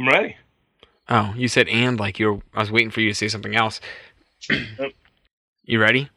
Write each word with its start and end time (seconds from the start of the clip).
I'm 0.00 0.08
ready. 0.08 0.36
Oh, 1.10 1.34
you 1.36 1.46
said 1.46 1.68
and 1.68 2.00
like 2.00 2.18
you 2.18 2.32
were, 2.32 2.40
I 2.54 2.60
was 2.60 2.70
waiting 2.70 2.90
for 2.90 3.02
you 3.02 3.10
to 3.10 3.14
say 3.14 3.28
something 3.28 3.54
else. 3.54 3.82
you 5.64 5.78
ready? 5.78 6.08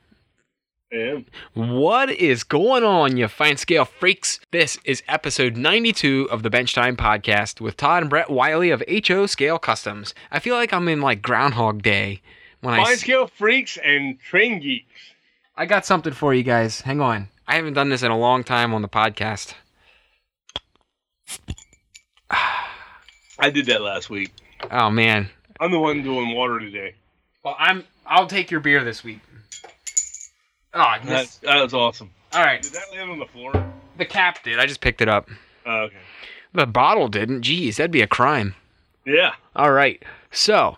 I 0.94 0.96
am. 0.96 1.26
What 1.54 2.10
is 2.10 2.46
going 2.46 2.86
on, 2.86 3.18
you 3.18 3.28
fine 3.28 3.58
scale 3.58 3.84
freaks? 3.84 4.40
This 4.52 4.78
is 4.86 5.04
episode 5.10 5.58
92 5.58 6.30
of 6.32 6.44
the 6.44 6.50
Bench 6.50 6.74
Time 6.74 6.96
podcast 6.96 7.60
with 7.60 7.76
Todd 7.76 8.04
and 8.04 8.10
Brett 8.10 8.30
Wiley 8.30 8.70
of 8.70 8.82
HO 9.06 9.26
Scale 9.26 9.60
Customs. 9.60 10.14
I 10.32 10.40
feel 10.40 10.56
like 10.56 10.72
I'm 10.72 10.88
in 10.88 11.02
like 11.02 11.22
Groundhog 11.22 11.82
Day 11.82 12.22
when 12.62 12.74
I. 12.76 12.86
Fine 12.86 12.98
scale 12.98 13.28
freaks 13.28 13.78
and 13.84 14.18
train 14.18 14.62
geeks. 14.62 14.88
I 15.58 15.66
got 15.66 15.86
something 15.86 16.14
for 16.14 16.34
you 16.34 16.44
guys. 16.44 16.80
Hang 16.82 17.02
on. 17.02 17.28
I 17.50 17.56
haven't 17.56 17.74
done 17.74 17.90
this 17.90 18.04
in 18.04 18.12
a 18.12 18.18
long 18.18 18.46
time 18.46 18.74
on 18.74 18.82
the 18.82 18.88
podcast. 18.88 19.56
Ah. 22.36 22.63
I 23.44 23.50
did 23.50 23.66
that 23.66 23.82
last 23.82 24.10
week. 24.10 24.32
Oh 24.72 24.90
man. 24.90 25.30
I'm 25.60 25.70
the 25.70 25.80
one 25.80 26.02
doing 26.02 26.34
water 26.34 26.62
today. 26.62 26.96
Well, 27.44 27.58
I'm. 27.60 27.84
I'll 28.06 28.26
take 28.26 28.50
your 28.50 28.62
beer 28.62 28.86
this 28.86 29.04
week. 29.04 29.20
Oh, 30.74 30.80
I 30.80 31.00
That, 31.00 31.38
that 31.44 31.62
was 31.62 31.74
awesome. 31.74 32.10
All 32.32 32.42
right. 32.42 32.62
Did 32.62 32.72
that 32.72 32.86
land 32.94 33.12
on 33.12 33.20
the 33.20 33.26
floor? 33.26 33.52
The 33.98 34.06
cap 34.06 34.42
did. 34.44 34.60
I 34.60 34.66
just 34.66 34.80
picked 34.80 35.02
it 35.02 35.10
up. 35.10 35.28
Oh, 35.66 35.72
okay. 35.82 35.98
The 36.54 36.66
bottle 36.66 37.10
didn't. 37.10 37.42
Jeez, 37.42 37.76
that'd 37.76 37.92
be 37.92 38.02
a 38.02 38.08
crime. 38.08 38.56
Yeah. 39.06 39.34
All 39.58 39.74
right. 39.74 40.02
So, 40.32 40.78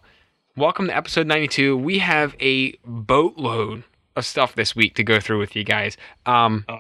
welcome 0.58 0.88
to 0.88 0.96
episode 0.98 1.28
92. 1.28 1.78
We 1.78 2.00
have 2.00 2.36
a 2.40 2.74
boatload 2.84 3.84
of 4.16 4.26
stuff 4.26 4.56
this 4.56 4.76
week 4.76 4.96
to 4.96 5.04
go 5.04 5.20
through 5.20 5.38
with 5.38 5.56
you 5.56 5.64
guys. 5.64 5.98
Um, 6.26 6.66
Uh, 6.68 6.80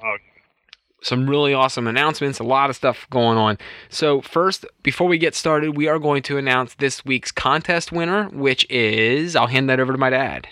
some 1.05 1.29
really 1.29 1.53
awesome 1.53 1.87
announcements, 1.87 2.39
a 2.39 2.43
lot 2.43 2.69
of 2.69 2.75
stuff 2.75 3.07
going 3.09 3.37
on. 3.37 3.57
So, 3.89 4.21
first, 4.21 4.65
before 4.83 5.07
we 5.07 5.17
get 5.17 5.35
started, 5.35 5.77
we 5.77 5.87
are 5.87 5.99
going 5.99 6.23
to 6.23 6.37
announce 6.37 6.75
this 6.75 7.05
week's 7.05 7.31
contest 7.31 7.91
winner, 7.91 8.25
which 8.29 8.69
is 8.69 9.35
I'll 9.35 9.47
hand 9.47 9.69
that 9.69 9.79
over 9.79 9.91
to 9.91 9.97
my 9.97 10.09
dad. 10.09 10.47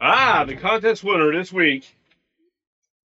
ah, 0.00 0.44
the 0.46 0.56
contest 0.56 1.04
winner 1.04 1.32
this 1.32 1.52
week 1.52 1.96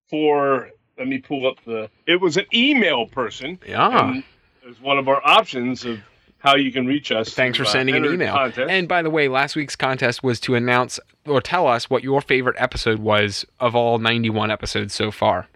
for 0.10 0.70
let 0.98 1.08
me 1.08 1.18
pull 1.20 1.48
up 1.48 1.58
the. 1.66 1.90
It 2.08 2.22
was 2.22 2.38
an 2.38 2.46
email 2.54 3.06
person. 3.06 3.60
Yeah. 3.68 4.22
It's 4.64 4.82
one 4.82 4.98
of 4.98 5.08
our 5.08 5.26
options 5.26 5.86
of 5.86 6.00
how 6.40 6.56
you 6.56 6.72
can 6.72 6.86
reach 6.86 7.12
us. 7.12 7.34
Thanks 7.34 7.58
for 7.58 7.66
uh, 7.66 7.68
sending 7.68 7.96
an 7.96 8.06
email. 8.06 8.34
contest. 8.34 8.70
And 8.70 8.88
by 8.88 9.02
the 9.02 9.10
way, 9.10 9.28
last 9.28 9.56
week's 9.56 9.76
contest 9.76 10.24
was 10.24 10.40
to 10.42 10.56
announce 10.56 11.00
or 11.26 11.42
tell 11.42 11.68
us 11.68 11.90
what 11.90 12.04
your 12.04 12.22
favorite 12.22 12.56
episode 12.58 13.00
was 13.00 13.46
of 13.60 13.76
all 13.76 14.00
91 14.00 14.50
episodes 14.50 14.94
so 14.94 15.12
far. 15.12 15.48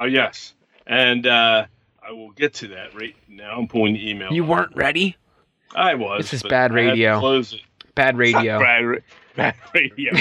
Oh 0.00 0.06
yes, 0.06 0.54
and 0.86 1.26
uh, 1.26 1.66
I 2.06 2.12
will 2.12 2.30
get 2.30 2.54
to 2.54 2.68
that 2.68 2.94
right 2.94 3.16
now. 3.28 3.58
I'm 3.58 3.68
pulling 3.68 3.94
the 3.94 4.10
email. 4.10 4.32
You 4.32 4.44
up. 4.44 4.48
weren't 4.48 4.76
ready? 4.76 5.16
I 5.74 5.94
was. 5.94 6.30
This 6.30 6.34
is 6.34 6.42
bad 6.42 6.52
I 6.52 6.62
had 6.62 6.68
to 6.68 6.74
radio. 6.74 7.20
Close 7.20 7.52
it. 7.52 7.60
Bad 7.94 8.16
radio. 8.16 8.58
Bad, 8.58 8.86
ra- 8.86 8.96
bad 9.36 9.54
radio. 9.74 10.12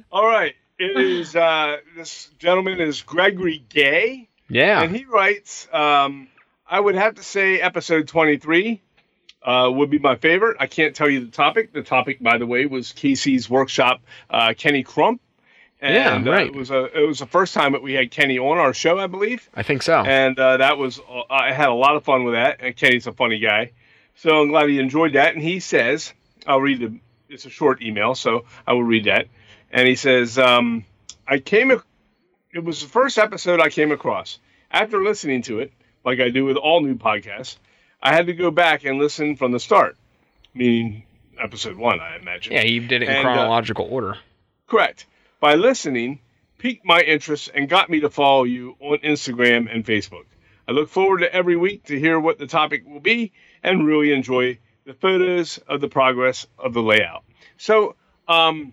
All 0.12 0.26
right. 0.26 0.54
It 0.78 0.96
is. 0.96 1.34
Uh, 1.34 1.78
this 1.96 2.30
gentleman 2.38 2.80
is 2.80 3.02
Gregory 3.02 3.64
Gay, 3.68 4.28
yeah. 4.48 4.82
and 4.82 4.94
he 4.94 5.04
writes. 5.04 5.68
Um, 5.72 6.28
I 6.70 6.78
would 6.78 6.94
have 6.96 7.14
to 7.14 7.22
say 7.22 7.60
episode 7.60 8.08
23 8.08 8.82
uh, 9.42 9.70
would 9.72 9.90
be 9.90 9.98
my 9.98 10.16
favorite. 10.16 10.58
I 10.60 10.66
can't 10.66 10.94
tell 10.94 11.08
you 11.08 11.24
the 11.24 11.30
topic. 11.30 11.72
The 11.72 11.82
topic, 11.82 12.22
by 12.22 12.38
the 12.38 12.46
way, 12.46 12.66
was 12.66 12.92
KC's 12.92 13.48
Workshop. 13.48 14.02
Uh, 14.28 14.52
Kenny 14.56 14.82
Crump. 14.82 15.20
Yeah, 15.80 16.16
And, 16.16 16.26
uh, 16.26 16.32
right. 16.32 16.46
it 16.48 16.54
was 16.54 16.70
a. 16.70 16.84
It 16.86 17.06
was 17.06 17.20
the 17.20 17.26
first 17.26 17.54
time 17.54 17.72
that 17.72 17.82
we 17.82 17.92
had 17.94 18.10
Kenny 18.10 18.38
on 18.38 18.58
our 18.58 18.74
show, 18.74 18.98
I 18.98 19.06
believe 19.06 19.48
I 19.54 19.62
think 19.62 19.82
so. 19.82 20.00
and 20.00 20.36
uh, 20.38 20.56
that 20.56 20.76
was 20.78 20.98
uh, 20.98 21.22
I 21.30 21.52
had 21.52 21.68
a 21.68 21.74
lot 21.74 21.94
of 21.96 22.02
fun 22.04 22.24
with 22.24 22.34
that. 22.34 22.56
And 22.60 22.76
Kenny's 22.76 23.06
a 23.06 23.12
funny 23.12 23.38
guy, 23.38 23.70
so 24.16 24.42
I'm 24.42 24.48
glad 24.48 24.68
he 24.68 24.80
enjoyed 24.80 25.12
that. 25.12 25.34
And 25.34 25.42
he 25.42 25.60
says, 25.60 26.12
I'll 26.46 26.60
read 26.60 26.80
the. 26.80 26.98
It's 27.28 27.44
a 27.44 27.50
short 27.50 27.80
email, 27.82 28.14
so 28.14 28.44
I 28.66 28.72
will 28.72 28.82
read 28.82 29.04
that. 29.04 29.26
And 29.70 29.86
he 29.86 29.94
says, 29.96 30.36
um, 30.38 30.84
I 31.28 31.38
came. 31.38 31.70
ac- 31.70 31.82
It 32.52 32.64
was 32.64 32.80
the 32.82 32.88
first 32.88 33.18
episode 33.18 33.60
I 33.60 33.68
came 33.68 33.92
across. 33.92 34.38
After 34.70 35.02
listening 35.04 35.42
to 35.42 35.60
it, 35.60 35.72
like 36.04 36.18
I 36.20 36.30
do 36.30 36.44
with 36.44 36.56
all 36.56 36.80
new 36.80 36.94
podcasts, 36.96 37.56
I 38.02 38.14
had 38.14 38.26
to 38.26 38.32
go 38.34 38.50
back 38.50 38.84
and 38.84 38.98
listen 38.98 39.36
from 39.36 39.52
the 39.52 39.60
start, 39.60 39.96
meaning 40.54 41.04
episode 41.38 41.76
one, 41.76 42.00
I 42.00 42.16
imagine. 42.16 42.52
yeah, 42.54 42.62
you 42.64 42.80
did 42.80 43.02
it 43.02 43.08
in 43.08 43.14
And, 43.14 43.18
uh, 43.18 43.22
chronological 43.22 43.86
order. 43.90 44.16
Correct. 44.66 45.06
By 45.40 45.54
listening, 45.54 46.20
piqued 46.58 46.84
my 46.84 47.00
interest 47.00 47.50
and 47.54 47.68
got 47.68 47.88
me 47.88 48.00
to 48.00 48.10
follow 48.10 48.44
you 48.44 48.76
on 48.80 48.98
Instagram 48.98 49.72
and 49.72 49.84
Facebook. 49.84 50.24
I 50.66 50.72
look 50.72 50.88
forward 50.88 51.18
to 51.20 51.32
every 51.32 51.56
week 51.56 51.84
to 51.84 51.98
hear 51.98 52.18
what 52.18 52.38
the 52.38 52.46
topic 52.46 52.84
will 52.86 53.00
be 53.00 53.32
and 53.62 53.86
really 53.86 54.12
enjoy 54.12 54.58
the 54.84 54.94
photos 54.94 55.58
of 55.68 55.80
the 55.80 55.88
progress 55.88 56.46
of 56.58 56.74
the 56.74 56.82
layout. 56.82 57.22
So, 57.56 57.94
um, 58.26 58.72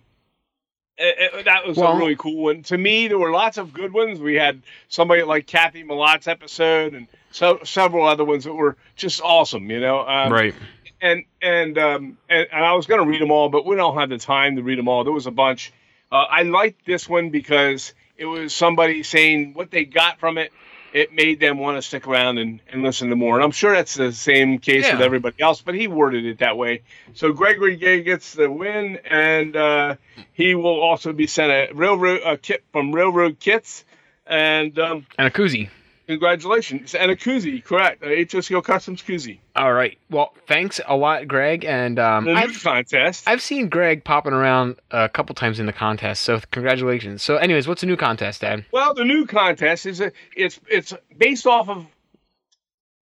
eh, 0.98 1.12
eh, 1.18 1.42
that 1.44 1.66
was 1.68 1.78
Well- 1.78 1.94
a 1.94 1.98
really 1.98 2.16
cool 2.16 2.44
one. 2.44 2.64
To 2.64 2.78
me, 2.78 3.08
there 3.08 3.20
were 3.20 3.32
lots 3.32 3.58
of 3.58 3.74
good 3.74 3.94
ones. 3.94 4.20
We 4.20 4.36
had 4.36 4.62
somebody 4.88 5.24
like 5.24 5.46
Kathy 5.48 5.84
Malot's 5.84 6.28
episode 6.28 6.94
and 6.94 7.08
so 7.32 7.60
several 7.64 8.06
other 8.06 8.26
ones 8.26 8.46
that 8.46 8.54
were 8.54 8.76
just 8.96 9.22
awesome, 9.22 9.70
you 9.70 9.80
know. 9.80 10.00
Um, 10.00 10.32
right. 10.34 10.56
and 11.02 11.26
and 11.42 11.78
um 11.78 12.18
and, 12.30 12.48
and 12.52 12.66
I 12.66 12.74
was 12.74 12.88
going 12.88 13.02
to 13.04 13.08
read 13.08 13.22
them 13.22 13.32
all, 13.32 13.50
but 13.50 13.66
we 13.66 13.76
don't 13.76 13.98
have 13.98 14.10
the 14.10 14.18
time 14.18 14.56
to 14.56 14.64
read 14.64 14.80
them 14.80 14.88
all. 14.88 15.04
There 15.04 15.14
was 15.14 15.28
a 15.28 15.32
bunch. 15.32 15.72
Uh, 16.12 16.26
I 16.30 16.44
liked 16.44 16.86
this 16.86 17.10
one 17.10 17.30
because 17.30 17.94
it 18.18 18.26
was 18.26 18.54
somebody 18.54 19.04
saying 19.04 19.54
what 19.54 19.72
they 19.72 19.86
got 19.86 20.20
from 20.20 20.38
it. 20.38 20.52
It 20.94 21.12
made 21.12 21.42
them 21.42 21.58
want 21.58 21.78
to 21.78 21.82
stick 21.82 22.08
around 22.08 22.38
and, 22.38 22.62
and 22.72 22.82
listen 22.82 23.10
to 23.10 23.18
more. 23.18 23.36
And 23.36 23.44
I'm 23.44 23.52
sure 23.52 23.74
that's 23.74 23.96
the 23.96 24.14
same 24.14 24.60
case 24.60 24.86
with 24.94 25.02
everybody 25.02 25.42
else, 25.42 25.62
but 25.62 25.76
he 25.76 25.90
worded 25.90 26.26
it 26.26 26.40
that 26.40 26.58
way. 26.58 26.84
So 27.14 27.34
Gregory 27.34 27.76
Gay 27.76 28.02
gets 28.02 28.34
the 28.34 28.50
win, 28.50 29.00
and 29.04 29.58
uh, 29.58 29.96
he 30.32 30.56
will 30.56 30.80
also 30.80 31.12
be 31.12 31.28
sent 31.28 31.52
a 31.52 31.74
railroad 31.74 32.22
a 32.24 32.38
kit 32.38 32.64
from 32.72 32.94
Railroad 32.94 33.42
Kits. 33.42 33.84
And 34.26 34.80
um, 34.80 35.06
And 35.18 35.28
a 35.28 35.32
koozie. 35.32 35.70
Congratulations, 36.08 36.94
and 36.96 37.12
a 37.12 37.16
koozie, 37.16 37.64
correct? 37.64 38.04
A 38.04 38.26
HSCO 38.26 38.64
Customs 38.64 39.02
koozie. 39.02 39.40
All 39.56 39.74
right. 39.74 39.98
Well, 40.10 40.34
thanks 40.48 40.80
a 40.88 40.96
lot, 40.96 41.28
Greg. 41.28 41.66
And 41.66 41.98
um, 42.00 42.28
I've, 42.28 42.62
contest. 42.62 43.28
I've 43.28 43.42
seen 43.42 43.70
Greg 43.70 44.04
popping 44.04 44.34
around 44.34 44.78
a 44.92 45.10
couple 45.10 45.34
times 45.36 45.60
in 45.60 45.66
the 45.66 45.74
contest. 45.74 46.22
So 46.24 46.40
congratulations. 46.52 47.24
So, 47.24 47.38
anyways, 47.38 47.68
what's 47.68 47.82
the 47.82 47.88
new 47.88 47.98
contest, 47.98 48.42
Dad? 48.42 48.66
Well, 48.72 48.94
the 48.94 49.06
new 49.06 49.26
contest 49.26 49.86
is 49.86 50.02
a, 50.02 50.12
it's 50.36 50.60
it's 50.70 50.94
based 51.18 51.48
off 51.48 51.70
of 51.70 51.86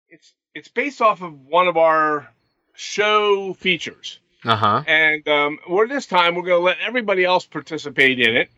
it's 0.09 0.33
it's 0.53 0.67
based 0.67 1.01
off 1.01 1.21
of 1.21 1.39
one 1.45 1.67
of 1.67 1.77
our 1.77 2.27
show 2.73 3.53
features, 3.53 4.19
Uh 4.45 4.55
huh. 4.55 4.83
and 4.87 5.27
um, 5.27 5.59
we're 5.69 5.87
this 5.87 6.05
time 6.05 6.35
we're 6.35 6.43
going 6.43 6.59
to 6.59 6.63
let 6.65 6.77
everybody 6.85 7.25
else 7.25 7.45
participate 7.45 8.19
in 8.19 8.35
it. 8.35 8.49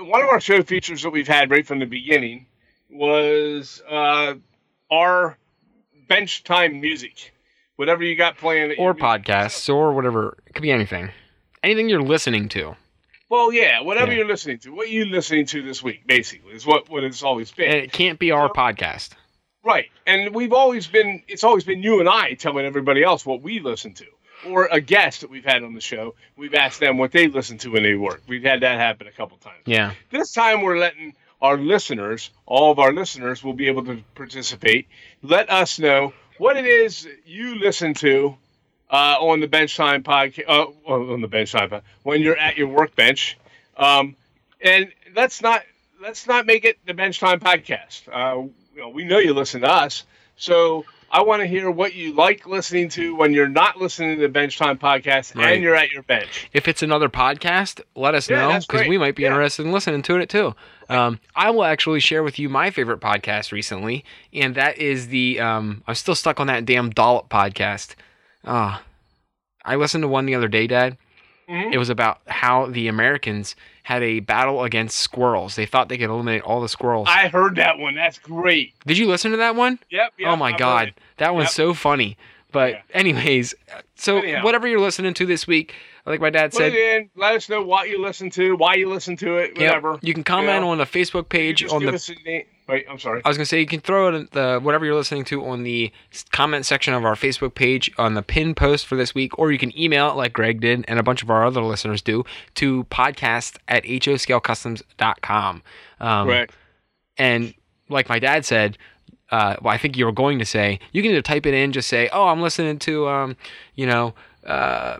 Uh, 0.00 0.04
One 0.04 0.22
of 0.22 0.28
our 0.28 0.40
show 0.40 0.62
features 0.62 1.02
that 1.02 1.10
we've 1.10 1.28
had 1.28 1.50
right 1.50 1.66
from 1.66 1.78
the 1.78 1.84
beginning 1.86 2.46
was 2.90 3.82
uh, 3.88 4.34
our 4.90 5.38
bench 6.08 6.44
time 6.44 6.80
music, 6.80 7.32
whatever 7.76 8.02
you 8.02 8.16
got 8.16 8.36
playing, 8.36 8.74
Or 8.78 8.94
podcasts 8.94 9.72
or 9.72 9.92
whatever. 9.92 10.36
It 10.46 10.54
could 10.54 10.62
be 10.62 10.70
anything. 10.72 11.10
Anything 11.62 11.88
you're 11.88 12.02
listening 12.02 12.48
to. 12.50 12.76
Well, 13.28 13.52
yeah, 13.52 13.80
whatever 13.82 14.10
Yeah. 14.10 14.18
you're 14.18 14.26
listening 14.26 14.58
to, 14.60 14.74
what 14.74 14.90
you 14.90 15.04
listening 15.04 15.46
to 15.46 15.62
this 15.62 15.82
week, 15.82 16.06
basically, 16.06 16.52
is 16.52 16.66
what 16.66 16.88
what 16.88 17.04
it's 17.04 17.22
always 17.22 17.52
been. 17.52 17.70
And 17.70 17.78
it 17.78 17.92
can't 17.92 18.18
be 18.18 18.32
our 18.32 18.48
podcast. 18.48 19.10
Right. 19.62 19.86
And 20.06 20.34
we've 20.34 20.54
always 20.54 20.86
been, 20.86 21.22
it's 21.28 21.44
always 21.44 21.64
been 21.64 21.82
you 21.82 22.00
and 22.00 22.08
I 22.08 22.32
telling 22.32 22.64
everybody 22.64 23.02
else 23.04 23.26
what 23.26 23.42
we 23.42 23.60
listen 23.60 23.92
to. 23.94 24.06
Or 24.48 24.70
a 24.72 24.80
guest 24.80 25.20
that 25.20 25.28
we've 25.28 25.44
had 25.44 25.62
on 25.62 25.74
the 25.74 25.82
show, 25.82 26.14
we've 26.34 26.54
asked 26.54 26.80
them 26.80 26.96
what 26.96 27.12
they 27.12 27.28
listen 27.28 27.58
to 27.58 27.72
when 27.72 27.82
they 27.82 27.94
work. 27.94 28.22
We've 28.26 28.42
had 28.42 28.62
that 28.62 28.78
happen 28.78 29.06
a 29.06 29.12
couple 29.12 29.36
times. 29.36 29.60
Yeah. 29.66 29.92
This 30.10 30.32
time 30.32 30.62
we're 30.62 30.78
letting 30.78 31.14
our 31.40 31.56
listeners, 31.56 32.30
all 32.46 32.70
of 32.72 32.78
our 32.78 32.92
listeners 32.92 33.42
will 33.42 33.52
be 33.54 33.68
able 33.68 33.84
to 33.86 34.02
participate. 34.14 34.88
Let 35.22 35.50
us 35.50 35.78
know 35.78 36.12
what 36.38 36.56
it 36.56 36.66
is 36.66 37.08
you 37.26 37.56
listen 37.58 37.94
to 37.94 38.36
uh, 38.90 39.16
on 39.20 39.40
the 39.40 39.46
Bench 39.48 39.76
Time 39.76 40.02
podcast, 40.02 40.48
uh, 40.48 40.66
on 40.92 41.20
the 41.20 41.28
Bench 41.28 41.52
Time 41.52 41.70
pod- 41.70 41.82
when 42.02 42.20
you're 42.22 42.36
at 42.36 42.56
your 42.56 42.68
workbench. 42.68 43.38
Um, 43.76 44.16
and 44.60 44.92
let's 45.14 45.40
not 45.42 45.62
let's 46.00 46.26
not 46.26 46.46
make 46.46 46.64
it 46.64 46.78
the 46.86 46.94
Bench 46.94 47.20
Time 47.20 47.40
podcast. 47.40 48.02
Uh, 48.12 48.48
you 48.74 48.80
know, 48.80 48.88
we 48.90 49.04
know 49.04 49.18
you 49.18 49.32
listen 49.34 49.60
to 49.62 49.70
us, 49.70 50.04
so 50.36 50.84
I 51.12 51.22
want 51.22 51.40
to 51.42 51.46
hear 51.46 51.70
what 51.70 51.94
you 51.94 52.14
like 52.14 52.46
listening 52.46 52.88
to 52.90 53.14
when 53.16 53.32
you're 53.32 53.48
not 53.48 53.78
listening 53.80 54.16
to 54.16 54.22
the 54.22 54.28
Bench 54.28 54.58
Time 54.58 54.78
podcast 54.78 55.34
Right. 55.34 55.54
and 55.54 55.62
you're 55.62 55.74
at 55.74 55.90
your 55.90 56.02
bench. 56.02 56.48
If 56.52 56.68
it's 56.68 56.82
another 56.82 57.08
podcast, 57.08 57.80
let 57.96 58.14
us 58.14 58.28
Yeah, 58.30 58.48
know 58.48 58.58
because 58.60 58.86
we 58.86 58.96
might 58.98 59.14
be 59.16 59.22
Yeah. 59.22 59.28
interested 59.30 59.66
in 59.66 59.72
listening 59.72 60.02
to 60.02 60.16
it 60.18 60.28
too. 60.28 60.54
Um, 60.90 61.20
I 61.36 61.50
will 61.50 61.64
actually 61.64 62.00
share 62.00 62.22
with 62.22 62.38
you 62.38 62.48
my 62.48 62.70
favorite 62.70 63.00
podcast 63.00 63.52
recently, 63.52 64.04
and 64.32 64.54
that 64.56 64.78
is 64.78 65.08
the. 65.08 65.40
Um, 65.40 65.82
I'm 65.86 65.94
still 65.94 66.14
stuck 66.14 66.40
on 66.40 66.46
that 66.48 66.64
damn 66.64 66.90
Dollop 66.90 67.28
podcast. 67.28 67.94
Ah, 68.44 68.82
I 69.64 69.76
listened 69.76 70.02
to 70.02 70.08
one 70.08 70.26
the 70.26 70.34
other 70.34 70.48
day, 70.48 70.66
Dad. 70.66 70.96
Mhm. 71.48 71.72
It 71.72 71.78
was 71.78 71.90
about 71.90 72.20
how 72.28 72.66
the 72.66 72.88
Americans 72.88 73.56
had 73.82 74.02
a 74.02 74.20
battle 74.20 74.62
against 74.62 74.98
squirrels. 74.98 75.56
They 75.56 75.66
thought 75.66 75.88
they 75.88 75.98
could 75.98 76.10
eliminate 76.10 76.42
all 76.42 76.60
the 76.60 76.68
squirrels. 76.68 77.08
I 77.10 77.28
heard 77.28 77.56
that 77.56 77.78
one. 77.78 77.94
That's 77.94 78.18
great. 78.18 78.72
Did 78.86 78.98
you 78.98 79.08
listen 79.08 79.32
to 79.32 79.36
that 79.38 79.56
one? 79.56 79.78
Yep. 79.90 80.12
yep 80.18 80.28
oh 80.28 80.36
my 80.36 80.52
I've 80.52 80.58
god, 80.58 80.94
that 81.16 81.34
one's 81.34 81.46
Yep. 81.46 81.52
so 81.52 81.74
funny. 81.74 82.16
But 82.52 82.70
Yeah. 82.72 82.80
anyways, 82.94 83.54
so 83.94 84.18
Anyhow. 84.18 84.44
whatever 84.44 84.66
you're 84.66 84.80
listening 84.80 85.14
to 85.14 85.26
this 85.26 85.46
week, 85.46 85.74
like 86.06 86.20
my 86.20 86.30
dad 86.30 86.50
Put 86.52 86.58
said, 86.58 86.74
in. 86.74 87.10
Let 87.14 87.34
us 87.34 87.48
know 87.48 87.62
what 87.62 87.88
you 87.88 88.00
listen 88.00 88.30
to, 88.30 88.56
why 88.56 88.74
you 88.74 88.88
listen 88.88 89.16
to 89.18 89.36
it, 89.36 89.52
Yep. 89.56 89.68
whatever. 89.68 89.98
You 90.02 90.14
can 90.14 90.24
comment 90.24 90.62
know, 90.62 90.70
on 90.70 90.78
the 90.78 90.84
Facebook 90.84 91.28
page 91.28 91.64
on 91.70 91.84
the. 91.84 91.92
us 91.92 92.08
a 92.08 92.14
name. 92.24 92.44
Wait, 92.68 92.86
I'm 92.88 92.98
sorry. 93.00 93.20
I 93.24 93.28
was 93.28 93.36
gonna 93.36 93.46
say 93.46 93.58
you 93.58 93.66
can 93.66 93.80
throw 93.80 94.08
it 94.08 94.14
in 94.14 94.28
the 94.30 94.60
whatever 94.62 94.84
you're 94.84 94.94
listening 94.94 95.24
to 95.24 95.44
on 95.44 95.64
the 95.64 95.90
comment 96.30 96.64
section 96.66 96.94
of 96.94 97.04
our 97.04 97.16
Facebook 97.16 97.54
page 97.54 97.90
on 97.98 98.14
the 98.14 98.22
pin 98.22 98.54
post 98.54 98.86
for 98.86 98.94
this 98.94 99.12
week, 99.14 99.36
or 99.38 99.50
you 99.50 99.58
can 99.58 99.76
email 99.78 100.08
it 100.10 100.14
like 100.16 100.32
Greg 100.32 100.60
did 100.60 100.84
and 100.86 100.98
a 100.98 101.02
bunch 101.02 101.20
of 101.22 101.30
our 101.30 101.44
other 101.44 101.62
listeners 101.62 102.00
do 102.00 102.24
to 102.54 102.84
podcast 102.84 103.56
at 103.66 103.84
hoscalecustoms.com. 103.84 105.62
Um, 106.00 106.26
Correct. 106.26 106.54
And 107.18 107.54
like 107.88 108.08
my 108.08 108.18
dad 108.18 108.44
said, 108.44 108.78
uh, 109.30 109.56
well, 109.62 109.72
I 109.72 109.78
think 109.78 109.96
you 109.96 110.04
were 110.04 110.12
going 110.12 110.38
to 110.38 110.44
say, 110.44 110.80
you 110.92 111.02
can 111.02 111.12
either 111.12 111.22
type 111.22 111.46
it 111.46 111.54
in, 111.54 111.72
just 111.72 111.88
say, 111.88 112.08
oh, 112.12 112.28
I'm 112.28 112.42
listening 112.42 112.78
to, 112.80 113.08
um, 113.08 113.36
you 113.74 113.86
know, 113.86 114.14
uh, 114.44 114.98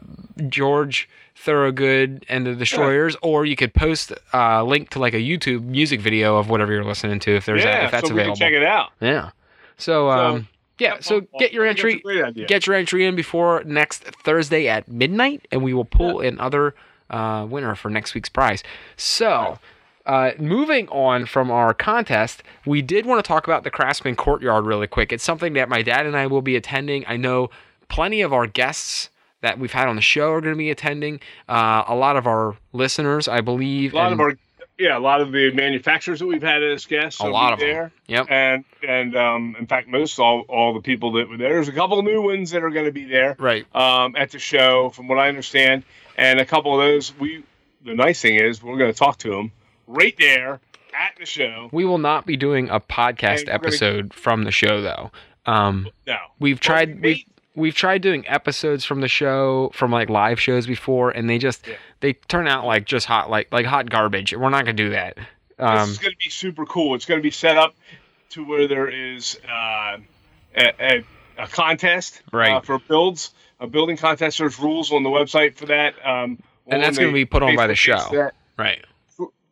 George 0.48 1.08
Thorogood 1.34 2.24
and 2.28 2.46
the 2.46 2.54
Destroyers, 2.54 3.16
or 3.22 3.44
you 3.44 3.56
could 3.56 3.74
post 3.74 4.12
a 4.32 4.62
link 4.62 4.90
to 4.90 4.98
like 4.98 5.14
a 5.14 5.20
YouTube 5.20 5.64
music 5.64 6.00
video 6.00 6.36
of 6.36 6.48
whatever 6.48 6.72
you're 6.72 6.84
listening 6.84 7.18
to 7.20 7.34
if 7.34 7.46
there's 7.46 7.64
yeah, 7.64 7.82
a, 7.82 7.84
if 7.86 7.90
that's 7.90 8.08
so 8.08 8.14
available. 8.14 8.36
check 8.36 8.52
it 8.52 8.62
out. 8.62 8.90
Yeah. 9.00 9.30
So, 9.78 10.10
um, 10.10 10.48
yeah. 10.78 10.98
So 11.00 11.22
get 11.38 11.52
your 11.52 11.66
I 11.66 11.74
think 11.74 12.02
that's 12.02 12.06
a 12.06 12.18
entry. 12.18 12.44
Get 12.46 12.66
your 12.66 12.76
entry 12.76 13.06
in 13.06 13.16
before 13.16 13.64
next 13.64 14.02
Thursday 14.02 14.68
at 14.68 14.88
midnight, 14.88 15.48
and 15.50 15.62
we 15.62 15.72
will 15.72 15.84
pull 15.84 16.20
another 16.20 16.74
uh, 17.08 17.46
winner 17.48 17.74
for 17.74 17.90
next 17.90 18.14
week's 18.14 18.28
prize. 18.28 18.62
So, 18.96 19.58
uh, 20.06 20.32
moving 20.38 20.88
on 20.88 21.26
from 21.26 21.50
our 21.50 21.74
contest, 21.74 22.42
we 22.66 22.82
did 22.82 23.06
want 23.06 23.22
to 23.24 23.28
talk 23.28 23.46
about 23.46 23.64
the 23.64 23.70
Craftsman 23.70 24.16
Courtyard 24.16 24.64
really 24.66 24.86
quick. 24.86 25.12
It's 25.12 25.24
something 25.24 25.52
that 25.54 25.68
my 25.68 25.82
dad 25.82 26.06
and 26.06 26.16
I 26.16 26.26
will 26.26 26.42
be 26.42 26.56
attending. 26.56 27.04
I 27.06 27.16
know 27.16 27.50
plenty 27.88 28.22
of 28.22 28.32
our 28.32 28.46
guests 28.46 29.10
that 29.42 29.58
we've 29.58 29.72
had 29.72 29.88
on 29.88 29.96
the 29.96 30.02
show 30.02 30.32
are 30.32 30.40
going 30.40 30.54
to 30.54 30.58
be 30.58 30.70
attending. 30.70 31.20
Uh, 31.48 31.84
a 31.88 31.94
lot 31.94 32.16
of 32.16 32.26
our 32.26 32.56
listeners, 32.72 33.28
I 33.28 33.40
believe. 33.40 33.92
a 33.94 33.96
lot 33.96 34.12
and 34.12 34.14
of 34.14 34.20
our 34.20 34.34
yeah, 34.78 34.96
a 34.96 34.98
lot 34.98 35.20
of 35.20 35.30
the 35.30 35.50
manufacturers 35.52 36.20
that 36.20 36.26
we've 36.26 36.42
had 36.42 36.62
as 36.62 36.86
guests. 36.86 37.20
A 37.20 37.26
lot 37.26 37.52
of 37.52 37.58
them. 37.58 37.68
there. 37.68 37.92
Yep. 38.06 38.26
And 38.30 38.64
and 38.82 39.14
um, 39.14 39.54
in 39.58 39.66
fact, 39.66 39.88
most 39.88 40.18
all 40.18 40.40
all 40.48 40.72
the 40.72 40.80
people 40.80 41.12
that 41.12 41.28
were 41.28 41.36
there. 41.36 41.50
There's 41.50 41.68
a 41.68 41.72
couple 41.72 42.02
new 42.02 42.22
ones 42.22 42.50
that 42.52 42.62
are 42.64 42.70
going 42.70 42.86
to 42.86 42.92
be 42.92 43.04
there 43.04 43.36
Right. 43.38 43.66
um, 43.76 44.16
at 44.16 44.30
the 44.30 44.38
show, 44.38 44.88
from 44.88 45.06
what 45.06 45.18
I 45.18 45.28
understand, 45.28 45.82
and 46.16 46.40
a 46.40 46.46
couple 46.46 46.72
of 46.72 46.86
those. 46.86 47.12
We 47.18 47.44
the 47.84 47.94
nice 47.94 48.22
thing 48.22 48.36
is 48.36 48.62
we're 48.62 48.78
going 48.78 48.90
to 48.92 48.98
talk 48.98 49.18
to 49.18 49.30
them 49.30 49.52
right 49.90 50.14
there 50.18 50.60
at 50.98 51.12
the 51.18 51.26
show. 51.26 51.68
We 51.72 51.84
will 51.84 51.98
not 51.98 52.26
be 52.26 52.36
doing 52.36 52.68
a 52.68 52.80
podcast 52.80 53.46
gonna- 53.46 53.54
episode 53.54 54.14
from 54.14 54.44
the 54.44 54.50
show 54.50 54.80
though. 54.80 55.10
Um, 55.46 55.88
No, 56.06 56.16
we've 56.38 56.56
Well, 56.56 56.60
tried 56.60 56.94
we 56.96 57.00
we've, 57.00 57.24
we've 57.54 57.74
tried 57.74 58.02
doing 58.02 58.26
episodes 58.28 58.84
from 58.84 59.00
the 59.00 59.08
show 59.08 59.70
from 59.74 59.90
like 59.90 60.08
live 60.10 60.40
shows 60.40 60.66
before, 60.66 61.10
and 61.10 61.28
they 61.30 61.38
just 61.38 61.66
Yeah. 61.66 61.74
they 62.00 62.12
turn 62.14 62.46
out 62.48 62.64
like 62.66 62.84
just 62.84 63.06
hot 63.06 63.30
like 63.30 63.48
like 63.52 63.66
hot 63.66 63.88
garbage. 63.90 64.34
We're 64.34 64.50
not 64.50 64.64
gonna 64.64 64.72
do 64.74 64.90
that. 64.90 65.16
this 65.16 65.24
Um, 65.58 65.90
is 65.90 65.98
going 65.98 66.12
to 66.12 66.16
be 66.18 66.30
super 66.30 66.64
cool. 66.66 66.94
It's 66.94 67.04
going 67.04 67.20
to 67.20 67.22
be 67.22 67.30
set 67.30 67.58
up 67.58 67.74
to 68.30 68.42
where 68.44 68.66
there 68.66 68.88
is 68.88 69.38
uh, 69.46 69.98
a, 70.56 70.72
a, 70.80 71.04
a 71.36 71.46
contest 71.48 72.22
Right. 72.32 72.52
uh, 72.52 72.60
for 72.62 72.78
builds, 72.78 73.32
a 73.60 73.66
building 73.66 73.98
contest. 73.98 74.38
There's 74.38 74.58
rules 74.58 74.90
on 74.90 75.02
the 75.02 75.10
website 75.10 75.56
for 75.56 75.66
that. 75.66 75.94
Um, 76.06 76.38
And 76.66 76.82
that's 76.82 76.96
gonna 76.98 77.12
be 77.12 77.26
put 77.26 77.42
on 77.42 77.56
by 77.56 77.66
the 77.66 77.74
show. 77.74 77.98
that- 78.12 78.32
right. 78.56 78.82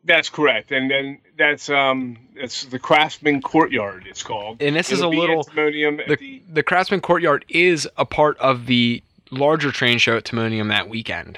That's 0.05 0.29
correct, 0.29 0.71
and 0.71 0.89
then 0.89 1.19
that's 1.37 1.69
um, 1.69 2.17
it's 2.35 2.63
the 2.65 2.79
Craftsman 2.79 3.41
Courtyard. 3.41 4.05
It's 4.07 4.23
called, 4.23 4.61
And 4.61 4.75
this 4.75 4.91
is 4.91 4.99
It'll 4.99 5.11
a 5.13 5.15
little- 5.19 5.43
Timonium 5.43 6.07
The 6.07 6.15
the 6.15 6.41
the 6.51 6.63
Craftsman 6.63 7.01
Courtyard 7.01 7.45
is 7.49 7.87
a 7.97 8.05
part 8.05 8.37
of 8.39 8.65
the 8.65 9.03
larger 9.29 9.71
train 9.71 9.97
show 9.99 10.15
at 10.17 10.23
Timonium 10.23 10.69
that 10.69 10.89
weekend. 10.89 11.37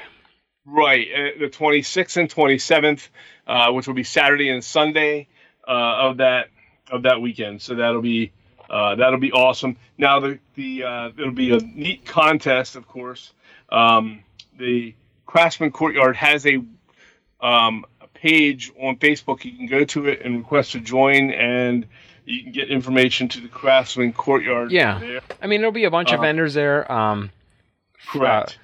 right 0.66 1.08
uh, 1.14 1.40
the 1.40 1.48
26th 1.50 2.18
and 2.18 2.30
27th, 2.30 3.10
uh, 3.48 3.72
which 3.72 3.88
will 3.88 3.96
be 3.96 4.04
Saturday 4.04 4.50
and 4.50 4.64
Sunday 4.64 5.28
uh, 5.68 5.72
of 5.72 6.18
that 6.18 6.48
of 6.92 7.04
that 7.04 7.20
weekend. 7.22 7.62
So 7.62 7.76
that'll 7.76 8.02
be 8.02 8.32
uh, 8.70 8.96
that'll 8.96 9.20
be 9.20 9.32
awesome. 9.32 9.76
Now 9.98 10.20
the 10.20 10.40
the 10.56 10.84
uh, 10.84 11.10
it'll 11.18 11.32
be 11.32 11.52
a 11.52 11.58
neat 11.60 12.06
contest, 12.06 12.76
of 12.76 12.88
course. 12.88 13.34
Um, 13.70 14.24
the 14.58 14.94
Craftsman 15.26 15.72
Courtyard 15.72 16.16
has 16.16 16.46
a 16.46 16.58
um, 17.42 17.86
a 17.86 17.91
page 18.22 18.72
on 18.80 18.98
Facebook. 18.98 19.44
You 19.44 19.54
can 19.54 19.68
go 19.68 19.84
to 19.86 20.08
it 20.08 20.22
and 20.24 20.38
request 20.38 20.74
to 20.74 20.80
join, 20.80 21.32
and 21.32 21.86
you 22.26 22.44
can 22.44 22.52
get 22.52 22.70
information 22.70 23.28
to 23.30 23.42
the 23.42 23.48
Craftsman 23.48 24.14
Courtyard. 24.14 24.72
Yeah. 24.72 25.00
there. 25.00 25.22
I 25.42 25.48
mean, 25.48 25.62
there'll 25.62 25.72
be 25.72 25.86
a 25.86 25.92
bunch 25.92 26.12
of 26.12 26.20
Uh, 26.20 26.24
vendors 26.24 26.54
there. 26.54 26.90
Um, 26.92 27.32
correct. 28.08 28.58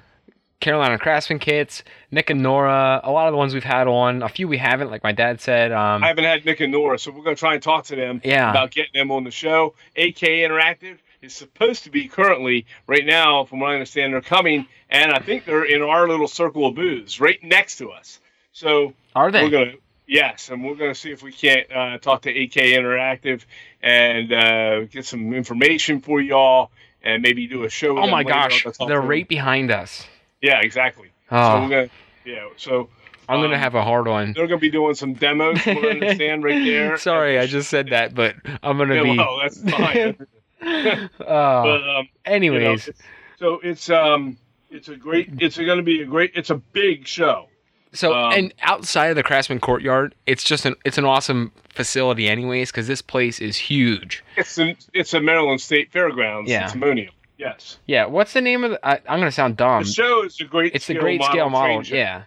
Carolina 0.60 0.98
Craftsman 0.98 1.38
Kits, 1.40 1.84
Nick 2.10 2.32
and 2.32 2.42
Nora, 2.42 3.00
a 3.04 3.12
lot 3.12 3.28
of 3.28 3.32
the 3.32 3.38
ones 3.38 3.54
we've 3.54 3.64
had 3.64 3.88
on, 3.88 4.24
a 4.24 4.30
few 4.30 4.48
we 4.48 4.58
haven't, 4.58 4.90
like 4.90 5.04
my 5.04 5.12
dad 5.12 5.40
said. 5.40 5.72
Um, 5.72 6.04
I 6.04 6.08
haven't 6.08 6.24
had 6.24 6.46
Nick 6.46 6.60
and 6.62 6.72
Nora, 6.72 6.98
so 6.98 7.12
we're 7.12 7.24
going 7.24 7.36
to 7.36 7.40
try 7.40 7.54
and 7.54 7.62
talk 7.62 7.86
to 7.86 7.96
them 7.96 8.22
Yeah. 8.24 8.50
about 8.50 8.72
getting 8.72 8.92
them 8.96 9.12
on 9.12 9.24
the 9.24 9.30
show. 9.32 9.76
AK 9.96 10.20
Interactive 10.22 10.98
is 11.22 11.36
supposed 11.36 11.84
to 11.84 11.92
be 11.92 12.08
currently, 12.08 12.66
right 12.88 13.06
now, 13.06 13.46
from 13.46 13.60
what 13.60 13.70
I 13.70 13.74
understand, 13.74 14.14
they're 14.14 14.22
coming, 14.22 14.66
and 14.90 15.12
I 15.12 15.20
think 15.20 15.46
they're 15.46 15.64
in 15.64 15.84
our 15.84 16.08
little 16.08 16.28
circle 16.28 16.66
of 16.66 16.74
booths 16.76 17.20
right 17.20 17.42
next 17.44 17.78
to 17.78 17.92
us. 17.92 18.20
So 18.52 18.94
are 19.18 19.32
they? 19.32 19.44
we're 19.44 19.50
to, 19.72 19.78
yes, 20.08 20.50
and 20.50 20.64
we're 20.64 20.76
going 20.76 20.94
to 20.94 21.00
see 21.00 21.12
if 21.12 21.24
we 21.24 21.32
can't 21.32 21.72
uh, 21.72 21.98
talk 21.98 22.22
to 22.24 22.30
AK 22.30 22.54
Interactive 22.54 23.44
and 23.82 24.32
uh, 24.32 24.86
get 24.86 25.06
some 25.06 25.34
information 25.34 26.00
for 26.02 26.22
y'all 26.22 26.72
and 27.02 27.22
maybe 27.22 27.48
do 27.48 27.64
a 27.64 27.70
show 27.70 27.98
oh 27.98 28.08
my 28.08 28.24
gosh, 28.24 28.66
on 28.66 28.72
to 28.72 28.78
talk 28.78 28.88
they're 28.88 28.98
to 28.98 29.02
them. 29.02 29.10
right 29.10 29.28
behind 29.28 29.72
us. 29.72 30.06
Yeah, 30.42 30.60
exactly. 30.62 31.08
So 31.30 31.36
Oh, 31.36 31.62
we're 31.64 31.70
going 31.70 31.90
to, 31.90 31.94
yeah, 32.32 32.48
so. 32.58 32.90
I'm 33.30 33.42
gonna 33.42 33.56
um, 33.56 33.60
have 33.60 33.76
a 33.76 33.84
hard 33.84 34.08
on. 34.08 34.32
They're 34.34 34.48
going 34.48 34.60
to 34.60 34.62
be 34.62 34.70
doing 34.70 34.96
some 34.96 35.14
demos, 35.14 35.58
what 35.66 35.84
I 35.84 35.90
understand, 35.90 36.44
right 36.46 36.64
there. 36.64 36.98
Sorry, 37.10 37.38
I 37.38 37.46
just 37.46 37.70
said 37.70 37.90
that, 37.90 38.16
but 38.16 38.36
I'm 38.64 38.78
gonna 38.78 38.96
Yeah, 38.96 39.04
be. 39.04 39.18
well, 39.18 39.40
that's 39.42 39.62
fine. 39.70 40.16
Oh, 40.62 41.08
but 41.20 41.26
um, 41.28 41.74
you 41.84 41.90
know, 41.90 42.08
anyways, 42.26 42.90
so 43.38 43.60
it's 43.62 43.90
um, 43.90 44.38
it's 44.72 44.88
a 44.88 44.96
great. 44.96 45.30
It's 45.40 45.58
going 45.58 45.78
to 45.78 45.84
be 45.84 46.02
a 46.04 46.06
great. 46.06 46.32
It's 46.36 46.52
a 46.52 46.56
big 46.56 47.06
show. 47.06 47.50
So 47.94 48.14
um, 48.14 48.34
and 48.34 48.54
outside 48.62 49.08
of 49.08 49.16
the 49.16 49.24
Craftsman 49.24 49.60
Courtyard, 49.60 50.16
it's 50.26 50.44
just 50.44 50.66
an 50.66 50.76
it's 50.86 50.98
an 50.98 51.06
awesome 51.06 51.52
facility, 51.70 52.28
anyways, 52.28 52.72
because 52.72 52.88
this 52.88 53.02
place 53.02 53.40
is 53.40 53.58
huge. 53.58 54.24
It's 54.36 54.58
a, 54.58 54.76
it's 54.94 55.14
a 55.14 55.22
Maryland 55.22 55.62
State 55.62 55.92
Fairgrounds. 55.92 56.50
Yeah. 56.50 56.66
It's 56.66 56.74
Timonium. 56.74 57.12
Yes. 57.38 57.78
Yeah, 57.86 58.06
what's 58.06 58.34
the 58.34 58.42
name 58.42 58.64
of 58.64 58.72
the? 58.72 58.88
I, 58.88 59.00
I'm 59.08 59.20
gonna 59.20 59.32
sound 59.32 59.58
dumb. 59.58 59.84
the 59.84 59.90
show 59.90 60.24
is 60.24 60.40
a 60.42 60.46
great. 60.46 60.74
it's 60.74 60.88
the 60.88 60.94
scale 60.94 61.02
Great 61.02 61.24
Scale 61.24 61.50
Model. 61.50 61.84
train. 61.84 62.00
Yeah, 62.00 62.24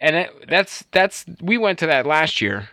and 0.00 0.16
it, 0.16 0.30
that's 0.48 0.84
that's 0.92 1.24
we 1.40 1.56
went 1.56 1.78
to 1.78 1.86
that 1.86 2.06
last 2.06 2.40
year. 2.40 2.68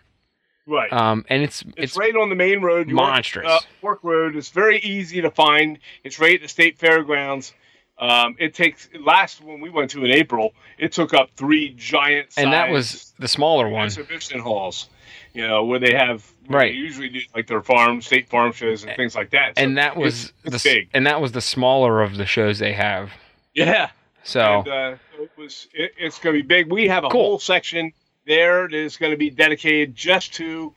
Right. 0.68 0.92
Um, 0.92 1.26
and 1.30 1.44
it's 1.44 1.62
it's, 1.62 1.74
it's, 1.78 1.98
right 1.98 2.16
on 2.16 2.30
the 2.30 2.36
main 2.36 2.62
road. 2.62 2.90
York- 2.90 2.98
monstrous. 2.98 3.50
Uh, 3.50 3.60
York 3.82 4.00
Road. 4.04 4.36
It's 4.36 4.50
very 4.50 4.80
easy 4.80 5.22
to 5.22 5.32
find. 5.32 5.80
It's 6.04 6.20
right 6.20 6.36
at 6.36 6.42
the 6.42 6.48
State 6.48 6.78
Fairgrounds. 6.78 7.54
Um, 8.02 8.36
it 8.40 8.56
takes 8.56 8.90
last 9.00 9.42
when 9.42 9.62
we 9.62 9.70
went 9.70 9.92
to 9.92 10.04
in 10.04 10.12
April. 10.12 10.54
It 10.80 10.92
took 10.92 11.14
up 11.14 11.30
three 11.36 11.76
giant. 11.78 12.30
and 12.36 12.52
that 12.52 12.70
was 12.70 13.14
the 13.20 13.28
smaller 13.28 13.70
one. 13.70 13.86
exhibition 13.86 14.40
halls, 14.40 14.90
you 15.34 15.48
know, 15.48 15.64
where 15.64 15.80
they 15.80 15.94
have 15.94 16.30
where 16.48 16.62
Right. 16.62 16.74
They 16.74 16.78
usually 16.78 17.10
do 17.10 17.20
like 17.36 17.46
their 17.48 17.62
farm, 17.62 18.02
state 18.02 18.28
farm 18.28 18.52
shows 18.54 18.84
and 18.84 18.96
things 18.96 19.16
like 19.16 19.30
that. 19.30 19.58
So 19.58 19.64
and 19.64 19.78
that 19.78 19.96
was 19.96 20.34
it's, 20.44 20.64
the 20.64 20.80
it's 20.80 20.90
and 20.96 21.06
that 21.06 21.22
was 21.22 21.32
the 21.32 21.42
smaller 21.42 22.02
of 22.02 22.18
the 22.18 22.26
shows 22.26 22.58
they 22.58 22.74
have. 22.74 23.12
Yeah. 23.54 23.92
So 24.24 24.60
And, 24.60 24.68
uh, 24.68 24.96
it 25.20 25.32
was. 25.38 25.68
It, 25.74 25.94
it's 25.98 26.20
going 26.20 26.36
to 26.36 26.42
be 26.42 26.48
big. 26.48 26.72
We 26.72 26.88
have 26.88 27.04
a 27.04 27.10
Cool. 27.10 27.22
whole 27.22 27.40
section 27.40 27.94
there 28.26 28.68
that 28.68 28.74
is 28.74 28.98
going 28.98 29.12
to 29.12 29.18
be 29.18 29.30
dedicated 29.30 29.96
just 29.96 30.34
to 30.36 30.74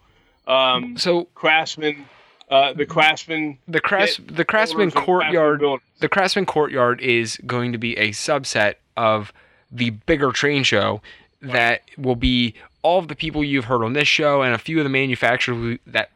um, 0.46 0.96
so 0.98 1.24
craftsmen. 1.34 2.06
Uh, 2.50 2.72
the 2.74 2.86
craftsmen. 2.86 3.58
the 3.66 3.80
Crafts 3.80 4.20
the 4.26 4.44
Craftsman 4.44 4.90
Courtyard 4.90 5.60
builders. 5.60 5.82
the 6.00 6.08
Craftsman 6.08 6.46
Courtyard 6.46 7.00
is 7.00 7.38
going 7.46 7.72
to 7.72 7.78
be 7.78 7.96
a 7.96 8.10
subset 8.10 8.74
of 8.96 9.32
the 9.72 9.90
bigger 9.90 10.30
train 10.30 10.62
show 10.62 11.00
that 11.40 11.82
will 11.96 12.16
be 12.16 12.54
all 12.82 12.98
of 12.98 13.08
the 13.08 13.16
people 13.16 13.42
you've 13.42 13.64
heard 13.64 13.82
on 13.82 13.94
this 13.94 14.08
show 14.08 14.42
and 14.42 14.54
a 14.54 14.58
few 14.58 14.78
of 14.78 14.84
the 14.84 14.90
manufacturers 14.90 15.58
we, 15.58 15.78
that 15.86 16.10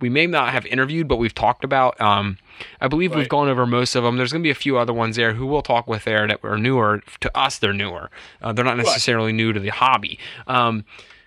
we 0.00 0.10
may 0.10 0.26
not 0.26 0.52
have 0.52 0.66
interviewed, 0.66 1.08
but 1.08 1.16
we've 1.16 1.34
talked 1.34 1.64
about. 1.64 1.98
Um, 2.00 2.36
I 2.80 2.88
believe 2.88 3.14
we've 3.14 3.28
gone 3.28 3.48
over 3.48 3.66
most 3.66 3.94
of 3.94 4.04
them. 4.04 4.16
There's 4.16 4.32
going 4.32 4.42
to 4.42 4.46
be 4.46 4.50
a 4.50 4.54
few 4.54 4.76
other 4.76 4.92
ones 4.92 5.16
there 5.16 5.32
who 5.32 5.46
we'll 5.46 5.62
talk 5.62 5.86
with 5.86 6.04
there 6.04 6.26
that 6.26 6.40
are 6.42 6.58
newer. 6.58 7.02
To 7.20 7.38
us, 7.38 7.58
they're 7.58 7.72
newer. 7.72 8.10
Uh, 8.42 8.52
they're 8.52 8.64
not 8.64 8.76
necessarily 8.76 9.32
new 9.32 9.52
to 9.52 9.60
the 9.60 9.70
hobby. 9.70 10.18
Um, 10.46 10.84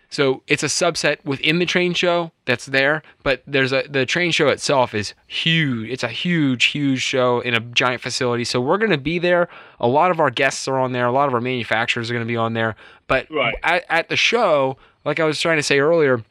so 0.09 0.43
it's 0.47 0.63
a 0.63 0.67
subset 0.67 1.17
within 1.25 1.59
the 1.59 1.65
train 1.65 1.93
show 1.93 2.31
that's 2.45 2.65
there, 2.67 3.03
but 3.23 3.41
there's 3.47 3.73
a 3.73 3.83
the 3.89 4.05
train 4.05 4.31
show 4.31 4.47
itself 4.47 4.93
is 4.93 5.13
huge. 5.27 5.89
It's 5.89 6.03
a 6.03 6.07
huge, 6.09 6.65
huge 6.65 7.01
show 7.01 7.39
in 7.41 7.53
a 7.53 7.59
giant 7.59 8.01
facility. 8.01 8.43
So 8.45 8.61
we're 8.61 8.77
going 8.77 8.91
to 8.91 8.97
be 8.97 9.19
there. 9.19 9.49
A 9.79 9.87
lot 9.87 10.11
of 10.11 10.19
our 10.19 10.29
guests 10.29 10.67
are 10.67 10.77
on 10.77 10.91
there. 10.91 11.05
A 11.05 11.11
lot 11.11 11.27
of 11.27 11.33
our 11.33 11.41
manufacturers 11.41 12.09
are 12.09 12.13
going 12.13 12.25
to 12.25 12.31
be 12.31 12.37
on 12.37 12.53
there. 12.53 12.75
But 13.07 13.27
Right. 13.29 13.55
at, 13.63 13.83
at 13.89 14.09
the 14.09 14.15
show, 14.15 14.77
like 15.03 15.19
I 15.19 15.25
was 15.25 15.39
trying 15.41 15.57
to 15.57 15.63
say 15.63 15.79
earlier, 15.79 16.23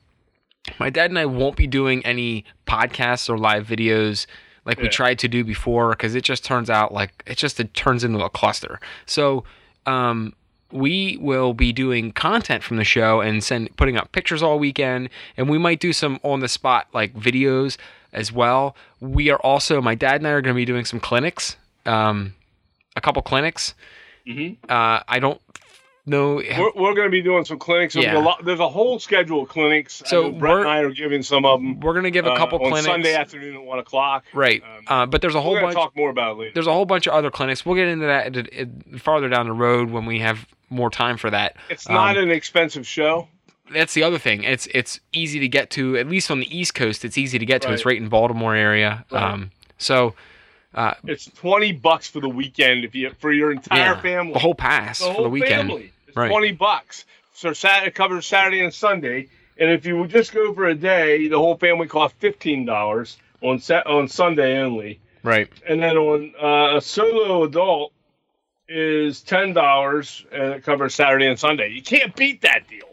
my 0.79 0.89
dad 0.91 1.11
and 1.11 1.19
I 1.19 1.27
won't 1.27 1.57
be 1.57 1.67
doing 1.67 2.05
any 2.07 2.45
podcasts 2.67 3.29
or 3.29 3.37
live 3.37 3.67
videos 3.67 4.27
like 4.65 4.81
we 4.81 4.89
tried 4.89 5.19
to 5.19 5.29
do 5.29 5.45
before 5.45 5.91
because 5.91 6.15
it 6.15 6.25
just 6.25 6.43
turns 6.43 6.71
out 6.71 6.91
like 6.91 7.23
it 7.27 7.37
just 7.37 7.61
it 7.61 7.75
turns 7.75 8.03
into 8.03 8.25
a 8.25 8.31
cluster. 8.31 8.81
So 9.05 9.45
um, 9.85 10.33
we 10.75 11.17
will 11.21 11.55
be 11.55 11.73
doing 11.73 12.13
content 12.13 12.63
from 12.63 12.77
the 12.77 12.85
show 12.85 13.21
and 13.21 13.43
send 13.43 13.75
putting 13.77 13.97
up 13.97 14.13
pictures 14.13 14.43
all 14.43 14.59
weekend, 14.59 15.09
and 15.37 15.49
we 15.49 15.57
might 15.57 15.81
do 15.81 15.93
some 15.93 16.19
on 16.23 16.41
the 16.41 16.49
spot 16.49 16.89
like 16.93 17.15
videos 17.15 17.77
as 18.13 18.33
well. 18.33 18.77
We 19.01 19.31
are 19.31 19.39
also 19.39 19.81
my 19.81 19.95
dad 19.95 20.17
and 20.17 20.27
I 20.27 20.31
are 20.31 20.43
going 20.43 20.55
to 20.55 20.59
be 20.61 20.65
doing 20.65 20.85
some 20.85 21.01
clinics, 21.01 21.57
um, 21.87 22.35
a 22.97 23.01
couple 23.01 23.23
clinics. 23.23 23.75
Mhm. 24.27 24.57
Uh, 24.69 25.01
I 25.07 25.19
don't 25.21 25.41
know. 26.07 26.37
We're, 26.37 26.73
we're 26.75 26.95
going 26.95 27.07
to 27.07 27.11
be 27.11 27.23
doing 27.23 27.45
some 27.45 27.59
clinics. 27.59 27.95
There's, 27.95 28.07
Yeah. 28.07 28.19
a 28.19 28.21
lot, 28.21 28.45
there's 28.45 28.61
a 28.61 28.69
whole 28.69 28.99
schedule 28.99 29.43
of 29.43 29.49
clinics. 29.49 30.03
So 30.07 30.31
Brett 30.33 30.59
and 30.59 30.69
I 30.69 30.79
are 30.81 30.91
giving 30.91 31.23
some 31.23 31.45
of 31.45 31.61
them. 31.61 31.81
We're 31.81 31.93
going 31.93 32.05
to 32.05 32.11
give 32.11 32.27
a 32.27 32.37
couple 32.37 32.59
uh, 32.59 32.65
on 32.65 32.69
clinics 32.71 32.87
Sunday 32.87 33.15
afternoon 33.15 33.55
at 33.57 33.63
one 33.63 33.79
o'clock. 33.79 34.25
Right. 34.35 34.63
Um, 34.63 34.85
uh, 34.87 35.07
but 35.07 35.21
there's 35.23 35.35
a 35.35 35.41
whole 35.41 35.53
We're 35.53 35.61
going 35.61 35.73
to 35.73 35.77
bunch. 35.77 35.87
talk 35.87 35.97
more 35.97 36.11
about 36.11 36.33
it 36.33 36.39
later. 36.39 36.51
There's 36.55 36.67
a 36.67 36.73
whole 36.73 36.85
bunch 36.87 37.07
of 37.07 37.15
other 37.15 37.31
clinics. 37.31 37.65
We'll 37.67 37.77
get 37.77 37.89
into 37.89 38.07
that 38.07 38.37
at- 38.37 38.53
at- 38.53 39.01
farther 39.01 39.29
down 39.29 39.47
the 39.47 39.53
road 39.53 39.91
when 39.91 40.05
we 40.07 40.19
have 40.21 40.47
more 40.71 40.91
time 40.91 41.17
for 41.17 41.31
that. 41.31 41.57
It's 41.71 41.89
not 41.89 42.17
um, 42.17 42.25
an 42.25 42.31
expensive 42.31 42.87
show. 42.87 43.29
That's 43.73 43.95
the 43.95 44.03
other 44.03 44.19
thing. 44.19 44.43
It's 44.45 44.67
it's 44.75 45.01
easy 45.13 45.39
to 45.41 45.49
get 45.49 45.71
to. 45.71 45.97
At 45.97 46.07
least 46.09 46.31
on 46.31 46.41
the 46.41 46.57
East 46.57 46.75
Coast, 46.75 47.05
it's 47.05 47.17
easy 47.17 47.39
to 47.39 47.47
get 47.47 47.63
to. 47.63 47.73
It's 47.73 47.87
Right. 47.87 47.97
in 47.97 48.09
Baltimore 48.09 48.55
area. 48.55 49.05
Right. 49.11 49.23
Um, 49.23 49.51
so 49.79 50.15
uh, 50.75 50.95
It's 51.07 51.27
twenty 51.31 51.73
bucks 51.73 52.07
for 52.09 52.21
the 52.21 52.29
weekend 52.29 52.85
if 52.85 52.95
you 52.95 53.11
for 53.21 53.33
your 53.33 53.51
entire 53.53 53.95
yeah, 53.95 54.01
family. 54.01 54.35
the 54.35 54.39
whole 54.39 54.55
pass 54.55 54.99
The 54.99 55.15
for 55.15 55.23
the 55.23 55.31
weekend. 55.31 55.69
family. 55.71 55.93
It's 56.09 56.17
Right. 56.17 56.31
twenty 56.31 56.53
bucks. 56.53 57.07
So 57.33 57.53
Saturday 57.55 57.89
it 57.89 57.95
covers 57.95 58.27
Saturday 58.27 58.61
and 58.61 58.73
Sunday. 58.73 59.29
And 59.57 59.71
if 59.71 59.87
you 59.87 59.97
would 59.99 60.11
just 60.11 60.35
go 60.35 60.53
for 60.53 60.67
a 60.67 60.75
day, 60.75 61.29
the 61.29 61.39
whole 61.39 61.57
family 61.57 61.87
costs 61.87 62.17
fifteen 62.21 62.67
dollars 62.67 63.17
on 63.41 63.61
Sat 63.61 63.87
on 63.87 64.09
Sunday 64.09 64.59
only. 64.59 65.01
Right. 65.23 65.49
And 65.67 65.83
then 65.83 65.97
on 65.97 66.35
uh, 66.39 66.77
a 66.77 66.81
solo 66.83 67.45
adult 67.45 67.94
is 68.69 69.21
ten 69.23 69.53
dollars 69.53 70.25
uh, 70.33 70.37
and 70.37 70.53
it 70.55 70.65
covers 70.65 70.95
Saturday 70.95 71.27
and 71.27 71.39
Sunday. 71.39 71.69
You 71.71 71.83
can't 71.83 72.15
beat 72.17 72.41
that 72.43 72.67
deal. 72.69 72.89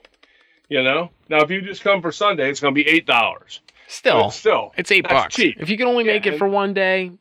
You 0.70 0.84
know? 0.84 1.10
Now 1.30 1.42
if 1.42 1.50
you 1.52 1.62
just 1.62 1.84
come 1.84 2.02
for 2.02 2.12
Sunday, 2.12 2.50
it's 2.50 2.60
gonna 2.60 2.74
be 2.74 2.88
eight 2.88 3.06
dollars. 3.06 3.60
Still, 3.88 4.30
still 4.32 4.74
it's 4.78 4.92
eight 4.92 5.08
bucks. 5.08 5.36
cheap. 5.36 5.58
If 5.60 5.70
you 5.70 5.78
can 5.78 5.88
only 5.88 6.06
Yeah, 6.06 6.14
make 6.14 6.26
it 6.26 6.38
for 6.38 6.48
one 6.48 6.74
day, 6.74 7.12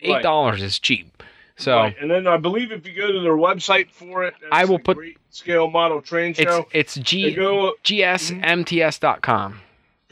eight 0.00 0.10
Right. 0.10 0.22
dollars 0.22 0.62
is 0.62 0.78
cheap. 0.78 1.22
So 1.56 1.76
Right. 1.76 1.96
And 2.00 2.10
then 2.10 2.26
I 2.26 2.36
believe 2.38 2.72
if 2.72 2.86
you 2.86 2.94
go 2.94 3.10
to 3.12 3.20
their 3.20 3.36
website 3.36 3.90
for 3.90 4.24
it, 4.24 4.34
I 4.52 4.64
will 4.64 4.78
put- 4.78 4.96
great 4.96 5.18
scale 5.30 5.68
model 5.68 6.00
train 6.00 6.30
it's 6.30 6.40
show. 6.40 6.66
it's 6.72 6.94
They 6.94 7.02
G 7.02 7.34
go 7.34 7.74
gsmts.com. 7.84 9.52
Mm-hmm. 9.52 9.58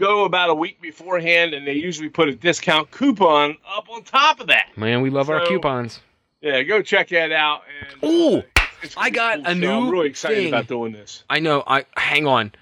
go 0.02 0.25
about 0.25 0.50
a 0.50 0.54
week 0.54 0.80
beforehand, 0.83 1.54
and 1.54 1.66
they 1.66 1.73
usually 1.75 2.09
put 2.09 2.28
a 2.28 2.35
discount 2.35 2.90
coupon 2.90 3.56
up 3.76 3.88
on 3.88 4.02
top 4.02 4.40
of 4.40 4.49
that. 4.49 4.66
Man, 4.76 5.00
we 5.02 5.09
love 5.11 5.30
our 5.30 5.47
coupons. 5.47 6.00
Yeah, 6.47 6.62
go 6.62 6.83
check 6.83 7.09
that 7.09 7.33
out. 7.33 7.62
Oh, 8.03 8.07
uh, 8.07 8.11
Ooh, 8.11 8.37
it's- 8.38 8.45
it's 8.83 8.95
gonna 8.95 9.07
I 9.07 9.11
got 9.11 9.37
cool 9.38 9.47
a 9.47 9.55
show. 9.55 9.55
new 9.61 9.71
I'm 9.71 9.91
really 9.91 10.09
excited 10.09 10.37
thing. 10.37 10.49
about 10.49 10.67
doing 10.69 10.93
this. 10.93 11.25
I 11.29 11.41
know. 11.41 11.62
I 11.67 11.85
hang 11.97 12.26
on. 12.26 12.53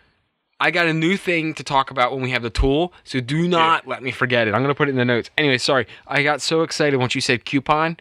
I 0.61 0.71
got 0.71 0.87
a 0.87 0.95
new 0.95 1.17
thing 1.17 1.53
to 1.55 1.65
talk 1.65 1.91
about 1.91 2.13
when 2.13 2.23
we 2.23 2.31
have 2.31 2.43
the 2.43 2.49
tool, 2.51 2.93
so 3.03 3.21
do 3.21 3.47
not 3.49 3.87
let 3.87 4.03
me 4.03 4.11
forget 4.13 4.47
it. 4.49 4.55
I'm 4.55 4.63
gonna 4.63 4.75
put 4.75 4.89
it 4.89 4.93
in 4.93 4.97
the 4.97 5.05
notes. 5.05 5.29
Anyway, 5.37 5.59
sorry. 5.59 5.87
I 6.07 6.23
got 6.23 6.41
so 6.41 6.63
excited 6.63 6.97
once 6.99 7.15
you 7.15 7.21
said 7.21 7.45
coupon. 7.45 7.99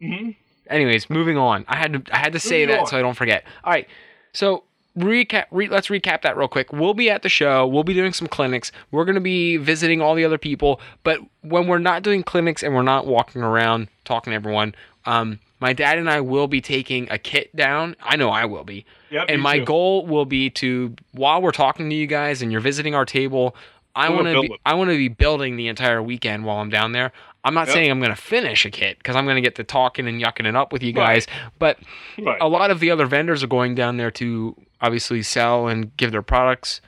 hmm 0.00 0.30
Anyways, 0.68 1.10
moving 1.10 1.36
on. 1.36 1.66
I 1.68 1.76
had 1.76 1.92
to 1.92 2.02
I 2.14 2.18
had 2.18 2.32
to 2.32 2.40
say 2.40 2.60
Moving 2.62 2.68
that 2.76 2.80
on. 2.80 2.86
so 2.86 2.98
I 2.98 3.02
don't 3.02 3.14
forget. 3.14 3.44
All 3.62 3.70
right. 3.72 3.86
So 4.32 4.64
recap. 4.98 5.44
Re, 5.50 5.68
let's 5.68 5.88
recap 5.88 6.22
that 6.22 6.38
real 6.38 6.48
quick. 6.48 6.72
We'll 6.72 6.94
be 6.94 7.10
at 7.10 7.20
the 7.22 7.28
show. 7.28 7.66
We'll 7.66 7.84
be 7.84 7.92
doing 7.92 8.14
some 8.14 8.26
clinics. 8.26 8.72
We're 8.90 9.04
gonna 9.04 9.20
be 9.20 9.58
visiting 9.58 10.00
all 10.00 10.14
the 10.14 10.24
other 10.24 10.38
people. 10.38 10.80
But 11.02 11.20
when 11.42 11.66
we're 11.66 11.78
not 11.78 12.02
doing 12.02 12.22
clinics 12.22 12.62
and 12.62 12.74
we're 12.74 12.80
not 12.82 13.06
walking 13.06 13.42
around 13.42 13.88
talking 14.04 14.30
to 14.30 14.34
everyone, 14.36 14.74
um, 15.06 15.38
my 15.60 15.72
dad 15.72 15.98
and 15.98 16.08
I 16.10 16.20
will 16.20 16.46
be 16.48 16.60
taking 16.60 17.08
a 17.10 17.18
kit 17.18 17.54
down. 17.56 17.96
I 18.02 18.16
know 18.16 18.30
I 18.30 18.44
will 18.44 18.64
be. 18.64 18.84
Yep, 19.10 19.26
and 19.28 19.40
my 19.42 19.58
too. 19.60 19.64
goal 19.64 20.06
will 20.06 20.24
be 20.24 20.50
to 20.50 20.94
while 21.12 21.40
we're 21.40 21.52
talking 21.52 21.88
to 21.90 21.94
you 21.96 22.06
guys 22.06 22.42
and 22.42 22.50
you're 22.50 22.60
visiting 22.60 22.94
our 22.96 23.04
table 23.04 23.54
i 23.94 24.08
want 24.08 24.26
to 24.26 24.40
be 24.42 24.58
i 24.66 24.74
want 24.74 24.90
to 24.90 24.96
be 24.96 25.06
building 25.06 25.54
the 25.56 25.68
entire 25.68 26.02
weekend 26.02 26.44
while 26.44 26.56
i'm 26.56 26.68
down 26.68 26.90
there 26.90 27.12
i'm 27.44 27.54
not 27.54 27.68
Yep. 27.68 27.74
saying 27.74 27.90
i'm 27.92 28.00
going 28.00 28.10
to 28.10 28.20
finish 28.20 28.64
a 28.66 28.70
kit 28.72 28.98
because 28.98 29.14
i'm 29.14 29.24
going 29.24 29.36
to 29.36 29.40
get 29.40 29.54
to 29.54 29.62
talking 29.62 30.08
and 30.08 30.20
yucking 30.20 30.46
it 30.46 30.56
up 30.56 30.72
with 30.72 30.82
you 30.82 30.92
Right. 30.94 31.14
guys 31.14 31.26
but 31.60 31.78
Right. 32.20 32.38
a 32.40 32.48
lot 32.48 32.72
of 32.72 32.80
the 32.80 32.90
other 32.90 33.06
vendors 33.06 33.44
are 33.44 33.46
going 33.46 33.76
down 33.76 33.98
there 33.98 34.10
to 34.10 34.56
obviously 34.80 35.22
sell 35.22 35.68
and 35.68 35.96
give 35.96 36.10
their 36.10 36.22
products 36.22 36.80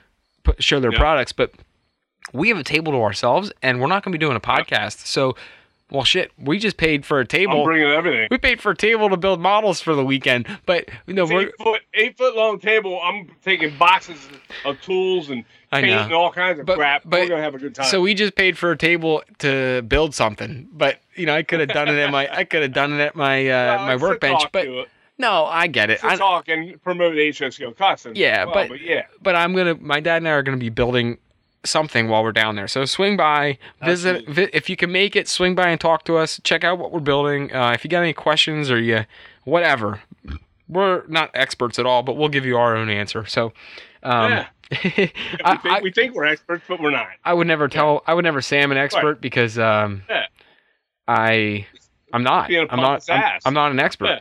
put, 0.43 0.61
show 0.61 0.81
their 0.81 0.91
Yep. 0.91 0.99
products 0.99 1.31
but 1.31 1.53
we 2.33 2.49
have 2.49 2.57
a 2.57 2.63
table 2.63 2.91
to 2.91 3.01
ourselves 3.01 3.53
and 3.63 3.79
we're 3.79 3.87
not 3.87 4.03
going 4.03 4.11
to 4.11 4.17
be 4.17 4.25
doing 4.25 4.35
a 4.35 4.41
podcast 4.41 5.05
so 5.05 5.33
well 5.91 6.03
shit 6.03 6.31
we 6.37 6.59
just 6.59 6.77
paid 6.77 7.05
for 7.05 7.17
a 7.19 7.21
I'm 7.21 7.27
table 7.27 7.63
bringing 7.63 7.87
everything. 7.87 8.27
we 8.29 8.37
paid 8.37 8.61
for 8.61 8.71
a 8.71 8.75
table 8.75 9.09
to 9.09 9.17
build 9.17 9.39
models 9.39 9.79
for 9.81 9.95
the 9.95 10.03
weekend 10.03 10.45
but 10.65 10.89
you 11.05 11.13
know 11.13 11.25
we're 11.25 11.43
eight 11.47 11.53
foot, 11.57 11.81
eight 11.93 12.17
foot 12.17 12.35
long 12.35 12.59
table. 12.59 12.99
I'm 13.03 13.31
taking 13.43 13.77
boxes 13.77 14.27
of 14.65 14.79
tools 14.81 15.29
and 15.29 15.45
paint 15.71 15.87
and 15.89 16.13
all 16.13 16.31
kinds 16.31 16.59
of 16.59 16.65
But- 16.65 16.77
crap. 16.77 17.03
but- 17.05 17.21
We're 17.21 17.27
gonna 17.29 17.41
have 17.43 17.55
a 17.55 17.59
good 17.59 17.75
time. 17.75 17.85
So 17.87 18.01
we 18.01 18.13
just 18.13 18.35
paid 18.35 18.57
for 18.57 18.71
a 18.71 18.77
table 18.77 19.23
to 19.39 19.81
build 19.83 20.13
something, 20.15 20.67
but 20.71 20.99
you 21.15 21.25
know 21.25 21.35
I 21.35 21.43
could 21.43 21.59
have 21.61 21.69
done 21.69 21.87
it 21.89 21.97
at 21.97 22.11
my 22.11 22.29
I 22.33 22.43
could 22.43 22.61
have 22.63 22.73
done 22.73 22.93
it 22.93 22.99
at 23.01 23.15
my 23.15 23.47
uh, 23.47 23.49
Well, 23.77 23.85
my 23.87 23.95
workbench, 23.95 24.43
but 24.51 24.67
no, 25.17 25.45
I 25.45 25.67
get 25.67 25.89
it. 25.89 26.03
I, 26.03 26.15
talk 26.15 26.47
and 26.47 26.81
promote 26.83 27.13
HSO 27.15 27.75
customs. 27.75 28.17
Yeah, 28.17 28.45
well, 28.45 28.53
but- 28.53 28.69
but 28.69 28.81
yeah, 28.81 29.03
but 29.21 29.35
I'm 29.35 29.55
gonna 29.55 29.75
my 29.75 29.99
dad 29.99 30.17
and 30.17 30.27
I 30.27 30.31
are 30.31 30.43
gonna 30.43 30.57
be 30.57 30.69
building 30.69 31.17
something 31.63 32.07
while 32.07 32.23
we're 32.23 32.31
down 32.31 32.55
there. 32.55 32.67
So 32.67 32.85
swing 32.85 33.17
by, 33.17 33.57
visit 33.83 34.27
vi- 34.27 34.49
if 34.53 34.69
you 34.69 34.75
can 34.75 34.91
make 34.91 35.15
it. 35.15 35.27
Swing 35.27 35.55
by 35.55 35.69
and 35.69 35.79
talk 35.79 36.03
to 36.05 36.17
us. 36.17 36.39
Check 36.43 36.63
out 36.63 36.77
what 36.77 36.91
we're 36.91 36.99
building. 36.99 37.53
Uh, 37.53 37.71
if 37.71 37.83
you 37.83 37.89
got 37.89 38.01
any 38.01 38.13
questions 38.13 38.69
or 38.71 38.79
you 38.79 39.05
whatever, 39.43 40.01
we're 40.69 41.05
not 41.07 41.31
experts 41.33 41.79
at 41.79 41.85
all, 41.85 42.03
but 42.03 42.17
we'll 42.17 42.29
give 42.29 42.45
you 42.45 42.57
our 42.57 42.75
own 42.75 42.89
answer. 42.89 43.25
So. 43.25 43.53
Um, 44.03 44.31
Yeah. 44.31 44.47
We, 44.83 44.89
think, 44.89 45.13
I, 45.45 45.79
we 45.81 45.91
think 45.93 46.13
we're 46.13 46.25
experts, 46.25 46.63
but 46.67 46.81
we're 46.81 46.91
not. 46.91 47.07
I 47.23 47.33
would 47.33 47.47
never 47.47 47.69
tell. 47.69 48.03
I 48.05 48.13
would 48.13 48.25
never 48.25 48.41
say 48.41 48.61
I'm 48.61 48.71
an 48.73 48.77
expert 48.77 49.21
because 49.21 49.57
um, 49.57 50.03
Yeah. 50.09 50.25
I 51.07 51.65
I'm 52.11 52.23
not. 52.23 52.51
I'm 52.53 52.79
not. 52.79 53.09
I'm. 53.09 53.39
I'm 53.45 53.53
not 53.53 53.71
an 53.71 53.79
expert. 53.79 54.05
Yeah. 54.07 54.19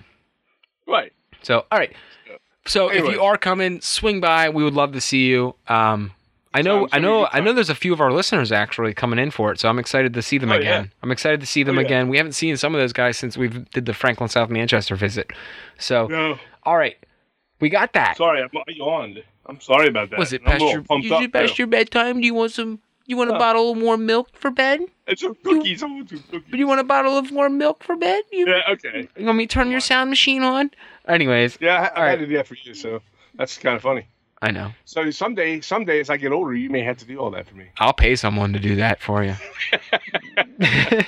Right. 0.87 1.13
So 1.43 1.67
all 1.73 1.79
right. 1.79 1.93
So 2.67 2.89
if 2.89 3.05
you 3.07 3.21
are 3.23 3.37
coming, 3.37 3.81
swing 3.81 4.21
by. 4.21 4.49
We 4.49 4.63
would 4.63 4.75
love 4.75 4.93
to 4.93 5.01
see 5.01 5.27
you. 5.27 5.57
Um, 5.67 6.13
I 6.59 6.63
know. 6.63 6.81
Sounds 6.83 6.91
I 6.95 6.99
know. 6.99 7.29
I 7.33 7.41
know. 7.41 7.53
There's 7.53 7.71
a 7.71 7.75
few 7.75 7.93
of 7.93 8.01
our 8.01 8.13
listeners 8.13 8.51
actually 8.53 8.95
coming 8.95 9.19
in 9.19 9.31
for 9.31 9.53
it. 9.53 9.61
So 9.61 9.69
I'm 9.69 9.79
excited 9.79 10.15
to 10.15 10.23
see 10.23 10.39
them 10.39 10.51
Oh, 10.51 10.55
yeah. 10.55 10.61
again. 10.61 10.93
I'm 11.03 11.11
excited 11.13 11.41
to 11.41 11.47
see 11.47 11.63
them 11.63 11.77
Oh, 11.79 11.81
yeah. 11.81 11.87
again. 11.87 12.09
We 12.09 12.17
haven't 12.17 12.33
seen 12.33 12.57
some 12.57 12.75
of 12.75 12.81
those 12.81 12.93
guys 12.93 13.17
since 13.17 13.37
we 13.37 13.49
did 13.49 13.87
the 13.87 13.95
Franklin 13.95 14.29
South 14.29 14.51
Manchester 14.51 14.97
visit. 14.97 15.31
So 15.79 16.07
No, 16.07 16.39
all 16.65 16.77
right, 16.77 16.97
we 17.61 17.69
got 17.69 17.93
that. 17.93 18.17
sorry, 18.17 18.43
I 18.43 18.49
yawned. 18.69 19.23
I'm 19.47 19.61
sorry 19.61 19.87
about 19.89 20.11
that. 20.11 20.19
Was 20.19 20.33
it 20.33 20.45
past 20.45 20.61
your? 20.61 20.81
Is 20.81 21.11
it 21.23 21.33
past 21.33 21.55
too. 21.57 21.63
your 21.63 21.67
bedtime? 21.69 22.21
Do 22.21 22.27
you 22.27 22.35
want 22.35 22.53
some? 22.53 22.81
You 23.09 23.17
want 23.17 23.31
a 23.31 23.35
Yeah. 23.35 23.39
bottle 23.39 23.71
of 23.71 23.79
warm 23.79 24.05
milk 24.05 24.31
for 24.35 24.51
bed? 24.51 24.81
It's 25.07 25.23
some 25.23 25.37
cookies. 25.45 25.81
I 25.83 25.87
want 25.87 26.09
some 26.09 26.19
cookies. 26.29 26.51
Do 26.51 26.59
you 26.59 26.67
want 26.67 26.81
a 26.81 26.85
bottle 26.85 27.17
of 27.17 27.31
warm 27.31 27.57
milk 27.57 27.85
for 27.85 27.95
bed? 27.95 28.25
You, 28.33 28.49
Yeah. 28.49 28.63
Okay. 28.71 29.09
you 29.17 29.25
want 29.27 29.39
me 29.39 29.47
to 29.47 29.53
turn 29.55 29.71
your 29.71 29.79
sound 29.79 30.11
machine 30.11 30.43
on? 30.43 30.73
Anyways, 31.07 31.59
Yeah, 31.61 31.91
I, 31.95 32.01
I 32.01 32.03
right. 32.03 32.11
had 32.11 32.19
to 32.19 32.27
do 32.27 32.35
that 32.39 32.49
for 32.49 32.57
you, 32.61 32.75
so 32.75 33.01
that's 33.37 33.57
kind 33.59 33.77
of 33.77 33.83
funny. 33.83 34.09
I 34.43 34.51
know. 34.51 34.73
So 34.85 35.11
someday, 35.11 35.61
someday 35.61 36.01
as 36.01 36.11
I 36.11 36.17
get 36.19 36.31
older, 36.33 36.55
you 36.55 36.69
may 36.71 36.83
have 36.83 36.99
to 36.99 37.05
do 37.07 37.19
all 37.19 37.31
that 37.33 37.47
for 37.49 37.55
me. 37.55 37.67
I'll 37.79 37.93
pay 37.95 38.17
someone 38.17 38.53
to 38.53 38.59
do 38.59 38.77
that 38.77 39.01
for 39.01 39.25
you. 39.25 39.35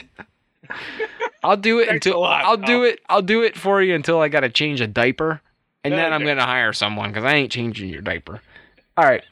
I'll 1.43 1.57
do 1.57 1.79
it 1.79 1.89
Thanks 1.89 2.07
until 2.07 2.21
lot, 2.23 2.45
I'll 2.45 2.57
do 2.57 2.85
it. 2.85 3.01
I'll 3.09 3.23
do 3.23 3.43
it 3.43 3.57
for 3.57 3.81
you 3.83 3.95
until 3.95 4.21
I 4.21 4.29
got 4.29 4.41
to 4.41 4.49
change 4.49 4.81
a 4.81 4.87
diaper, 4.87 5.41
and 5.85 5.95
then 5.95 6.13
I'm 6.13 6.23
Okay. 6.23 6.31
gonna 6.33 6.45
hire 6.47 6.73
someone 6.73 7.11
because 7.11 7.25
I 7.25 7.35
ain't 7.35 7.53
changing 7.53 7.89
your 7.91 8.03
diaper. 8.03 8.41
All 8.97 9.05
right. 9.05 9.25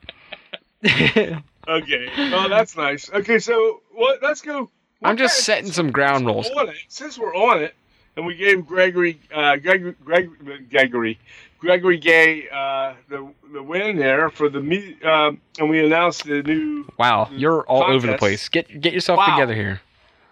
Okay. 1.68 2.12
Well, 2.30 2.48
that's 2.48 2.76
nice. 2.76 3.10
Okay, 3.10 3.40
so 3.40 3.82
what? 3.92 4.22
Let's 4.22 4.40
go. 4.40 4.70
what 5.00 5.08
I'm 5.10 5.16
just 5.16 5.42
setting 5.42 5.72
some 5.72 5.90
ground 5.90 6.24
rules. 6.24 6.48
Since 6.86 7.18
we're 7.18 7.34
on 7.34 7.60
it, 7.60 7.74
and 8.16 8.24
we 8.24 8.36
gave 8.36 8.64
Gregory, 8.64 9.18
uh, 9.34 9.56
Greg, 9.56 9.96
Greg, 10.04 10.30
Gregory, 10.70 11.18
Gregory 11.66 11.98
Gay 11.98 12.48
uh, 12.48 12.94
the 13.08 13.28
the 13.52 13.62
win 13.62 13.96
there 13.96 14.30
for 14.30 14.48
the 14.48 14.60
me, 14.60 14.96
um, 15.02 15.40
and 15.58 15.68
we 15.68 15.84
announced 15.84 16.24
the 16.24 16.42
new. 16.42 16.86
Wow, 16.98 17.28
you're 17.32 17.62
all 17.64 17.82
over 17.82 18.06
the 18.06 18.16
place. 18.16 18.48
Get 18.48 18.80
get 18.80 18.92
yourself 18.94 19.18
Wow. 19.18 19.26
together 19.34 19.54
here. 19.54 19.80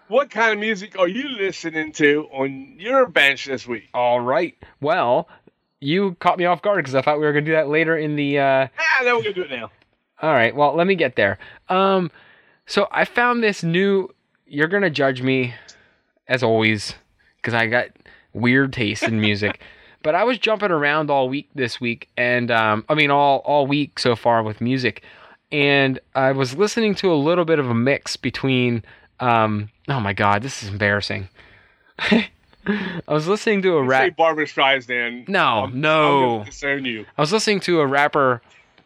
What 0.07 0.29
kind 0.29 0.53
of 0.53 0.59
music 0.59 0.97
are 0.97 1.07
you 1.07 1.27
listening 1.29 1.91
to 1.93 2.27
on 2.31 2.75
your 2.79 3.07
bench 3.07 3.45
this 3.45 3.67
week? 3.67 3.89
All 3.93 4.21
right. 4.21 4.55
Well, 4.79 5.27
you 5.81 6.15
caught 6.19 6.37
me 6.37 6.45
off 6.45 6.61
guard 6.61 6.77
because 6.77 6.95
I 6.95 7.01
thought 7.01 7.19
we 7.19 7.25
were 7.25 7.33
gonna 7.33 7.45
do 7.45 7.51
that 7.51 7.67
later 7.67 7.97
in 7.97 8.15
the. 8.15 8.39
Uh, 8.39 8.67
Ah, 8.79 9.03
then 9.03 9.15
we're 9.15 9.23
gonna 9.23 9.33
do 9.33 9.41
it 9.43 9.51
now. 9.51 9.71
All 10.21 10.31
right. 10.31 10.55
Well, 10.55 10.73
let 10.75 10.87
me 10.87 10.95
get 10.95 11.15
there. 11.17 11.37
Um, 11.69 12.11
so 12.65 12.87
I 12.91 13.03
found 13.03 13.43
this 13.43 13.61
new. 13.63 14.09
You're 14.47 14.67
gonna 14.69 14.89
judge 14.89 15.21
me, 15.21 15.53
as 16.29 16.43
always, 16.43 16.93
because 17.37 17.53
I 17.53 17.67
got 17.67 17.87
weird 18.31 18.71
taste 18.71 19.03
in 19.03 19.19
music. 19.19 19.59
but 20.05 20.15
I 20.15 20.23
was 20.23 20.37
jumping 20.39 20.71
around 20.71 21.09
all 21.09 21.27
week 21.27 21.49
this 21.53 21.81
week, 21.81 22.07
and 22.15 22.49
um, 22.51 22.85
I 22.87 22.93
mean 22.93 23.11
all 23.11 23.39
all 23.39 23.67
week 23.67 23.99
so 23.99 24.15
far 24.15 24.41
with 24.43 24.61
music, 24.61 25.03
and 25.51 25.99
I 26.15 26.31
was 26.31 26.55
listening 26.55 26.95
to 26.95 27.11
a 27.11 27.15
little 27.15 27.43
bit 27.43 27.59
of 27.59 27.69
a 27.69 27.73
mix 27.75 28.15
between 28.15 28.83
Um, 29.19 29.69
oh 29.89 29.99
my 29.99 30.13
god, 30.13 30.41
this 30.43 30.63
is 30.63 30.69
embarrassing. 30.69 31.27
I 31.99 33.13
was 33.13 33.27
listening 33.27 33.61
to 33.63 33.77
a 33.77 33.83
Say 33.83 33.87
rap. 33.87 34.15
Barbra 34.15 34.45
Streisand. 34.45 35.27
No, 35.29 35.39
I'm- 35.43 35.69
I'm 35.73 35.79
no. 35.81 36.43
disown 36.45 36.85
you. 36.85 37.05
I 37.17 37.21
was 37.21 37.31
listening 37.31 37.59
to 37.61 37.79
a 37.81 37.85
rapper 37.85 38.41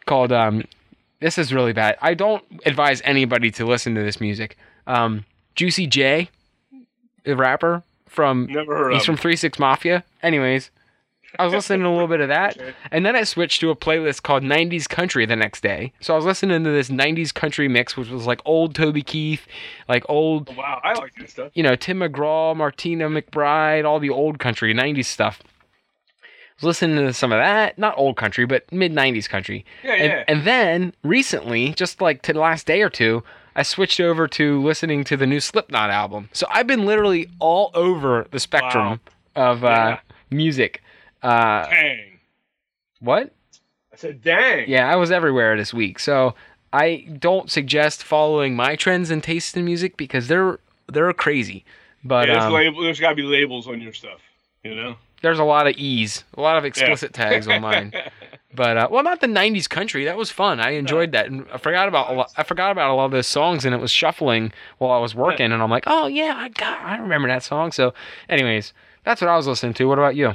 called 0.06 0.32
um 0.32 0.64
this 1.20 1.36
is 1.38 1.52
really 1.52 1.72
bad. 1.74 1.96
I 2.00 2.14
don't 2.14 2.42
advise 2.66 3.00
anybody 3.04 3.50
to 3.52 3.64
listen 3.66 3.94
to 3.94 4.02
this 4.02 4.20
music. 4.20 4.56
Um 4.86 5.24
Juicy 5.54 5.86
J, 5.86 6.28
the 7.24 7.36
rapper 7.36 7.82
from 8.06 8.46
Never 8.50 8.76
heard 8.76 8.92
he's 8.92 9.02
of 9.02 9.06
from. 9.06 9.16
Three 9.16 9.36
Six 9.36 9.58
Mafia. 9.58 10.04
Anyways, 10.22 10.70
I 11.38 11.44
was 11.44 11.52
listening 11.54 11.80
to 11.82 11.88
a 11.88 11.90
little 11.92 12.08
bit 12.08 12.20
of 12.20 12.28
that, 12.36 12.58
Okay. 12.58 12.72
and 12.90 13.06
then 13.06 13.14
I 13.16 13.22
switched 13.24 13.60
to 13.60 13.70
a 13.70 13.76
playlist 13.76 14.22
called 14.22 14.42
'90s 14.42 14.88
Country 14.88 15.26
the 15.26 15.36
next 15.36 15.62
day. 15.62 15.92
So 16.00 16.12
I 16.12 16.16
was 16.16 16.24
listening 16.26 16.64
to 16.64 16.70
this 16.70 16.90
'90s 16.90 17.32
country 17.32 17.68
mix, 17.68 17.96
which 17.96 18.08
was 18.08 18.26
like 18.26 18.40
old 18.44 18.74
Toby 18.74 19.02
Keith, 19.02 19.46
like 19.88 20.04
old 20.08 20.48
Oh, 20.50 20.54
wow, 20.54 20.80
I 20.82 20.94
like 20.94 21.14
this 21.14 21.30
stuff. 21.30 21.50
you 21.54 21.62
know, 21.62 21.76
Tim 21.76 22.00
McGraw, 22.00 22.56
Martina 22.56 23.08
McBride, 23.08 23.84
all 23.84 24.00
the 24.00 24.10
old 24.10 24.38
country, 24.38 24.74
90s 24.74 25.06
stuff. 25.06 25.40
I 25.42 26.26
was 26.56 26.64
listening 26.64 26.96
to 27.06 27.14
some 27.14 27.32
of 27.32 27.38
that, 27.38 27.78
not 27.78 27.96
old 27.96 28.16
country, 28.18 28.44
but 28.44 28.70
mid 28.70 28.92
90s 28.92 29.28
country. 29.28 29.64
Yeah, 29.82 29.92
And, 29.94 30.12
yeah. 30.12 30.24
and 30.28 30.44
then 30.44 30.92
recently, 31.02 31.72
just 31.72 32.02
like 32.02 32.20
to 32.22 32.34
the 32.34 32.40
last 32.40 32.66
day 32.66 32.82
or 32.82 32.90
two, 32.90 33.22
I 33.56 33.62
switched 33.62 33.98
over 33.98 34.28
to 34.28 34.60
listening 34.62 35.02
to 35.04 35.16
the 35.16 35.26
new 35.26 35.40
Slipknot 35.40 35.88
album. 35.90 36.28
So 36.32 36.46
I've 36.50 36.66
been 36.66 36.84
literally 36.84 37.28
all 37.38 37.70
over 37.74 38.26
the 38.30 38.38
spectrum 38.40 39.00
of 39.34 39.64
uh, 39.64 39.68
Yeah. 39.68 40.00
music. 40.30 40.82
Uh, 41.22 41.66
Dang. 41.68 42.18
what? 43.00 43.32
I 43.92 43.96
said, 43.96 44.22
dang. 44.22 44.68
Yeah, 44.68 44.90
I 44.90 44.96
was 44.96 45.10
everywhere 45.10 45.56
this 45.56 45.74
week. 45.74 45.98
So 45.98 46.34
I 46.72 47.06
don't 47.18 47.50
suggest 47.50 48.02
following 48.04 48.54
my 48.54 48.76
trends 48.76 49.10
and 49.10 49.22
tastes 49.22 49.56
in 49.56 49.64
music 49.64 49.96
because 49.96 50.28
they're 50.28 50.58
they're 50.90 51.12
crazy. 51.12 51.64
But 52.04 52.28
Yeah, 52.28 52.34
there's, 52.34 52.44
um, 52.44 52.52
label, 52.52 52.82
there's 52.82 53.00
got 53.00 53.10
to 53.10 53.14
be 53.16 53.22
labels 53.22 53.68
on 53.68 53.80
your 53.80 53.92
stuff, 53.92 54.20
you 54.64 54.74
know? 54.74 54.96
there's 55.22 55.38
a 55.38 55.44
lot 55.44 55.66
of 55.66 55.76
E's, 55.76 56.24
a 56.34 56.40
lot 56.40 56.56
of 56.56 56.64
explicit 56.64 57.12
tags 57.12 57.46
on 57.46 57.60
mine. 57.60 57.92
But 58.52 58.76
uh, 58.76 58.88
well, 58.90 59.04
not 59.04 59.20
the 59.20 59.28
'90s 59.28 59.68
country. 59.68 60.04
That 60.06 60.16
was 60.16 60.32
fun. 60.32 60.58
I 60.58 60.70
enjoyed 60.70 61.12
that, 61.12 61.26
and 61.26 61.46
I 61.52 61.56
forgot 61.58 61.86
about 61.86 62.10
a 62.10 62.14
lot. 62.14 62.32
I 62.36 62.42
forgot 62.42 62.72
about 62.72 62.90
a 62.90 62.94
lot 62.94 63.04
of 63.04 63.10
those 63.12 63.28
songs, 63.28 63.64
and 63.64 63.72
it 63.72 63.80
was 63.80 63.92
shuffling 63.92 64.52
while 64.78 64.90
I 64.90 64.98
was 64.98 65.14
working, 65.14 65.52
and 65.52 65.62
I'm 65.62 65.70
like, 65.70 65.84
oh 65.86 66.08
yeah, 66.08 66.34
I 66.36 66.48
got, 66.48 66.80
I 66.80 66.96
remember 66.98 67.28
that 67.28 67.44
song. 67.44 67.70
So, 67.70 67.94
anyways, 68.28 68.72
that's 69.04 69.20
what 69.20 69.28
I 69.30 69.36
was 69.36 69.46
listening 69.46 69.74
to. 69.74 69.84
What 69.84 69.98
about 69.98 70.16
you? 70.16 70.34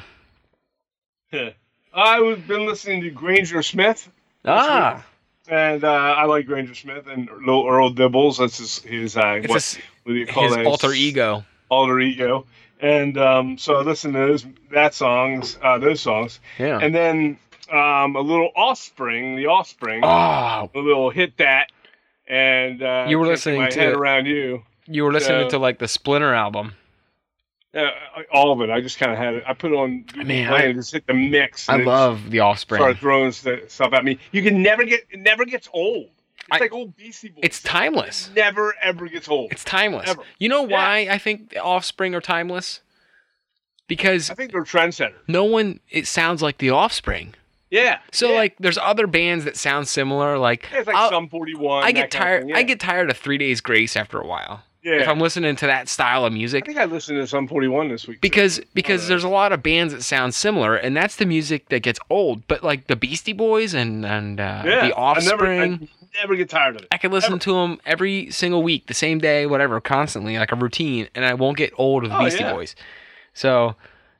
I've 1.93 2.47
been 2.47 2.65
listening 2.65 3.01
to 3.03 3.09
Granger 3.09 3.61
Smith, 3.63 4.09
Ah, 4.43 5.03
and 5.47 5.83
uh, 5.83 5.87
I 5.87 6.25
like 6.25 6.45
Granger 6.45 6.75
Smith 6.75 7.07
and 7.07 7.29
Little 7.39 7.67
Earl 7.67 7.93
Dibbles. 7.93 8.37
That's 8.39 8.57
his, 8.57 8.79
his 8.79 9.17
uh, 9.17 9.41
what, 9.45 9.53
his, 9.55 9.77
what 10.03 10.13
do 10.13 10.19
you 10.19 10.27
call 10.27 10.43
his 10.45 10.55
that? 10.55 10.65
alter 10.65 10.91
ego. 10.91 11.43
Alter 11.69 11.99
ego. 11.99 12.45
And 12.81 13.17
um, 13.17 13.57
so 13.57 13.75
I 13.75 13.81
listened 13.83 14.13
to 14.15 14.19
those 14.19 14.45
that 14.71 14.93
songs, 14.93 15.57
uh, 15.63 15.77
those 15.77 16.01
songs, 16.01 16.39
Yeah. 16.59 16.79
and 16.81 16.93
then 16.93 17.37
um, 17.71 18.15
a 18.17 18.21
little 18.21 18.49
Offspring, 18.55 19.37
the 19.37 19.47
Offspring, 19.47 20.01
oh, 20.03 20.07
a 20.07 20.69
little 20.75 21.09
hit 21.09 21.37
that, 21.37 21.71
and 22.27 22.83
uh, 22.83 23.05
You 23.07 23.17
were 23.17 23.27
listening 23.27 23.61
my 23.61 23.69
to- 23.69 23.79
head 23.79 23.93
around 23.93 24.25
you. 24.25 24.63
you 24.87 25.03
were 25.05 25.13
listening 25.13 25.45
So- 25.49 25.51
to 25.51 25.59
like 25.59 25.79
the 25.79 25.87
Splinter 25.87 26.33
album. 26.33 26.73
Uh, 27.75 27.89
all 28.31 28.51
of 28.53 28.61
it. 28.61 28.69
I 28.71 28.79
just 28.79 28.97
kind 28.97 29.11
of 29.11 29.17
had 29.17 29.33
it. 29.35 29.43
I 29.45 29.53
put 29.53 29.71
it 29.71 29.75
on 29.75 30.05
Man, 30.15 30.53
I- 30.53 30.71
just 30.71 30.93
hit 30.93 31.05
the 31.07 31.13
mix. 31.13 31.67
I 31.67 31.77
love 31.77 32.29
the 32.31 32.39
Offspring. 32.39 32.79
Started 32.79 32.99
throwing 32.99 33.31
stuff 33.33 33.91
at 33.93 34.05
me. 34.05 34.17
You 34.31 34.41
can 34.43 34.61
never 34.61 34.85
get. 34.85 35.01
It 35.09 35.19
never 35.19 35.43
gets 35.45 35.67
old. 35.73 36.05
It's 36.37 36.47
I- 36.51 36.57
like 36.59 36.71
old 36.73 36.95
Beastie 36.95 37.29
Boys. 37.29 37.39
It's 37.43 37.61
timeless. 37.61 38.29
It 38.29 38.35
never 38.35 38.73
ever 38.81 39.07
gets 39.07 39.27
old. 39.27 39.51
It's 39.51 39.63
timeless. 39.63 40.09
Ever. 40.09 40.21
You 40.39 40.47
know 40.49 40.61
Yeah. 40.67 40.77
why 40.77 40.97
I 41.11 41.17
think 41.17 41.49
the 41.49 41.61
Offspring 41.63 42.15
are 42.15 42.21
timeless? 42.21 42.81
Because 43.87 44.29
I 44.31 44.33
think 44.35 44.51
they're 44.51 44.63
trendsetters. 44.63 45.13
no 45.27 45.43
one 45.43 45.79
it 45.89 46.07
sounds 46.07 46.41
like 46.41 46.57
the 46.59 46.69
Offspring. 46.71 47.35
Yeah. 47.69 47.99
So 48.11 48.29
yeah. 48.29 48.35
like 48.35 48.55
there's 48.59 48.77
other 48.77 49.05
bands 49.05 49.43
that 49.45 49.57
sound 49.57 49.87
similar 49.87 50.37
like, 50.37 50.69
Yeah, 50.71 50.79
it's 50.79 50.87
like 50.87 50.95
I'll- 50.95 51.09
Sum 51.09 51.29
41. 51.29 51.83
I 51.83 51.91
get 51.91 51.99
kind 51.99 52.05
of 52.05 52.09
tired 52.11 52.41
thing, 52.43 52.49
yeah. 52.49 52.57
I 52.57 52.63
get 52.63 52.79
tired 52.79 53.09
of 53.09 53.17
3 53.17 53.37
Days 53.37 53.59
Grace 53.61 53.95
after 53.95 54.19
a 54.19 54.25
while. 54.25 54.63
Yeah. 54.85 55.01
If 55.01 55.07
I'm 55.09 55.19
listening 55.19 55.55
to 55.55 55.65
that 55.67 55.89
style 55.89 56.25
of 56.25 56.31
music. 56.31 56.63
I 56.63 56.67
think 56.67 56.77
I 56.77 56.85
listened 56.85 57.17
to 57.19 57.25
Sum 57.25 57.47
41 57.47 57.89
this 57.89 58.07
week. 58.07 58.17
too. 58.17 58.21
because 58.21 58.61
because 58.75 59.05
Uh, 59.05 59.07
there's 59.09 59.23
a 59.23 59.29
lot 59.29 59.51
of 59.51 59.63
bands 59.63 59.93
that 59.93 60.03
sound 60.03 60.35
similar 60.35 60.75
and 60.75 60.95
that's 60.95 61.15
the 61.15 61.25
music 61.25 61.69
that 61.69 61.79
gets 61.79 61.99
old. 62.09 62.47
But 62.47 62.63
like 62.63 62.85
the 62.87 62.95
Beastie 62.95 63.33
Boys 63.33 63.73
and 63.73 64.05
and 64.05 64.39
uh, 64.39 64.61
yeah, 64.63 64.63
the 64.63 64.71
I 64.75 64.81
never, 64.81 64.93
I 64.99 65.01
Offspring 65.01 65.89
never 66.21 66.35
get 66.35 66.49
tired 66.49 66.75
of 66.75 66.83
it. 66.83 66.87
I 66.91 66.97
can 66.97 67.11
listen 67.11 67.33
Ever. 67.33 67.39
to 67.41 67.53
them 67.55 67.79
every 67.85 68.29
single 68.31 68.61
week, 68.63 68.85
the 68.87 68.93
same 68.93 69.19
day, 69.19 69.47
whatever, 69.47 69.81
constantly, 69.81 70.37
like 70.37 70.51
a 70.51 70.55
routine, 70.55 71.09
and 71.15 71.25
I 71.25 71.33
won't 71.33 71.57
get 71.57 71.73
old 71.77 72.03
of 72.05 72.11
the 72.11 72.17
Oh, 72.17 72.23
Beastie 72.23 72.43
yeah. 72.43 72.53
Boys. 72.53 72.75
So, 73.33 73.75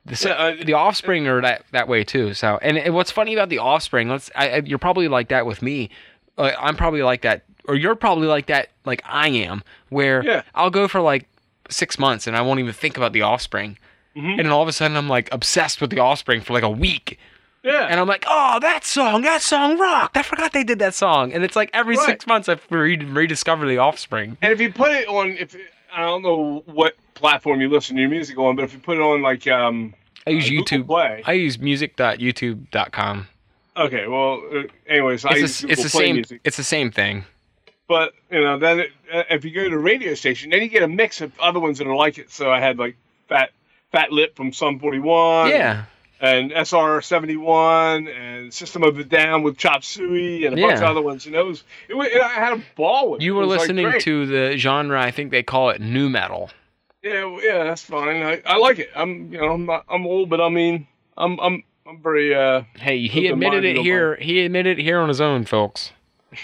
the, 0.06 0.22
Yeah, 0.28 0.34
uh, 0.34 0.64
the 0.66 0.74
Offspring 0.74 1.28
are 1.28 1.42
that 1.42 1.64
that 1.72 1.88
way 1.88 2.04
too. 2.04 2.34
So, 2.34 2.58
and, 2.62 2.78
and 2.78 2.94
what's 2.94 3.12
funny 3.12 3.34
about 3.34 3.50
the 3.50 3.60
Offspring? 3.60 4.10
Let's, 4.10 4.30
I, 4.36 4.50
I, 4.50 4.58
you're 4.66 4.78
probably 4.80 5.08
like 5.08 5.30
that 5.30 5.46
with 5.46 5.62
me. 5.62 5.90
Uh, 6.38 6.52
I'm 6.60 6.76
probably 6.76 7.02
like 7.02 7.22
that, 7.22 7.44
or 7.68 7.76
you're 7.76 7.96
probably 7.96 8.28
like 8.28 8.48
that, 8.48 8.70
like 8.86 9.02
I 9.06 9.30
am, 9.30 9.64
where 9.90 10.24
Yeah. 10.24 10.42
I'll 10.54 10.70
go 10.70 10.88
for 10.88 11.02
like 11.02 11.26
six 11.70 11.98
months 12.00 12.28
and 12.28 12.36
I 12.38 12.42
won't 12.42 12.60
even 12.60 12.74
think 12.74 12.98
about 12.98 13.14
the 13.14 13.22
Offspring, 13.24 13.78
Mhm. 14.16 14.30
and 14.32 14.40
then 14.40 14.50
all 14.52 14.62
of 14.62 14.68
a 14.68 14.74
sudden 14.74 14.96
I'm 14.98 15.10
like 15.10 15.30
obsessed 15.34 15.82
with 15.82 15.90
the 15.90 16.00
Offspring 16.00 16.42
for 16.42 16.54
like 16.54 16.64
a 16.64 16.70
week, 16.70 17.18
Yeah. 17.64 17.88
and 17.90 18.00
I'm 18.00 18.08
like, 18.08 18.24
oh, 18.28 18.60
that 18.62 18.86
song, 18.86 19.24
that 19.24 19.42
song 19.42 19.78
rocked. 19.80 20.16
I 20.18 20.22
forgot 20.22 20.54
they 20.54 20.64
did 20.64 20.80
that 20.80 20.94
song, 20.94 21.34
and 21.34 21.44
it's 21.44 21.56
like 21.56 21.70
every 21.74 21.98
Right. 21.98 22.06
six 22.06 22.28
months 22.28 22.48
I 22.48 22.58
re- 22.70 22.98
rediscover 22.98 23.68
the 23.68 23.80
Offspring. 23.80 24.38
And 24.42 24.52
if 24.54 24.62
you 24.62 24.72
put 24.72 24.92
it 24.92 25.08
on, 25.08 25.32
if 25.40 25.56
I 25.94 26.02
don't 26.02 26.22
know 26.24 26.64
what 26.68 26.96
platform 27.16 27.62
you 27.62 27.70
listen 27.70 27.96
to 27.96 28.02
your 28.02 28.10
music 28.12 28.38
on, 28.38 28.56
but 28.56 28.64
if 28.66 28.74
you 28.74 28.80
put 28.80 28.98
it 28.98 29.02
on 29.02 29.22
like 29.22 29.48
um, 29.48 29.94
I 30.28 30.32
use 30.32 30.46
uh, 30.48 30.52
YouTube. 30.52 30.88
Play. 30.88 31.22
I 31.26 31.34
use 31.34 31.58
music.youtube.com. 31.60 33.28
okay, 33.78 34.08
well, 34.08 34.42
uh, 34.54 34.64
anyways, 34.88 35.26
I 35.26 35.32
It's, 35.36 35.64
a, 35.64 35.68
it's 35.70 35.84
the 35.84 35.90
same. 35.90 36.16
music. 36.16 36.42
It's 36.44 36.58
the 36.58 36.64
same 36.64 36.92
thing. 36.92 37.26
But 37.88 38.14
you 38.32 38.42
know, 38.42 38.58
then 38.58 38.80
it, 38.80 38.92
uh, 39.14 39.24
if 39.30 39.46
you 39.46 39.52
go 39.52 39.70
to 39.70 39.76
a 39.76 39.80
radio 39.80 40.16
station, 40.16 40.50
then 40.50 40.62
you 40.62 40.70
get 40.70 40.84
a 40.84 40.88
mix 40.88 41.22
of 41.22 41.38
other 41.40 41.60
ones 41.60 41.78
that 41.78 41.88
are 41.88 41.96
like 41.96 42.18
it. 42.18 42.32
So 42.32 42.52
I 42.52 42.60
had 42.60 42.80
like 42.80 42.98
Fat 43.30 43.52
Fat 43.92 44.12
Lip 44.12 44.36
from 44.36 44.52
Sum 44.54 44.80
41, 44.80 45.50
Yeah, 45.52 45.86
and 46.20 46.52
SR 46.52 47.02
71, 47.02 48.08
and 48.08 48.54
System 48.54 48.84
of 48.84 48.98
a 48.98 49.04
Down 49.04 49.44
with 49.44 49.58
Chop 49.58 49.84
Suey, 49.84 50.46
and 50.46 50.58
a 50.58 50.62
bunch 50.62 50.78
of 50.78 50.84
other 50.84 51.02
ones. 51.02 51.28
And 51.28 51.36
it 51.36 51.46
was, 51.46 51.64
it 51.88 51.94
was 51.94 52.08
I 52.08 52.28
had 52.28 52.54
a 52.54 52.64
ball 52.76 53.12
with. 53.12 53.22
you 53.22 53.36
were 53.36 53.46
like, 53.46 53.60
listening 53.60 53.86
great. 53.86 54.02
to 54.02 54.26
the 54.26 54.58
genre. 54.58 55.00
I 55.00 55.12
think 55.12 55.32
they 55.32 55.44
call 55.44 55.70
it 55.70 55.80
new 55.80 56.10
metal. 56.10 56.50
Yeah, 57.04 57.26
well, 57.26 57.44
yeah, 57.44 57.64
that's 57.66 57.84
fine. 57.84 58.24
I, 58.24 58.42
I 58.48 58.58
like 58.58 58.80
it. 58.80 58.90
I'm, 58.96 59.32
you 59.32 59.40
know, 59.40 59.54
I'm 59.54 59.68
not, 59.68 59.86
I'm 59.88 60.08
old, 60.08 60.28
but 60.28 60.42
I 60.42 60.50
mean, 60.50 60.88
I'm, 61.16 61.40
I'm, 61.40 61.64
I'm 61.86 62.02
very. 62.02 62.34
uh 62.34 62.64
Hey, 62.78 63.08
he 63.08 63.28
admitted 63.28 63.64
it 63.64 63.78
here. 63.78 64.16
He 64.16 64.44
admitted 64.44 64.80
it 64.80 64.82
here 64.82 65.00
on 65.00 65.08
his 65.08 65.22
own, 65.22 65.46
folks. 65.46 65.92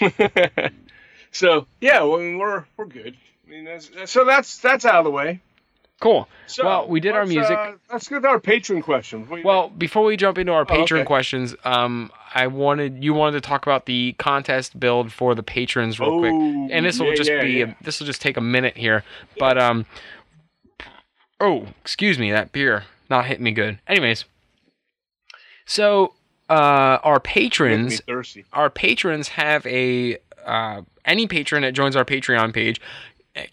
So 1.32 1.66
yeah, 1.80 2.00
well, 2.02 2.18
we're 2.38 2.64
we're 2.76 2.86
good. 2.86 3.16
I 3.46 3.50
mean, 3.50 3.64
that's, 3.64 3.90
so 4.10 4.24
that's 4.24 4.58
that's 4.58 4.84
out 4.84 4.96
of 4.96 5.04
the 5.04 5.10
way. 5.10 5.40
Cool. 6.00 6.28
So 6.48 6.64
Well, 6.64 6.88
we 6.88 6.98
did 6.98 7.14
our 7.14 7.24
music. 7.24 7.56
Uh, 7.56 7.72
let's 7.92 8.08
get 8.08 8.24
our 8.24 8.40
patron 8.40 8.82
question. 8.82 9.20
What 9.28 9.36
do 9.36 9.42
you 9.42 9.46
Well, 9.46 9.68
before 9.68 10.02
we 10.02 10.16
jump 10.16 10.36
into 10.36 10.50
our 10.52 10.62
Oh, 10.62 10.64
patron 10.64 11.02
okay. 11.02 11.06
questions, 11.06 11.54
um, 11.64 12.10
I 12.34 12.48
wanted 12.48 13.04
you 13.04 13.14
wanted 13.14 13.40
to 13.42 13.48
talk 13.48 13.64
about 13.66 13.86
the 13.86 14.14
contest 14.18 14.78
build 14.80 15.12
for 15.12 15.34
the 15.36 15.44
patrons 15.44 16.00
real 16.00 16.10
Oh, 16.14 16.18
quick, 16.18 16.32
and 16.32 16.84
this 16.84 16.98
will 16.98 17.08
yeah, 17.10 17.14
just 17.14 17.30
yeah, 17.30 17.42
be 17.42 17.50
yeah. 17.52 17.74
this 17.82 18.00
will 18.00 18.06
just 18.06 18.20
take 18.20 18.36
a 18.36 18.40
minute 18.40 18.76
here. 18.76 19.04
But 19.38 19.58
um, 19.58 19.86
oh, 21.40 21.66
excuse 21.80 22.18
me, 22.18 22.32
that 22.32 22.50
beer 22.52 22.84
not 23.08 23.26
hitting 23.26 23.44
me 23.44 23.52
good. 23.52 23.78
Anyways, 23.86 24.24
so 25.66 26.14
uh, 26.50 26.98
our 27.04 27.20
patrons 27.20 28.02
our 28.52 28.70
patrons 28.70 29.28
have 29.28 29.64
a 29.66 30.18
uh, 30.44 30.82
any 31.04 31.26
patron 31.26 31.62
that 31.62 31.72
joins 31.72 31.96
our 31.96 32.04
Patreon 32.04 32.52
page 32.52 32.80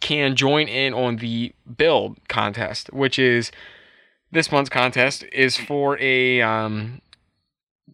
can 0.02 0.36
join 0.36 0.68
in 0.68 0.94
on 0.94 1.18
the 1.18 1.54
build 1.78 2.18
contest, 2.28 2.92
which 2.94 3.18
is 3.18 3.52
this 4.32 4.52
month's 4.52 4.70
contest 4.70 5.24
is 5.32 5.58
for 5.58 5.98
a 6.00 6.42
um, 6.42 7.02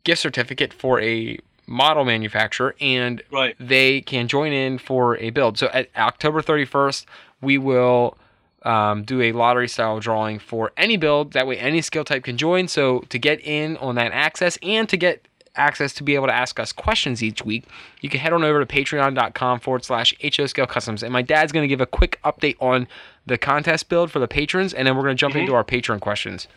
gift 0.03 0.21
certificate 0.21 0.73
for 0.73 0.99
a 1.01 1.37
model 1.67 2.05
manufacturer, 2.05 2.75
and 2.79 3.21
Right. 3.31 3.55
they 3.59 4.01
can 4.01 4.27
join 4.27 4.51
in 4.51 4.77
for 4.77 5.17
a 5.17 5.29
build. 5.29 5.57
So 5.57 5.67
at 5.67 5.89
October 5.95 6.41
31st, 6.41 7.05
we 7.41 7.57
will 7.57 8.17
um, 8.63 9.03
do 9.03 9.21
a 9.21 9.31
lottery 9.31 9.67
style 9.67 9.99
drawing 9.99 10.39
for 10.39 10.71
any 10.75 10.97
build. 10.97 11.33
That 11.33 11.45
way, 11.47 11.57
any 11.57 11.81
skill 11.81 12.03
type 12.03 12.23
can 12.23 12.37
join. 12.37 12.67
So 12.67 12.99
to 13.09 13.19
get 13.19 13.39
in 13.41 13.77
on 13.77 13.95
that 13.95 14.11
access 14.11 14.57
and 14.63 14.89
to 14.89 14.97
get 14.97 15.27
access 15.57 15.93
to 15.93 16.03
be 16.03 16.15
able 16.15 16.27
to 16.27 16.33
ask 16.33 16.59
us 16.59 16.71
questions 16.71 17.23
each 17.23 17.43
week, 17.45 17.65
you 18.01 18.09
can 18.09 18.19
head 18.19 18.33
on 18.33 18.43
over 18.43 18.63
to 18.63 18.65
patreon.com 18.65 19.59
forward 19.59 19.83
slash 19.85 20.13
HO 20.21 20.45
Scale 20.45 20.67
Customs. 20.67 21.03
And 21.03 21.11
my 21.13 21.21
dad's 21.21 21.51
going 21.51 21.63
to 21.63 21.67
give 21.67 21.81
a 21.81 21.85
quick 21.85 22.19
update 22.23 22.55
on 22.59 22.87
the 23.25 23.37
contest 23.37 23.89
build 23.89 24.11
for 24.11 24.19
the 24.19 24.27
patrons, 24.27 24.73
and 24.73 24.87
then 24.87 24.95
we're 24.95 25.03
going 25.03 25.15
to 25.17 25.19
jump 25.19 25.35
Mhm. 25.35 25.41
into 25.41 25.55
our 25.55 25.63
patron 25.63 25.99
questions. 25.99 26.47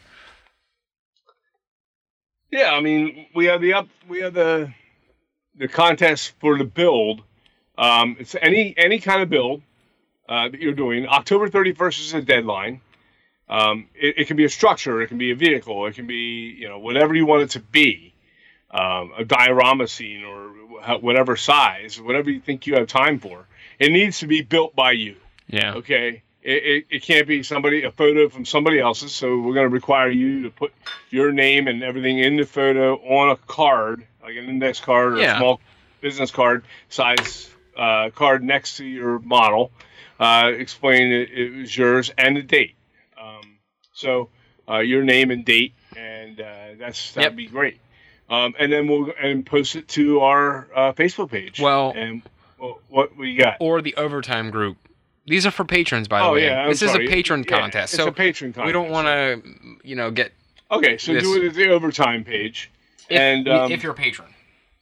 Yeah, 2.51 2.73
I 2.73 2.81
mean, 2.81 3.27
we 3.35 3.47
have 3.47 3.61
the 3.61 3.75
up, 3.75 3.89
we 4.09 4.21
have 4.21 4.35
the 4.35 4.73
the 5.57 5.69
contest 5.69 6.33
for 6.41 6.57
the 6.57 6.65
build. 6.65 7.23
Um, 7.77 8.17
it's 8.19 8.35
any 8.41 8.75
any 8.77 8.99
kind 9.01 9.23
of 9.23 9.29
build. 9.29 9.63
uh, 10.29 10.47
that 10.47 10.61
you're 10.61 10.75
doing. 10.75 11.07
October 11.09 11.49
31st 11.49 12.01
is 12.01 12.13
the 12.13 12.21
deadline. 12.21 12.83
Um, 13.49 13.89
it, 13.95 14.19
it 14.19 14.27
can 14.27 14.37
be 14.37 14.45
a 14.45 14.49
structure, 14.51 15.01
it 15.01 15.07
can 15.09 15.17
be 15.17 15.31
a 15.31 15.35
vehicle, 15.35 15.87
it 15.87 15.95
can 15.95 16.07
be 16.07 16.55
you 16.59 16.69
know 16.69 16.79
whatever 16.79 17.15
you 17.15 17.25
want 17.25 17.41
it 17.45 17.51
to 17.53 17.61
be, 17.61 18.13
um, 18.71 19.13
a 19.17 19.25
diorama 19.25 19.89
scene 19.89 20.25
or 20.25 20.49
whatever 20.99 21.37
size, 21.37 22.01
whatever 22.01 22.31
you 22.31 22.41
think 22.41 22.67
you 22.67 22.75
have 22.75 22.87
time 22.87 23.19
for. 23.19 23.47
It 23.79 23.91
needs 23.93 24.21
to 24.21 24.27
be 24.27 24.43
built 24.43 24.75
by 24.75 24.93
you. 24.93 25.17
Yeah. 25.49 25.75
Okay. 25.75 26.23
It, 26.43 26.63
it, 26.65 26.87
it 26.91 27.03
can't 27.03 27.27
be 27.27 27.43
somebody 27.43 27.83
a 27.83 27.91
photo 27.91 28.29
from 28.29 28.45
somebody 28.45 28.79
else's. 28.79 29.13
So 29.13 29.39
we're 29.41 29.55
going 29.55 29.67
to 29.69 29.73
require 29.75 30.11
you 30.11 30.43
to 30.45 30.51
put 30.51 30.73
your 31.11 31.33
name 31.33 31.69
and 31.69 31.83
everything 31.83 32.19
in 32.19 32.37
the 32.37 32.45
photo 32.45 32.97
on 32.97 33.31
a 33.31 33.37
card, 33.37 34.07
like 34.23 34.37
an 34.37 34.45
index 34.49 34.81
card 34.81 35.15
or 35.15 35.19
Yeah. 35.19 35.35
a 35.35 35.39
small 35.39 35.61
business 36.01 36.31
card 36.31 36.65
size 36.89 37.51
uh, 37.77 38.11
card 38.11 38.43
next 38.45 38.77
to 38.79 38.85
your 38.85 39.19
model. 39.19 39.73
Uh, 40.21 40.51
explain 40.55 41.13
it, 41.13 41.31
it 41.31 41.57
was 41.57 41.77
yours 41.77 42.11
and 42.19 42.37
the 42.37 42.43
date. 42.43 42.75
Um, 43.21 43.59
so 43.93 44.31
uh, 44.69 44.79
your 44.79 45.03
name 45.05 45.31
and 45.31 45.45
date, 45.45 45.75
and 45.97 46.41
uh, 46.41 46.45
that's 46.79 47.13
that'd 47.13 47.33
Yep. 47.33 47.37
be 47.37 47.47
great. 47.47 47.81
Um, 48.31 48.55
and 48.59 48.71
then 48.73 48.87
we'll 48.89 49.11
and 49.21 49.45
post 49.47 49.75
it 49.77 49.89
to 49.89 50.21
our 50.21 50.69
uh, 50.75 50.93
Facebook 50.93 51.31
page. 51.31 51.61
Well- 51.61 51.93
and 51.97 52.23
well, 52.59 52.81
what 52.89 53.17
we 53.17 53.37
got? 53.37 53.57
Or 53.61 53.81
the 53.81 53.95
overtime 53.97 54.51
group. 54.51 54.77
These 55.27 55.47
are 55.47 55.51
for 55.51 55.65
patrons, 55.65 56.09
by 56.09 56.19
the 56.21 56.25
Oh, 56.25 56.33
way. 56.33 56.47
yeah, 56.47 56.63
I'm 56.63 56.69
this 56.71 56.83
is 56.83 56.95
a 56.95 56.99
patron 57.07 57.45
Yeah, 57.49 57.59
contest, 57.61 57.95
it's 57.95 58.03
so 58.03 58.09
a 58.09 58.13
patron 58.13 58.53
contest. 58.53 58.67
we 58.67 58.73
don't 58.73 58.91
want 58.91 59.07
to, 59.07 59.43
you 59.85 59.95
know, 59.95 60.11
get 60.11 60.33
Okay, 60.71 60.97
so 60.99 61.13
this- 61.13 61.23
do 61.23 61.37
it 61.43 61.47
at 61.49 61.55
the 61.55 61.69
overtime 61.69 62.25
page, 62.25 62.71
if, 63.09 63.19
and 63.21 63.47
um, 63.49 63.71
if 63.71 63.83
you're 63.83 63.93
a 63.93 63.95
patron. 63.95 64.29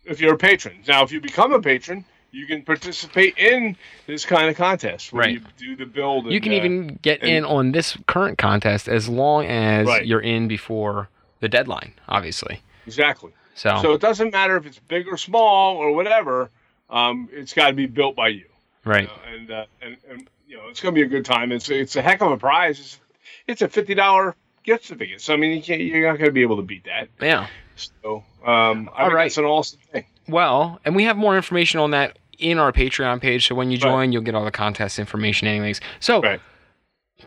if 0.04 0.20
you're 0.20 0.34
a 0.34 0.38
patron. 0.38 0.76
Now, 0.88 1.02
if 1.02 1.10
you 1.12 1.20
become 1.20 1.52
a 1.52 1.60
patron, 1.60 2.04
you 2.30 2.46
can 2.46 2.62
participate 2.62 3.36
in 3.38 3.76
this 4.06 4.24
kind 4.24 4.48
of 4.48 4.56
contest 4.56 5.12
where 5.12 5.24
Right. 5.24 5.32
you 5.34 5.40
do 5.58 5.76
the 5.76 5.84
build. 5.86 6.24
And, 6.24 6.32
You 6.32 6.40
can 6.40 6.52
uh, 6.52 6.56
even 6.56 6.98
get 7.02 7.20
and- 7.22 7.28
in 7.30 7.44
on 7.44 7.72
this 7.72 7.96
current 8.06 8.38
contest 8.38 8.88
as 8.88 9.08
long 9.08 9.44
as 9.46 9.86
Right. 9.86 10.06
you're 10.06 10.20
in 10.20 10.46
before 10.48 11.08
the 11.40 11.48
deadline, 11.48 11.92
obviously. 12.08 12.60
Exactly. 12.86 13.32
So, 13.54 13.78
So 13.82 13.92
it 13.94 14.00
doesn't 14.00 14.32
matter 14.32 14.56
if 14.56 14.66
it's 14.66 14.78
big 14.78 15.06
or 15.08 15.16
small 15.16 15.76
or 15.76 15.92
whatever. 15.94 16.50
Um, 16.90 17.28
it's 17.32 17.52
got 17.52 17.68
to 17.68 17.72
be 17.74 17.86
built 17.86 18.14
by 18.16 18.28
you. 18.28 18.44
right. 18.84 19.02
you 19.02 19.08
know, 19.08 19.14
and, 19.34 19.50
uh, 19.50 19.64
and 19.82 19.96
and 20.10 20.28
you 20.46 20.56
know 20.56 20.68
it's 20.68 20.80
going 20.80 20.94
to 20.94 20.98
be 21.00 21.04
a 21.04 21.08
good 21.08 21.24
time. 21.24 21.50
It's 21.52 21.68
it's 21.68 21.96
a 21.96 22.02
heck 22.02 22.20
of 22.22 22.30
a 22.30 22.36
prize. 22.36 22.78
It's, 22.78 23.00
it's 23.46 23.62
a 23.62 23.68
fifty 23.68 23.94
dollar 23.94 24.36
gift 24.62 24.84
certificate. 24.84 25.20
So 25.20 25.34
I 25.34 25.36
mean, 25.36 25.56
you 25.56 25.62
can't, 25.62 25.80
you're 25.80 26.08
not 26.08 26.18
going 26.18 26.28
to 26.28 26.32
be 26.32 26.42
able 26.42 26.56
to 26.56 26.62
beat 26.62 26.84
that. 26.84 27.08
Yeah. 27.20 27.46
So 27.76 28.24
um, 28.44 28.88
I 28.94 29.02
All 29.02 29.06
think 29.06 29.14
right. 29.14 29.24
that's 29.24 29.38
an 29.38 29.44
awesome 29.44 29.80
thing. 29.92 30.04
Well, 30.28 30.80
and 30.84 30.94
we 30.96 31.04
have 31.04 31.16
more 31.16 31.36
information 31.36 31.80
on 31.80 31.90
that 31.92 32.18
in 32.38 32.58
our 32.58 32.72
Patreon 32.72 33.20
page. 33.20 33.46
So 33.48 33.54
when 33.54 33.70
you 33.70 33.76
Right. 33.78 33.82
join, 33.90 34.12
you'll 34.12 34.22
get 34.22 34.34
all 34.34 34.44
the 34.44 34.50
contest 34.50 34.98
information, 34.98 35.48
anyways. 35.48 35.80
So 36.00 36.20
Right. 36.20 36.40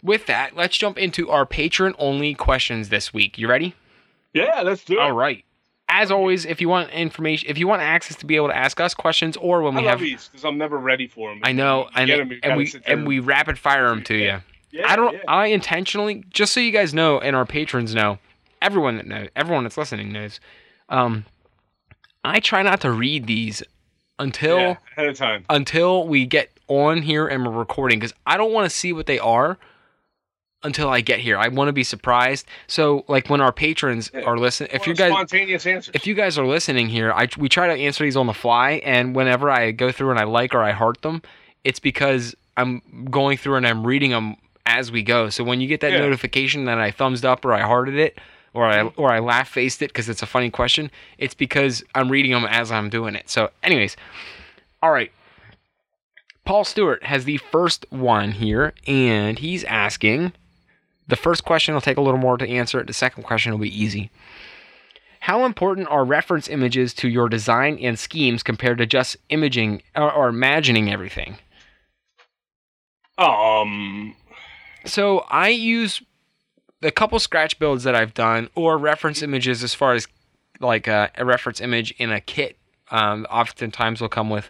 with 0.04 0.26
that, 0.28 0.56
let's 0.56 0.78
jump 0.78 0.98
into 0.98 1.30
our 1.30 1.46
patron 1.46 1.96
only 1.98 2.34
questions 2.34 2.90
this 2.90 3.14
week. 3.14 3.38
You 3.38 3.48
ready? 3.48 3.74
Yeah, 4.34 4.62
let's 4.62 4.84
do 4.84 4.94
it. 4.94 5.00
All 5.00 5.12
right. 5.14 5.44
As 5.92 6.12
always, 6.12 6.46
if 6.46 6.62
you 6.62 6.70
want 6.70 6.92
information, 6.92 7.50
if 7.50 7.58
you 7.58 7.68
want 7.68 7.82
access 7.82 8.16
to 8.18 8.26
be 8.26 8.36
able 8.36 8.48
to 8.50 8.56
ask 8.56 8.80
us 8.80 8.94
questions, 8.94 9.36
or 9.38 9.62
when 9.64 9.76
I 9.76 9.80
we 9.80 9.86
love 9.86 9.92
have, 9.92 10.00
these 10.00 10.28
because 10.30 10.46
I'm 10.46 10.58
never 10.58 10.78
ready 10.78 11.08
for 11.08 11.30
them. 11.30 11.42
I 11.44 11.52
know, 11.52 11.90
and, 11.96 12.08
Get 12.08 12.20
'em, 12.20 12.32
you 12.32 12.40
and 12.44 12.58
we 12.58 12.72
and 12.86 13.08
we 13.08 13.20
rapid 13.20 13.58
fire 13.58 13.90
them 13.90 14.04
to 14.04 14.16
you. 14.16 14.26
Yeah. 14.26 14.42
Yeah, 14.72 14.92
I 14.92 14.96
don't. 14.96 15.14
yeah. 15.14 15.20
I 15.28 15.48
intentionally, 15.48 16.24
just 16.30 16.54
so 16.54 16.60
you 16.60 16.72
guys 16.72 16.94
know, 16.94 17.20
and 17.20 17.36
our 17.36 17.46
patrons 17.46 17.96
know, 17.96 18.20
everyone 18.62 18.98
that 18.98 19.08
knows, 19.08 19.30
everyone 19.36 19.64
that's 19.64 19.78
listening 19.80 20.12
knows. 20.14 20.40
Um, 20.90 21.26
I 22.24 22.40
try 22.40 22.62
not 22.62 22.82
to 22.82 22.92
read 22.92 23.26
these 23.26 23.64
until 24.20 24.58
Yeah, 24.60 24.76
ahead 24.96 25.08
of 25.10 25.18
time. 25.18 25.46
until 25.50 26.08
we 26.08 26.26
get 26.28 26.52
on 26.68 27.02
here 27.02 27.28
and 27.28 27.44
we're 27.46 27.52
recording 27.52 27.98
because 28.00 28.14
I 28.28 28.38
don't 28.38 28.52
want 28.54 28.70
to 28.70 28.76
see 28.76 28.94
what 28.94 29.08
they 29.08 29.18
are 29.18 29.58
until 30.64 30.90
I 30.90 31.02
get 31.02 31.20
here. 31.20 31.38
I 31.38 31.48
want 31.48 31.70
to 31.70 31.74
be 31.74 31.84
surprised. 31.84 32.46
So, 32.68 33.06
like 33.08 33.30
when 33.30 33.42
our 33.42 33.52
patrons 33.52 34.12
Yeah. 34.14 34.22
are 34.22 34.38
listening, 34.38 34.72
if 34.74 34.88
you 34.88 34.94
guys 34.94 35.12
spontaneous 35.12 35.66
answers. 35.66 35.92
if 35.96 36.06
you 36.06 36.14
guys 36.14 36.38
are 36.38 36.46
listening 36.46 36.90
here, 36.90 37.12
I 37.14 37.28
we 37.38 37.50
try 37.50 37.68
to 37.68 37.74
answer 37.74 38.04
these 38.04 38.18
on 38.18 38.28
the 38.28 38.34
fly, 38.34 38.82
and 38.84 39.16
whenever 39.16 39.50
I 39.50 39.72
go 39.72 39.92
through 39.92 40.12
and 40.12 40.20
I 40.20 40.24
like 40.24 40.54
or 40.54 40.62
I 40.64 40.72
heart 40.72 41.02
them, 41.02 41.22
it's 41.64 41.80
because 41.80 42.36
I'm 42.58 42.82
going 43.10 43.38
through 43.38 43.56
and 43.56 43.68
I'm 43.68 43.86
reading 43.88 44.12
them 44.12 44.36
as 44.66 44.92
we 44.92 45.02
go. 45.02 45.30
So 45.30 45.44
when 45.44 45.62
you 45.62 45.68
get 45.68 45.80
that 45.82 45.94
Yeah. 45.94 46.00
notification 46.00 46.66
that 46.66 46.78
I 46.78 46.92
thumbs 46.92 47.24
up 47.24 47.46
or 47.46 47.54
I 47.54 47.62
hearted 47.62 47.96
it 47.96 48.20
or 48.54 48.66
I 48.66 48.80
mm-hmm. 48.80 49.02
or 49.02 49.12
I 49.12 49.20
laugh 49.20 49.48
faced 49.50 49.82
it 49.82 49.90
because 49.90 50.10
it's 50.10 50.22
a 50.22 50.28
funny 50.28 50.50
question, 50.50 50.92
it's 51.18 51.34
because 51.34 51.84
I'm 51.96 52.10
reading 52.10 52.32
them 52.32 52.46
as 52.46 52.72
I'm 52.72 52.90
doing 52.90 53.16
it. 53.16 53.30
So, 53.30 53.50
anyways, 53.64 53.96
all 54.84 54.92
right. 54.92 55.12
Paul 56.46 56.64
Stewart 56.66 57.04
has 57.04 57.26
the 57.26 57.38
first 57.38 57.86
one 57.92 58.32
here, 58.32 58.74
and 58.88 59.38
he's 59.38 59.64
asking. 59.66 60.34
The 61.10 61.16
first 61.16 61.44
question 61.44 61.74
will 61.74 61.82
take 61.82 61.98
a 61.98 62.02
little 62.02 62.20
more 62.20 62.38
to 62.38 62.48
answer. 62.48 62.84
The 62.84 62.94
second 62.94 63.24
question 63.24 63.52
will 63.52 63.60
be 63.60 63.84
easy. 63.84 64.12
How 65.22 65.44
important 65.44 65.88
are 65.90 66.06
reference 66.06 66.48
images 66.48 66.94
to 66.96 67.10
your 67.10 67.28
design 67.28 67.80
and 67.82 67.98
schemes 67.98 68.44
compared 68.44 68.78
to 68.78 68.86
just 68.86 69.18
imaging 69.30 69.82
or, 69.96 70.12
or 70.12 70.30
imagining 70.30 70.92
everything? 70.92 71.38
um, 73.18 74.16
So 74.86 75.26
I 75.30 75.50
use 75.50 76.02
a 76.84 76.92
couple 76.92 77.20
scratch 77.20 77.58
builds 77.58 77.84
that 77.84 77.96
I've 77.96 78.14
done 78.14 78.50
or 78.56 78.78
reference 78.78 79.22
images 79.24 79.64
as 79.64 79.74
far 79.74 79.94
as 79.94 80.08
like 80.60 80.88
uh, 80.88 81.10
a 81.16 81.26
reference 81.26 81.60
image 81.60 81.92
in 81.98 82.12
a 82.12 82.22
kit. 82.22 82.56
Um, 82.92 83.26
oftentimes 83.30 84.00
will 84.00 84.10
come 84.10 84.30
with 84.30 84.50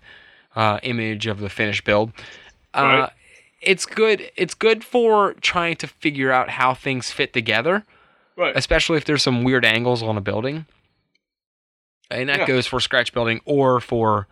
uh, 0.55 0.79
image 0.83 1.25
of 1.25 1.39
the 1.39 1.49
finished 1.49 1.83
build. 1.85 2.11
Uh, 2.73 2.81
Right. 2.83 3.11
It's 3.61 3.85
good. 3.85 4.31
It's 4.35 4.53
good 4.53 4.83
for 4.83 5.33
trying 5.41 5.75
to 5.77 5.87
figure 5.87 6.31
out 6.31 6.49
how 6.51 6.73
things 6.73 7.11
fit 7.11 7.33
together. 7.33 7.83
right. 8.37 8.55
especially 8.55 8.95
if 8.95 9.03
there's 9.03 9.21
some 9.21 9.43
weird 9.43 9.65
angles 9.65 10.01
on 10.01 10.15
a 10.17 10.21
building. 10.21 10.65
And 12.09 12.29
that 12.29 12.39
Yeah. 12.39 12.45
goes 12.47 12.65
for 12.67 12.79
scratch 12.79 13.11
building 13.13 13.41
or 13.45 13.81
for 13.81 14.27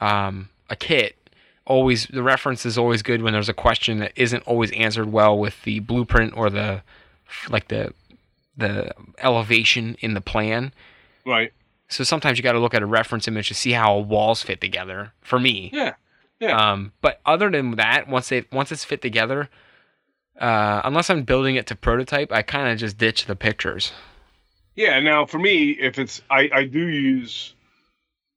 um, 0.00 0.48
a 0.70 0.76
kit. 0.76 1.16
Always 1.66 2.06
the 2.06 2.22
reference 2.22 2.64
is 2.64 2.78
always 2.78 3.02
good 3.02 3.20
when 3.20 3.32
there's 3.32 3.48
a 3.48 3.52
question 3.54 3.98
that 3.98 4.12
isn't 4.14 4.44
always 4.46 4.70
answered 4.72 5.10
well 5.12 5.36
with 5.36 5.60
the 5.64 5.80
blueprint 5.80 6.34
or 6.36 6.48
the 6.50 6.82
like 7.50 7.66
the 7.68 7.92
the 8.56 8.92
elevation 9.18 9.96
in 10.00 10.14
the 10.14 10.20
plan. 10.20 10.72
Right. 11.26 11.52
So 11.88 12.04
sometimes 12.04 12.38
you 12.38 12.42
got 12.44 12.52
to 12.52 12.58
look 12.60 12.74
at 12.74 12.82
a 12.82 12.86
reference 12.86 13.26
image 13.28 13.48
to 13.48 13.54
see 13.54 13.72
how 13.72 13.98
walls 13.98 14.42
fit 14.42 14.60
together. 14.60 15.12
For 15.20 15.38
me, 15.40 15.70
Yeah. 15.72 15.94
Yeah. 16.40 16.72
um, 16.72 16.92
but 17.00 17.20
other 17.26 17.50
than 17.50 17.72
that, 17.76 18.08
once 18.08 18.28
they 18.28 18.44
once 18.52 18.70
it's 18.70 18.84
fit 18.84 19.02
together, 19.02 19.48
uh, 20.40 20.80
unless 20.84 21.10
I'm 21.10 21.22
building 21.24 21.56
it 21.56 21.66
to 21.68 21.74
prototype, 21.76 22.30
I 22.32 22.42
kind 22.42 22.68
of 22.68 22.78
just 22.78 22.96
ditch 22.98 23.26
the 23.26 23.34
pictures. 23.36 23.92
Yeah. 24.76 25.00
Now, 25.00 25.26
for 25.26 25.38
me, 25.38 25.70
if 25.70 25.98
it's, 25.98 26.22
I, 26.30 26.48
I 26.52 26.64
do 26.64 26.86
use, 26.86 27.54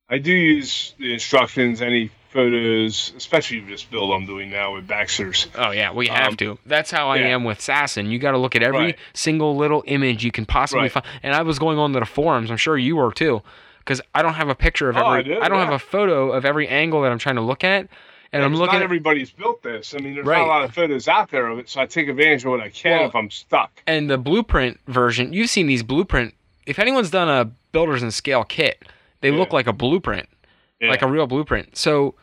I 0.10 0.18
do 0.18 0.32
use 0.34 0.96
the 0.98 1.14
instructions, 1.14 1.82
any 1.82 2.10
photos, 2.32 3.14
especially 3.16 3.60
this 3.60 3.84
build 3.84 4.12
I'm 4.14 4.26
doing 4.26 4.50
now 4.50 4.74
with 4.74 4.88
Baxter's. 4.88 5.48
Oh 5.54 5.70
yeah, 5.72 5.92
we 5.94 6.08
have 6.08 6.30
Um, 6.30 6.38
to. 6.38 6.58
That's 6.66 6.90
how 6.90 7.10
I 7.10 7.18
yeah. 7.18 7.28
am 7.28 7.44
with 7.44 7.60
Sasson. 7.60 8.10
You 8.10 8.18
got 8.18 8.32
to 8.32 8.38
look 8.40 8.56
at 8.56 8.64
every 8.64 8.80
Right. 8.80 9.00
single 9.14 9.56
little 9.58 9.84
image 9.86 10.24
you 10.26 10.32
can 10.32 10.46
possibly 10.48 10.84
Right. 10.84 10.92
find. 10.92 11.06
And 11.22 11.36
I 11.36 11.44
was 11.44 11.60
going 11.60 11.78
on 11.78 11.94
to 11.94 12.00
the 12.00 12.06
forums. 12.06 12.50
I'm 12.50 12.58
sure 12.58 12.78
you 12.78 12.96
were 12.96 13.12
too, 13.12 13.44
because 13.82 14.02
I 14.15 14.22
don't 14.22 14.34
have 14.36 14.50
a 14.50 14.56
picture 14.56 14.89
of 14.89 14.98
Oh, 14.98 15.02
I 15.06 15.20
every. 15.20 15.34
do, 15.36 15.39
don't 15.41 15.60
have 15.60 15.74
a 15.74 15.80
photo 15.80 16.32
of 16.32 16.46
every 16.46 16.67
angle 16.67 17.02
that 17.02 17.12
I'm 17.12 17.17
trying 17.20 17.36
to 17.36 17.41
look 17.41 17.63
at, 17.63 17.88
and 18.32 18.44
I'm 18.44 18.54
looking. 18.56 18.74
Not 18.74 18.76
At, 18.78 18.82
everybody's 18.84 19.32
built 19.32 19.62
this. 19.63 19.94
I 19.94 19.98
mean, 20.00 20.15
there's 20.15 20.26
Right. 20.26 20.38
not 20.39 20.46
a 20.46 20.48
lot 20.48 20.63
of 20.63 20.74
photos 20.74 21.08
out 21.08 21.30
there 21.32 21.48
of 21.48 21.60
it, 21.60 21.67
so 21.70 21.82
I 21.82 21.86
take 21.86 22.08
advantage 22.08 22.46
of 22.46 22.52
what 22.52 22.62
I 22.62 22.70
can 22.70 23.00
Well, 23.00 23.10
if 23.10 23.15
I'm 23.15 23.30
stuck. 23.30 23.84
and 23.88 24.10
the 24.10 24.17
blueprint 24.17 24.80
version. 24.88 25.34
You've 25.34 25.50
seen 25.50 25.67
these 25.67 25.84
blueprint. 25.84 26.34
If 26.65 26.80
anyone's 26.80 27.10
done 27.10 27.28
a 27.30 27.52
Builders 27.72 28.04
in 28.04 28.12
Scale 28.12 28.44
kit, 28.44 28.84
they 29.22 29.32
look 29.32 29.52
like 29.54 29.67
a 29.67 29.74
blueprint, 29.74 30.28
Yeah. 30.80 30.89
like 30.89 31.02
a 31.02 31.08
real 31.08 31.28
blueprint. 31.28 31.78
So. 31.78 32.15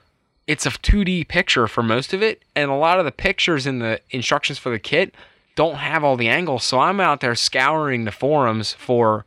It's 0.47 0.65
a 0.65 0.71
2D 0.71 1.25
picture 1.29 1.67
for 1.69 1.83
most 1.83 2.15
of 2.15 2.23
it, 2.23 2.43
and 2.57 2.71
a 2.71 2.75
lot 2.75 2.99
of 2.99 3.05
the 3.05 3.13
pictures 3.13 3.67
in 3.67 3.81
the 3.81 4.01
instructions 4.09 4.57
for 4.59 4.71
the 4.71 4.79
kit 4.79 5.15
don't 5.57 5.75
have 5.75 6.03
all 6.03 6.17
the 6.17 6.29
angles. 6.29 6.65
So 6.65 6.81
I'm 6.81 7.01
out 7.01 7.21
there 7.21 7.35
scouring 7.35 8.05
the 8.07 8.11
forums 8.13 8.73
for 8.73 9.27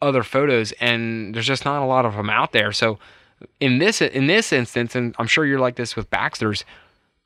other 0.00 0.22
photos, 0.22 0.72
and 0.80 1.34
there's 1.34 1.46
just 1.46 1.64
not 1.64 1.82
a 1.82 1.86
lot 1.86 2.04
of 2.06 2.14
them 2.14 2.30
out 2.30 2.52
there. 2.52 2.72
So 2.72 2.98
in 3.60 3.78
this 3.78 4.00
in 4.02 4.26
this 4.26 4.52
instance, 4.52 4.94
and 4.94 5.14
I'm 5.18 5.26
sure 5.26 5.44
you're 5.46 5.58
like 5.60 5.76
this 5.76 5.96
with 5.96 6.08
Baxter's, 6.10 6.64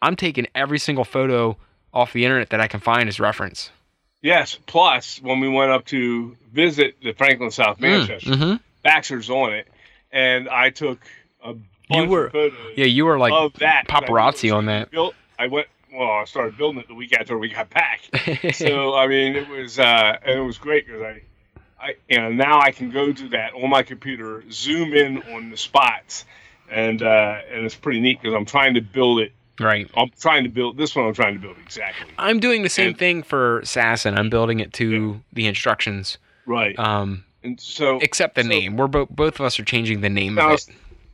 I'm 0.01 0.17
taking 0.17 0.47
every 0.55 0.79
single 0.79 1.05
photo 1.05 1.57
off 1.95 2.13
the 2.13 2.25
internet 2.25 2.51
that 2.51 2.61
I 2.61 2.69
can 2.69 2.81
find 2.81 3.09
as 3.09 3.21
reference. 3.21 3.71
Yes. 4.23 4.59
Plus, 4.67 5.21
when 5.21 5.41
we 5.41 5.49
went 5.49 5.71
up 5.73 5.85
to 5.87 6.37
visit 6.53 6.97
the 7.03 7.13
Franklin 7.13 7.51
South 7.51 7.81
Manchester, 7.81 8.31
Mm-hmm. 8.31 8.57
Baxter's 8.83 9.29
on 9.31 9.53
it, 9.53 9.69
and 10.13 10.49
I 10.49 10.71
took 10.71 10.99
a 11.45 11.55
bunch 11.89 12.09
were- 12.09 12.27
of 12.27 12.33
photos 12.33 12.59
Yeah, 12.77 12.87
you 12.87 13.05
were 13.05 13.19
like 13.19 13.33
of 13.33 13.53
that. 13.55 13.87
'cause 13.87 13.97
I 13.97 14.01
knew 14.01 14.07
it 14.07 14.11
paparazzi 14.11 14.55
on 14.57 14.67
that. 14.67 14.91
Built, 14.91 15.15
I 15.39 15.47
went. 15.49 15.67
Well, 15.93 16.11
I 16.11 16.25
started 16.25 16.57
building 16.57 16.81
it 16.81 16.89
the 16.89 16.95
week 16.95 17.13
after 17.13 17.37
we 17.37 17.51
got 17.51 17.69
back. 17.69 18.01
so 18.55 18.95
I 18.95 19.07
mean, 19.09 19.37
it 19.37 19.47
was 19.49 19.79
uh, 19.79 20.17
and 20.25 20.39
it 20.39 20.43
was 20.43 20.57
great 20.57 20.87
because 20.87 21.03
I, 21.03 21.21
I, 21.83 21.97
you 22.09 22.19
know, 22.21 22.31
now 22.31 22.61
I 22.61 22.71
can 22.71 22.91
go 22.91 23.13
to 23.13 23.29
that 23.31 23.55
on 23.55 23.69
my 23.69 23.83
computer, 23.83 24.45
zoom 24.51 24.93
in 24.95 25.23
on 25.35 25.51
the 25.51 25.57
spots, 25.57 26.25
and 26.71 27.03
uh, 27.03 27.39
and 27.51 27.65
it's 27.67 27.75
pretty 27.75 28.01
neat 28.01 28.21
because 28.23 28.35
I'm 28.35 28.45
trying 28.45 28.75
to 28.75 28.81
build 28.81 29.21
it 29.21 29.33
Right. 29.61 29.89
I'm 29.95 30.11
trying 30.19 30.45
to 30.45 30.49
build 30.49 30.77
this 30.79 30.97
one. 30.97 31.07
I'm 31.07 31.15
trying 31.15 31.35
to 31.35 31.41
build 31.41 31.57
exactly. 31.63 32.09
I'm 32.19 32.41
doing 32.41 32.63
the 32.63 32.69
same 32.71 32.89
And- 32.89 32.99
thing 32.99 33.23
for 33.23 33.61
Assassin. 33.61 34.17
I'm 34.19 34.31
building 34.31 34.61
it 34.61 34.73
to 34.75 35.21
the 35.33 35.47
instructions. 35.47 36.17
Right. 36.47 36.77
Um, 36.79 37.25
and 37.45 37.61
so 37.61 37.99
except 38.01 38.35
the 38.35 38.43
so- 38.43 38.49
name. 38.49 38.77
We're 38.77 38.87
both 38.89 39.11
both 39.11 39.35
of 39.41 39.47
us 39.47 39.61
are 39.61 39.65
changing 39.65 40.01
the 40.01 40.09
name 40.09 40.37
Now, 40.37 40.55
of 40.55 40.61
it. 40.61 40.69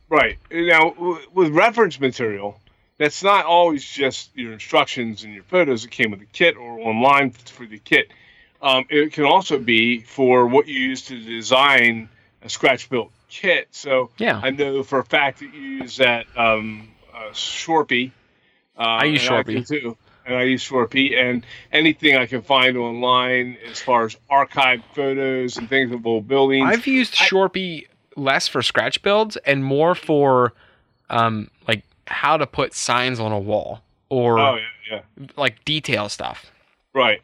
Right. 0.09 0.37
Now, 0.51 0.91
w- 0.91 1.19
with 1.33 1.49
reference 1.49 1.99
material, 1.99 2.59
that's 2.97 3.21
not 3.23 3.45
always 3.45 3.83
just 3.85 4.31
your 4.35 4.53
instructions 4.53 5.23
and 5.23 5.33
your 5.33 5.43
photos 5.43 5.83
that 5.83 5.91
came 5.91 6.09
with 6.11 6.21
the 6.21 6.25
kit 6.27 6.55
or 6.57 6.79
online 6.79 7.31
for 7.31 7.65
the 7.65 7.77
kit. 7.79 8.11
Um, 8.61 8.85
it 8.89 9.13
can 9.13 9.23
also 9.25 9.57
be 9.57 10.01
for 10.01 10.47
what 10.47 10.67
you 10.67 10.79
use 10.79 11.03
to 11.07 11.19
design 11.19 12.09
a 12.41 12.49
scratch 12.49 12.89
built 12.89 13.11
kit. 13.29 13.67
So 13.71 14.09
Yeah. 14.17 14.39
I 14.43 14.49
know 14.49 14.83
for 14.83 14.99
a 14.99 15.05
fact 15.05 15.39
that 15.39 15.53
you 15.53 15.59
use 15.61 15.97
that 15.97 16.25
um, 16.35 16.89
uh, 17.13 17.29
Shorpy. 17.31 18.11
Uh, 18.77 18.81
I 18.81 19.03
use 19.05 19.21
Shorpy. 19.27 19.65
too. 19.67 19.97
And 20.25 20.35
I 20.37 20.43
use 20.43 20.63
Shorpy, 20.67 21.17
and 21.17 21.43
anything 21.71 22.15
I 22.15 22.27
can 22.27 22.43
find 22.43 22.77
online 22.77 23.57
as 23.69 23.79
far 23.79 24.05
as 24.05 24.15
archived 24.29 24.83
photos 24.93 25.57
and 25.57 25.67
things 25.67 25.91
of 25.91 26.05
old 26.05 26.27
buildings. 26.27 26.67
I've 26.69 26.85
used 26.85 27.15
I- 27.19 27.25
Shorpy 27.25 27.87
less 28.15 28.47
for 28.47 28.61
scratch 28.61 29.01
builds 29.01 29.37
and 29.37 29.63
more 29.63 29.95
for 29.95 30.53
um 31.09 31.49
like 31.67 31.83
how 32.05 32.35
to 32.37 32.45
put 32.45 32.73
signs 32.73 33.19
on 33.19 33.31
a 33.31 33.39
wall 33.39 33.81
or 34.09 34.37
oh 34.39 34.55
yeah, 34.91 35.01
yeah. 35.17 35.27
like 35.37 35.63
detail 35.65 36.09
stuff. 36.09 36.51
Right. 36.93 37.21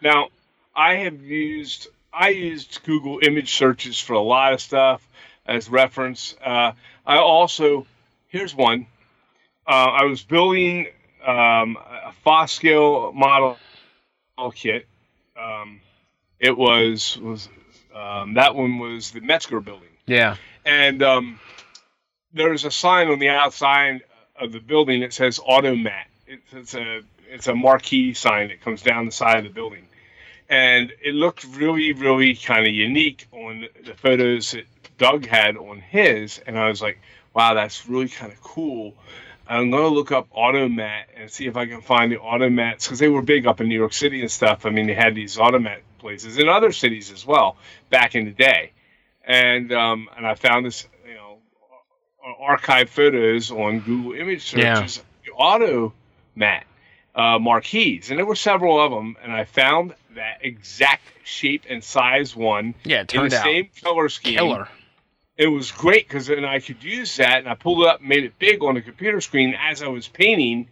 Now, 0.00 0.28
I 0.74 0.96
have 0.96 1.20
used 1.22 1.88
I 2.12 2.28
used 2.30 2.82
Google 2.84 3.20
image 3.22 3.54
searches 3.54 3.98
for 3.98 4.14
a 4.14 4.20
lot 4.20 4.52
of 4.52 4.60
stuff 4.60 5.06
as 5.46 5.68
reference. 5.68 6.34
Uh, 6.44 6.72
I 7.06 7.18
also 7.18 7.86
here's 8.28 8.54
one. 8.54 8.86
Uh, 9.66 9.70
I 9.70 10.04
was 10.04 10.22
building 10.22 10.86
um, 11.24 11.76
a 12.04 12.12
Fos 12.24 12.52
Scale 12.52 13.12
model 13.12 13.58
kit. 14.54 14.86
Um, 15.40 15.80
it 16.40 16.56
was 16.56 17.18
was 17.18 17.48
um, 17.94 18.34
that 18.34 18.54
one 18.54 18.78
was 18.78 19.10
the 19.12 19.20
Metzger 19.20 19.60
building 19.60 19.88
Yeah. 20.06 20.36
and 20.64 21.02
um, 21.02 21.38
there's 22.32 22.64
a 22.64 22.70
sign 22.70 23.08
on 23.08 23.18
the 23.18 23.28
outside 23.28 24.02
of 24.40 24.50
the 24.52 24.60
building 24.60 25.02
that 25.02 25.12
says 25.12 25.38
Automat. 25.44 26.06
It's, 26.26 26.52
it's 26.52 26.74
a 26.74 27.02
it's 27.30 27.46
a 27.48 27.54
marquee 27.54 28.14
sign 28.14 28.48
that 28.48 28.60
comes 28.62 28.82
down 28.82 29.06
the 29.06 29.12
side 29.12 29.38
of 29.38 29.44
the 29.44 29.50
building, 29.50 29.86
and 30.52 30.92
it 31.02 31.14
looked 31.14 31.44
really 31.44 31.92
really 31.92 32.34
kind 32.36 32.66
of 32.66 32.72
unique 32.72 33.26
on 33.32 33.66
the 33.84 33.94
photos 33.94 34.52
that 34.52 34.64
Doug 34.98 35.26
had 35.26 35.56
on 35.56 35.80
his, 35.80 36.40
and 36.46 36.58
I 36.58 36.68
was 36.68 36.80
like, 36.80 37.00
wow, 37.34 37.54
that's 37.54 37.88
really 37.88 38.08
kind 38.08 38.32
of 38.32 38.40
cool. 38.40 38.94
I'm 39.48 39.70
gonna 39.70 39.88
look 39.88 40.12
up 40.12 40.28
Automat 40.30 41.08
and 41.16 41.30
see 41.30 41.46
if 41.46 41.56
I 41.56 41.66
can 41.66 41.80
find 41.80 42.12
the 42.12 42.16
Automats 42.16 42.84
because 42.84 42.98
they 42.98 43.08
were 43.08 43.22
big 43.22 43.46
up 43.46 43.60
in 43.60 43.68
New 43.68 43.78
York 43.78 43.92
City 43.92 44.20
and 44.20 44.30
stuff. 44.30 44.64
I 44.66 44.70
mean, 44.70 44.86
they 44.86 44.94
had 44.94 45.14
these 45.14 45.38
Automat 45.38 45.82
places 45.98 46.38
in 46.38 46.48
other 46.48 46.72
cities 46.72 47.10
as 47.10 47.26
well 47.26 47.56
back 47.90 48.14
in 48.14 48.24
the 48.24 48.32
day 48.32 48.72
and 49.24 49.72
um, 49.72 50.08
and 50.16 50.26
I 50.26 50.34
found 50.34 50.66
this, 50.66 50.86
you 51.06 51.14
know, 51.14 51.38
ar- 52.24 52.52
archive 52.52 52.90
photos 52.90 53.50
on 53.50 53.80
Google 53.80 54.12
image 54.12 54.44
Search. 54.44 54.60
Yeah. 54.60 54.74
searches, 54.74 55.02
auto 55.36 55.92
mat 56.34 56.66
uh, 57.14 57.38
marquees, 57.38 58.10
and 58.10 58.18
there 58.18 58.26
were 58.26 58.36
several 58.36 58.80
of 58.80 58.90
them, 58.90 59.16
and 59.22 59.32
I 59.32 59.44
found 59.44 59.94
that 60.14 60.38
exact 60.42 61.02
shape 61.24 61.64
and 61.68 61.82
size 61.82 62.34
one 62.34 62.74
Yeah, 62.84 63.02
it 63.02 63.14
in 63.14 63.28
the 63.28 63.36
out 63.36 63.42
same 63.44 63.68
color 63.82 64.08
scheme. 64.08 64.36
killer. 64.36 64.68
It 65.36 65.46
was 65.46 65.72
great 65.72 66.06
because 66.06 66.26
then 66.26 66.44
I 66.44 66.60
could 66.60 66.82
use 66.84 67.16
that, 67.16 67.38
and 67.38 67.48
I 67.48 67.54
pulled 67.54 67.82
it 67.82 67.88
up, 67.88 68.00
and 68.00 68.08
made 68.08 68.24
it 68.24 68.38
big 68.38 68.62
on 68.62 68.74
the 68.74 68.82
computer 68.82 69.20
screen 69.20 69.54
as 69.58 69.82
I 69.82 69.88
was 69.88 70.08
painting. 70.08 70.68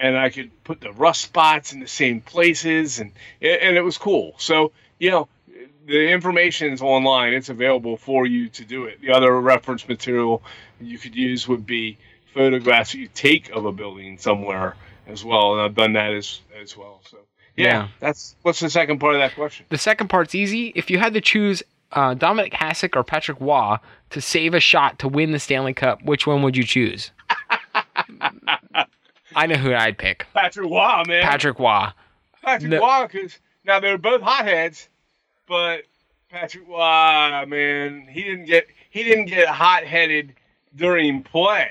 And 0.00 0.16
I 0.16 0.30
could 0.30 0.50
put 0.62 0.80
the 0.80 0.92
rust 0.92 1.22
spots 1.22 1.72
in 1.72 1.80
the 1.80 1.88
same 1.88 2.20
places, 2.20 3.00
and 3.00 3.10
and 3.42 3.76
it 3.76 3.82
was 3.82 3.98
cool. 3.98 4.34
So 4.38 4.70
you 4.98 5.10
know, 5.10 5.28
the 5.86 6.10
information 6.10 6.72
is 6.72 6.80
online. 6.80 7.32
It's 7.34 7.48
available 7.48 7.96
for 7.96 8.24
you 8.24 8.48
to 8.50 8.64
do 8.64 8.84
it. 8.84 9.00
The 9.00 9.10
other 9.10 9.38
reference 9.40 9.88
material 9.88 10.42
you 10.80 10.98
could 10.98 11.16
use 11.16 11.48
would 11.48 11.66
be 11.66 11.98
photographs 12.32 12.92
that 12.92 12.98
you 12.98 13.08
take 13.12 13.50
of 13.50 13.64
a 13.64 13.72
building 13.72 14.18
somewhere 14.18 14.76
as 15.08 15.24
well. 15.24 15.54
And 15.54 15.62
I've 15.62 15.74
done 15.74 15.92
that 15.94 16.12
as 16.12 16.40
as 16.60 16.76
well. 16.76 17.00
So 17.08 17.18
yeah, 17.56 17.66
Yeah. 17.66 17.88
that's 18.00 18.36
what's 18.42 18.60
the 18.60 18.70
second 18.70 18.98
part 19.00 19.14
of 19.14 19.20
that 19.20 19.34
question. 19.34 19.66
The 19.68 19.78
second 19.78 20.08
part's 20.08 20.34
easy. 20.34 20.72
If 20.76 20.90
you 20.90 20.98
had 20.98 21.14
to 21.14 21.20
choose 21.20 21.62
uh, 21.92 22.14
Dominik 22.14 22.52
Hasek 22.52 22.94
or 22.96 23.02
Patrick 23.02 23.40
Roy 23.40 23.76
to 24.10 24.20
save 24.20 24.54
a 24.54 24.60
shot 24.60 24.98
to 25.00 25.08
win 25.08 25.32
the 25.32 25.38
Stanley 25.38 25.72
Cup, 25.74 26.02
which 26.04 26.26
one 26.26 26.42
would 26.42 26.56
you 26.56 26.64
choose? 26.64 27.10
I 29.34 29.46
know 29.46 29.56
who 29.56 29.74
I'd 29.74 29.98
pick. 29.98 30.26
Patrick 30.34 30.70
Roy, 30.70 31.02
man. 31.06 31.22
Patrick 31.22 31.58
Roy. 31.58 31.88
Patrick 32.42 32.70
No- 32.70 32.80
Roy, 32.80 33.06
because 33.10 33.38
now 33.64 33.80
they're 33.80 33.98
both 33.98 34.22
hotheads, 34.22 34.88
but 35.46 35.82
Patrick 36.30 36.66
Roy, 36.68 37.44
man, 37.46 38.06
he 38.10 38.22
didn't 38.22 38.46
get 38.46 38.66
he 38.90 39.04
didn't 39.04 39.26
get 39.26 39.48
hot 39.48 39.84
headed 39.84 40.34
during 40.74 41.22
play. 41.22 41.68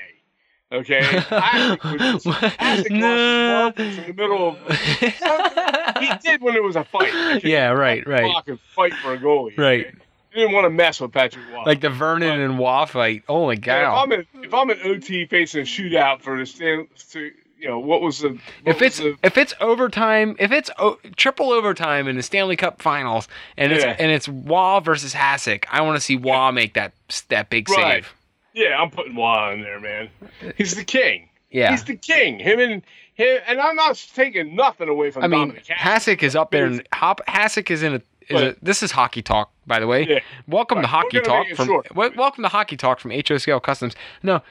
Okay, 0.70 1.00
Patrick 1.00 1.82
was, 1.84 2.24
Patrick 2.56 2.90
No. 2.92 3.72
lost 3.74 3.78
his 3.78 3.96
marbles 3.96 3.98
in 3.98 4.06
the 4.06 4.22
middle 4.22 4.48
of. 4.48 4.58
He 5.98 6.10
did 6.22 6.40
when 6.42 6.54
it 6.54 6.62
was 6.62 6.76
a 6.76 6.84
fight. 6.84 7.12
okay? 7.38 7.50
Yeah, 7.50 7.70
right, 7.70 8.06
right. 8.06 8.32
Could 8.44 8.60
fight 8.60 8.94
for 8.94 9.14
a 9.14 9.18
goalie. 9.18 9.56
Right. 9.58 9.86
okay? 9.86 9.96
You 10.32 10.42
didn't 10.42 10.52
want 10.52 10.66
to 10.66 10.70
mess 10.70 11.00
with 11.00 11.10
Patrick 11.12 11.44
Roy. 11.52 11.64
Like 11.64 11.80
the 11.80 11.90
Vernon 11.90 12.38
and 12.40 12.58
Roy 12.58 12.84
fight. 12.86 13.24
Holy 13.26 13.56
Yeah, 13.56 13.60
if. 13.62 13.98
I'm 14.04 14.12
in 14.12 14.26
if 14.44 14.54
I'm 14.54 14.70
an 14.70 14.78
OT 14.84 15.24
facing 15.26 15.62
a 15.62 15.64
shootout 15.64 16.20
for 16.20 16.38
the 16.38 16.46
stand, 16.46 16.86
to, 17.12 17.32
you 17.58 17.68
know 17.68 17.78
what 17.80 18.00
was 18.02 18.20
the 18.20 18.28
what 18.28 18.76
If 18.76 18.82
it's 18.82 18.98
the, 18.98 19.16
if 19.24 19.36
it's 19.38 19.54
overtime, 19.60 20.36
if 20.38 20.52
it's 20.52 20.70
o- 20.78 20.98
triple 21.16 21.50
overtime 21.50 22.06
in 22.06 22.14
the 22.16 22.22
Stanley 22.22 22.54
Cup 22.56 22.80
Finals, 22.80 23.26
and 23.56 23.72
it's 23.72 23.84
Yeah. 23.84 23.96
and 23.98 24.12
it's 24.12 24.28
Roy 24.28 24.78
versus 24.80 25.14
Hasek, 25.14 25.64
I 25.70 25.80
want 25.80 25.96
to 25.96 26.00
see 26.00 26.14
Roy 26.16 26.52
make 26.52 26.74
that 26.74 26.92
that 27.30 27.48
big 27.50 27.68
Right. 27.70 28.04
save. 28.04 28.14
Yeah, 28.58 28.76
I'm 28.82 28.90
putting 28.90 29.14
Roy 29.14 29.52
in 29.52 29.62
there, 29.62 29.78
man. 29.78 30.08
He's 30.56 30.74
the 30.74 30.82
king. 30.82 31.28
Yeah, 31.50 31.70
He's 31.70 31.84
the 31.84 31.94
king. 31.94 32.40
Him 32.40 32.58
and 32.58 32.82
him, 33.14 33.38
and 33.46 33.60
I'm 33.60 33.76
not 33.76 34.04
taking 34.14 34.56
nothing 34.56 34.88
away 34.88 35.12
from 35.12 35.22
I 35.22 35.28
mean 35.28 35.52
Dominik 35.52 35.66
Hasek. 35.66 36.22
Is 36.24 36.34
up 36.34 36.50
there, 36.50 36.66
and 36.66 36.86
Hop 36.92 37.20
Hasek 37.28 37.70
is 37.70 37.82
in 37.84 37.94
a. 37.94 38.02
Is 38.28 38.42
a 38.42 38.56
this 38.60 38.82
is 38.82 38.90
hockey 38.90 39.22
talk, 39.22 39.50
by 39.66 39.78
the 39.80 39.86
way. 39.86 40.06
Yeah. 40.06 40.18
Welcome 40.46 40.82
to 40.82 40.88
hockey 40.88 41.20
talk 41.20 41.46
from. 41.54 41.66
short. 41.66 41.94
welcome 41.94 42.42
to 42.42 42.48
hockey 42.48 42.76
talk 42.76 42.98
from 43.00 43.12
HO 43.12 43.38
Scale 43.38 43.60
Customs. 43.60 43.94
No, 44.22 44.42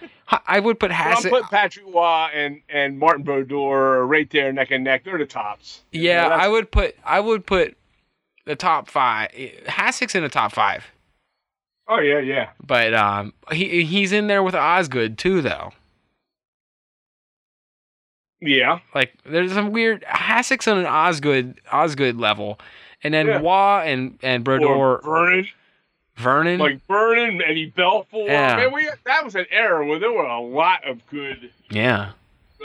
I 0.48 0.60
would 0.60 0.80
put 0.80 0.89
I'm 0.89 1.15
Hasek. 1.17 1.30
putting 1.30 1.48
Patrick 1.50 1.86
Roy 1.93 2.30
and, 2.34 2.62
and 2.70 2.98
Martin 2.98 3.24
Brodeur 3.24 4.04
right 4.06 4.28
there, 4.32 4.52
neck 4.52 4.72
and 4.72 4.84
neck. 4.84 5.04
They're 5.04 5.20
the 5.20 5.26
tops. 5.28 5.82
yeah, 5.91 6.24
You 6.24 6.30
know, 6.30 6.36
I 6.38 6.48
would 6.48 6.72
put. 6.72 6.96
I 7.06 7.20
would 7.20 7.46
put 7.46 7.78
the 8.46 8.56
top 8.56 8.89
five. 8.89 9.30
Hasek's 9.67 10.15
in 10.15 10.24
the 10.24 10.30
top 10.30 10.54
five. 10.54 10.86
Oh 11.88 12.00
yeah, 12.00 12.19
yeah. 12.19 12.50
But 12.65 12.93
um, 12.93 13.34
he 13.52 13.84
he's 13.84 14.12
in 14.12 14.28
there 14.28 14.43
with 14.43 14.56
Osgood 14.56 15.17
too, 15.17 15.41
though. 15.41 15.71
Yeah. 18.41 18.80
Like 18.93 19.13
there's 19.26 19.54
some 19.54 19.71
weird 19.71 20.04
Hasek's 20.08 20.67
on 20.67 20.78
an 20.78 20.86
Osgood 20.86 21.60
Osgood 21.71 22.17
level, 22.17 22.60
and 23.04 23.13
then 23.13 23.28
Yeah. 23.28 23.39
Roy 23.39 23.84
and 23.86 24.19
and 24.21 24.47
Or 24.47 25.02
Vernon, 25.04 25.47
Vernon. 26.17 26.60
like 26.60 26.80
Vernon, 26.88 27.41
Eddie 27.43 27.71
Belfour. 27.71 28.28
Yeah. 28.28 28.56
Man, 28.58 28.73
we 28.73 28.89
that 29.06 29.23
was 29.26 29.36
an 29.36 29.45
era 29.50 29.86
where 29.86 29.97
there 30.00 30.12
were 30.12 30.26
a 30.26 30.39
lot 30.41 30.88
of 30.88 31.06
good 31.08 31.50
yeah, 31.71 32.12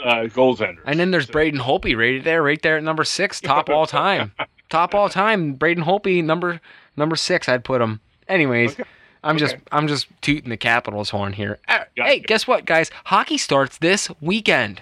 uh, 0.03 0.23
goaltenders. 0.25 0.79
and 0.85 0.99
then 0.99 1.09
there's 1.11 1.25
Braden 1.27 1.59
Holtby 1.59 1.97
right 1.97 2.23
there, 2.23 2.43
right 2.43 2.61
there 2.61 2.77
at 2.77 2.83
number 2.83 3.03
six, 3.03 3.41
top 3.41 3.69
all 3.69 3.87
time, 3.87 4.31
top 4.69 4.93
all 4.93 5.09
time. 5.09 5.53
Braden 5.53 5.83
Holtby 5.85 6.23
number 6.23 6.61
number 6.95 7.15
six, 7.15 7.49
I'd 7.49 7.63
put 7.63 7.81
him. 7.81 7.99
Anyways, 8.27 8.73
Okay. 8.73 8.83
I'm 9.23 9.37
just 9.37 9.55
I'm 9.71 9.87
just 9.87 10.07
tooting 10.21 10.49
the 10.49 10.57
Capitals 10.57 11.09
horn 11.09 11.33
here. 11.33 11.59
Uh, 11.67 11.79
Gotcha. 11.95 12.09
Hey, 12.09 12.19
guess 12.19 12.45
what, 12.47 12.65
guys? 12.65 12.91
Hockey 13.05 13.37
starts 13.37 13.77
this 13.77 14.09
weekend. 14.21 14.81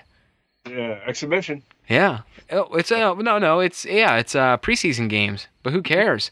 yeah, 0.69 0.99
exhibition. 1.06 1.63
Yeah. 1.88 2.21
Oh, 2.51 2.73
it's 2.75 2.91
uh, 2.91 3.13
no, 3.15 3.38
no, 3.38 3.60
it's 3.60 3.86
yeah, 3.86 4.17
it's 4.17 4.36
uh 4.36 4.58
preseason 4.58 5.10
games. 5.10 5.47
But 5.63 5.73
who 5.73 5.82
cares? 5.82 6.32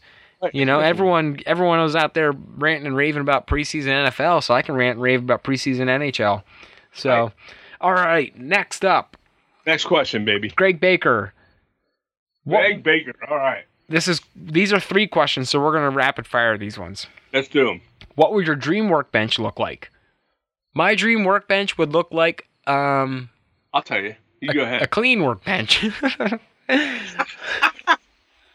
You 0.54 0.64
know, 0.64 0.80
everyone 0.80 1.40
everyone 1.44 1.80
was 1.80 1.94
out 1.94 2.14
there 2.14 2.32
ranting 2.32 2.86
and 2.86 2.96
raving 2.96 3.20
about 3.20 3.46
preseason 3.46 3.88
NFL, 4.08 4.42
so 4.42 4.54
I 4.54 4.62
can 4.62 4.74
rant 4.74 4.94
and 4.96 5.02
rave 5.02 5.20
about 5.22 5.44
preseason 5.44 5.86
NHL. 5.88 6.42
So, 6.94 7.10
Right. 7.24 7.32
all 7.82 7.92
right, 7.92 8.36
next 8.38 8.84
up, 8.84 9.16
Next 9.66 9.84
question, 9.84 10.24
baby. 10.24 10.48
Greg 10.48 10.80
Baker. 10.80 11.34
What, 12.44 12.60
Greg 12.60 12.82
Baker. 12.82 13.12
All 13.30 13.36
right, 13.36 13.64
this 13.90 14.08
is 14.08 14.22
these 14.34 14.72
are 14.72 14.80
three 14.80 15.06
questions, 15.06 15.50
so 15.50 15.60
we're 15.60 15.72
gonna 15.74 15.90
rapid 15.90 16.26
fire 16.26 16.56
these 16.56 16.78
ones. 16.78 17.06
let's 17.34 17.48
do 17.48 17.66
them. 17.66 17.80
What 18.14 18.32
would 18.32 18.46
your 18.46 18.56
dream 18.56 18.88
workbench 18.88 19.38
look 19.38 19.58
like? 19.58 19.90
My 20.74 20.94
dream 20.94 21.24
workbench 21.24 21.78
would 21.78 21.92
look 21.92 22.08
like 22.12 22.48
um 22.66 23.30
I'll 23.72 23.82
tell 23.82 24.00
you. 24.00 24.14
You 24.40 24.52
go 24.52 24.62
ahead. 24.62 24.82
a 24.82 24.86
clean 24.86 25.22
workbench. 25.22 25.86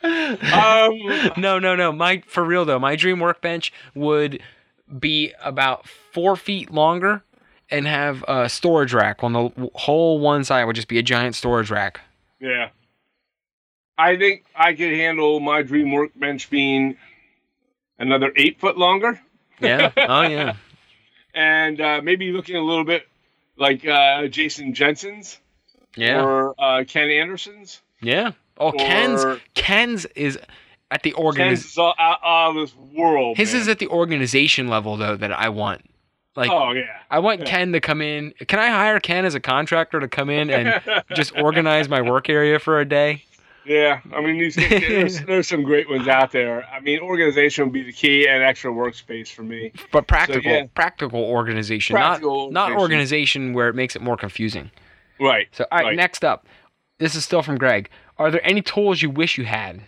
Um, 0.04 1.00
no, 1.36 1.58
no, 1.58 1.76
no. 1.76 1.91
My 1.91 2.22
for 2.28 2.44
real 2.44 2.63
though, 2.63 2.78
my 2.78 2.96
dream 2.96 3.20
workbench 3.20 3.74
would 3.96 4.41
be 5.00 5.34
about 5.44 5.88
four 5.88 6.36
feet 6.36 6.70
longer 6.70 7.24
and 7.72 7.88
have 7.88 8.24
a 8.28 8.48
storage 8.48 8.94
rack 8.94 9.24
on 9.24 9.34
the 9.34 9.72
whole 9.74 10.20
one 10.20 10.44
side 10.44 10.65
would 10.65 10.76
just 10.76 10.88
be 10.88 11.00
a 11.00 11.04
giant 11.04 11.34
storage 11.36 11.72
rack. 11.72 12.02
Yeah. 12.39 12.70
I 13.98 14.15
think 14.18 14.46
I 14.56 14.74
could 14.74 14.94
handle 14.94 15.39
my 15.39 15.63
dream 15.63 15.91
workbench 15.91 16.50
being 16.50 16.98
another 17.98 18.32
eight 18.36 18.60
foot 18.60 18.78
longer. 18.78 19.22
Yeah. 19.60 19.91
oh 19.98 20.22
yeah. 20.24 20.56
and 21.34 21.80
uh, 21.82 22.02
maybe 22.04 22.32
looking 22.32 22.56
a 22.56 22.62
little 22.62 22.84
bit 22.86 23.08
like 23.58 23.86
uh, 23.88 24.28
Jason 24.28 24.74
Jensen's 24.74 25.39
Yeah. 25.96 26.24
or 26.24 26.56
uh, 26.60 26.84
Ken 26.88 27.10
Anderson's. 27.10 27.82
yeah. 28.02 28.32
Oh, 28.58 28.72
Ken's 28.72 29.26
or- 29.26 29.41
Ken's 29.54 30.06
is 30.15 30.38
at 30.89 31.04
the 31.04 31.12
Ken's 31.12 31.36
organiz- 31.38 31.52
is 31.65 31.78
all 31.78 31.94
out 32.00 32.20
of 32.24 32.56
this 32.56 32.74
world. 32.94 33.36
His 33.38 33.52
man. 33.52 33.62
is 33.63 33.68
at 33.68 33.80
the 33.80 33.88
organization 33.89 34.70
level 34.70 34.96
though 34.96 35.18
that 35.18 35.32
I 35.34 35.50
want. 35.50 35.82
Like 36.38 36.50
oh 36.52 36.72
yeah. 36.72 36.84
I 37.12 37.20
want 37.20 37.41
yeah. 37.41 37.46
Ken 37.48 37.72
to 37.74 37.82
come 37.82 38.02
in. 38.02 38.34
Can 38.48 38.60
I 38.60 38.68
hire 38.70 39.00
Ken 39.02 39.26
as 39.26 39.36
a 39.36 39.39
contractor 39.41 40.00
to 40.00 40.08
come 40.08 40.30
in 40.30 40.50
and 40.50 40.82
just 41.15 41.36
organize 41.38 41.89
my 41.89 42.02
work 42.02 42.30
area 42.30 42.60
for 42.60 42.80
a 42.80 42.86
day? 42.86 43.24
Yeah, 43.65 44.01
I 44.13 44.21
mean, 44.21 44.38
these, 44.38 44.56
there's, 44.56 45.21
there's 45.25 45.47
some 45.47 45.63
great 45.63 45.89
ones 45.89 46.08
out 46.08 46.32
there. 46.32 46.65
I 46.67 46.80
mean, 46.82 46.99
organization 46.99 47.63
would 47.65 47.73
be 47.73 47.82
the 47.84 47.91
key, 47.91 48.28
and 48.28 48.43
extra 48.43 48.71
workspace 48.71 49.30
for 49.30 49.41
me. 49.43 49.71
But 49.91 50.08
practical, 50.08 50.51
yeah. 50.51 50.65
practical 50.75 51.23
organization, 51.23 51.95
Practical 51.95 52.51
not 52.51 52.69
not 52.69 52.80
organization. 52.80 52.82
organization 52.82 53.54
where 53.54 53.67
it 53.69 53.73
makes 53.75 53.95
it 53.95 54.01
more 54.04 54.17
confusing. 54.17 54.69
Right. 55.19 55.47
So, 55.51 55.65
all 55.71 55.80
right, 55.80 55.86
Right. 55.86 55.95
next 55.95 56.23
up, 56.23 56.45
this 56.99 57.15
is 57.15 57.23
still 57.25 57.41
from 57.41 57.58
Greg. 57.58 57.89
Are 58.17 58.30
there 58.30 58.45
any 58.45 58.62
tools 58.62 59.01
you 59.01 59.10
wish 59.10 59.38
you 59.38 59.45
had? 59.45 59.82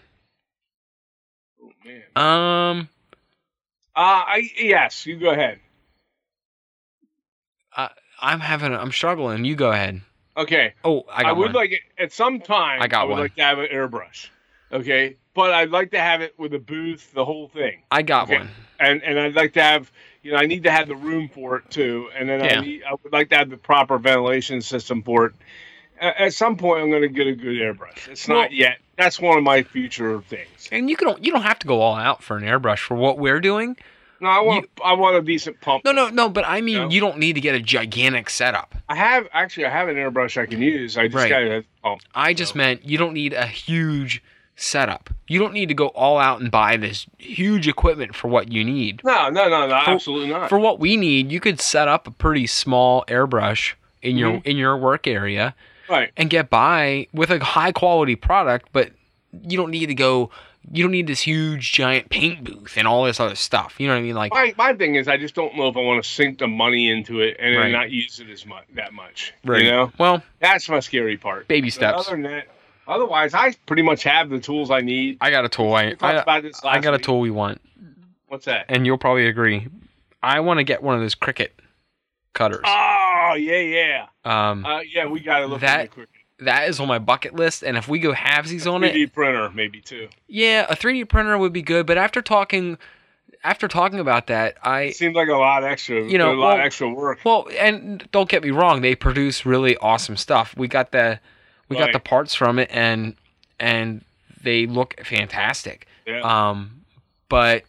Oh, 1.62 1.72
man. 1.86 2.02
Um, 2.16 2.90
Uh, 3.96 4.00
I 4.26 4.50
yes, 4.60 5.06
you 5.06 5.18
go 5.18 5.30
ahead. 5.32 5.60
I 7.76 7.90
I'm 8.20 8.40
having, 8.40 8.74
I'm 8.74 8.92
struggling. 8.92 9.46
You 9.46 9.56
go 9.56 9.72
ahead. 9.72 10.02
Okay. 10.38 10.74
Oh, 10.84 11.04
I 11.12 11.24
I, 11.24 11.32
would 11.32 11.48
one. 11.48 11.54
like 11.54 11.72
it 11.72 11.82
at 11.98 12.14
some 12.14 12.40
time. 12.40 12.82
I 12.82 12.88
got 12.88 13.02
I 13.02 13.04
would 13.06 13.12
one. 13.14 13.20
like 13.22 13.36
to 13.36 13.44
have 13.44 13.60
an 13.60 13.68
airbrush. 13.74 14.30
Okay, 14.72 15.16
but 15.34 15.54
I'd 15.54 15.70
like 15.72 15.92
to 15.92 16.00
have 16.00 16.22
it 16.22 16.36
with 16.38 16.54
a 16.54 16.60
booth, 16.60 17.14
the 17.14 17.24
whole 17.24 17.48
thing, 17.48 17.84
I 17.90 18.02
got 18.02 18.24
okay. 18.26 18.40
one. 18.40 18.50
and 18.80 19.02
and 19.02 19.18
I'd 19.18 19.34
like 19.34 19.54
to 19.54 19.62
have, 19.64 19.90
you 20.24 20.32
know, 20.34 20.38
I 20.38 20.46
need 20.46 20.64
to 20.64 20.72
have 20.72 20.90
the 20.90 20.96
room 20.96 21.30
for 21.34 21.56
it 21.58 21.72
too, 21.72 22.10
and 22.14 22.28
then 22.28 22.44
Yeah. 22.44 22.60
I 22.60 22.62
need, 22.66 22.84
I 22.84 22.92
would 23.02 23.14
like 23.14 23.30
to 23.30 23.38
have 23.38 23.50
the 23.50 23.56
proper 23.58 23.98
ventilation 23.98 24.62
system 24.62 25.04
for 25.04 25.28
it. 25.28 25.34
A- 26.02 26.22
At 26.24 26.34
some 26.34 26.58
point, 26.58 26.82
I'm 26.84 26.90
going 26.90 27.02
to 27.04 27.08
get 27.08 27.28
a 27.28 27.32
good 27.34 27.56
airbrush. 27.56 28.10
It's 28.10 28.28
Well- 28.28 28.42
not 28.42 28.52
yet. 28.52 28.80
That's 28.98 29.20
one 29.22 29.38
of 29.38 29.44
my 29.46 29.64
future 29.64 30.22
things. 30.22 30.68
And 30.72 30.90
you 30.90 30.98
can, 30.98 31.16
you 31.24 31.32
don't 31.32 31.44
have 31.44 31.60
to 31.60 31.68
go 31.68 31.80
all 31.82 31.96
out 31.96 32.22
for 32.22 32.36
an 32.36 32.44
airbrush 32.44 32.80
for 32.80 32.96
what 32.96 33.18
we're 33.18 33.40
doing. 33.40 33.78
No, 34.20 34.30
I 34.30 34.40
want 34.42 34.70
I 34.84 34.94
want 34.94 35.16
a 35.16 35.22
decent 35.22 35.62
pump. 35.62 35.86
No, 35.86 35.92
no, 35.92 36.10
no. 36.10 36.30
But 36.30 36.46
I 36.48 36.62
mean, 36.62 36.78
No? 36.78 36.90
you 36.90 37.00
don't 37.00 37.18
need 37.20 37.34
to 37.34 37.42
get 37.42 37.54
a 37.56 37.60
gigantic 37.60 38.30
setup. 38.30 38.76
I 38.90 38.96
have 38.96 39.28
actually 39.34 39.66
I 39.66 39.70
have 39.70 39.88
an 39.90 39.96
airbrush 39.96 40.42
I 40.42 40.46
can 40.46 40.62
use. 40.62 40.98
I 40.98 41.06
just 41.08 41.16
Right. 41.16 41.30
got 41.30 41.42
a 41.44 41.64
pump. 41.84 42.02
I 42.16 42.34
just 42.34 42.56
meant 42.56 42.84
you 42.86 42.98
don't 42.98 43.14
need 43.14 43.34
a 43.34 43.46
huge 43.46 44.24
setup. 44.56 45.12
You 45.28 45.38
don't 45.40 45.54
need 45.54 45.68
to 45.70 45.76
go 45.76 45.88
all 45.90 46.18
out 46.18 46.42
and 46.42 46.50
buy 46.50 46.78
this 46.78 47.06
huge 47.20 47.68
equipment 47.68 48.16
for 48.16 48.28
what 48.28 48.52
you 48.52 48.64
need. 48.64 49.02
No, 49.04 49.30
no, 49.30 49.48
no, 49.50 49.68
no, 49.68 49.82
For- 49.84 49.92
absolutely 49.92 50.30
not. 50.30 50.50
For 50.50 50.58
what 50.58 50.80
we 50.80 50.98
need, 50.98 51.32
you 51.32 51.40
could 51.40 51.62
set 51.62 51.88
up 51.88 52.08
a 52.08 52.12
pretty 52.12 52.48
small 52.48 53.06
airbrush 53.08 53.74
in 54.02 54.18
your 54.18 54.32
Mm-hmm. 54.34 54.48
in 54.50 54.58
your 54.58 54.76
work 54.78 55.06
area 55.06 55.54
right. 55.90 56.12
and 56.18 56.30
get 56.30 56.50
by 56.50 57.08
with 57.14 57.30
a 57.30 57.44
high 57.44 57.72
quality 57.72 58.16
product, 58.16 58.70
but 58.72 58.92
you 59.44 59.58
don't 59.58 59.70
need 59.72 59.88
to 59.88 59.96
go 59.96 60.32
you 60.72 60.84
don't 60.84 60.92
need 60.92 61.08
this 61.08 61.22
huge 61.22 61.72
giant 61.72 62.10
paint 62.10 62.44
booth 62.44 62.78
and 62.78 62.88
all 62.88 63.06
this 63.06 63.20
other 63.20 63.36
stuff. 63.36 63.76
You 63.80 63.88
know 63.88 63.94
what 63.94 64.00
I 64.00 64.04
mean? 64.04 64.16
Like 64.16 64.32
My 64.34 64.54
my 64.58 64.74
thing 64.74 64.96
is 64.96 65.08
I 65.08 65.18
just 65.18 65.34
don't 65.36 65.56
know 65.56 65.68
if 65.68 65.78
I 65.78 65.80
want 65.80 66.04
to 66.04 66.10
sink 66.10 66.40
the 66.40 66.48
money 66.48 66.90
into 66.90 67.22
it 67.22 67.38
and 67.40 67.56
Right. 67.56 67.64
then 67.64 67.72
not 67.72 67.92
use 67.92 68.20
it 68.20 68.30
as 68.30 68.46
much 68.46 68.66
that 68.76 68.94
much. 68.94 69.34
Right. 69.46 69.64
You 69.64 69.72
know, 69.72 69.92
Well, 69.98 70.22
that's 70.40 70.68
my 70.70 70.80
scary 70.82 71.18
part. 71.18 71.48
baby 71.48 71.68
But 71.68 71.74
steps. 71.74 72.08
other 72.08 72.18
than 72.22 72.24
that, 72.32 72.48
otherwise 72.88 73.34
I 73.34 73.54
pretty 73.66 73.82
much 73.84 74.04
have 74.04 74.30
the 74.30 74.40
tools 74.40 74.70
I 74.72 74.82
need. 74.82 75.18
I 75.22 75.30
got 75.32 75.46
a 75.46 75.50
tool. 75.50 75.74
I 75.74 75.96
I, 76.02 76.14
about 76.14 76.44
this 76.44 76.60
I 76.66 76.80
got 76.80 76.94
a 76.94 77.00
tool 77.00 77.20
we 77.22 77.32
want, 77.32 77.62
What's 78.28 78.46
that? 78.46 78.66
and 78.70 78.86
you'll 78.86 78.98
probably 78.98 79.28
agree. 79.28 79.68
I 80.22 80.40
want 80.42 80.58
to 80.60 80.64
get 80.66 80.84
one 80.84 80.96
of 80.96 81.02
those 81.02 81.16
Cricut 81.16 81.50
cutters. 82.34 82.62
Oh 82.66 83.36
yeah, 83.38 83.60
yeah, 83.60 84.06
Um, 84.26 84.66
uh, 84.66 84.80
yeah. 84.82 85.06
We 85.06 85.20
got 85.22 85.40
to 85.40 85.46
look 85.48 85.62
That- 85.62 85.80
at 85.80 85.90
the 85.90 85.94
quick 85.96 86.10
that 86.40 86.70
is 86.70 86.80
on 86.80 86.88
my 86.88 87.00
bucket 87.00 87.34
list, 87.36 87.64
and 87.64 87.78
if 87.78 87.88
we 87.88 88.00
go 88.00 88.14
halvesies 88.14 88.72
on 88.72 88.82
3D 88.82 89.04
it, 89.04 89.14
printer 89.14 89.50
maybe 89.54 89.82
too. 89.82 90.08
yeah, 90.28 90.66
a 90.70 90.76
3D 90.76 91.08
printer 91.10 91.38
would 91.38 91.54
be 91.54 91.62
good. 91.62 91.86
But 91.88 91.98
after 91.98 92.22
talking, 92.22 92.78
after 93.44 93.68
talking 93.68 94.00
about 94.00 94.28
that, 94.28 94.58
I 94.62 94.82
It 94.84 94.96
seems 94.96 95.16
like 95.16 95.30
a 95.30 95.34
lot 95.36 95.64
extra. 95.64 96.04
You 96.04 96.18
know, 96.18 96.34
a 96.34 96.36
lot 96.36 96.48
well- 96.50 96.56
of 96.60 96.62
extra 96.62 96.90
work. 96.90 97.20
well, 97.24 97.48
and 97.60 98.08
don't 98.12 98.30
get 98.30 98.44
me 98.44 98.52
wrong, 98.52 98.82
they 98.82 98.94
produce 98.96 99.46
really 99.46 99.78
awesome 99.78 100.16
stuff. 100.18 100.54
We 100.58 100.68
got 100.68 100.92
the 100.92 101.20
we 101.70 101.76
got 101.78 101.92
the 101.92 102.00
parts 102.00 102.34
from 102.36 102.60
it, 102.60 102.70
and 102.72 103.16
and 103.60 104.04
they 104.44 104.68
look 104.68 104.96
fantastic. 105.04 105.88
Yeah. 106.06 106.22
Um, 106.22 106.82
but 107.30 107.64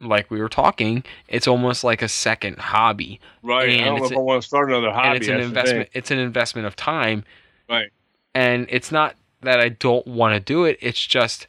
like 0.00 0.30
we 0.30 0.40
were 0.40 0.48
talking, 0.48 1.04
it's 1.28 1.46
almost 1.46 1.84
like 1.84 2.00
a 2.00 2.08
second 2.08 2.58
hobby, 2.58 3.20
right. 3.42 3.68
And 3.68 3.82
I 3.82 3.84
don't 3.84 3.98
know 3.98 4.04
if 4.06 4.12
a- 4.12 4.14
I 4.14 4.18
want 4.18 4.42
to 4.42 4.48
start 4.48 4.70
another 4.70 4.90
hobby. 4.90 5.08
and 5.08 5.16
it's 5.18 5.28
an 5.28 5.34
that's 5.34 5.38
the 5.38 5.44
thing. 5.44 5.50
investment. 5.50 5.88
It's 5.92 6.10
an 6.10 6.18
investment 6.18 6.66
of 6.66 6.74
time, 6.74 7.24
Right. 7.70 7.90
and 8.34 8.66
it's 8.68 8.90
not 8.90 9.14
that 9.42 9.60
I 9.60 9.68
don't 9.70 10.06
want 10.06 10.34
to 10.34 10.40
do 10.40 10.64
it. 10.64 10.76
It's 10.82 11.06
just, 11.06 11.46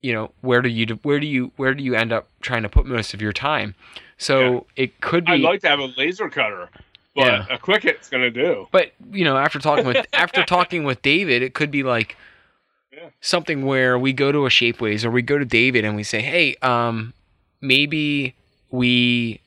you 0.00 0.12
know, 0.12 0.32
where 0.40 0.62
do 0.62 0.68
you 0.68 0.86
where 1.02 1.20
do 1.20 1.26
you 1.26 1.52
where 1.56 1.74
do 1.74 1.84
you 1.84 1.94
end 1.94 2.12
up 2.12 2.28
trying 2.40 2.62
to 2.62 2.68
put 2.68 2.86
most 2.86 3.14
of 3.14 3.22
your 3.22 3.32
time? 3.32 3.74
So 4.18 4.66
it 4.76 5.00
could 5.00 5.24
be. 5.26 5.32
I'd 5.32 5.40
like 5.40 5.60
to 5.62 5.68
have 5.68 5.78
a 5.78 5.92
laser 5.96 6.28
cutter, 6.28 6.68
but 7.14 7.26
Yeah. 7.26 7.46
a 7.50 7.58
Cricut's 7.58 8.08
gonna 8.08 8.30
do. 8.30 8.66
But 8.72 8.92
you 9.12 9.24
know, 9.24 9.36
after 9.36 9.58
talking 9.58 9.84
with 9.86 10.04
after 10.12 10.42
talking 10.44 10.84
with 10.84 11.02
David, 11.02 11.42
it 11.42 11.54
could 11.54 11.70
be 11.70 11.82
like 11.82 12.16
Yeah. 12.92 13.10
something 13.20 13.64
where 13.64 13.98
we 13.98 14.12
go 14.12 14.32
to 14.32 14.46
a 14.46 14.48
Shapeways 14.48 15.04
or 15.04 15.10
we 15.10 15.22
go 15.22 15.38
to 15.38 15.44
David 15.44 15.84
and 15.84 15.94
we 15.96 16.02
say, 16.02 16.20
"Hey, 16.22 16.56
um, 16.62 17.12
maybe 17.60 18.34
we 18.70 19.40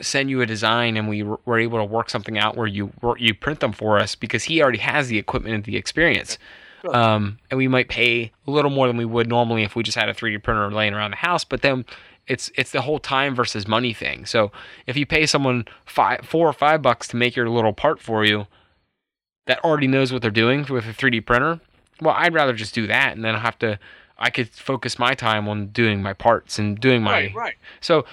send 0.00 0.28
you 0.30 0.40
a 0.42 0.46
design 0.46 0.96
and 0.96 1.08
we 1.08 1.22
were 1.22 1.58
able 1.58 1.78
to 1.78 1.84
work 1.84 2.10
something 2.10 2.38
out 2.38 2.56
where 2.56 2.66
you 2.66 2.92
you 3.18 3.34
print 3.34 3.60
them 3.60 3.72
for 3.72 3.98
us 3.98 4.14
because 4.14 4.44
he 4.44 4.62
already 4.62 4.78
has 4.78 5.08
the 5.08 5.18
equipment 5.18 5.54
and 5.54 5.64
the 5.64 5.76
experience." 5.76 6.38
Um, 6.92 7.38
and 7.50 7.58
we 7.58 7.66
might 7.66 7.88
pay 7.88 8.30
a 8.46 8.50
little 8.50 8.70
more 8.70 8.86
than 8.86 8.96
we 8.96 9.04
would 9.04 9.28
normally 9.28 9.64
if 9.64 9.74
we 9.74 9.82
just 9.82 9.98
had 9.98 10.08
a 10.08 10.14
3D 10.14 10.42
printer 10.42 10.70
laying 10.70 10.94
around 10.94 11.10
the 11.10 11.16
house. 11.16 11.44
But 11.44 11.62
then 11.62 11.84
it's 12.26 12.50
it's 12.54 12.70
the 12.70 12.82
whole 12.82 12.98
time 12.98 13.34
versus 13.34 13.66
money 13.66 13.92
thing. 13.92 14.26
So 14.26 14.52
if 14.86 14.96
you 14.96 15.06
pay 15.06 15.26
someone 15.26 15.66
five, 15.84 16.20
four 16.24 16.48
or 16.48 16.52
five 16.52 16.82
bucks 16.82 17.08
to 17.08 17.16
make 17.16 17.36
your 17.36 17.48
little 17.48 17.72
part 17.72 18.00
for 18.00 18.24
you, 18.24 18.46
that 19.46 19.62
already 19.64 19.86
knows 19.86 20.12
what 20.12 20.22
they're 20.22 20.30
doing 20.30 20.66
with 20.68 20.86
a 20.86 20.92
3D 20.92 21.24
printer, 21.24 21.60
well, 22.00 22.14
I'd 22.16 22.34
rather 22.34 22.52
just 22.52 22.74
do 22.74 22.86
that, 22.86 23.14
and 23.14 23.24
then 23.24 23.34
I 23.34 23.38
have 23.38 23.58
to. 23.60 23.78
I 24.18 24.30
could 24.30 24.48
focus 24.48 24.98
my 24.98 25.12
time 25.12 25.46
on 25.46 25.66
doing 25.66 26.02
my 26.02 26.14
parts 26.14 26.58
and 26.58 26.80
doing 26.80 27.02
my. 27.02 27.12
Right, 27.12 27.34
right. 27.34 27.54
So 27.80 28.06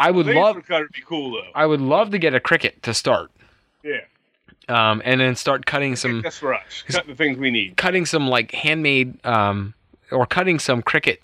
I 0.00 0.10
would 0.10 0.26
love. 0.26 0.56
cutter 0.66 0.84
would 0.84 0.92
be 0.92 1.02
cool 1.06 1.32
though. 1.32 1.50
I 1.54 1.66
would 1.66 1.80
love 1.80 2.10
to 2.10 2.18
get 2.18 2.34
a 2.34 2.40
Cricut 2.40 2.82
to 2.82 2.94
start, 2.94 3.30
Yeah, 3.84 4.00
um, 4.68 5.02
and 5.04 5.20
then 5.20 5.36
start 5.36 5.66
cutting 5.66 5.96
some 5.96 6.22
that's 6.22 6.38
for 6.38 6.54
us. 6.54 6.82
Cut 6.88 7.06
the 7.06 7.14
things 7.14 7.38
we 7.38 7.50
need. 7.50 7.76
cutting 7.76 8.06
some 8.06 8.28
like 8.28 8.52
handmade 8.52 9.24
um 9.26 9.74
or 10.10 10.26
cutting 10.26 10.58
some 10.58 10.82
Cricut 10.82 11.18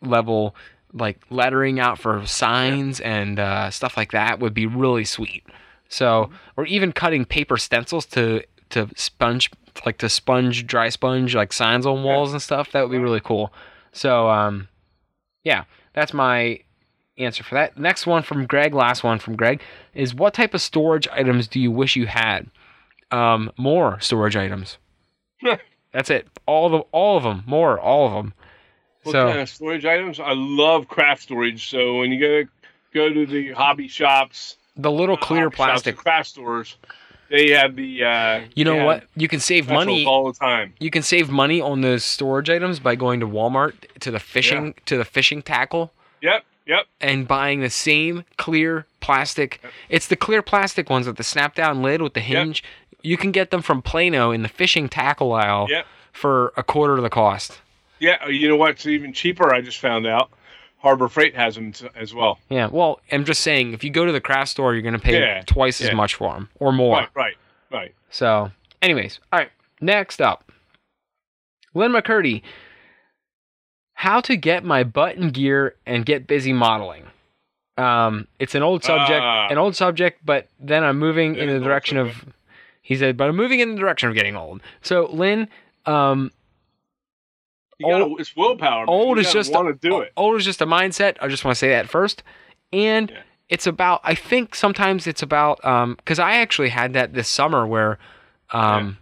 level 0.00 0.54
like 0.92 1.18
lettering 1.30 1.80
out 1.80 1.98
for 1.98 2.24
signs 2.26 3.00
and 3.00 3.38
uh, 3.38 3.70
stuff 3.70 3.96
like 3.96 4.12
that 4.12 4.40
would 4.40 4.52
be 4.52 4.66
really 4.66 5.04
sweet. 5.04 5.44
So 5.88 6.30
or 6.56 6.66
even 6.66 6.92
cutting 6.92 7.24
paper 7.24 7.56
stencils 7.56 8.06
to 8.06 8.42
to 8.70 8.88
sponge 8.96 9.50
like 9.86 9.98
to 9.98 10.08
sponge 10.08 10.66
dry 10.66 10.88
sponge 10.90 11.34
like 11.34 11.52
signs 11.52 11.86
on 11.86 12.02
walls 12.02 12.32
and 12.32 12.42
stuff 12.42 12.72
that 12.72 12.82
would 12.82 12.90
be 12.92 12.98
really 12.98 13.20
cool. 13.20 13.52
So 13.92 14.28
um 14.28 14.68
yeah, 15.44 15.64
that's 15.94 16.12
my 16.12 16.60
answer 17.18 17.42
for 17.44 17.54
that. 17.54 17.78
Next 17.78 18.06
one 18.06 18.22
from 18.22 18.46
Greg, 18.46 18.74
last 18.74 19.04
one 19.04 19.18
from 19.18 19.36
Greg 19.36 19.60
is 19.94 20.14
what 20.14 20.34
type 20.34 20.54
of 20.54 20.60
storage 20.60 21.08
items 21.08 21.46
do 21.46 21.60
you 21.60 21.70
wish 21.70 21.96
you 21.96 22.06
had? 22.06 22.50
Um 23.10 23.50
more 23.56 24.00
storage 24.00 24.36
items. 24.36 24.78
That's 25.92 26.10
it. 26.10 26.26
All 26.46 26.66
of 26.66 26.72
them, 26.72 26.82
all 26.92 27.16
of 27.16 27.22
them, 27.22 27.44
more, 27.46 27.78
all 27.78 28.06
of 28.06 28.12
them. 28.14 28.34
What 29.02 29.12
so 29.12 29.28
kind 29.28 29.40
of 29.40 29.48
storage 29.48 29.84
items? 29.84 30.20
I 30.20 30.32
love 30.32 30.88
craft 30.88 31.22
storage. 31.22 31.68
So 31.68 31.98
when 31.98 32.12
you 32.12 32.20
go 32.20 32.50
go 32.94 33.12
to 33.12 33.26
the 33.26 33.52
hobby 33.52 33.88
shops, 33.88 34.56
the 34.76 34.90
little 34.90 35.16
clear 35.16 35.44
hobby 35.44 35.56
shops, 35.56 35.56
plastic. 35.56 35.96
the 35.96 36.02
craft 36.02 36.28
stores, 36.30 36.76
they 37.28 37.50
have 37.50 37.76
the. 37.76 38.04
Uh, 38.04 38.40
You 38.54 38.64
know 38.64 38.84
what? 38.84 39.04
You 39.16 39.26
can 39.28 39.40
save 39.40 39.68
money. 39.68 40.06
all 40.06 40.30
the 40.30 40.38
time. 40.38 40.74
You 40.78 40.90
can 40.90 41.02
save 41.02 41.30
money 41.30 41.60
on 41.60 41.80
those 41.80 42.04
storage 42.04 42.48
items 42.48 42.78
by 42.78 42.94
going 42.94 43.20
to 43.20 43.26
Walmart 43.26 43.74
to 44.00 44.10
the 44.10 44.20
fishing 44.20 44.74
to 44.86 44.96
the 44.96 45.04
fishing 45.04 45.42
tackle 45.42 45.92
Yep, 46.22 46.44
yep. 46.66 46.86
and 47.00 47.26
buying 47.28 47.60
the 47.60 47.70
same 47.70 48.24
clear 48.36 48.86
plastic. 49.00 49.60
It's 49.88 50.06
the 50.06 50.16
clear 50.16 50.42
plastic 50.42 50.88
ones 50.90 51.06
with 51.06 51.16
the 51.16 51.24
snap 51.24 51.54
down 51.54 51.82
lid 51.82 52.02
with 52.02 52.14
the 52.14 52.20
hinge. 52.20 52.62
You 53.02 53.16
can 53.16 53.32
get 53.32 53.50
them 53.50 53.62
from 53.62 53.82
Plano 53.82 54.30
in 54.30 54.42
the 54.42 54.48
fishing 54.48 54.88
tackle 54.88 55.32
aisle 55.32 55.66
Yep. 55.68 55.86
for 56.12 56.52
a 56.56 56.62
quarter 56.62 56.96
of 56.96 57.02
the 57.02 57.10
cost. 57.10 57.60
Yeah, 57.98 58.18
uh, 58.24 58.28
you 58.28 58.48
know 58.48 58.56
what's 58.56 58.86
even 58.86 59.12
cheaper? 59.12 59.52
I 59.54 59.60
just 59.60 59.78
found 59.78 60.06
out 60.06 60.30
Harbor 60.78 61.08
Freight 61.08 61.34
has 61.36 61.54
them 61.54 61.72
as 61.94 62.12
well. 62.14 62.38
Yeah. 62.48 62.68
Well, 62.70 63.00
I'm 63.12 63.24
just 63.24 63.40
saying, 63.40 63.72
if 63.72 63.84
you 63.84 63.90
go 63.90 64.04
to 64.04 64.12
the 64.12 64.20
craft 64.20 64.50
store, 64.50 64.72
you're 64.74 64.82
gonna 64.82 64.98
pay 64.98 65.20
Yeah, 65.20 65.42
twice 65.46 65.80
as 65.80 65.92
much 65.94 66.14
for 66.14 66.32
them 66.32 66.48
or 66.58 66.72
more. 66.72 66.96
Right, 66.96 67.08
right, 67.14 67.34
right. 67.70 67.94
So, 68.10 68.50
anyways, 68.80 69.20
all 69.32 69.38
right. 69.40 69.50
Next 69.80 70.20
up, 70.20 70.50
Lynn 71.74 71.92
McCurdy. 71.92 72.42
How 74.02 74.20
to 74.22 74.36
get 74.36 74.64
my 74.64 74.82
butt 74.82 75.14
in 75.14 75.30
gear 75.30 75.76
and 75.86 76.04
get 76.04 76.26
busy 76.26 76.52
modeling. 76.52 77.04
Um, 77.78 78.26
it's 78.40 78.56
an 78.56 78.62
old 78.64 78.82
subject, 78.82 79.22
Ah. 79.22 79.46
an 79.48 79.58
old 79.58 79.76
subject, 79.76 80.18
but 80.26 80.48
then 80.58 80.82
I'm 80.82 80.98
moving 80.98 81.36
It 81.36 81.48
in 81.48 81.48
the 81.56 81.64
direction 81.64 81.96
of. 81.98 82.24
He 82.82 82.96
said, 82.96 83.16
but 83.16 83.28
I'm 83.28 83.36
moving 83.36 83.60
in 83.60 83.76
the 83.76 83.80
direction 83.80 84.08
of 84.08 84.16
getting 84.16 84.34
old. 84.34 84.60
So, 84.80 85.08
Lynn, 85.12 85.46
um, 85.86 86.32
You 87.78 87.90
gotta, 87.92 88.04
Old- 88.06 88.20
it's 88.20 88.34
willpower. 88.36 88.86
man. 88.86 88.88
old 88.88 89.18
You 89.18 89.22
is 89.22 89.32
just 89.32 89.52
want 89.52 89.68
to 89.68 89.88
do 89.88 90.00
it. 90.00 90.12
Old 90.16 90.36
is 90.36 90.44
just 90.44 90.60
a 90.60 90.66
mindset. 90.66 91.16
I 91.20 91.28
just 91.28 91.44
want 91.44 91.54
to 91.54 91.58
say 91.60 91.68
that 91.68 91.88
first, 91.88 92.24
and 92.72 93.08
Yeah. 93.08 93.20
it's 93.50 93.68
about. 93.68 94.00
I 94.02 94.16
think 94.16 94.56
sometimes 94.56 95.06
it's 95.06 95.22
about 95.22 95.64
um 95.64 95.94
because 95.94 96.18
I 96.18 96.38
actually 96.38 96.70
had 96.70 96.92
that 96.94 97.12
this 97.14 97.28
summer 97.28 97.64
where, 97.68 97.98
um, 98.50 98.98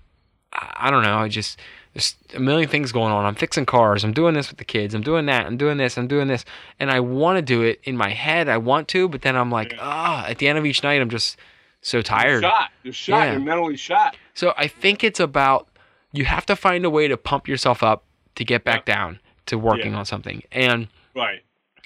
I, 0.52 0.88
I 0.88 0.90
don't 0.90 1.02
know. 1.02 1.16
I 1.16 1.28
just 1.28 1.58
there's 1.94 2.14
a 2.34 2.40
million 2.40 2.68
things 2.68 2.92
going 2.92 3.12
on. 3.12 3.24
I'm 3.24 3.34
fixing 3.34 3.66
cars. 3.66 4.04
I'm 4.04 4.12
doing 4.12 4.34
this 4.34 4.48
with 4.48 4.58
the 4.58 4.64
kids. 4.64 4.94
I'm 4.94 5.02
doing 5.02 5.26
that. 5.26 5.46
I'm 5.46 5.56
doing 5.56 5.76
this. 5.78 5.98
I'm 5.98 6.06
doing 6.06 6.28
this, 6.28 6.44
and 6.78 6.90
I 6.90 7.00
want 7.00 7.36
to 7.38 7.42
do 7.42 7.62
it 7.62 7.80
in 7.84 7.96
my 7.96 8.10
head. 8.10 8.48
I 8.48 8.58
want 8.58 8.88
to, 8.88 9.08
but 9.08 9.22
then 9.22 9.36
I'm 9.36 9.50
like, 9.50 9.72
Yeah. 9.72 9.78
ah. 9.82 10.26
At 10.26 10.38
the 10.38 10.48
end 10.48 10.56
of 10.58 10.64
each 10.66 10.82
night, 10.82 11.00
I'm 11.00 11.10
just 11.10 11.36
so 11.82 11.96
You're 11.98 12.02
tired. 12.02 12.42
shot. 12.42 12.70
You're 12.82 12.92
shot. 12.92 13.24
Yeah. 13.26 13.32
You're 13.32 13.40
mentally 13.40 13.76
shot. 13.76 14.16
So 14.34 14.54
I 14.56 14.68
think 14.68 15.02
it's 15.02 15.18
about 15.20 15.66
you 16.12 16.24
have 16.26 16.44
to 16.46 16.56
find 16.56 16.84
a 16.84 16.90
way 16.90 17.08
to 17.08 17.16
pump 17.16 17.48
yourself 17.48 17.82
up 17.82 18.04
to 18.36 18.44
get 18.44 18.64
back 18.64 18.84
down 18.84 19.18
to 19.46 19.58
working 19.58 19.92
Yeah. 19.92 19.98
on 19.98 20.04
something. 20.04 20.42
And 20.52 20.88
Right. 21.16 21.40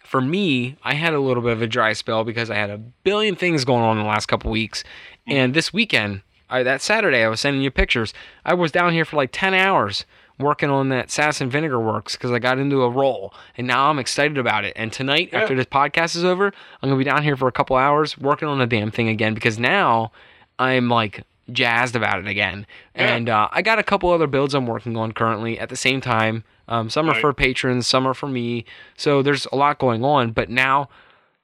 for 0.04 0.20
me, 0.20 0.76
I 0.82 0.94
had 0.94 1.14
a 1.14 1.18
little 1.20 1.42
bit 1.42 1.52
of 1.52 1.62
a 1.62 1.66
dry 1.66 1.92
spell 1.94 2.24
because 2.24 2.50
I 2.50 2.56
had 2.56 2.70
a 2.70 2.76
billion 2.78 3.36
things 3.36 3.64
going 3.64 3.82
on 3.82 3.96
in 3.98 4.02
the 4.02 4.08
last 4.08 4.26
couple 4.26 4.50
weeks. 4.50 4.84
And 5.26 5.54
this 5.54 5.72
weekend, 5.72 6.20
I, 6.54 6.62
that 6.62 6.80
Saturday, 6.82 7.22
I 7.24 7.28
was 7.28 7.40
sending 7.40 7.62
you 7.62 7.70
pictures. 7.70 8.12
I 8.44 8.54
was 8.54 8.70
down 8.72 8.92
here 8.92 9.04
for 9.04 9.16
like 9.16 9.30
10 9.32 9.54
hours 9.54 10.04
working 10.38 10.68
on 10.70 10.88
that 10.88 11.10
Sass 11.10 11.40
and 11.40 11.50
Vinegar 11.50 11.78
Works 11.78 12.16
because 12.16 12.30
I 12.32 12.38
got 12.38 12.58
into 12.58 12.82
a 12.82 12.90
role. 12.90 13.32
And 13.56 13.66
now 13.66 13.88
I'm 13.90 13.98
excited 13.98 14.36
about 14.38 14.64
it. 14.64 14.72
And 14.76 14.92
tonight, 14.92 15.30
Yeah. 15.32 15.40
after 15.42 15.54
this 15.54 15.66
podcast 15.66 16.16
is 16.16 16.24
over, 16.24 16.46
I'm 16.82 16.88
going 16.88 16.98
to 16.98 17.04
be 17.04 17.08
down 17.08 17.22
here 17.22 17.36
for 17.36 17.46
a 17.48 17.52
couple 17.52 17.76
hours 17.76 18.18
working 18.18 18.48
on 18.48 18.58
the 18.58 18.66
damn 18.66 18.90
thing 18.90 19.08
again 19.08 19.34
because 19.34 19.58
now 19.58 20.10
I'm 20.58 20.88
like 20.88 21.22
jazzed 21.52 21.94
about 21.94 22.18
it 22.18 22.26
again. 22.26 22.66
Yeah. 22.96 23.14
And 23.14 23.28
uh, 23.28 23.48
I 23.52 23.62
got 23.62 23.78
a 23.78 23.82
couple 23.82 24.10
other 24.10 24.26
builds 24.26 24.54
I'm 24.54 24.66
working 24.66 24.96
on 24.96 25.12
currently 25.12 25.58
at 25.58 25.68
the 25.68 25.76
same 25.76 26.00
time. 26.00 26.42
Um, 26.66 26.88
some 26.90 27.06
are 27.08 27.12
Right. 27.12 27.20
for 27.20 27.32
patrons, 27.32 27.86
some 27.86 28.06
are 28.06 28.14
for 28.14 28.26
me. 28.28 28.64
So 28.96 29.22
there's 29.22 29.46
a 29.52 29.56
lot 29.56 29.78
going 29.78 30.02
on. 30.04 30.32
But 30.32 30.48
now 30.50 30.88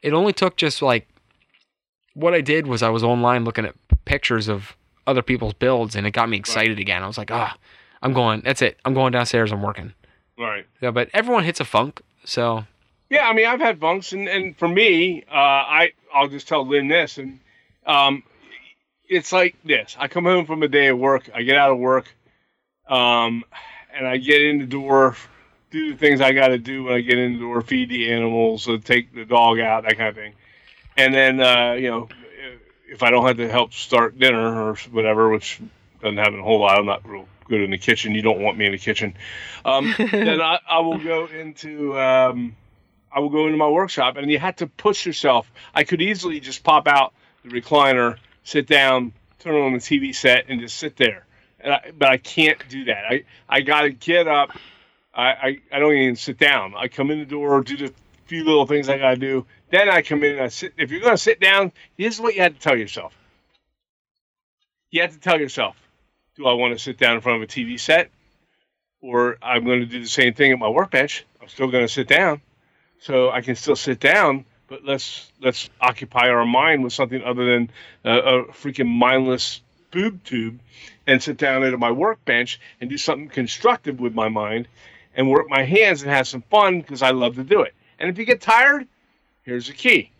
it 0.02 0.12
only 0.14 0.32
took 0.32 0.56
just 0.56 0.80
like 0.82 1.06
what 2.14 2.34
I 2.34 2.40
did 2.40 2.66
was 2.66 2.82
I 2.82 2.88
was 2.88 3.04
online 3.04 3.44
looking 3.44 3.64
at 3.66 3.74
pictures 4.04 4.48
of 4.48 4.76
other 5.06 5.22
people's 5.22 5.54
builds 5.54 5.96
and 5.96 6.06
it 6.06 6.12
got 6.12 6.28
me 6.28 6.36
excited 6.36 6.78
again. 6.78 7.02
I 7.02 7.06
was 7.06 7.18
like, 7.18 7.30
ah, 7.30 7.56
I'm 8.02 8.12
going, 8.12 8.42
that's 8.44 8.62
it. 8.62 8.78
I'm 8.84 8.94
going 8.94 9.12
downstairs. 9.12 9.52
I'm 9.52 9.62
working. 9.62 9.92
Right. 10.38 10.66
Yeah, 10.80 10.90
but 10.90 11.10
everyone 11.12 11.44
hits 11.44 11.60
a 11.60 11.64
funk. 11.64 12.00
So 12.24 12.64
Yeah, 13.10 13.26
I 13.26 13.32
mean, 13.34 13.46
I've 13.46 13.60
had 13.60 13.80
funks, 13.80 14.12
and, 14.12 14.28
and 14.28 14.56
for 14.56 14.68
me, 14.68 15.24
uh, 15.30 15.34
I 15.34 15.92
I'll 16.14 16.28
just 16.28 16.48
tell 16.48 16.66
Lynn 16.66 16.88
this, 16.88 17.18
and 17.18 17.40
um, 17.86 18.22
it's 19.08 19.32
like 19.32 19.56
this: 19.64 19.96
I 19.98 20.08
come 20.08 20.24
home 20.24 20.46
from 20.46 20.62
a 20.62 20.68
day 20.68 20.88
of 20.88 20.98
work, 20.98 21.28
I 21.34 21.42
get 21.42 21.56
out 21.56 21.70
of 21.72 21.78
work, 21.78 22.06
um, 22.88 23.44
and 23.92 24.06
I 24.06 24.16
get 24.16 24.40
in 24.40 24.58
the 24.58 24.66
door, 24.66 25.16
do 25.70 25.92
the 25.92 25.98
things 25.98 26.20
I 26.20 26.32
got 26.32 26.48
to 26.48 26.58
do 26.58 26.84
when 26.84 26.94
I 26.94 27.00
get 27.00 27.18
in 27.18 27.34
the 27.34 27.40
door, 27.40 27.60
feed 27.62 27.90
the 27.90 28.10
animals, 28.12 28.68
uh, 28.68 28.78
take 28.82 29.14
the 29.14 29.24
dog 29.24 29.58
out, 29.58 29.84
that 29.84 29.96
kind 29.96 30.10
of 30.10 30.14
thing, 30.14 30.34
and 30.96 31.12
then 31.12 31.40
uh, 31.40 31.72
you 31.72 31.90
know, 31.90 32.08
if 32.90 33.04
I 33.04 33.10
don't 33.10 33.24
have 33.24 33.36
to 33.36 33.48
help 33.48 33.72
start 33.72 34.18
dinner 34.18 34.68
or 34.70 34.74
whatever, 34.90 35.30
which 35.30 35.60
doesn't 36.02 36.18
happen 36.18 36.40
a 36.40 36.42
whole 36.42 36.60
lot, 36.60 36.78
I'm 36.78 36.86
not 36.86 37.06
real 37.08 37.28
good 37.48 37.62
in 37.62 37.70
the 37.70 37.78
kitchen. 37.78 38.14
You 38.14 38.22
don't 38.22 38.40
want 38.40 38.58
me 38.58 38.66
in 38.66 38.72
the 38.72 38.78
kitchen. 38.78 39.14
Um, 39.64 39.94
then 39.98 40.40
I, 40.40 40.58
I 40.68 40.80
will 40.80 40.98
go 40.98 41.26
into. 41.26 41.98
Um, 41.98 42.56
I 43.12 43.20
will 43.20 43.28
go 43.28 43.46
into 43.46 43.56
my 43.56 43.68
workshop, 43.68 44.16
and 44.16 44.30
you 44.30 44.38
had 44.38 44.58
to 44.58 44.66
push 44.66 45.06
yourself. 45.06 45.50
I 45.74 45.84
could 45.84 46.00
easily 46.00 46.38
just 46.38 46.62
pop 46.62 46.86
out 46.86 47.12
the 47.44 47.50
recliner, 47.50 48.18
sit 48.44 48.66
down, 48.66 49.12
turn 49.40 49.54
on 49.54 49.72
the 49.72 49.78
TV 49.78 50.14
set, 50.14 50.44
and 50.48 50.60
just 50.60 50.78
sit 50.78 50.96
there. 50.96 51.26
And 51.58 51.74
I, 51.74 51.92
but 51.96 52.08
I 52.08 52.16
can't 52.18 52.58
do 52.68 52.84
that. 52.84 53.04
I 53.08 53.24
I 53.48 53.60
got 53.60 53.82
to 53.82 53.90
get 53.90 54.26
up. 54.26 54.50
I, 55.14 55.26
I 55.28 55.60
I 55.72 55.78
don't 55.78 55.94
even 55.94 56.16
sit 56.16 56.38
down. 56.38 56.74
I 56.76 56.88
come 56.88 57.10
in 57.10 57.20
the 57.20 57.24
door, 57.24 57.62
do 57.62 57.76
the 57.76 57.92
few 58.26 58.44
little 58.44 58.66
things 58.66 58.88
I 58.88 58.96
got 58.98 59.10
to 59.10 59.16
do. 59.16 59.46
Then 59.70 59.88
I 59.88 60.02
come 60.02 60.22
in 60.24 60.32
and 60.32 60.42
I 60.42 60.48
sit. 60.48 60.74
If 60.76 60.90
you're 60.90 61.00
going 61.00 61.14
to 61.14 61.18
sit 61.18 61.40
down, 61.40 61.72
is 61.96 62.20
what 62.20 62.34
you 62.34 62.42
have 62.42 62.54
to 62.54 62.60
tell 62.60 62.76
yourself. 62.76 63.14
You 64.90 65.02
have 65.02 65.12
to 65.12 65.20
tell 65.20 65.40
yourself, 65.40 65.76
do 66.36 66.46
I 66.46 66.54
want 66.54 66.76
to 66.76 66.78
sit 66.78 66.98
down 66.98 67.14
in 67.14 67.20
front 67.20 67.42
of 67.42 67.48
a 67.48 67.52
TV 67.52 67.78
set, 67.78 68.10
or 69.00 69.38
I'm 69.40 69.64
going 69.64 69.80
to 69.80 69.86
do 69.86 70.00
the 70.00 70.08
same 70.08 70.34
thing 70.34 70.50
at 70.52 70.58
my 70.58 70.68
workbench? 70.68 71.24
I'm 71.40 71.48
still 71.48 71.70
going 71.70 71.86
to 71.86 71.92
sit 71.92 72.08
down 72.08 72.40
so 72.98 73.30
I 73.30 73.40
can 73.40 73.54
still 73.54 73.76
sit 73.76 74.00
down, 74.00 74.44
but 74.68 74.84
let's 74.84 75.30
let's 75.40 75.70
occupy 75.80 76.28
our 76.28 76.44
mind 76.44 76.82
with 76.82 76.92
something 76.92 77.22
other 77.22 77.44
than 77.44 77.70
a 78.04 78.44
freaking 78.52 78.88
mindless 78.88 79.62
boob 79.92 80.22
tube, 80.24 80.58
and 81.06 81.22
sit 81.22 81.36
down 81.36 81.62
at 81.62 81.78
my 81.78 81.90
workbench 81.90 82.60
and 82.80 82.90
do 82.90 82.96
something 82.96 83.28
constructive 83.28 84.00
with 84.00 84.14
my 84.14 84.28
mind, 84.28 84.68
and 85.14 85.30
work 85.30 85.48
my 85.48 85.62
hands 85.62 86.02
and 86.02 86.10
have 86.10 86.26
some 86.26 86.42
fun 86.42 86.80
because 86.80 87.02
I 87.02 87.10
love 87.10 87.36
to 87.36 87.44
do 87.44 87.62
it. 87.62 87.74
And 87.98 88.10
if 88.10 88.18
you 88.18 88.24
get 88.24 88.40
tired, 88.40 88.86
here's 89.50 89.66
the 89.66 89.72
key: 89.72 90.10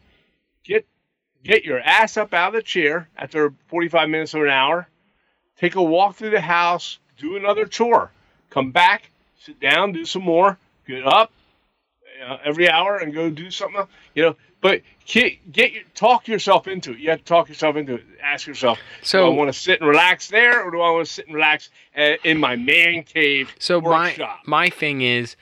get 0.65 0.87
get 1.45 1.65
your 1.65 1.81
ass 1.81 2.17
up 2.17 2.35
out 2.35 2.49
of 2.49 2.55
the 2.55 2.63
chair 2.63 3.09
after 3.17 3.53
45 3.69 4.09
minutes 4.09 4.35
or 4.35 4.45
an 4.47 4.53
hour, 4.53 4.89
take 5.59 5.75
a 5.77 5.83
walk 5.83 6.17
through 6.17 6.31
the 6.31 6.41
house, 6.41 6.99
do 7.17 7.37
another 7.37 7.65
chore, 7.65 8.11
come 8.51 8.73
back, 8.73 9.11
sit 9.39 9.61
down, 9.61 9.93
do 9.93 10.05
some 10.05 10.23
more, 10.23 10.59
get 10.87 11.07
up 11.07 11.33
uh, 12.27 12.39
every 12.45 12.69
hour 12.69 12.97
and 12.99 13.15
go 13.15 13.31
do 13.31 13.51
something 13.51 13.79
else, 13.81 13.89
you 14.15 14.23
know. 14.23 14.37
But 14.63 14.83
get, 15.07 15.51
get 15.51 15.73
your, 15.73 15.85
talk 15.95 16.29
yourself 16.29 16.69
into 16.69 16.93
it. 16.93 16.99
You 16.99 17.09
have 17.09 17.21
to 17.21 17.25
talk 17.25 17.49
yourself 17.49 17.77
into 17.77 17.95
it. 17.95 18.05
Ask 18.23 18.47
yourself 18.47 18.79
So- 19.03 19.25
do 19.25 19.33
i 19.33 19.35
want 19.35 19.51
to 19.51 19.59
sit 19.59 19.81
and 19.81 19.89
relax 19.89 20.29
there 20.29 20.63
or 20.63 20.71
do 20.71 20.83
i 20.83 20.91
want 20.91 21.07
to 21.07 21.13
sit 21.13 21.27
and 21.27 21.35
relax 21.35 21.71
uh, 21.97 22.17
in 22.25 22.39
my 22.39 22.57
man 22.57 23.05
cave 23.05 23.55
So 23.59 23.81
my 23.81 24.15
my 24.45 24.69
thing 24.69 25.01
is, 25.01 25.37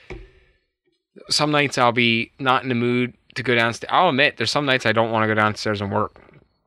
some 1.31 1.51
nights 1.51 1.79
I'll 1.79 1.91
be 1.91 2.31
not 2.39 2.63
in 2.63 2.69
the 2.69 2.77
mood 2.77 3.15
to 3.39 3.43
go 3.43 3.55
downstairs. 3.55 3.91
I'll 3.93 4.11
admit 4.11 4.37
there's 4.37 4.51
some 4.51 4.67
nights 4.67 4.85
I 4.87 4.93
don't 4.93 5.11
want 5.11 5.23
to 5.25 5.27
go 5.29 5.35
downstairs 5.35 5.81
and 5.81 5.91
work. 5.91 6.21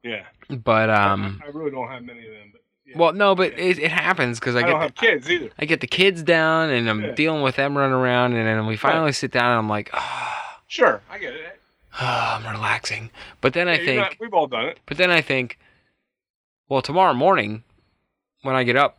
yeah 0.03 0.25
But 0.49 0.89
um, 0.89 1.39
I, 1.43 1.47
I 1.47 1.49
really 1.51 1.71
don't 1.71 1.87
have 1.87 2.03
many 2.03 2.25
of 2.27 2.33
them 2.33 2.49
but 2.51 2.61
yeah. 2.85 2.97
well, 2.97 3.13
no, 3.13 3.35
but 3.35 3.53
it, 3.57 3.79
it 3.79 3.91
happens 3.91 4.39
because 4.39 4.55
I 4.55 4.59
i, 4.59 4.61
get 4.63 4.67
don't 4.71 4.79
the, 4.79 4.85
have 4.85 4.95
kids 4.95 5.29
either 5.29 5.49
I 5.59 5.65
get 5.65 5.79
the 5.81 5.87
kids 5.87 6.23
down 6.23 6.69
and 6.71 6.89
I'm 6.89 7.03
Yeah. 7.05 7.11
dealing 7.11 7.41
with 7.43 7.55
them 7.55 7.77
running 7.77 7.93
around, 7.95 8.33
and 8.33 8.45
then 8.47 8.65
we 8.65 8.75
finally 8.75 9.11
sit 9.13 9.31
down 9.31 9.45
and 9.51 9.59
I'm 9.59 9.69
like, 9.69 9.89
ah, 9.93 10.59
sure 10.67 11.01
i 11.09 11.17
get 11.17 11.33
it 11.33 11.59
I'm 11.99 12.43
relaxing. 12.51 13.11
But 13.41 13.53
then 13.53 13.67
I 13.67 13.77
Yeah, 13.79 13.85
think, 13.85 13.97
not- 13.99 14.15
we've 14.19 14.33
all 14.33 14.47
done 14.47 14.65
it 14.65 14.79
but 14.85 14.97
then 14.97 15.11
I 15.11 15.21
think, 15.21 15.57
well, 16.69 16.81
tomorrow 16.81 17.13
morning 17.13 17.63
when 18.41 18.55
I 18.55 18.63
get 18.63 18.75
up. 18.75 18.97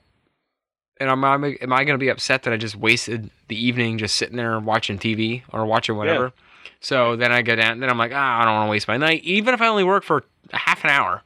And 1.00 1.10
am 1.10 1.24
I, 1.24 1.34
am 1.34 1.72
I 1.72 1.82
going 1.84 1.98
to 1.98 2.04
be 2.04 2.10
upset 2.10 2.44
that 2.44 2.52
I 2.52 2.56
just 2.56 2.76
wasted 2.76 3.30
the 3.48 3.56
evening 3.56 3.98
just 3.98 4.14
sitting 4.14 4.36
there 4.36 4.60
watching 4.60 4.98
TV 4.98 5.42
or 5.52 5.66
watching 5.66 5.96
whatever? 5.96 6.32
So 6.80 7.16
then 7.16 7.32
I 7.32 7.42
go 7.42 7.54
down, 7.56 7.80
then 7.80 7.88
I'm 7.90 7.98
like, 7.98 8.12
ah, 8.14 8.40
I 8.40 8.44
don't 8.44 8.54
want 8.54 8.66
to 8.66 8.70
waste 8.70 8.88
my 8.88 8.96
night. 8.96 9.22
Even 9.24 9.54
if 9.54 9.60
I 9.60 9.68
only 9.68 9.84
work 9.84 10.04
for 10.04 10.24
a 10.52 10.56
half 10.58 10.84
an 10.84 10.90
hour, 10.90 11.22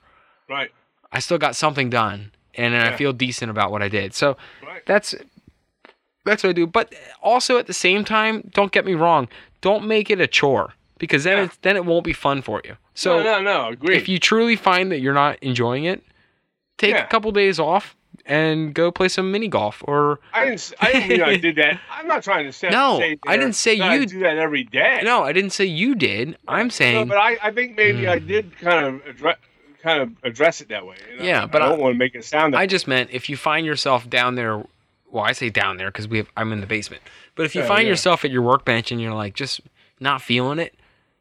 right 0.49 0.71
I 1.13 1.21
still 1.21 1.39
got 1.39 1.57
something 1.57 1.89
done, 1.91 2.33
and 2.55 2.75
then 2.75 2.83
I 2.83 2.97
feel 2.97 3.13
decent 3.13 3.51
about 3.51 3.71
what 3.71 3.83
I 3.83 3.89
did. 3.89 4.13
So 4.15 4.37
right 4.67 4.83
that's 4.87 5.15
that's 6.25 6.43
what 6.43 6.51
I 6.51 6.53
do. 6.53 6.67
But 6.67 6.95
also 7.23 7.59
at 7.59 7.67
the 7.67 7.73
same 7.73 8.05
time, 8.05 8.51
don't 8.53 8.73
get 8.73 8.85
me 8.85 8.95
wrong, 8.95 9.29
don't 9.61 9.87
make 9.87 10.11
it 10.11 10.21
a 10.21 10.27
chore 10.27 10.75
because 10.99 11.25
then 11.25 11.39
Yeah. 11.39 11.45
it's 11.45 11.57
then 11.59 11.77
it 11.77 11.85
won't 11.85 12.05
be 12.05 12.13
fun 12.13 12.43
for 12.43 12.61
you. 12.65 12.77
So 12.95 13.23
no 13.23 13.41
no 13.41 13.43
no 13.43 13.69
agree 13.71 13.97
if 13.97 14.09
you 14.09 14.19
truly 14.19 14.57
find 14.57 14.93
that 14.93 15.01
you're 15.01 15.15
not 15.15 15.39
enjoying 15.43 15.85
it, 15.85 16.03
take 16.79 16.93
Yeah. 16.95 17.05
a 17.05 17.09
couple 17.09 17.31
days 17.33 17.59
off 17.59 17.96
and 18.27 18.75
go 18.75 18.91
play 18.91 19.09
some 19.09 19.31
mini 19.33 19.49
golf 19.49 19.83
or 19.87 20.21
I 20.33 20.47
didn't. 20.47 20.73
I 20.81 20.93
didn't 20.93 21.09
mean 21.09 21.23
I 21.23 21.37
did 21.37 21.57
that. 21.57 21.81
I'm 21.91 22.07
not 22.09 22.23
trying 22.23 22.45
to 22.47 22.53
say. 22.53 22.69
No, 22.71 22.99
say 22.99 23.19
I 23.27 23.37
didn't 23.37 23.55
say 23.55 23.75
you- 23.75 24.07
do 24.07 24.19
that 24.21 24.37
every 24.39 24.65
day. 24.65 25.01
no, 25.05 25.23
I 25.23 25.33
didn't 25.33 25.51
say 25.51 25.65
you 25.65 25.95
did. 25.95 26.37
I'm 26.49 26.71
saying. 26.71 26.95
No, 27.09 27.15
but 27.15 27.19
I, 27.19 27.39
I 27.43 27.51
think 27.53 27.77
maybe 27.77 28.09
I 28.09 28.19
Mm. 28.19 28.27
did 28.27 28.59
kind 28.59 28.87
of 28.87 29.07
address, 29.07 29.37
kind 29.83 30.03
of 30.03 30.11
address 30.25 30.61
it 30.61 30.69
that 30.69 30.85
way. 30.87 30.97
And 31.13 31.21
I- 31.23 31.25
Yeah, 31.25 31.47
but 31.47 31.63
I 31.63 31.67
I- 31.67 31.69
don't 31.71 31.81
want 31.81 31.95
to 31.95 31.99
make 31.99 32.15
it 32.15 32.25
sound. 32.25 32.55
That 32.55 32.59
I 32.59 32.67
just 32.67 32.87
meant 32.89 33.11
if 33.13 33.29
you 33.29 33.37
find 33.37 33.65
yourself 33.67 34.09
down 34.11 34.35
there. 34.35 34.65
Well, 35.09 35.25
I 35.25 35.33
say 35.33 35.51
down 35.51 35.77
there 35.77 35.89
because 35.89 36.09
we 36.09 36.19
have, 36.19 36.29
I'm 36.37 36.53
in 36.53 36.61
the 36.61 36.67
basement. 36.67 37.01
But 37.37 37.47
if 37.47 37.55
you 37.55 37.61
Yeah, 37.63 37.69
find 37.69 37.85
yeah. 37.85 37.91
yourself 37.91 38.25
at 38.25 38.31
your 38.33 38.43
workbench 38.43 38.91
and 38.91 39.01
you're 39.01 39.15
like 39.15 39.35
just 39.35 39.61
not 40.01 40.21
feeling 40.21 40.59
it, 40.59 40.75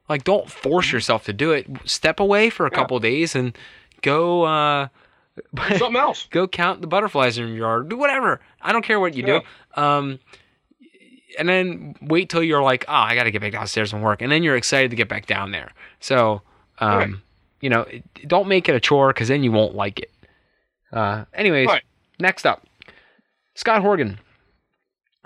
like 0.10 0.24
don't 0.24 0.49
force 0.49 0.91
yourself 0.91 1.24
to 1.26 1.34
do 1.34 1.51
it. 1.51 1.68
Step 1.86 2.20
away 2.20 2.49
for 2.49 2.66
a 2.66 2.70
Mm-hmm. 2.70 2.76
Yeah. 2.76 2.82
couple 2.82 2.99
days 2.99 3.36
and 3.36 3.56
go 4.01 4.43
uh, 4.43 4.88
something 5.77 5.95
else. 5.95 6.27
go 6.31 6.47
count 6.47 6.81
the 6.81 6.88
butterflies 6.88 7.38
in 7.38 7.47
your 7.47 7.57
yard. 7.57 7.89
Do 7.89 7.97
whatever. 7.97 8.39
I 8.61 8.71
don't 8.71 8.83
care 8.86 8.99
what 8.99 9.15
you 9.15 9.25
Yeah. 9.25 9.39
do. 9.75 9.81
Um, 9.81 10.19
and 11.38 11.49
then 11.49 11.95
wait 12.01 12.29
till 12.29 12.41
you're 12.43 12.63
like, 12.63 12.86
oh, 12.88 12.93
I 12.93 13.15
got 13.15 13.23
to 13.25 13.31
get 13.31 13.41
back 13.41 13.51
downstairs 13.51 13.91
and 13.93 14.01
work, 14.01 14.21
and 14.21 14.31
then 14.31 14.41
you're 14.43 14.55
excited 14.55 14.89
to 14.91 14.95
get 14.95 15.09
back 15.09 15.25
down 15.25 15.51
there. 15.51 15.71
So, 15.99 16.41
um, 16.79 16.97
Right. 16.97 17.09
you 17.61 17.69
know, 17.69 17.86
don't 18.27 18.47
make 18.47 18.69
it 18.69 18.75
a 18.75 18.79
chore 18.79 19.09
because 19.09 19.27
then 19.27 19.43
you 19.43 19.51
won't 19.51 19.75
like 19.75 19.99
it. 19.99 20.11
Uh, 20.93 21.25
anyways, 21.33 21.67
Right. 21.67 21.83
next 22.19 22.45
up, 22.45 22.65
Scott 23.55 23.81
Horgan. 23.81 24.19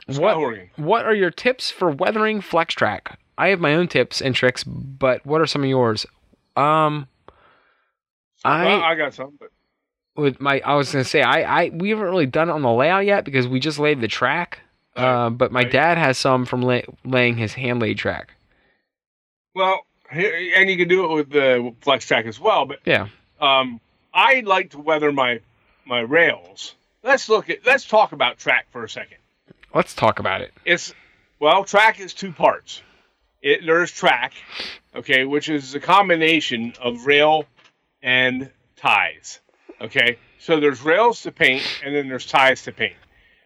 Scott 0.10 0.22
what 0.22 0.36
Horgan. 0.36 0.70
what 0.78 1.05
are 1.05 1.14
your 1.14 1.30
tips 1.30 1.70
for 1.70 1.91
weathering 1.91 2.41
flex 2.41 2.74
track? 2.74 3.20
I 3.38 3.49
have 3.49 3.60
my 3.60 3.76
own 3.76 3.88
tips 3.88 4.20
and 4.22 4.34
tricks, 4.34 4.64
but 4.64 5.24
what 5.26 5.41
are 5.41 5.45
some 5.45 5.62
of 5.64 5.70
yours? 5.70 6.05
Um, 6.55 7.07
I 8.43 8.66
Well, 8.66 8.82
I 8.82 8.95
got 8.95 9.14
some, 9.14 9.38
but 9.39 9.49
with 10.20 10.40
my 10.42 10.62
I 10.66 10.76
was 10.76 10.92
gonna 10.92 11.04
say 11.04 11.22
I 11.22 11.64
I 11.66 11.70
we 11.70 11.90
haven't 11.90 12.06
really 12.06 12.26
done 12.26 12.50
it 12.50 12.54
on 12.54 12.62
the 12.62 12.72
layout 12.72 13.06
yet 13.06 13.26
because 13.26 13.48
we 13.48 13.60
just 13.60 13.80
laid 13.80 14.02
the 14.02 14.08
track. 14.08 14.60
Uh, 14.96 15.30
but 15.30 15.52
my 15.52 15.62
Right. 15.62 15.72
dad 15.72 15.98
has 15.98 16.18
some 16.18 16.46
from 16.46 16.62
lay, 16.62 16.84
laying 17.06 17.38
his 17.38 17.54
hand 17.54 17.80
laid 17.82 17.98
track. 17.98 18.34
well, 19.56 19.86
and 20.12 20.70
you 20.70 20.78
can 20.78 20.88
do 20.88 21.06
it 21.06 21.14
with 21.16 21.30
the 21.30 21.74
flex 21.82 22.06
track 22.06 22.26
as 22.26 22.40
well. 22.40 22.66
But 22.66 22.80
Yeah. 22.86 23.08
um, 23.40 23.80
I 24.14 24.42
like 24.46 24.72
to 24.72 24.80
weather 24.80 25.12
my 25.12 25.40
my 25.86 26.00
rails. 26.00 26.76
Let's 27.04 27.30
look 27.30 27.50
at 27.50 27.66
let's 27.66 27.86
talk 27.86 28.12
about 28.12 28.38
track 28.40 28.66
for 28.72 28.84
a 28.84 28.90
second. 28.90 29.18
Let's 29.74 29.94
talk 29.94 30.20
about 30.20 30.42
it. 30.42 30.54
It's 30.66 30.94
well, 31.40 31.64
track 31.64 32.00
is 32.00 32.14
two 32.14 32.32
parts. 32.32 32.82
It 33.42 33.66
there's 33.66 33.92
track, 33.92 34.34
okay, 34.96 35.24
which 35.26 35.48
is 35.48 35.76
a 35.76 35.80
combination 35.80 36.74
of 36.82 37.06
rail 37.06 37.46
and 38.02 38.50
ties. 38.76 39.40
Okay, 39.82 40.18
so 40.40 40.60
there's 40.60 40.82
rails 40.82 41.22
to 41.24 41.32
paint, 41.32 41.64
and 41.84 41.96
then 41.96 42.10
there's 42.10 42.26
ties 42.26 42.64
to 42.64 42.72
paint. 42.72 42.98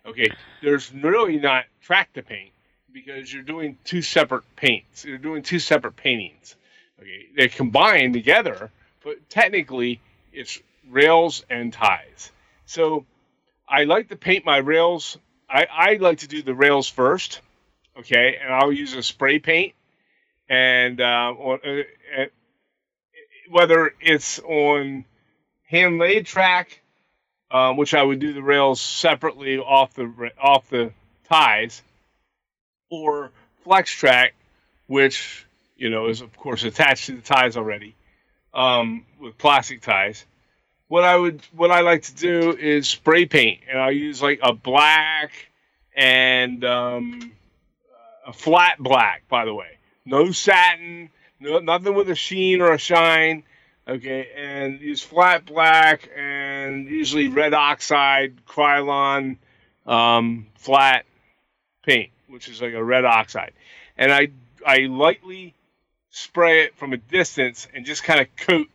Okay, 0.05 0.29
there's 0.61 0.91
really 0.91 1.37
not 1.37 1.65
track 1.81 2.11
to 2.13 2.23
paint 2.23 2.51
because 2.91 3.31
you're 3.31 3.43
doing 3.43 3.77
two 3.83 4.01
separate 4.01 4.43
paints. 4.55 5.05
You're 5.05 5.17
doing 5.17 5.43
two 5.43 5.59
separate 5.59 5.95
paintings. 5.95 6.55
Okay, 6.99 7.27
they 7.35 7.47
combine 7.47 8.13
together, 8.13 8.71
but 9.03 9.29
technically 9.29 10.01
it's 10.31 10.59
rails 10.89 11.45
and 11.49 11.71
ties. 11.71 12.31
So 12.65 13.05
I 13.67 13.83
like 13.83 14.09
to 14.09 14.15
paint 14.15 14.45
my 14.45 14.57
rails. 14.57 15.17
I, 15.49 15.67
I 15.71 15.93
like 15.95 16.19
to 16.19 16.27
do 16.27 16.41
the 16.41 16.55
rails 16.55 16.89
first, 16.89 17.41
okay, 17.99 18.37
and 18.41 18.53
I'll 18.53 18.71
use 18.71 18.93
a 18.93 19.03
spray 19.03 19.37
paint, 19.39 19.73
and 20.49 20.99
uh, 20.99 21.33
on, 21.37 21.59
uh, 21.65 22.21
uh, 22.21 22.25
whether 23.49 23.93
it's 24.01 24.39
on 24.39 25.05
hand 25.65 25.97
laid 25.97 26.25
track, 26.25 26.81
um, 27.51 27.77
which 27.77 27.93
I 27.93 28.03
would 28.03 28.19
do 28.19 28.33
the 28.33 28.43
rails 28.43 28.81
separately 28.81 29.57
off 29.57 29.93
the 29.93 30.31
off 30.41 30.69
the 30.69 30.91
ties, 31.29 31.81
or 32.89 33.31
flex 33.63 33.91
track, 33.91 34.33
which 34.87 35.45
you 35.75 35.89
know 35.89 36.07
is 36.07 36.21
of 36.21 36.35
course 36.37 36.63
attached 36.63 37.07
to 37.07 37.15
the 37.15 37.21
ties 37.21 37.57
already 37.57 37.95
um, 38.53 39.05
with 39.19 39.37
plastic 39.37 39.81
ties. 39.81 40.25
What 40.87 41.03
I 41.03 41.15
would 41.15 41.41
what 41.55 41.71
I 41.71 41.81
like 41.81 42.03
to 42.03 42.15
do 42.15 42.55
is 42.55 42.87
spray 42.87 43.25
paint, 43.25 43.61
and 43.69 43.79
I'll 43.79 43.91
use 43.91 44.21
like 44.21 44.39
a 44.43 44.53
black 44.53 45.31
and 45.95 46.63
um, 46.63 47.31
a 48.27 48.33
flat 48.33 48.77
black. 48.79 49.23
By 49.27 49.45
the 49.45 49.53
way, 49.53 49.77
no 50.05 50.31
satin, 50.31 51.09
no 51.39 51.59
nothing 51.59 51.95
with 51.95 52.09
a 52.09 52.15
sheen 52.15 52.61
or 52.61 52.73
a 52.73 52.77
shine. 52.77 53.43
Okay, 53.85 54.29
and 54.37 54.79
use 54.79 55.01
flat 55.01 55.45
black 55.45 56.09
and 56.15 56.87
usually 56.87 57.27
red 57.27 57.53
oxide, 57.53 58.45
Krylon, 58.45 59.37
um, 59.85 60.47
flat 60.55 61.05
paint, 61.85 62.11
which 62.29 62.47
is 62.47 62.61
like 62.61 62.73
a 62.73 62.83
red 62.83 63.03
oxide, 63.03 63.51
and 63.97 64.11
I 64.11 64.29
I 64.65 64.85
lightly 64.85 65.53
spray 66.11 66.63
it 66.63 66.77
from 66.77 66.93
a 66.93 66.97
distance 66.97 67.67
and 67.73 67.85
just 67.85 68.03
kind 68.03 68.21
of 68.21 68.33
coat 68.37 68.67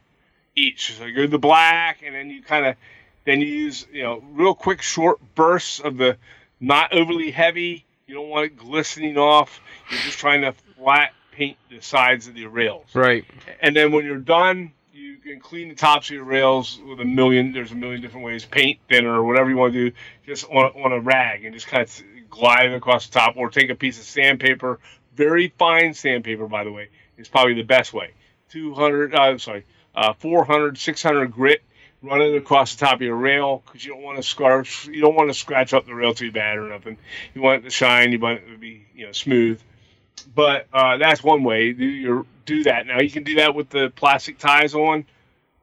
each. 0.54 0.94
So 0.98 1.06
you 1.06 1.14
go 1.14 1.22
to 1.22 1.28
the 1.28 1.38
black, 1.38 2.02
and 2.04 2.14
then 2.14 2.28
you 2.28 2.42
kind 2.42 2.66
of 2.66 2.76
then 3.24 3.40
you 3.40 3.46
use 3.46 3.86
you 3.90 4.02
know 4.02 4.22
real 4.32 4.54
quick 4.54 4.82
short 4.82 5.20
bursts 5.34 5.80
of 5.80 5.96
the 5.96 6.18
not 6.60 6.92
overly 6.92 7.30
heavy. 7.30 7.86
You 8.06 8.14
don't 8.14 8.28
want 8.28 8.46
it 8.46 8.56
glistening 8.58 9.16
off. 9.16 9.60
You're 9.90 10.00
just 10.00 10.18
trying 10.18 10.42
to 10.42 10.52
flat 10.76 11.12
paint 11.32 11.56
the 11.70 11.80
sides 11.80 12.26
of 12.26 12.34
the 12.34 12.46
rails. 12.46 12.86
Right. 12.94 13.24
And 13.60 13.76
then 13.76 13.92
when 13.92 14.04
you're 14.04 14.16
done, 14.16 14.72
you 14.98 15.16
can 15.18 15.38
clean 15.38 15.68
the 15.68 15.74
tops 15.74 16.08
of 16.08 16.16
your 16.16 16.24
rails 16.24 16.80
with 16.84 17.00
a 17.00 17.04
million. 17.04 17.52
There's 17.52 17.70
a 17.70 17.76
million 17.76 18.00
different 18.00 18.26
ways, 18.26 18.44
paint 18.44 18.80
thinner 18.88 19.12
or 19.12 19.24
whatever 19.24 19.48
you 19.48 19.56
want 19.56 19.72
to 19.72 19.90
do, 19.90 19.96
just 20.26 20.44
on, 20.46 20.72
on 20.82 20.92
a 20.92 21.00
rag 21.00 21.44
and 21.44 21.54
just 21.54 21.68
kind 21.68 21.82
of 21.82 22.02
glide 22.28 22.72
across 22.72 23.06
the 23.06 23.18
top, 23.18 23.36
or 23.36 23.48
take 23.48 23.70
a 23.70 23.74
piece 23.74 23.98
of 23.98 24.04
sandpaper, 24.04 24.80
very 25.14 25.52
fine 25.58 25.94
sandpaper, 25.94 26.46
by 26.46 26.64
the 26.64 26.72
way, 26.72 26.88
is 27.16 27.28
probably 27.28 27.54
the 27.54 27.62
best 27.62 27.92
way. 27.92 28.12
200, 28.50 29.14
uh, 29.14 29.38
sorry, 29.38 29.64
uh, 29.94 30.12
400, 30.14 30.76
600 30.76 31.32
grit. 31.32 31.62
Run 32.00 32.20
it 32.20 32.36
across 32.36 32.76
the 32.76 32.86
top 32.86 32.96
of 32.96 33.02
your 33.02 33.16
rail 33.16 33.62
because 33.66 33.84
you 33.84 33.92
don't 33.92 34.02
want 34.02 34.18
to 34.18 34.22
scarf. 34.22 34.86
You 34.86 35.00
don't 35.00 35.16
want 35.16 35.30
to 35.30 35.34
scratch 35.34 35.74
up 35.74 35.84
the 35.84 35.94
rail 35.94 36.14
too 36.14 36.30
bad 36.30 36.56
or 36.56 36.68
nothing. 36.68 36.96
You 37.34 37.42
want 37.42 37.62
it 37.62 37.64
to 37.64 37.70
shine. 37.70 38.12
You 38.12 38.20
want 38.20 38.38
it 38.38 38.52
to 38.52 38.56
be 38.56 38.86
you 38.94 39.06
know 39.06 39.12
smooth 39.12 39.60
but 40.34 40.66
uh, 40.72 40.96
that's 40.96 41.22
one 41.22 41.42
way 41.42 41.72
do 41.72 41.84
your 41.84 42.26
do 42.48 42.64
that. 42.64 42.86
Now 42.86 43.00
you 43.00 43.10
can 43.10 43.22
do 43.22 43.36
that 43.36 43.54
with 43.54 43.68
the 43.68 43.92
plastic 43.94 44.38
ties 44.38 44.74
on, 44.74 45.04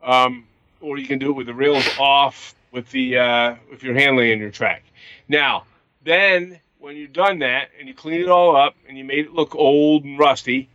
um, 0.04 0.46
or 0.80 0.98
you 0.98 1.08
can 1.08 1.20
do 1.20 1.32
it 1.32 1.34
with 1.34 1.48
the 1.48 1.54
rails 1.54 1.88
off 2.00 2.56
with 2.72 2.90
the 2.92 3.18
uh, 3.18 3.56
if 3.72 3.84
you're 3.84 3.96
handling 3.96 4.40
your 4.40 4.52
track. 4.52 4.84
Now 5.28 5.66
then, 6.04 6.60
when 6.78 6.96
you've 6.96 7.14
done 7.14 7.40
that 7.40 7.70
and 7.80 7.88
you 7.88 7.96
clean 7.96 8.22
it 8.22 8.30
all 8.30 8.56
up 8.56 8.76
and 8.88 8.98
you 8.98 9.04
made 9.04 9.26
it 9.26 9.34
look 9.34 9.56
old 9.56 10.04
and 10.04 10.20
rusty, 10.20 10.70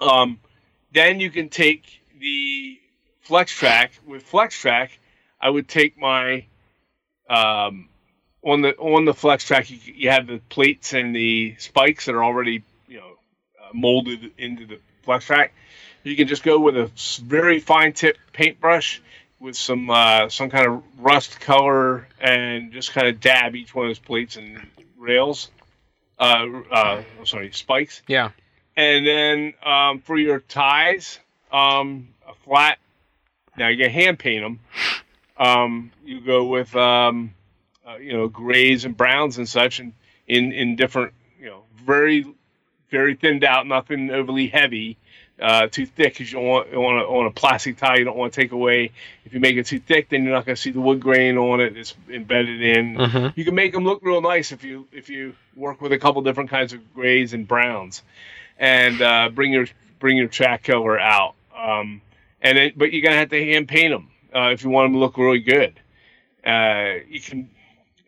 um, 0.00 0.38
then 0.92 1.18
you 1.18 1.30
can 1.30 1.48
take 1.48 2.00
the 2.20 2.78
flex 3.20 3.50
track 3.52 3.92
with 4.06 4.22
flex 4.22 4.58
track. 4.58 4.98
I 5.40 5.50
would 5.50 5.68
take 5.68 5.98
my 5.98 6.46
um, 7.28 7.88
on 8.44 8.62
the 8.62 8.76
on 8.76 9.04
the 9.04 9.14
flex 9.14 9.44
track. 9.44 9.70
You, 9.70 9.78
you 9.84 10.10
have 10.10 10.28
the 10.28 10.40
plates 10.48 10.94
and 10.94 11.14
the 11.14 11.56
spikes 11.58 12.06
that 12.06 12.14
are 12.14 12.24
already 12.24 12.62
you 12.86 12.98
know 12.98 13.12
uh, 13.60 13.70
molded 13.74 14.30
into 14.38 14.66
the 14.66 14.78
flex 15.08 15.24
track. 15.24 15.54
You 16.04 16.14
can 16.16 16.28
just 16.28 16.42
go 16.42 16.60
with 16.60 16.76
a 16.76 16.90
very 17.24 17.60
fine 17.60 17.94
tip 17.94 18.18
paintbrush 18.34 19.00
with 19.40 19.56
some 19.56 19.88
uh, 19.88 20.28
some 20.28 20.50
kind 20.50 20.66
of 20.66 20.82
rust 20.98 21.40
color 21.40 22.06
and 22.20 22.72
just 22.72 22.92
kind 22.92 23.06
of 23.06 23.18
dab 23.18 23.56
each 23.56 23.74
one 23.74 23.86
of 23.86 23.90
those 23.90 23.98
plates 23.98 24.36
and 24.36 24.60
rails. 24.98 25.50
Uh, 26.18 26.46
uh, 26.70 27.02
I'm 27.18 27.26
sorry, 27.26 27.50
spikes. 27.52 28.02
Yeah. 28.06 28.32
And 28.76 29.06
then 29.06 29.54
um, 29.64 30.00
for 30.00 30.18
your 30.18 30.40
ties, 30.40 31.18
um, 31.50 32.08
a 32.28 32.34
flat. 32.44 32.78
Now 33.56 33.68
you 33.68 33.82
can 33.82 33.90
hand 33.90 34.18
paint 34.18 34.44
them. 34.44 34.60
Um, 35.38 35.90
you 36.04 36.20
go 36.20 36.44
with 36.44 36.76
um, 36.76 37.32
uh, 37.88 37.96
you 37.96 38.12
know 38.12 38.28
grays 38.28 38.84
and 38.84 38.94
browns 38.94 39.38
and 39.38 39.48
such, 39.48 39.80
and 39.80 39.94
in 40.26 40.52
in 40.52 40.76
different 40.76 41.14
you 41.40 41.46
know 41.46 41.62
very 41.82 42.26
very 42.90 43.14
thinned 43.14 43.44
out, 43.44 43.66
nothing 43.66 44.10
overly 44.10 44.48
heavy, 44.48 44.96
uh, 45.40 45.66
too 45.68 45.86
thick 45.86 46.14
because 46.14 46.32
you 46.32 46.38
don't 46.38 46.48
want 46.48 46.74
on 46.74 46.98
a, 46.98 47.02
on 47.02 47.26
a 47.26 47.30
plastic 47.30 47.76
tie. 47.76 47.96
You 47.96 48.04
don't 48.04 48.16
want 48.16 48.32
to 48.32 48.40
take 48.40 48.52
away. 48.52 48.90
If 49.24 49.34
you 49.34 49.40
make 49.40 49.56
it 49.56 49.66
too 49.66 49.78
thick, 49.78 50.08
then 50.08 50.24
you're 50.24 50.32
not 50.32 50.46
going 50.46 50.56
to 50.56 50.60
see 50.60 50.70
the 50.70 50.80
wood 50.80 51.00
grain 51.00 51.36
on 51.38 51.60
it. 51.60 51.76
It's 51.76 51.94
embedded 52.10 52.60
in. 52.62 52.96
Mhm. 52.96 53.32
You 53.36 53.44
can 53.44 53.54
make 53.54 53.72
them 53.72 53.84
look 53.84 54.00
real 54.02 54.20
nice 54.20 54.50
if 54.52 54.64
you 54.64 54.88
if 54.92 55.08
you 55.08 55.34
work 55.54 55.80
with 55.80 55.92
a 55.92 55.98
couple 55.98 56.22
different 56.22 56.50
kinds 56.50 56.72
of 56.72 56.94
grays 56.94 57.34
and 57.34 57.46
browns, 57.46 58.02
and 58.58 59.00
uh, 59.00 59.28
bring 59.28 59.52
your 59.52 59.66
bring 60.00 60.16
your 60.16 60.28
track 60.28 60.64
color 60.64 60.98
out. 60.98 61.34
Um, 61.56 62.00
and 62.40 62.56
then, 62.58 62.72
but 62.76 62.92
you're 62.92 63.02
gonna 63.02 63.16
have 63.16 63.30
to 63.30 63.44
hand 63.44 63.68
paint 63.68 63.92
them 63.92 64.08
uh, 64.34 64.50
if 64.50 64.64
you 64.64 64.70
want 64.70 64.86
them 64.86 64.92
to 64.94 64.98
look 64.98 65.18
really 65.18 65.40
good. 65.40 65.78
Uh, 66.44 66.94
you 67.08 67.20
can. 67.20 67.50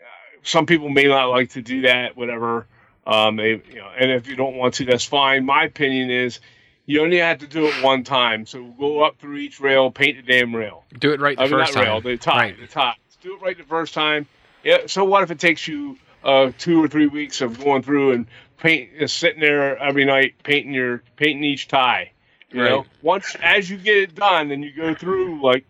Uh, 0.01 0.39
some 0.43 0.67
people 0.67 0.89
may 0.89 1.05
not 1.05 1.27
like 1.27 1.51
to 1.51 1.63
do 1.63 1.83
that. 1.83 2.17
Whatever. 2.17 2.67
Um, 3.07 3.39
you 3.39 3.63
know, 3.75 3.91
and 3.99 4.11
if 4.11 4.27
you 4.29 4.37
don't 4.37 4.57
want 4.57 4.75
to, 4.75 4.85
that's 4.85 5.05
fine. 5.05 5.45
My 5.45 5.65
opinion 5.65 6.11
is, 6.11 6.41
you 6.87 7.03
only 7.03 7.19
have 7.19 7.39
to 7.39 7.47
do 7.47 7.67
it 7.67 7.83
one 7.83 8.05
time. 8.05 8.47
So 8.47 8.65
go 8.65 9.03
up 9.03 9.19
through 9.19 9.37
each 9.37 9.61
rail, 9.61 9.91
paint 9.91 10.17
the 10.17 10.23
damn 10.33 10.55
rail. 10.55 10.85
Do 10.99 11.13
it 11.13 11.21
right 11.21 11.37
the 11.37 11.43
I 11.43 11.47
mean, 11.47 11.53
first 11.53 11.75
not 11.75 11.81
time. 11.81 11.89
rail, 11.91 12.01
the 12.01 12.17
top, 12.17 12.37
Right. 12.37 12.59
the 12.61 12.67
top. 12.67 12.97
Do 13.23 13.35
it 13.37 13.43
right 13.43 13.57
the 13.57 13.65
first 13.65 13.95
time. 13.95 14.27
Yeah. 14.65 14.87
So 14.87 15.05
what 15.05 15.23
if 15.23 15.31
it 15.31 15.39
takes 15.39 15.67
you 15.69 15.99
uh, 16.25 16.53
two 16.59 16.83
or 16.83 16.89
three 16.89 17.07
weeks 17.07 17.41
of 17.41 17.63
going 17.63 17.83
through 17.83 18.13
and 18.13 18.27
paint, 18.59 18.91
uh, 19.01 19.07
sitting 19.07 19.41
there 19.41 19.79
every 19.79 20.05
night 20.05 20.35
painting 20.43 20.73
your 20.75 21.03
painting 21.17 21.45
each 21.45 21.69
tie? 21.69 22.13
You 22.51 22.63
know, 22.65 22.77
Right. 22.79 22.87
once 23.03 23.37
as 23.43 23.71
you 23.71 23.77
get 23.77 23.97
it 23.97 24.15
done, 24.15 24.49
then 24.49 24.63
you 24.63 24.73
go 24.73 24.95
through 24.95 25.41
like 25.43 25.65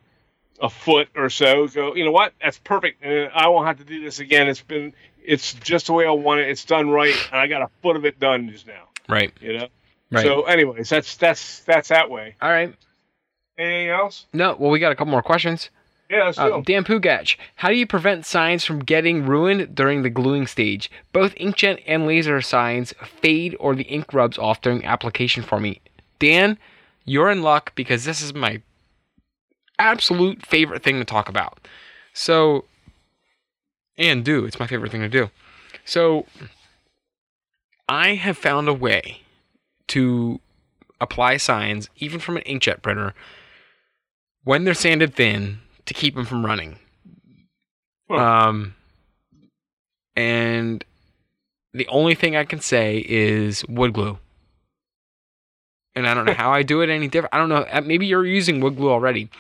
a 0.62 0.70
foot 0.70 1.08
or 1.14 1.28
so. 1.28 1.68
Go, 1.68 1.94
you 1.94 2.04
know 2.04 2.12
what? 2.12 2.32
That's 2.42 2.58
perfect. 2.58 3.02
And 3.04 3.30
I 3.34 3.48
won't 3.48 3.66
have 3.66 3.78
to 3.78 3.84
do 3.84 4.00
this 4.02 4.18
again. 4.20 4.48
It's 4.48 4.62
been, 4.62 4.94
it's 5.24 5.54
just 5.54 5.86
the 5.86 5.92
way 5.92 6.06
I 6.06 6.10
want 6.10 6.40
it. 6.40 6.48
It's 6.48 6.64
done 6.64 6.90
right, 6.90 7.14
and 7.32 7.40
I 7.40 7.46
got 7.46 7.62
a 7.62 7.68
foot 7.82 7.96
of 7.96 8.04
it 8.04 8.18
done 8.20 8.50
just 8.50 8.66
now. 8.66 8.88
Right. 9.08 9.32
You 9.40 9.58
know. 9.58 9.68
Right. 10.10 10.24
So, 10.24 10.42
anyways, 10.42 10.88
that's 10.88 11.16
that's 11.16 11.60
that's 11.60 11.88
that 11.88 12.10
way. 12.10 12.36
All 12.42 12.50
right. 12.50 12.74
Anything 13.58 13.88
else? 13.90 14.26
No. 14.32 14.56
Well, 14.58 14.70
we 14.70 14.78
got 14.78 14.92
a 14.92 14.96
couple 14.96 15.12
more 15.12 15.22
questions. 15.22 15.70
Yeah, 16.10 16.24
let's 16.24 16.38
Uh. 16.38 16.60
Dan 16.64 16.82
Pugach, 16.82 17.36
how 17.54 17.68
do 17.68 17.76
you 17.76 17.86
prevent 17.86 18.26
signs 18.26 18.64
from 18.64 18.80
getting 18.80 19.26
ruined 19.26 19.76
during 19.76 20.02
the 20.02 20.10
gluing 20.10 20.48
stage? 20.48 20.90
Both 21.12 21.36
inkjet 21.36 21.82
and 21.86 22.04
laser 22.04 22.40
signs 22.40 22.92
fade 23.04 23.56
or 23.60 23.76
the 23.76 23.84
ink 23.84 24.12
rubs 24.12 24.36
off 24.36 24.60
during 24.60 24.84
application 24.84 25.44
for 25.44 25.60
me. 25.60 25.80
Dan, 26.18 26.58
you're 27.04 27.30
in 27.30 27.42
luck 27.42 27.72
because 27.76 28.04
this 28.04 28.20
is 28.20 28.34
my 28.34 28.60
absolute 29.78 30.44
favorite 30.44 30.82
thing 30.82 30.98
to 30.98 31.04
talk 31.04 31.28
about. 31.28 31.68
So, 32.12 32.64
and 34.01 34.24
do, 34.24 34.44
it's 34.44 34.59
my 34.59 34.66
favorite 34.66 34.90
thing 34.90 35.03
to 35.03 35.09
do. 35.09 35.30
So, 35.84 36.26
I 37.88 38.14
have 38.14 38.38
found 38.38 38.68
a 38.68 38.74
way 38.74 39.20
to 39.88 40.40
apply 41.01 41.36
signs, 41.36 41.88
even 41.96 42.18
from 42.20 42.36
an 42.36 42.42
inkjet 42.44 42.82
printer, 42.82 43.14
when 44.44 44.64
they're 44.64 44.74
sanded 44.74 45.14
thin 45.14 45.61
to 45.86 45.94
keep 45.94 46.14
them 46.14 46.24
from 46.24 46.44
running. 46.46 46.78
Huh. 48.11 48.16
Um, 48.16 48.74
and 50.16 50.84
the 51.72 51.86
only 51.88 52.14
thing 52.14 52.36
I 52.36 52.44
can 52.44 52.61
say 52.61 53.05
is 53.07 53.64
wood 53.68 53.92
glue. 53.92 54.18
And 55.94 56.07
I 56.07 56.14
don't 56.14 56.24
know 56.24 56.34
how 56.36 56.53
I 56.53 56.62
do 56.62 56.80
it 56.82 56.90
any 56.90 57.09
different. 57.09 57.34
I 57.34 57.38
don't 57.38 57.48
know. 57.48 57.66
uh, 57.70 57.80
Maybe 57.84 58.07
you're 58.07 58.26
using 58.26 58.61
wood 58.61 58.76
glue 58.76 58.90
already, 58.90 59.30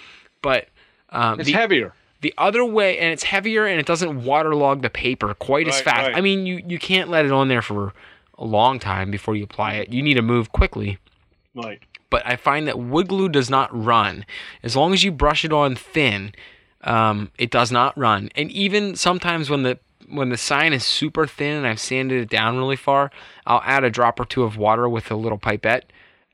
but 0.42 0.68
um, 1.10 1.40
It's 1.40 1.46
the, 1.46 1.52
heavier. 1.52 1.94
The 2.20 2.34
other 2.36 2.64
way, 2.64 2.98
and 2.98 3.12
it's 3.12 3.22
heavier, 3.24 3.66
and 3.66 3.80
it 3.80 3.86
doesn't 3.86 4.24
waterlog 4.24 4.82
the 4.82 4.90
paper 4.90 5.32
quite 5.34 5.68
as 5.68 5.80
fast. 5.80 6.08
right. 6.08 6.16
I 6.16 6.20
mean, 6.20 6.46
you 6.46 6.62
you 6.66 6.78
can't 6.78 7.08
let 7.10 7.24
it 7.24 7.32
on 7.32 7.48
there 7.48 7.62
for 7.62 7.92
a 8.38 8.44
long 8.44 8.78
time 8.78 9.10
before 9.10 9.36
you 9.36 9.44
apply 9.44 9.74
it. 9.74 9.92
You 9.92 10.02
need 10.02 10.14
to 10.14 10.22
move 10.22 10.50
quickly 10.52 10.98
Right. 11.54 11.80
but 12.08 12.22
I 12.26 12.36
find 12.36 12.66
that 12.68 12.78
wood 12.78 13.08
glue 13.08 13.28
does 13.28 13.50
not 13.50 13.68
run. 13.72 14.24
As 14.62 14.74
long 14.76 14.92
as 14.94 15.04
you 15.04 15.12
brush 15.12 15.44
it 15.44 15.52
on 15.52 15.74
thin, 15.76 16.32
um, 16.82 17.30
it 17.38 17.50
does 17.50 17.70
not 17.70 17.96
run. 17.98 18.30
And 18.34 18.50
even 18.50 18.96
sometimes 18.96 19.50
when 19.50 19.62
the 19.62 19.78
when 20.08 20.30
the 20.30 20.36
sign 20.36 20.72
is 20.72 20.84
super 20.84 21.24
thin 21.26 21.56
and 21.56 21.66
I've 21.66 21.78
sanded 21.78 22.20
it 22.20 22.28
down 22.28 22.56
really 22.56 22.76
far, 22.76 23.10
I'll 23.46 23.62
add 23.64 23.84
a 23.84 23.90
drop 23.90 24.18
or 24.18 24.24
two 24.24 24.42
of 24.42 24.56
water 24.56 24.88
with 24.88 25.10
a 25.10 25.14
little 25.14 25.38
pipette. 25.38 25.84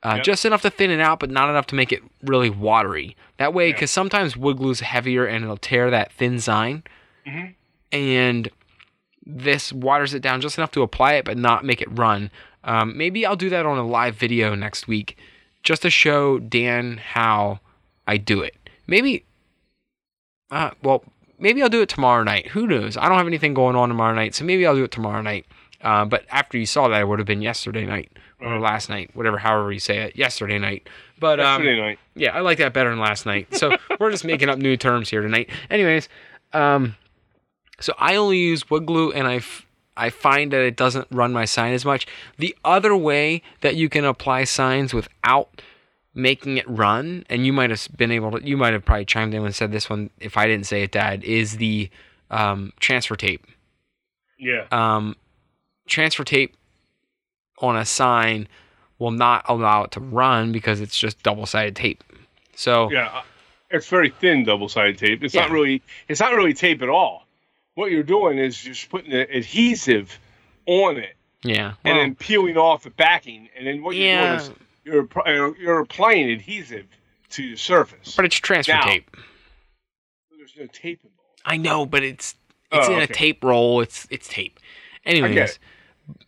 Uh, 0.07 0.15
Yep. 0.17 0.25
Just 0.25 0.45
enough 0.45 0.63
to 0.63 0.71
thin 0.71 0.91
it 0.93 1.01
out, 1.01 1.19
but 1.19 1.31
not 1.31 1.51
enough 1.51 1.67
to 1.67 1.75
make 1.75 1.91
it 1.91 2.01
really 2.23 2.49
watery. 2.49 3.17
That 3.39 3.53
way, 3.53 3.73
because 3.73 3.91
sometimes 3.91 4.37
wood 4.37 4.59
glue 4.59 4.71
is 4.71 4.81
heavier 4.81 5.27
and 5.27 5.43
it'll 5.43 5.57
tear 5.57 5.91
that 5.91 6.13
thin 6.13 6.39
sign. 6.39 6.85
Mhm. 7.27 7.55
And 7.91 8.49
this 9.25 9.73
waters 9.73 10.15
it 10.15 10.23
down 10.23 10.41
just 10.41 10.59
enough 10.59 10.71
to 10.73 10.83
apply 10.83 11.15
it, 11.15 11.25
but 11.25 11.37
not 11.37 11.65
make 11.65 11.83
it 11.83 11.89
run. 11.91 12.31
Um, 12.63 12.97
maybe 12.97 13.27
I'll 13.27 13.35
do 13.35 13.51
that 13.51 13.67
on 13.67 13.79
a 13.79 13.85
live 13.87 14.15
video 14.15 14.55
next 14.55 14.87
week, 14.87 15.17
just 15.65 15.83
to 15.83 15.91
show 15.91 16.39
Dan 16.39 16.99
how 16.99 17.59
I 18.07 18.17
do 18.17 18.41
it. 18.43 18.55
Maybe, 18.87 19.25
uh, 20.53 20.71
well, 20.85 21.03
maybe 21.39 21.63
I'll 21.63 21.69
do 21.69 21.83
it 21.83 21.89
tomorrow 21.89 22.23
night. 22.23 22.49
Who 22.49 22.69
knows? 22.69 22.97
I 22.97 23.09
don't 23.09 23.19
have 23.19 23.27
anything 23.27 23.55
going 23.55 23.75
on 23.75 23.89
tomorrow 23.89 24.15
night, 24.15 24.37
so 24.37 24.45
maybe 24.45 24.65
I'll 24.65 24.77
do 24.77 24.85
it 24.85 24.93
tomorrow 24.93 25.23
night. 25.23 25.47
Uh, 25.83 26.05
but 26.05 26.25
after 26.31 26.57
you 26.59 26.67
saw 26.67 26.87
that, 26.89 27.01
it 27.01 27.09
would 27.09 27.19
have 27.19 27.27
been 27.27 27.43
yesterday 27.43 27.85
night 27.85 28.13
or 28.41 28.59
last 28.59 28.89
night, 28.89 29.11
whatever, 29.15 29.39
however 29.39 29.73
you 29.73 29.79
say 29.81 29.99
it, 29.99 30.17
yesterday 30.17 30.59
night. 30.59 30.89
But 31.19 31.41
um, 31.41 31.63
Yesterday 31.63 31.81
night. 31.81 31.99
yeah, 32.15 32.37
I 32.37 32.41
like 32.41 32.59
that 32.59 32.73
better 32.73 32.91
than 32.91 32.99
last 32.99 33.25
night. 33.27 33.55
So 33.57 33.77
we're 34.01 34.11
just 34.11 34.25
making 34.25 34.49
up 34.49 34.59
new 34.59 34.77
terms 34.77 35.09
here 35.09 35.23
tonight. 35.23 35.49
Anyways, 35.71 36.09
um, 36.53 36.97
so 37.81 37.95
I 37.99 38.17
only 38.17 38.39
use 38.39 38.69
wood 38.69 38.87
glue, 38.87 39.13
and 39.13 39.27
I 39.27 39.37
f- 39.37 39.67
I 39.97 40.11
find 40.11 40.53
that 40.53 40.61
it 40.61 40.77
doesn't 40.77 41.07
run 41.11 41.33
my 41.33 41.47
sign 41.47 41.73
as 41.73 41.85
much. 41.85 42.07
The 42.37 42.55
other 42.65 42.95
way 42.95 43.43
that 43.63 43.77
you 43.77 43.89
can 43.89 44.05
apply 44.05 44.45
signs 44.45 44.93
without 44.93 45.63
making 46.15 46.57
it 46.59 46.69
run, 46.69 47.25
and 47.31 47.47
you 47.47 47.53
might 47.53 47.71
have 47.71 47.89
been 47.97 48.11
able 48.11 48.33
to, 48.33 48.47
you 48.47 48.57
might 48.59 48.73
have 48.75 48.85
probably 48.85 49.05
chimed 49.07 49.33
in 49.35 49.45
and 49.45 49.55
said 49.55 49.73
this 49.73 49.89
one 49.89 50.11
if 50.21 50.37
I 50.37 50.47
didn't 50.47 50.67
say 50.67 50.83
it, 50.83 50.93
Dad, 50.93 51.25
is 51.25 51.57
the 51.57 51.89
um, 52.31 52.73
transfer 52.81 53.17
tape. 53.17 53.47
Yeah. 54.39 54.67
Um, 54.71 55.17
transfer 55.87 56.25
tape 56.25 56.55
on 57.59 57.77
a 57.77 57.85
sign 57.85 58.49
will 58.99 59.11
not 59.11 59.45
allow 59.49 59.85
it 59.85 59.91
to 59.93 60.01
run 60.01 60.53
because 60.53 60.81
it's 60.81 60.99
just 60.99 61.23
double-sided 61.23 61.77
tape. 61.77 62.03
So 62.55 62.91
Yeah. 62.91 63.09
uh, 63.09 63.23
It's 63.71 63.89
very 63.89 64.11
thin 64.11 64.45
double-sided 64.45 64.97
tape. 64.97 65.25
It's 65.25 65.35
Yeah. 65.35 65.43
not 65.43 65.51
really. 65.51 65.83
It's 66.09 66.21
not 66.21 66.33
really 66.35 66.55
tape 66.55 66.83
at 66.83 66.89
all. 66.89 67.27
What 67.75 67.91
you're 67.91 68.03
doing 68.05 68.39
is 68.39 68.57
just 68.63 68.89
putting 68.89 69.11
the 69.11 69.29
adhesive 69.37 70.19
on 70.67 70.97
it 70.97 71.17
yeah, 71.43 71.75
and 71.85 71.99
then 71.99 72.15
peeling 72.15 72.57
off 72.57 72.85
the 72.85 72.91
backing, 72.91 73.49
and 73.57 73.67
then 73.67 73.83
what 73.83 73.97
you're 73.97 74.07
Yeah. 74.07 74.37
doing 74.39 74.41
is 74.41 74.51
you're 74.85 75.09
you're- 75.27 75.55
you're 75.61 75.81
applying 75.81 76.31
adhesive 76.31 76.87
to 77.31 77.51
the 77.51 77.57
surface. 77.57 78.15
but 78.17 78.25
it's 78.25 78.37
transfer 78.37 78.73
Now- 78.73 78.85
tape. 78.85 79.17
There's 80.39 80.55
no 80.57 80.67
tape 80.67 81.01
involved. 81.05 81.41
I 81.45 81.57
know, 81.57 81.87
but 81.87 82.03
it's 82.03 82.35
it's 82.73 82.89
Oh, 82.89 82.95
in 82.95 83.01
a 83.03 83.07
tape 83.07 83.43
roll. 83.45 83.81
It's 83.81 84.07
it's 84.11 84.29
tape. 84.29 84.59
Anyways. 85.05 85.59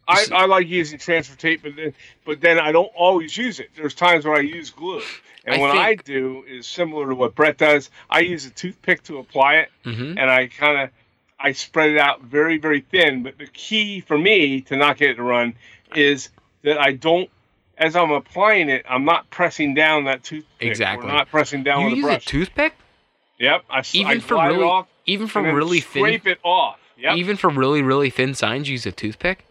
I, 0.07 0.27
I 0.33 0.47
like 0.47 0.67
using 0.67 0.99
transfer 0.99 1.37
tape, 1.37 1.63
but 1.63 1.77
then 1.77 1.95
but 2.25 2.41
then 2.41 2.59
I 2.59 2.73
don't 2.73 2.91
always 2.97 3.37
use 3.37 3.61
it. 3.61 3.71
There's 3.77 3.95
times 3.95 4.25
where 4.25 4.35
I 4.35 4.41
use 4.41 4.71
glue, 4.71 5.03
and 5.45 5.57
I 5.57 5.59
what 5.59 5.77
I 5.77 5.95
do 5.95 6.45
is 6.49 6.67
similar 6.67 7.09
to 7.09 7.15
what 7.15 7.35
Brett 7.35 7.59
does. 7.59 7.91
I 8.11 8.21
use 8.21 8.47
a 8.47 8.51
toothpick 8.51 9.03
to 9.05 9.19
apply 9.19 9.57
it, 9.57 9.69
hmm 9.85 10.15
and 10.19 10.31
I 10.31 10.49
kind 10.49 10.81
of 10.81 10.91
I 11.39 11.53
spread 11.53 11.91
it 11.91 11.99
out 11.99 12.23
very 12.23 12.59
very 12.59 12.81
thin. 12.81 13.23
But 13.23 13.39
the 13.39 13.47
key 13.47 14.01
for 14.01 14.19
me 14.19 14.63
to 14.63 14.77
not 14.77 14.97
get 14.97 15.11
it 15.11 15.15
to 15.15 15.23
run 15.23 15.55
is 15.95 16.31
that 16.63 16.79
I 16.79 16.93
don't. 16.93 17.31
As 17.77 17.95
I'm 17.95 18.11
applying 18.11 18.71
it, 18.71 18.85
I'm 18.89 19.05
not 19.05 19.31
pressing 19.31 19.73
down 19.73 20.05
that 20.05 20.25
toothpick. 20.25 20.69
Exactly. 20.69 21.09
Or 21.09 21.13
not 21.13 21.29
pressing 21.29 21.63
down 21.63 21.83
you 21.83 21.85
with 21.85 21.93
a 21.93 21.97
use 21.97 22.05
a 22.05 22.09
brush. 22.09 22.25
toothpick 22.25 22.75
yep. 23.39 23.65
I, 23.71 23.83
even 23.93 24.17
I 24.17 24.19
for 24.19 24.35
really 24.35 24.61
it 24.61 24.63
off 24.63 24.89
even 25.07 25.27
then 25.29 25.55
really 25.55 25.81
thin 25.81 26.03
scrape 26.03 26.27
it 26.27 26.39
off. 26.43 26.79
Yep. 26.99 27.17
even 27.17 27.37
for 27.37 27.51
really 27.51 27.83
really 27.83 28.11
thin 28.11 28.35
signs. 28.35 28.69
You 28.69 28.73
use 28.73 28.87
a 28.87 28.93
toothpick. 28.93 29.45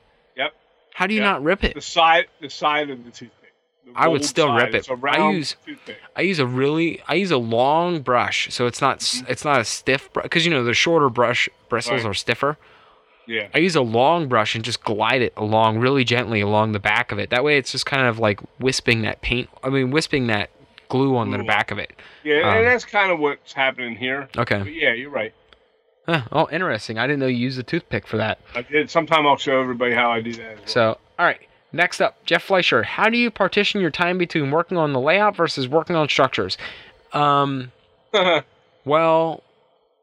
How 0.97 1.05
do 1.05 1.13
you 1.13 1.21
Yep. 1.21 1.29
not 1.31 1.43
rip 1.43 1.63
it? 1.63 1.73
the 1.75 1.81
side 1.81 2.25
the 2.41 2.49
side 2.49 2.89
of 2.89 3.03
the 3.05 3.11
toothpick. 3.11 3.53
The 3.85 3.91
I 3.95 4.07
would 4.07 4.25
still 4.25 4.47
side. 4.47 4.73
rip 4.73 4.75
it. 4.75 4.89
I 5.05 5.29
use- 5.31 5.55
toothpick. 5.65 5.97
I 6.15 6.21
use 6.21 6.39
a 6.39 6.45
really 6.47 7.01
I 7.07 7.13
use 7.13 7.29
a 7.29 7.37
long 7.37 8.01
brush, 8.01 8.47
so 8.51 8.65
it's 8.65 8.81
not 8.81 8.99
Mm-hmm. 8.99 9.31
it's 9.31 9.45
not 9.45 9.61
a 9.61 9.63
stiff 9.63 10.11
brush 10.11 10.23
because 10.23 10.43
you 10.45 10.51
know 10.51 10.63
the 10.63 10.73
shorter 10.73 11.09
brush 11.09 11.47
bristles 11.69 12.03
Right. 12.03 12.09
are 12.09 12.13
stiffer. 12.15 12.57
Yeah. 13.27 13.47
I 13.53 13.59
use 13.59 13.75
a 13.75 13.81
long 13.81 14.27
brush 14.27 14.55
and 14.55 14.63
just 14.65 14.83
glide 14.83 15.21
it 15.21 15.33
along 15.37 15.77
really 15.79 16.03
gently 16.03 16.41
along 16.41 16.71
the 16.71 16.79
back 16.79 17.11
of 17.11 17.19
it. 17.19 17.29
That 17.29 17.43
way, 17.43 17.57
it's 17.57 17.71
just 17.73 17.85
kind 17.85 18.07
of 18.07 18.17
like 18.19 18.39
wisping 18.59 19.01
that 19.03 19.21
paint. 19.21 19.49
I 19.63 19.69
mean, 19.69 19.91
wisping 19.91 20.27
that 20.27 20.49
glue 20.89 21.15
on 21.17 21.29
the 21.31 21.43
back 21.43 21.69
of 21.69 21.77
it. 21.77 21.91
Yeah, 22.23 22.37
Um, 22.49 22.57
and 22.59 22.65
that's 22.67 22.85
kind 22.85 23.11
of 23.11 23.19
what's 23.19 23.51
happening 23.53 23.95
here. 23.97 24.29
Okay. 24.37 24.59
But 24.59 24.73
yeah, 24.73 24.93
you're 24.93 25.09
right. 25.09 25.33
Huh, 26.07 26.23
oh, 26.31 26.47
interesting. 26.51 26.97
I 26.97 27.05
didn't 27.05 27.19
know 27.19 27.27
you 27.27 27.37
used 27.37 27.59
a 27.59 27.63
toothpick 27.63 28.07
for 28.07 28.17
that. 28.17 28.39
I 28.55 28.61
did. 28.61 28.89
Sometime 28.89 29.27
I'll 29.27 29.37
show 29.37 29.59
everybody 29.59 29.93
how 29.93 30.09
I 30.09 30.21
do 30.21 30.33
that. 30.33 30.63
As 30.63 30.71
So, 30.71 30.97
all 31.19 31.25
right. 31.25 31.41
Next 31.73 31.99
up, 31.99 32.23
Jeff 32.25 32.43
Fleischer. 32.43 32.83
How 32.83 33.09
do 33.09 33.17
you 33.17 33.29
partition 33.29 33.81
your 33.81 33.91
time 33.91 34.17
between 34.17 34.51
working 34.51 34.77
on 34.77 34.93
the 34.93 35.01
layout 35.01 35.35
versus 35.35 35.67
working 35.67 35.97
on 35.97 36.07
structures? 36.07 36.57
Um, 37.11 37.73
well. 38.13 38.43
well, 38.85 39.43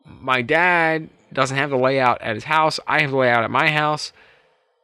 my 0.05 0.43
dad 0.43 1.09
doesn't 1.33 1.57
have 1.57 1.71
the 1.71 1.79
layout 1.79 2.21
at 2.21 2.35
his 2.35 2.45
house. 2.45 2.79
I 2.87 3.01
have 3.01 3.11
the 3.11 3.17
layout 3.17 3.45
at 3.45 3.51
my 3.51 3.71
house. 3.71 4.13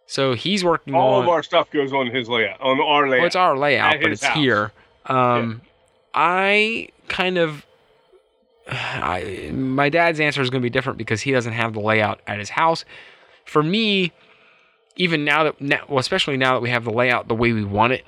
So 0.07 0.35
he's 0.35 0.64
working 0.64 0.95
on 0.95 1.01
All 1.01 1.14
on 1.16 1.23
of 1.23 1.29
our 1.29 1.43
stuff 1.43 1.71
goes 1.71 1.93
on 1.93 2.09
his 2.09 2.29
layout, 2.29 2.61
on 2.61 2.81
our 2.81 3.09
layout. 3.09 3.21
Well, 3.21 3.27
it's 3.27 3.37
our 3.37 3.57
layout, 3.57 4.01
but 4.03 4.11
it's 4.11 4.25
house. 4.25 4.37
here. 4.37 4.73
Um, 5.07 5.61
I 6.12 6.89
kind 7.09 7.39
of, 7.39 7.64
I 8.71 9.51
my 9.53 9.89
dad's 9.89 10.21
answer 10.21 10.41
is 10.41 10.51
going 10.51 10.62
to 10.62 10.66
be 10.66 10.71
different 10.71 10.99
because 10.99 11.21
he 11.21 11.33
doesn't 11.33 11.53
have 11.53 11.73
the 11.73 11.81
layout 11.81 12.21
at 12.27 12.39
his 12.39 12.51
house. 12.51 12.85
For 13.45 13.62
me, 13.62 14.12
even 14.97 15.25
now 15.25 15.45
that, 15.45 15.61
now, 15.61 15.85
well, 15.89 15.99
especially 15.99 16.37
now 16.37 16.55
that 16.55 16.61
we 16.61 16.71
have 16.71 16.85
the 16.85 16.93
layout 16.93 17.29
the 17.29 17.35
way 17.35 17.53
we 17.53 17.64
want 17.64 17.93
it, 17.93 18.05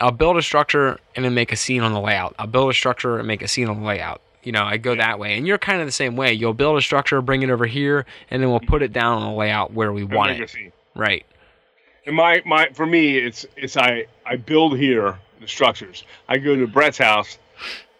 I'll 0.00 0.10
build 0.10 0.36
a 0.36 0.42
structure 0.42 0.98
and 1.14 1.24
then 1.24 1.34
make 1.34 1.52
a 1.52 1.56
scene 1.56 1.82
on 1.82 1.92
the 1.92 2.00
layout. 2.00 2.34
I'll 2.38 2.46
build 2.46 2.70
a 2.70 2.74
structure 2.74 3.18
and 3.18 3.28
make 3.28 3.42
a 3.42 3.48
scene 3.48 3.68
on 3.68 3.80
the 3.80 3.86
layout. 3.86 4.20
You 4.42 4.52
know, 4.52 4.64
I 4.64 4.78
go 4.78 4.94
that 4.94 5.18
way, 5.18 5.36
and 5.36 5.46
you're 5.46 5.58
kind 5.58 5.80
of 5.80 5.86
the 5.86 5.92
same 5.92 6.16
way. 6.16 6.32
You'll 6.32 6.54
build 6.54 6.78
a 6.78 6.80
structure, 6.80 7.20
bring 7.20 7.42
it 7.42 7.50
over 7.50 7.66
here, 7.66 8.06
and 8.30 8.42
then 8.42 8.50
we'll 8.50 8.60
put 8.60 8.82
it 8.82 8.92
down 8.92 9.22
on 9.22 9.30
the 9.30 9.38
layout 9.38 9.74
where 9.74 9.92
we 9.92 10.02
And 10.02 10.14
want 10.14 10.30
it. 10.30 10.72
Right. 10.96 11.26
And 12.06 12.16
my, 12.16 12.42
my 12.46 12.70
for 12.72 12.86
me, 12.86 13.18
it's 13.18 13.44
it's 13.56 13.76
I 13.76 14.06
I 14.24 14.36
build 14.36 14.78
here 14.78 15.18
the 15.40 15.46
structures. 15.46 16.04
I 16.28 16.38
go 16.38 16.56
to 16.56 16.66
Brett's 16.66 16.98
house. 16.98 17.38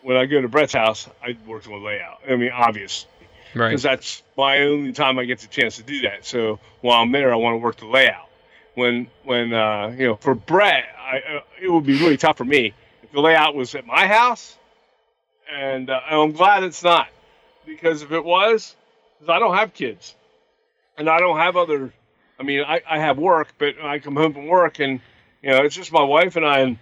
When 0.03 0.17
I 0.17 0.27
go 0.27 0.41
to 0.41 0.49
Brett's 0.49 0.73
house, 0.73 1.09
I 1.23 1.37
work 1.47 1.67
on 1.67 1.73
the 1.73 1.79
layout. 1.79 2.21
I 2.29 2.37
mean, 2.37 2.51
obvious 2.53 3.07
Right. 3.55 3.71
because 3.71 3.83
that's 3.83 4.23
my 4.37 4.59
only 4.61 4.93
time 4.93 5.19
I 5.19 5.25
get 5.25 5.41
the 5.41 5.49
chance 5.49 5.77
to 5.77 5.83
do 5.83 6.03
that. 6.03 6.25
So 6.25 6.61
while 6.81 7.03
I'm 7.03 7.11
there, 7.13 7.33
I 7.33 7.37
want 7.37 7.55
to 7.55 7.59
work 7.59 7.77
the 7.77 7.87
layout. 7.87 8.29
When 8.75 9.09
when 9.25 9.53
uh, 9.53 9.89
you 9.99 10.07
know 10.07 10.15
for 10.17 10.35
Brett, 10.35 10.85
I, 10.99 11.19
uh, 11.37 11.41
it 11.61 11.69
would 11.69 11.85
be 11.85 11.95
really 11.99 12.17
tough 12.17 12.37
for 12.39 12.45
me 12.45 12.73
if 13.03 13.11
the 13.13 13.21
layout 13.21 13.55
was 13.57 13.75
at 13.75 13.85
my 13.87 14.07
house, 14.07 14.57
and, 15.53 15.91
uh, 15.91 16.01
and 16.09 16.21
I'm 16.21 16.33
glad 16.33 16.63
it's 16.63 16.83
not 16.85 17.09
because 17.67 18.03
if 18.03 18.13
it 18.13 18.25
was, 18.25 18.77
'cause 19.19 19.29
I 19.29 19.41
don't 19.41 19.57
have 19.57 19.75
kids, 19.75 20.15
and 20.97 21.11
I 21.11 21.19
don't 21.19 21.37
have 21.39 21.57
other. 21.57 21.93
I 22.39 22.43
mean, 22.45 22.63
I, 22.63 22.81
I 22.89 22.99
have 23.01 23.19
work, 23.19 23.53
but 23.59 23.75
I 23.83 23.99
come 23.99 24.15
home 24.17 24.33
from 24.33 24.47
work 24.47 24.79
and 24.79 25.01
you 25.43 25.51
know 25.51 25.63
it's 25.65 25.75
just 25.75 25.91
my 25.93 26.05
wife 26.05 26.37
and 26.37 26.47
I. 26.47 26.61
And 26.61 26.79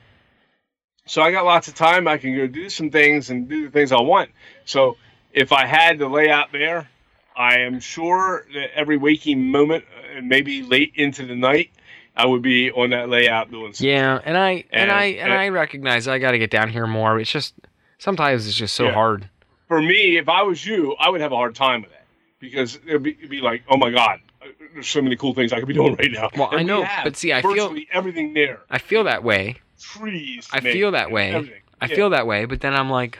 so 1.08 1.22
I 1.22 1.30
got 1.32 1.44
lots 1.44 1.66
of 1.68 1.74
time. 1.74 2.06
I 2.06 2.18
can 2.18 2.36
go 2.36 2.46
do 2.46 2.68
some 2.70 2.90
things 2.90 3.30
and 3.30 3.48
do 3.48 3.64
the 3.64 3.70
things 3.70 3.90
I 3.92 4.00
want. 4.00 4.30
So 4.64 4.96
if 5.32 5.52
I 5.52 5.66
had 5.66 5.98
the 5.98 6.08
layout 6.08 6.52
there, 6.52 6.88
I 7.36 7.58
am 7.60 7.80
sure 7.80 8.46
that 8.54 8.74
every 8.74 8.96
waking 8.96 9.50
moment, 9.50 9.84
uh, 9.96 10.18
and 10.18 10.28
maybe 10.28 10.62
late 10.62 10.92
into 10.96 11.24
the 11.26 11.34
night, 11.36 11.70
I 12.16 12.26
would 12.26 12.42
be 12.42 12.70
on 12.72 12.90
that 12.90 13.08
layout 13.08 13.50
doing 13.50 13.72
stuff. 13.72 13.84
Yeah, 13.86 14.20
and 14.24 14.36
I 14.36 14.50
and, 14.72 14.90
And- 14.90 14.92
I 14.92 15.04
and 15.04 15.20
and- 15.30 15.32
I 15.32 15.48
recognize 15.50 16.08
I 16.08 16.18
got 16.18 16.32
to 16.32 16.38
get 16.38 16.50
down 16.50 16.68
here 16.68 16.86
more. 16.86 17.18
It's 17.20 17.30
just 17.30 17.54
sometimes 17.98 18.46
it's 18.46 18.56
just 18.56 18.74
so 18.74 18.86
Yeah. 18.86 18.92
hard. 18.94 19.28
For 19.68 19.80
me, 19.82 20.16
if 20.16 20.28
I 20.28 20.42
was 20.42 20.64
you, 20.66 20.96
I 20.98 21.10
would 21.10 21.20
have 21.20 21.30
a 21.32 21.36
hard 21.36 21.54
time 21.54 21.82
with 21.82 21.90
that 21.90 22.06
because 22.40 22.78
it'd 22.86 23.02
be, 23.02 23.10
it'd 23.18 23.30
be 23.30 23.40
like, 23.40 23.62
oh 23.68 23.76
my 23.76 23.90
god, 23.90 24.20
uh, 24.42 24.46
there's 24.72 24.88
so 24.88 25.02
many 25.02 25.14
cool 25.14 25.34
things 25.34 25.52
I 25.52 25.58
could 25.60 25.68
be 25.68 25.74
doing 25.74 25.94
right 25.94 26.10
now. 26.10 26.30
Well, 26.36 26.48
I 26.50 26.56
And 26.58 26.60
we 26.60 26.64
know, 26.64 26.86
but 27.04 27.16
see, 27.16 27.32
I 27.32 27.42
feel- 27.42 27.76
everything 27.92 28.34
there. 28.34 28.60
I 28.70 28.78
feel 28.78 29.04
that 29.04 29.22
way. 29.22 29.56
Trees. 29.80 30.48
I 30.52 30.60
feel 30.60 30.90
that 30.92 31.10
way. 31.10 31.32
Everything. 31.34 31.60
I 31.80 31.86
Yeah. 31.86 31.94
feel 31.96 32.10
that 32.10 32.26
way, 32.26 32.44
but 32.44 32.60
then 32.60 32.74
I'm 32.74 32.90
like, 32.90 33.18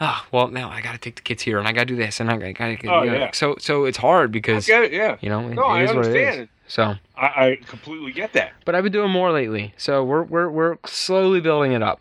oh, 0.00 0.24
well, 0.32 0.48
now 0.48 0.68
I 0.68 0.80
got 0.80 0.92
to 0.92 0.98
take 0.98 1.16
the 1.16 1.22
kids 1.22 1.42
here, 1.42 1.58
and 1.58 1.68
I 1.68 1.72
got 1.72 1.82
to 1.82 1.86
do 1.86 1.96
this, 1.96 2.18
and 2.20 2.28
I 2.30 2.36
got 2.52 2.80
to. 2.80 2.88
Oh, 2.88 3.02
you 3.02 3.10
know, 3.10 3.16
yeah. 3.18 3.30
So 3.32 3.56
so 3.58 3.84
it's 3.84 3.98
hard 3.98 4.30
I 4.30 4.32
because 4.32 4.66
get 4.66 4.82
it. 4.84 4.92
Yeah. 4.92 5.16
you 5.20 5.28
know 5.28 5.46
it, 5.48 5.54
No, 5.54 5.62
it 5.62 5.66
I 5.66 5.82
is 5.84 5.88
what 5.94 6.04
it 6.06 6.08
understand. 6.08 6.48
So, 6.66 6.94
I, 7.14 7.26
I 7.26 7.58
completely 7.66 8.10
get 8.10 8.32
that. 8.32 8.52
but 8.64 8.74
I've 8.74 8.82
been 8.84 8.92
doing 8.92 9.10
more 9.10 9.30
lately, 9.32 9.74
so 9.76 10.02
we're 10.02 10.22
we're 10.22 10.48
we're 10.48 10.78
slowly 10.86 11.40
building 11.40 11.72
it 11.72 11.82
up. 11.82 12.00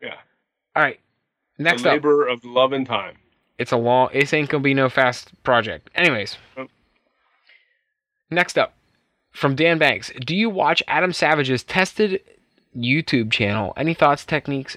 Yeah. 0.00 0.14
All 0.76 0.82
right. 0.82 1.00
Next 1.58 1.82
the 1.82 1.88
up, 1.88 1.94
labor 1.94 2.26
of 2.28 2.44
love 2.44 2.72
and 2.72 2.86
time. 2.86 3.16
it's 3.58 3.72
a 3.72 3.76
long. 3.76 4.08
It 4.12 4.32
ain't 4.32 4.48
gonna 4.48 4.62
be 4.62 4.72
no 4.72 4.88
fast 4.88 5.32
project. 5.42 5.90
Anyways. 5.96 6.38
Oh. 6.56 6.68
Next 8.30 8.56
up, 8.58 8.74
from 9.32 9.54
Dan 9.56 9.78
Banks, 9.78 10.12
do 10.24 10.36
you 10.36 10.48
watch 10.50 10.82
Adam 10.86 11.12
Savage's 11.12 11.64
tested 11.64 12.20
YouTube 12.76 13.30
channel? 13.30 13.72
Any 13.76 13.94
thoughts, 13.94 14.24
techniques 14.24 14.76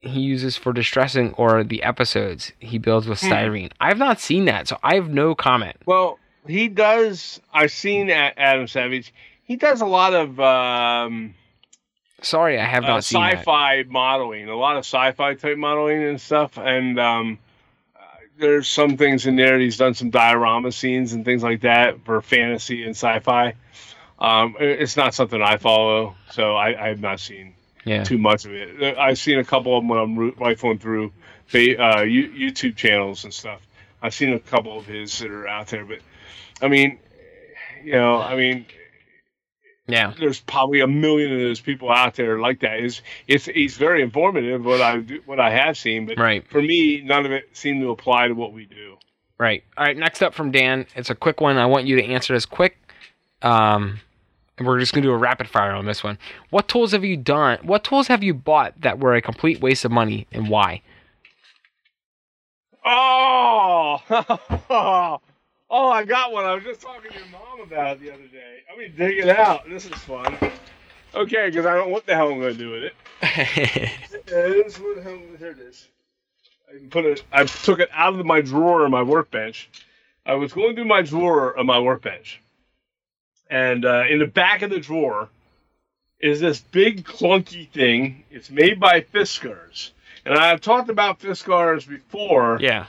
he 0.00 0.20
uses 0.20 0.56
for 0.56 0.72
distressing 0.72 1.34
or 1.34 1.62
the 1.62 1.82
episodes 1.82 2.52
he 2.58 2.78
builds 2.78 3.06
with 3.06 3.20
Hmm. 3.20 3.32
styrene? 3.32 3.72
I 3.80 3.88
have 3.88 3.98
not 3.98 4.18
seen 4.20 4.46
that, 4.46 4.66
so 4.68 4.78
I 4.82 4.94
have 4.94 5.10
no 5.10 5.34
comment. 5.34 5.76
Well, 5.84 6.18
he 6.46 6.68
does. 6.68 7.40
I've 7.52 7.70
seen 7.72 8.08
Adam 8.10 8.66
Savage. 8.66 9.12
He 9.44 9.56
does 9.56 9.80
a 9.82 9.86
lot 9.86 10.14
of 10.14 10.40
um, 10.40 11.34
Sorry, 12.22 12.58
I 12.58 12.64
have 12.64 12.82
not 12.82 12.98
uh, 12.98 13.00
seen 13.02 13.20
that. 13.20 13.38
sci-fi 13.38 13.84
modeling, 13.88 14.48
a 14.48 14.56
lot 14.56 14.76
of 14.76 14.80
sci-fi 14.84 15.34
type 15.34 15.58
modeling 15.58 16.02
and 16.02 16.20
stuff. 16.20 16.56
And 16.58 16.98
um, 17.00 17.38
uh, 17.96 18.00
there's 18.38 18.68
some 18.68 18.96
things 18.96 19.26
in 19.26 19.36
there. 19.36 19.58
He's 19.58 19.76
done 19.76 19.94
some 19.94 20.10
diorama 20.10 20.70
scenes 20.72 21.12
and 21.12 21.24
things 21.24 21.42
like 21.42 21.60
that 21.62 22.04
for 22.04 22.20
fantasy 22.22 22.82
and 22.84 22.90
sci-fi. 22.92 23.54
Um, 24.20 24.56
it's 24.60 24.96
not 24.96 25.14
something 25.14 25.40
I 25.40 25.56
follow, 25.56 26.14
so 26.30 26.54
I, 26.54 26.84
I 26.84 26.88
have 26.88 27.00
not 27.00 27.20
seen 27.20 27.54
Yeah. 27.84 28.04
too 28.04 28.18
much 28.18 28.44
of 28.44 28.52
it. 28.52 28.98
I've 28.98 29.18
seen 29.18 29.38
a 29.38 29.44
couple 29.44 29.76
of 29.76 29.82
them 29.82 29.88
when 29.88 29.98
I'm 29.98 30.30
rifling 30.38 30.78
through 30.78 31.06
uh, 31.52 32.02
YouTube 32.04 32.76
channels 32.76 33.24
and 33.24 33.32
stuff. 33.32 33.66
I've 34.02 34.14
seen 34.14 34.32
a 34.34 34.38
couple 34.38 34.78
of 34.78 34.86
his 34.86 35.18
that 35.20 35.30
are 35.30 35.48
out 35.48 35.68
there, 35.68 35.84
but 35.84 35.98
I 36.62 36.68
mean, 36.68 36.98
you 37.82 37.92
know, 37.92 38.20
I 38.20 38.36
mean, 38.36 38.66
Yeah. 39.88 40.12
there's 40.18 40.40
probably 40.40 40.80
a 40.80 40.86
million 40.86 41.32
of 41.32 41.38
those 41.40 41.60
people 41.60 41.90
out 41.90 42.14
there 42.14 42.38
like 42.38 42.60
that. 42.60 42.80
Is 42.80 43.00
it's 43.26 43.46
he's 43.46 43.76
very 43.78 44.02
informative 44.02 44.64
what 44.64 44.80
I 44.82 44.98
do, 44.98 45.20
what 45.24 45.40
I 45.40 45.50
have 45.50 45.76
seen, 45.78 46.04
but 46.06 46.18
Right. 46.18 46.46
for 46.48 46.60
me, 46.62 47.00
none 47.02 47.24
of 47.26 47.32
it 47.32 47.48
seemed 47.56 47.80
to 47.82 47.90
apply 47.90 48.28
to 48.28 48.34
what 48.34 48.52
we 48.52 48.66
do. 48.66 48.96
Right. 49.38 49.64
All 49.78 49.86
right. 49.86 49.96
Next 49.96 50.22
up 50.22 50.34
from 50.34 50.50
Dan. 50.50 50.86
It's 50.94 51.08
a 51.10 51.14
quick 51.14 51.40
one. 51.40 51.56
I 51.56 51.64
want 51.66 51.86
you 51.86 51.96
to 51.96 52.04
answer 52.04 52.34
this 52.34 52.44
quick. 52.44 52.76
Um, 53.42 54.00
and 54.60 54.68
we're 54.68 54.78
just 54.78 54.92
gonna 54.92 55.06
do 55.06 55.10
a 55.10 55.16
rapid 55.16 55.48
fire 55.48 55.72
on 55.72 55.86
this 55.86 56.04
one. 56.04 56.18
What 56.50 56.68
tools 56.68 56.92
have 56.92 57.02
you 57.02 57.16
done? 57.16 57.58
What 57.62 57.82
tools 57.82 58.08
have 58.08 58.22
you 58.22 58.34
bought 58.34 58.78
that 58.82 58.98
were 58.98 59.14
a 59.14 59.22
complete 59.22 59.60
waste 59.60 59.86
of 59.86 59.90
money, 59.90 60.26
and 60.30 60.50
why? 60.50 60.82
Oh, 62.84 64.02
oh, 65.70 65.90
I 65.90 66.04
got 66.04 66.32
one. 66.32 66.44
I 66.44 66.54
was 66.54 66.62
just 66.62 66.82
talking 66.82 67.10
to 67.10 67.16
your 67.16 67.26
mom 67.28 67.60
about 67.62 67.96
it 67.96 68.00
the 68.02 68.12
other 68.12 68.26
day. 68.26 68.58
Let 68.68 68.78
me 68.78 68.88
dig 68.88 69.18
it 69.18 69.30
out. 69.30 69.68
This 69.68 69.86
is 69.86 69.92
fun. 69.92 70.36
Okay, 71.14 71.46
because 71.46 71.64
I 71.64 71.74
don't 71.74 71.88
know 71.88 71.92
what 71.92 72.04
the 72.04 72.14
hell 72.14 72.30
I'm 72.30 72.40
to 72.40 72.54
do 72.54 72.70
with 72.70 72.84
it. 72.84 72.94
What 74.10 74.26
the 74.26 75.02
hell, 75.02 75.20
here 75.38 75.50
it 75.50 75.58
is. 75.58 75.88
I 76.68 76.86
put 76.88 77.06
it. 77.06 77.24
I 77.32 77.44
took 77.44 77.80
it 77.80 77.88
out 77.92 78.14
of 78.14 78.26
my 78.26 78.42
drawer 78.42 78.84
of 78.84 78.90
my 78.90 79.02
workbench. 79.02 79.70
I 80.26 80.34
was 80.34 80.52
going 80.52 80.76
through 80.76 80.84
my 80.84 81.02
drawer 81.02 81.56
of 81.56 81.64
my 81.66 81.80
workbench, 81.80 82.40
and 83.50 83.84
uh, 83.84 84.04
in 84.08 84.18
the 84.20 84.26
back 84.26 84.62
of 84.62 84.70
the 84.70 84.80
drawer 84.80 85.28
is 86.20 86.40
this 86.40 86.60
big 86.60 87.04
clunky 87.04 87.68
thing. 87.68 88.24
It's 88.30 88.50
made 88.50 88.80
by 88.80 89.00
Fiskars, 89.02 89.90
and 90.24 90.34
I've 90.38 90.60
talked 90.60 90.88
about 90.88 91.20
Fiskars 91.20 91.86
before 91.88 92.58
yeah. 92.60 92.86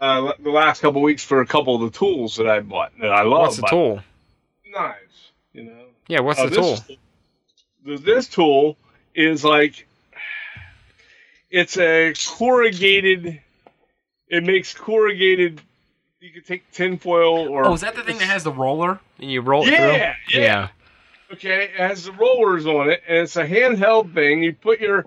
uh, 0.00 0.32
the 0.40 0.50
last 0.50 0.80
couple 0.80 1.02
weeks 1.02 1.22
for 1.24 1.40
a 1.40 1.46
couple 1.46 1.74
of 1.76 1.92
the 1.92 1.98
tools 1.98 2.36
that 2.36 2.48
I 2.48 2.60
bought 2.60 2.92
that 3.00 3.12
I 3.12 3.22
love. 3.22 3.40
What's 3.42 3.56
the 3.56 3.66
tool? 3.68 4.00
Knives, 4.66 5.30
you 5.52 5.64
know. 5.64 5.84
Yeah. 6.08 6.20
What's 6.20 6.40
Oh, 6.40 6.48
the 6.48 6.56
tool? 6.56 6.70
this, 6.72 6.86
th- 7.84 8.00
This 8.00 8.28
tool 8.28 8.76
is 9.14 9.44
like 9.44 9.86
it's 11.50 11.76
a 11.78 12.14
corrugated. 12.38 13.40
It 14.28 14.44
makes 14.44 14.74
corrugated. 14.74 15.60
You 16.20 16.30
could 16.32 16.46
take 16.46 16.70
tinfoil 16.72 17.48
or 17.48 17.64
Oh, 17.64 17.74
is 17.74 17.82
that 17.82 17.94
the 17.94 18.02
thing 18.02 18.18
that 18.18 18.24
has 18.24 18.42
the 18.42 18.50
roller 18.52 18.98
and 19.20 19.30
you 19.30 19.40
roll 19.40 19.64
it 19.66 19.70
Yeah, 19.72 20.14
through? 20.30 20.40
yeah. 20.40 20.68
Okay, 21.32 21.64
it 21.64 21.76
has 21.76 22.06
the 22.06 22.12
rollers 22.12 22.66
on 22.66 22.90
it, 22.90 23.02
and 23.06 23.18
it's 23.18 23.36
a 23.36 23.46
handheld 23.46 24.14
thing. 24.14 24.42
You 24.42 24.52
put 24.54 24.80
your 24.80 25.04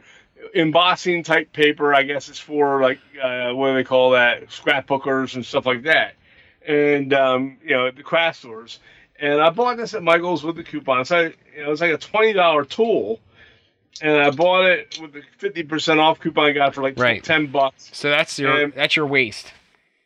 embossing 0.53 1.24
type 1.24 1.51
paper, 1.51 1.93
I 1.93 2.03
guess 2.03 2.30
it's 2.30 2.39
for 2.39 2.82
like 2.82 2.99
uh, 3.22 3.51
what 3.53 3.70
do 3.70 3.74
they 3.76 3.84
call 3.84 4.12
that, 4.12 4.47
scrapbookers 4.49 5.36
and 5.36 5.45
stuff 5.45 5.66
like 5.66 5.84
that, 5.84 6.14
and 6.66 7.14
um, 7.14 7.57
you 7.64 7.72
know 7.76 7.89
the 7.91 8.03
craft 8.03 8.39
stores. 8.39 8.80
And 9.20 9.41
I 9.41 9.49
bought 9.49 9.78
this 9.78 9.93
at 9.93 10.01
Michael's 10.03 10.43
with 10.43 10.55
the 10.55 10.64
coupon. 10.64 11.05
So 11.05 11.18
I, 11.18 11.22
you 11.24 11.34
know, 11.57 11.68
it 11.68 11.70
was 11.70 11.82
like 11.82 11.91
a 11.91 11.97
twenty 11.97 12.34
dollar 12.34 12.66
tool, 12.66 13.20
and 14.01 14.12
I 14.22 14.30
bought 14.30 14.66
it 14.66 14.99
with 15.01 15.14
the 15.14 15.24
fifty 15.39 15.64
percent 15.64 15.99
off 15.99 16.20
coupon 16.20 16.45
I 16.45 16.51
got 16.51 16.74
for 16.76 16.84
like 16.84 16.97
Right. 16.99 17.24
ten 17.24 17.47
bucks. 17.47 17.89
So 17.93 18.09
that's 18.12 18.38
your 18.39 18.62
And- 18.66 18.74
that's 18.74 18.95
your 18.95 19.07
waste. 19.07 19.51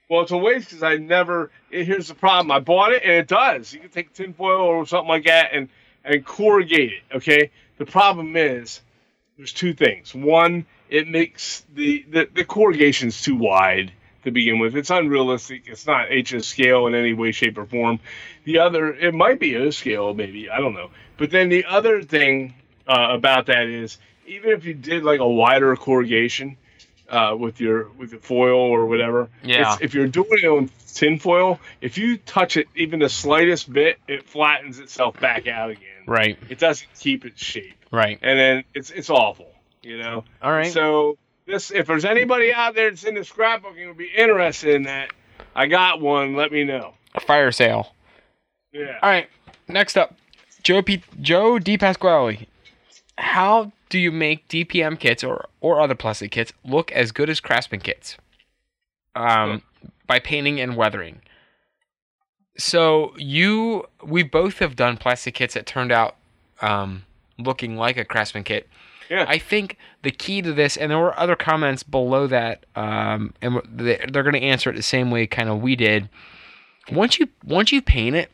Well, 0.09 0.21
it's 0.21 0.31
a 0.31 0.37
waste 0.37 0.69
because 0.69 0.83
I 0.83 0.97
never. 0.97 1.51
Here's 1.69 2.07
the 2.07 2.15
problem: 2.15 2.51
I 2.51 2.59
bought 2.59 2.93
it 2.93 3.03
and 3.03 3.13
it 3.13 3.27
does. 3.27 3.73
You 3.73 3.79
can 3.79 3.89
take 3.89 4.13
tinfoil 4.13 4.61
or 4.61 4.85
something 4.85 5.09
like 5.09 5.25
that 5.25 5.49
and 5.53 5.69
and 6.03 6.25
corrugate 6.25 6.91
it. 6.93 7.15
Okay. 7.15 7.51
The 7.77 7.85
problem 7.85 8.37
is 8.37 8.81
there's 9.37 9.51
two 9.51 9.73
things. 9.73 10.13
One, 10.15 10.65
it 10.89 11.07
makes 11.07 11.65
the 11.73 12.05
the, 12.09 12.29
the 12.33 12.45
corrugation's 12.45 13.21
too 13.21 13.35
wide 13.35 13.91
to 14.23 14.31
begin 14.31 14.59
with. 14.59 14.75
It's 14.75 14.89
unrealistic. 14.89 15.63
It's 15.67 15.87
not 15.87 16.07
HO 16.09 16.39
scale 16.39 16.87
in 16.87 16.95
any 16.95 17.13
way, 17.13 17.31
shape, 17.31 17.57
or 17.57 17.65
form. 17.65 17.99
The 18.43 18.59
other, 18.59 18.93
it 18.93 19.13
might 19.13 19.39
be 19.39 19.55
O 19.55 19.69
scale, 19.69 20.13
maybe 20.13 20.49
I 20.49 20.59
don't 20.59 20.73
know. 20.73 20.89
But 21.17 21.31
then 21.31 21.49
the 21.49 21.65
other 21.65 22.01
thing 22.01 22.55
uh, 22.87 23.07
about 23.11 23.47
that 23.47 23.67
is 23.67 23.97
even 24.27 24.51
if 24.51 24.65
you 24.65 24.73
did 24.73 25.03
like 25.03 25.19
a 25.19 25.27
wider 25.27 25.75
corrugation 25.75 26.57
uh, 27.09 27.35
with 27.37 27.59
your 27.61 27.89
with 27.97 28.11
the 28.11 28.17
foil 28.17 28.55
or 28.59 28.85
whatever, 28.85 29.29
Yeah. 29.43 29.73
it's, 29.73 29.81
if 29.81 29.93
you're 29.93 30.07
doing 30.07 30.29
it 30.43 30.47
on 30.47 30.69
tinfoil, 30.93 31.59
if 31.81 31.97
you 31.97 32.17
touch 32.17 32.57
it 32.57 32.67
even 32.75 32.99
the 32.99 33.09
slightest 33.09 33.71
bit, 33.71 33.99
it 34.07 34.23
flattens 34.23 34.79
itself 34.79 35.19
back 35.19 35.47
out 35.47 35.69
again. 35.69 35.81
Right. 36.07 36.37
It 36.49 36.59
doesn't 36.59 36.87
keep 36.99 37.25
its 37.25 37.41
shape, 37.43 37.75
Right. 37.91 38.19
and 38.21 38.39
then 38.39 38.63
it's 38.73 38.89
it's 38.91 39.09
awful, 39.09 39.51
you 39.83 39.97
know. 39.97 40.23
All 40.41 40.51
right. 40.51 40.71
So 40.71 41.17
this, 41.45 41.71
if 41.71 41.87
there's 41.87 42.05
anybody 42.05 42.51
out 42.53 42.73
there 42.75 42.89
that's 42.89 43.03
into 43.03 43.21
scrapbooking 43.21 43.87
would 43.87 43.97
be 43.97 44.09
interested 44.15 44.73
in 44.75 44.83
that, 44.83 45.11
I 45.55 45.67
got 45.67 46.01
one. 46.01 46.35
Let 46.35 46.51
me 46.51 46.63
know. 46.63 46.93
a 47.13 47.19
fire 47.19 47.51
sale. 47.51 47.93
Yeah. 48.71 48.97
All 49.01 49.09
right. 49.09 49.29
Next 49.67 49.97
up, 49.97 50.15
Joe 50.63 50.81
P- 50.81 51.01
Joe 51.21 51.59
D 51.59 51.77
Pasquale. 51.77 52.47
How 53.17 53.71
do 53.89 53.99
you 53.99 54.11
make 54.11 54.47
DPM 54.47 54.99
kits 54.99 55.23
or 55.23 55.47
or 55.61 55.79
other 55.81 55.95
plastic 55.95 56.31
kits 56.31 56.51
look 56.63 56.91
as 56.91 57.11
good 57.11 57.29
as 57.29 57.39
Craftsman 57.39 57.81
kits? 57.81 58.17
Um, 59.15 59.61
by 60.07 60.19
painting 60.19 60.59
and 60.59 60.75
weathering. 60.75 61.21
So 62.57 63.13
you, 63.17 63.85
we 64.03 64.23
both 64.23 64.59
have 64.59 64.75
done 64.75 64.97
plastic 64.97 65.35
kits 65.35 65.53
that 65.55 65.65
turned 65.65 65.91
out 65.91 66.15
um, 66.61 67.03
looking 67.37 67.75
like 67.75 67.97
a 67.97 68.05
Craftsman 68.05 68.43
kit. 68.43 68.67
Yeah. 69.09 69.25
I 69.27 69.37
think 69.37 69.77
the 70.03 70.11
key 70.11 70.41
to 70.41 70.51
this, 70.53 70.77
and 70.77 70.89
there 70.89 70.97
were 70.97 71.17
other 71.19 71.35
comments 71.35 71.83
below 71.83 72.27
that, 72.27 72.65
um, 72.75 73.33
and 73.41 73.61
they- 73.71 74.03
they're 74.11 74.23
going 74.23 74.33
to 74.33 74.41
answer 74.41 74.69
it 74.69 74.75
the 74.75 74.81
same 74.81 75.11
way 75.11 75.27
kind 75.27 75.49
of 75.49 75.61
we 75.61 75.75
did. 75.75 76.09
Once 76.91 77.19
you 77.19 77.27
once 77.43 77.71
you 77.71 77.81
paint 77.81 78.15
it, 78.15 78.31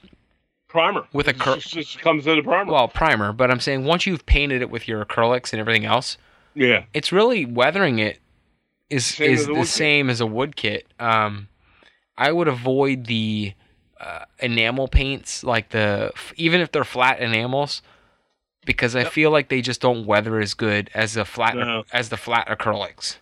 primer 0.71 1.05
With 1.13 1.27
a 1.27 1.31
It 1.31 1.39
cur- 1.39 1.55
just, 1.55 1.73
just 1.73 1.99
comes 1.99 2.25
in 2.27 2.39
a 2.39 2.43
primer. 2.43 2.71
well, 2.71 2.87
primer, 2.87 3.31
but 3.33 3.51
I'm 3.51 3.59
saying 3.59 3.85
once 3.85 4.05
you've 4.05 4.25
painted 4.25 4.61
it 4.61 4.69
with 4.69 4.87
your 4.87 5.03
acrylics 5.05 5.51
and 5.53 5.59
everything 5.59 5.85
else, 5.85 6.17
yeah. 6.55 6.83
it's 6.93 7.11
really 7.11 7.45
weathering 7.45 7.99
it 7.99 8.19
is 8.89 9.05
Same 9.05 9.31
is 9.31 9.45
the 9.45 9.53
wood 9.53 9.59
kit. 9.61 9.67
same 9.69 10.09
as 10.09 10.19
a 10.21 10.25
wood 10.25 10.55
kit. 10.55 10.87
Um, 10.99 11.47
I 12.17 12.31
would 12.31 12.47
avoid 12.47 13.05
the 13.05 13.53
uh, 13.99 14.25
enamel 14.39 14.87
paints, 14.87 15.43
like 15.43 15.69
the 15.69 16.11
even 16.35 16.59
if 16.61 16.71
they're 16.71 16.83
flat 16.83 17.19
enamels, 17.21 17.81
because 18.65 18.95
I 18.95 19.01
Yep. 19.03 19.11
feel 19.11 19.31
like 19.31 19.49
they 19.49 19.61
just 19.61 19.79
don't 19.81 20.05
weather 20.05 20.39
as 20.39 20.53
good 20.53 20.89
as 20.93 21.13
the 21.13 21.23
flat 21.25 21.55
No. 21.55 21.83
as 21.93 22.09
the 22.09 22.17
flat 22.17 22.47
acrylics. 22.47 23.17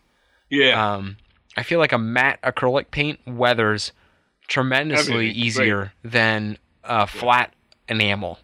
Yeah. 0.50 0.94
Um, 0.94 1.18
I 1.58 1.64
feel 1.64 1.80
like 1.80 1.92
a 1.92 1.98
matte 1.98 2.40
acrylic 2.42 2.92
paint 2.92 3.20
weathers 3.28 3.92
tremendously 4.48 5.14
Everything, 5.14 5.34
great. 5.34 5.46
easier 5.46 5.94
than 6.04 6.58
a 6.90 7.08
flat 7.08 7.54
enamel. 7.88 8.40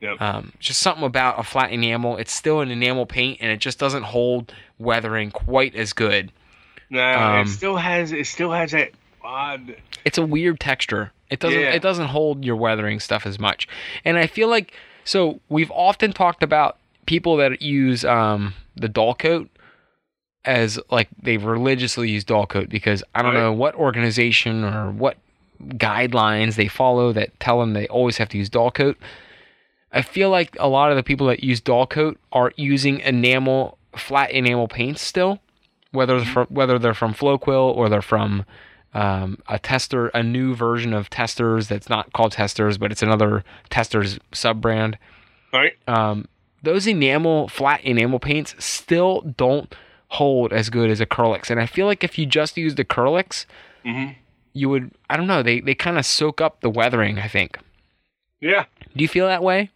Yep. 0.00 0.20
Um, 0.22 0.52
just 0.58 0.80
something 0.80 1.04
about 1.04 1.38
a 1.38 1.42
flat 1.42 1.72
enamel. 1.72 2.16
It's 2.16 2.32
still 2.32 2.60
an 2.62 2.70
enamel 2.70 3.04
paint, 3.04 3.36
and 3.42 3.50
it 3.52 3.58
just 3.58 3.78
doesn't 3.78 4.04
hold 4.04 4.54
weathering 4.78 5.30
quite 5.30 5.74
as 5.74 5.92
good. 5.92 6.32
No, 6.88 7.02
Um, 7.12 7.46
it 7.46 7.50
still 7.50 7.76
has 7.76 8.10
it 8.12 8.26
still 8.26 8.50
has 8.52 8.70
that 8.72 8.92
odd. 9.22 9.76
It's 10.06 10.16
a 10.16 10.24
weird 10.24 10.58
texture. 10.58 11.12
It 11.28 11.38
doesn't 11.38 11.60
Yeah. 11.60 11.72
it 11.74 11.82
doesn't 11.82 12.08
hold 12.08 12.44
your 12.44 12.56
weathering 12.56 12.98
stuff 12.98 13.26
as 13.26 13.38
much. 13.38 13.68
And 14.04 14.16
I 14.16 14.26
feel 14.26 14.48
like 14.48 14.72
so 15.04 15.40
we've 15.50 15.70
often 15.70 16.12
talked 16.12 16.42
about 16.42 16.78
people 17.06 17.36
that 17.36 17.60
use 17.60 18.04
um, 18.04 18.54
the 18.76 18.88
Dullcote 18.88 19.48
as 20.44 20.80
like 20.90 21.08
they 21.22 21.36
religiously 21.36 22.08
use 22.10 22.24
Dullcote 22.24 22.68
because 22.70 23.04
I 23.14 23.22
don't 23.22 23.34
Right. 23.34 23.40
know 23.40 23.52
what 23.52 23.74
organization 23.74 24.64
or 24.64 24.90
what 24.90 25.16
guidelines 25.68 26.56
they 26.56 26.68
follow 26.68 27.12
that 27.12 27.38
tell 27.40 27.60
them 27.60 27.72
they 27.72 27.88
always 27.88 28.16
have 28.18 28.28
to 28.30 28.38
use 28.38 28.50
Dullcote. 28.50 28.96
I 29.92 30.02
feel 30.02 30.30
like 30.30 30.56
a 30.58 30.68
lot 30.68 30.90
of 30.90 30.96
the 30.96 31.02
people 31.02 31.26
that 31.26 31.42
use 31.42 31.60
Dullcote 31.60 32.16
are 32.32 32.52
using 32.56 33.00
enamel 33.00 33.78
flat 33.96 34.30
enamel 34.30 34.68
paints 34.68 35.02
still, 35.02 35.40
whether 35.90 36.18
they're 36.18 36.32
from, 36.32 36.46
whether 36.48 36.78
they're 36.78 36.94
from 36.94 37.14
Floquil 37.14 37.74
or 37.76 37.88
they're 37.88 38.02
from 38.02 38.44
um, 38.94 39.38
a 39.48 39.58
tester, 39.58 40.08
a 40.08 40.22
new 40.22 40.54
version 40.54 40.92
of 40.92 41.10
Testors 41.10 41.68
that's 41.68 41.88
not 41.88 42.12
called 42.12 42.32
Testors, 42.32 42.78
but 42.78 42.90
it's 42.92 43.02
another 43.02 43.44
Testors 43.68 44.18
sub 44.32 44.60
brand. 44.60 44.98
Right. 45.52 45.72
Um, 45.86 46.26
those 46.62 46.86
enamel 46.86 47.48
flat 47.48 47.82
enamel 47.82 48.18
paints 48.18 48.54
still 48.58 49.22
don't 49.22 49.74
hold 50.08 50.52
as 50.52 50.70
good 50.70 50.90
as 50.90 51.00
acrylics, 51.00 51.50
and 51.50 51.60
I 51.60 51.66
feel 51.66 51.86
like 51.86 52.04
if 52.04 52.18
you 52.18 52.26
just 52.26 52.56
used 52.56 52.78
acrylics, 52.78 53.46
hmm 53.84 54.10
you 54.52 54.68
would 54.68 54.90
I 55.08 55.16
don't 55.16 55.26
know 55.26 55.42
they 55.42 55.60
they 55.60 55.74
kind 55.74 55.98
of 55.98 56.06
soak 56.06 56.40
up 56.40 56.60
the 56.60 56.70
weathering. 56.70 57.18
I 57.18 57.28
think. 57.28 57.58
Yeah. 58.40 58.64
Do 58.96 59.02
you 59.02 59.08
feel 59.08 59.26
that 59.26 59.42
way? 59.42 59.70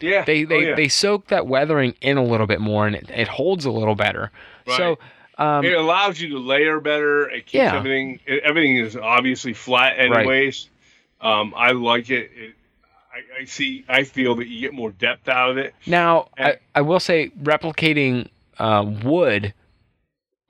Yeah. 0.00 0.24
They 0.24 0.44
they, 0.44 0.54
oh, 0.54 0.58
yeah. 0.58 0.74
they 0.74 0.88
soak 0.88 1.28
that 1.28 1.46
weathering 1.46 1.94
in 2.00 2.16
a 2.16 2.24
little 2.24 2.46
bit 2.46 2.60
more, 2.60 2.86
and 2.86 2.96
it, 2.96 3.10
it 3.10 3.28
holds 3.28 3.64
a 3.64 3.70
little 3.70 3.94
better. 3.94 4.30
So. 4.76 4.98
Um, 5.38 5.64
it 5.64 5.72
allows 5.72 6.20
you 6.20 6.28
to 6.28 6.38
layer 6.38 6.78
better. 6.78 7.28
It 7.28 7.46
keeps 7.46 7.54
Yeah. 7.54 7.74
everything. 7.74 8.20
It, 8.26 8.42
everything 8.44 8.76
is 8.76 8.96
obviously 8.96 9.54
flat, 9.54 9.98
anyways. 9.98 10.68
Um, 11.22 11.54
I 11.56 11.72
like 11.72 12.10
it. 12.10 12.30
it 12.36 12.54
I, 13.12 13.42
I 13.42 13.44
see. 13.46 13.84
I 13.88 14.04
feel 14.04 14.34
that 14.36 14.46
you 14.48 14.60
get 14.60 14.74
more 14.74 14.90
depth 14.90 15.28
out 15.28 15.50
of 15.50 15.56
it. 15.56 15.74
Now, 15.86 16.28
I, 16.38 16.42
And- 16.42 16.58
I 16.74 16.80
will 16.82 17.00
say 17.00 17.30
replicating 17.42 18.28
uh, 18.58 18.84
wood 19.02 19.54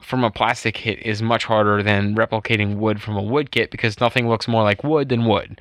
from 0.02 0.24
a 0.24 0.30
plastic 0.30 0.74
kit 0.74 0.98
is 1.00 1.22
much 1.22 1.44
harder 1.44 1.82
than 1.82 2.14
replicating 2.14 2.76
wood 2.76 3.00
from 3.00 3.16
a 3.16 3.22
wood 3.22 3.50
kit 3.50 3.70
because 3.70 4.00
nothing 4.00 4.28
looks 4.28 4.46
more 4.48 4.62
like 4.62 4.82
wood 4.84 5.08
than 5.08 5.24
wood. 5.26 5.60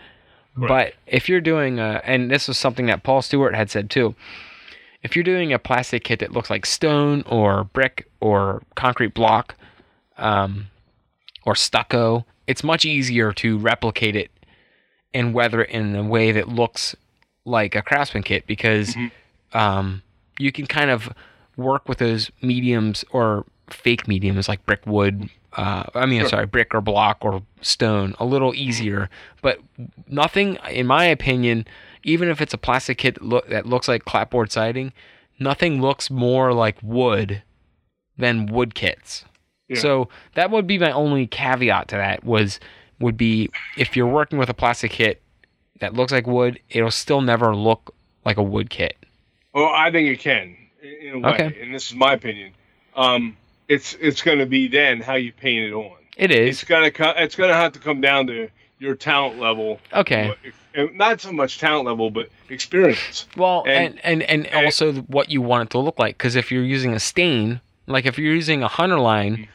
Right. 0.55 0.67
But 0.67 0.93
if 1.07 1.29
you're 1.29 1.41
doing, 1.41 1.79
a, 1.79 2.01
and 2.03 2.29
this 2.29 2.47
was 2.47 2.57
something 2.57 2.85
that 2.87 3.03
Paul 3.03 3.21
Stewart 3.21 3.55
had 3.55 3.69
said 3.69 3.89
too, 3.89 4.15
if 5.03 5.15
you're 5.15 5.23
doing 5.23 5.53
a 5.53 5.59
plastic 5.59 6.03
kit 6.03 6.19
that 6.19 6.31
looks 6.31 6.49
like 6.49 6.65
stone 6.65 7.23
or 7.25 7.63
brick 7.65 8.07
or 8.19 8.61
concrete 8.75 9.13
block 9.13 9.55
um, 10.17 10.67
or 11.45 11.55
stucco, 11.55 12.25
it's 12.47 12.63
much 12.63 12.83
easier 12.85 13.31
to 13.33 13.57
replicate 13.57 14.15
it 14.15 14.29
and 15.13 15.33
weather 15.33 15.61
it 15.63 15.69
in 15.69 15.95
a 15.95 16.03
way 16.03 16.31
that 16.31 16.47
looks 16.47 16.95
like 17.45 17.75
a 17.75 17.81
craftsman 17.81 18.23
kit 18.23 18.45
because 18.45 18.93
Mhm. 18.95 19.11
um, 19.53 20.01
you 20.37 20.51
can 20.51 20.67
kind 20.67 20.89
of 20.89 21.09
work 21.57 21.87
with 21.89 21.97
those 21.97 22.31
mediums 22.41 23.03
or 23.11 23.45
fake 23.74 24.07
mediums 24.07 24.47
like 24.49 24.65
brick 24.65 24.86
wood. 24.86 25.30
Uh, 25.53 25.84
I 25.95 26.05
mean, 26.05 26.22
Sure. 26.22 26.30
sorry, 26.30 26.45
brick 26.45 26.74
or 26.74 26.82
block 26.82 27.17
or 27.22 27.43
stone 27.61 28.15
a 28.19 28.26
little 28.26 28.55
easier, 28.55 29.09
but 29.41 29.59
nothing, 30.07 30.57
in 30.69 30.88
my 30.88 31.05
opinion, 31.05 31.67
even 32.03 32.30
if 32.30 32.39
it's 32.41 32.53
a 32.53 32.57
plastic 32.57 32.97
kit 32.99 33.15
that, 33.15 33.24
look, 33.24 33.47
that 33.49 33.65
looks 33.65 33.88
like 33.88 34.05
clapboard 34.05 34.51
siding, 34.51 34.93
nothing 35.39 35.82
looks 35.82 36.09
more 36.09 36.53
like 36.53 36.78
wood 36.82 37.43
than 38.17 38.45
wood 38.45 38.76
kits. 38.76 39.26
Yeah. 39.67 39.80
So 39.80 40.09
that 40.36 40.51
would 40.51 40.67
be 40.67 40.78
my 40.80 40.91
only 40.91 41.28
caveat 41.28 41.89
to 41.89 41.95
that 41.97 42.24
was 42.24 42.59
would 42.99 43.17
be 43.17 43.49
if 43.78 43.95
you're 43.97 44.07
working 44.07 44.38
with 44.38 44.49
a 44.49 44.53
plastic 44.53 44.91
kit 44.91 45.22
that 45.80 45.93
looks 45.93 46.11
like 46.11 46.28
wood, 46.28 46.59
it'll 46.69 46.91
still 46.91 47.19
never 47.22 47.55
look 47.55 47.93
like 48.24 48.38
a 48.38 48.43
wood 48.43 48.69
kit. 48.69 48.95
Well, 49.53 49.72
I 49.74 49.91
think 49.91 50.07
it 50.09 50.19
can 50.19 50.55
in 50.82 51.07
in 51.07 51.13
a 51.15 51.19
way, 51.19 51.34
Okay. 51.34 51.61
and 51.61 51.74
this 51.74 51.88
is 51.89 51.95
my 51.95 52.13
opinion. 52.13 52.53
Um, 52.95 53.36
it's 53.74 53.95
it's 53.99 54.22
going 54.22 54.39
to 54.39 54.45
be 54.45 54.67
then 54.67 55.01
how 55.01 55.15
you 55.15 55.32
paint 55.32 55.69
it 55.69 55.74
on. 55.74 55.97
It 56.17 56.32
It's 56.32 56.63
gonna 56.63 56.91
co- 56.91 57.13
it's 57.15 57.36
gonna 57.36 57.53
have 57.53 57.72
to 57.74 57.80
come 57.80 58.01
down 58.01 58.28
to 58.28 58.49
your 58.80 58.95
talent 58.95 59.39
level. 59.39 59.80
Okay. 59.93 60.34
And 60.74 60.95
not 60.97 61.22
so 61.22 61.32
much 61.32 61.57
talent 61.59 61.86
level, 61.86 62.09
but 62.11 62.30
experience. 62.49 63.28
Well, 63.38 63.63
and 63.67 63.99
and- 64.03 64.22
and, 64.22 64.24
and, 64.24 64.47
and- 64.47 64.65
also 64.65 64.93
what 65.03 65.30
you 65.30 65.41
want 65.41 65.69
it 65.69 65.72
to 65.72 65.80
look 65.80 65.97
like 65.99 66.17
because 66.17 66.36
if 66.36 66.51
you're 66.51 66.63
using 66.63 66.93
a 66.93 66.99
stain, 66.99 67.61
like 67.88 68.05
if 68.05 68.17
you're 68.19 68.34
using 68.34 68.61
a 68.63 68.69
Hunterline 68.69 69.38
Mm. 69.38 69.47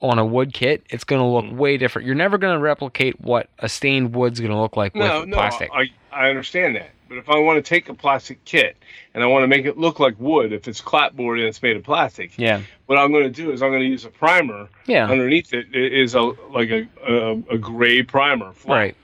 on 0.00 0.18
a 0.18 0.24
wood 0.24 0.52
kit, 0.52 0.82
it's 0.90 1.04
going 1.04 1.20
to 1.20 1.26
look 1.26 1.44
Mm. 1.46 1.56
way 1.56 1.76
different. 1.78 2.06
You're 2.06 2.14
never 2.14 2.38
going 2.38 2.54
to 2.54 2.60
replicate 2.60 3.20
what 3.20 3.48
a 3.60 3.68
stained 3.68 4.14
wood's 4.14 4.40
going 4.40 4.52
to 4.52 4.58
look 4.60 4.76
like 4.76 4.94
No, 4.94 5.20
with 5.20 5.28
no, 5.30 5.36
plastic. 5.36 5.70
I 5.72 5.90
I 6.12 6.28
understand 6.30 6.76
that. 6.76 6.90
But 7.08 7.18
if 7.18 7.28
I 7.30 7.38
want 7.38 7.64
to 7.64 7.68
take 7.68 7.88
a 7.88 7.94
plastic 7.94 8.44
kit 8.44 8.76
and 9.14 9.22
I 9.22 9.26
want 9.26 9.44
to 9.44 9.46
make 9.46 9.64
it 9.64 9.78
look 9.78 10.00
like 10.00 10.18
wood, 10.18 10.52
if 10.52 10.66
it's 10.66 10.80
clapboard 10.80 11.38
and 11.38 11.46
it's 11.48 11.62
made 11.62 11.76
of 11.76 11.84
plastic, 11.84 12.36
yeah. 12.36 12.62
what 12.86 12.98
I'm 12.98 13.12
going 13.12 13.24
to 13.24 13.30
do 13.30 13.52
is 13.52 13.62
I'm 13.62 13.70
going 13.70 13.82
to 13.82 13.88
use 13.88 14.04
a 14.04 14.10
primer 14.10 14.68
Yeah. 14.86 15.08
underneath 15.08 15.52
it. 15.52 15.74
Is 15.74 16.14
a 16.14 16.20
like 16.20 16.70
a 16.70 16.88
a, 17.06 17.32
a 17.54 17.58
gray 17.58 18.02
primer, 18.02 18.52
flat. 18.52 18.74
Right. 18.74 18.96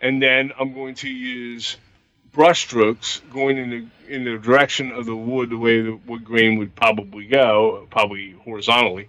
and 0.00 0.22
then 0.22 0.52
I'm 0.58 0.72
going 0.74 0.94
to 0.96 1.08
use 1.08 1.76
brush 2.32 2.60
strokes 2.62 3.20
going 3.32 3.56
in 3.58 3.70
the 3.70 4.14
in 4.14 4.24
the 4.24 4.38
direction 4.38 4.92
of 4.92 5.06
the 5.06 5.16
wood, 5.16 5.50
the 5.50 5.58
way 5.58 5.80
the 5.82 5.96
wood 6.06 6.24
grain 6.24 6.58
would 6.58 6.74
probably 6.76 7.26
go, 7.26 7.86
probably 7.90 8.32
horizontally, 8.44 9.08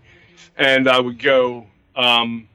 and 0.58 0.88
I 0.90 1.00
would 1.00 1.20
go, 1.20 1.68
um, 1.96 2.48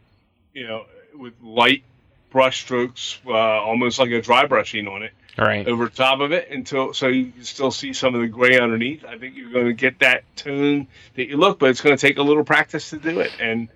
you 0.52 0.66
know, 0.66 0.84
with 1.14 1.34
light 1.42 1.82
brush 2.30 2.62
strokes, 2.62 3.18
uh, 3.26 3.30
almost 3.32 3.98
like 4.00 4.10
a 4.10 4.20
dry 4.20 4.46
brushing 4.46 4.88
on 4.88 5.02
it 5.02 5.12
right. 5.38 5.66
over 5.66 5.88
top 5.88 6.20
of 6.20 6.32
it 6.32 6.50
until 6.50 6.92
so 6.94 7.08
you 7.08 7.30
can 7.32 7.44
still 7.44 7.70
see 7.70 7.92
some 7.92 8.14
of 8.14 8.20
the 8.20 8.28
gray 8.28 8.58
underneath. 8.58 9.04
I 9.04 9.18
think 9.18 9.36
you're 9.36 9.50
going 9.52 9.66
to 9.66 9.72
get 9.72 9.98
that 10.00 10.24
tone 10.36 10.86
that 11.14 11.28
you 11.28 11.36
look, 11.36 11.58
but 11.58 11.70
it's 11.70 11.80
going 11.80 11.96
to 11.96 12.00
take 12.00 12.18
a 12.18 12.22
little 12.22 12.44
practice 12.44 12.90
to 12.90 12.98
do 12.98 13.20
it. 13.20 13.30
And 13.40 13.68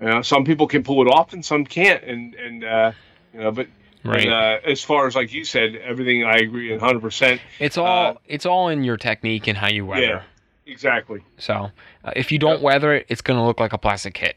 you 0.00 0.06
know, 0.06 0.22
some 0.22 0.44
people 0.44 0.66
can 0.66 0.82
pull 0.82 1.02
it 1.06 1.10
off 1.10 1.32
and 1.32 1.44
some 1.44 1.64
can't. 1.64 2.02
And 2.04 2.34
and 2.34 2.64
uh, 2.64 2.92
you 3.32 3.40
know, 3.40 3.50
but 3.52 3.68
Right. 4.04 4.24
but, 4.26 4.32
uh, 4.32 4.70
as 4.70 4.84
far 4.84 5.08
as 5.08 5.16
like 5.16 5.32
you 5.32 5.44
said, 5.44 5.74
everything 5.76 6.22
I 6.22 6.36
agree 6.36 6.70
100 6.70 7.00
percent 7.00 7.40
It's 7.58 7.76
all 7.76 8.12
uh, 8.12 8.14
it's 8.26 8.46
all 8.46 8.68
in 8.68 8.84
your 8.84 8.96
technique 8.96 9.48
and 9.48 9.58
how 9.58 9.68
you 9.68 9.84
weather. 9.84 10.02
Yeah. 10.02 10.22
exactly. 10.64 11.24
So 11.38 11.70
uh, 12.04 12.12
if 12.14 12.30
you 12.30 12.38
don't 12.38 12.62
weather 12.62 12.94
it, 12.94 13.06
it's 13.08 13.20
going 13.20 13.38
to 13.38 13.44
look 13.44 13.58
like 13.58 13.72
a 13.72 13.78
plastic 13.78 14.14
kit. 14.14 14.36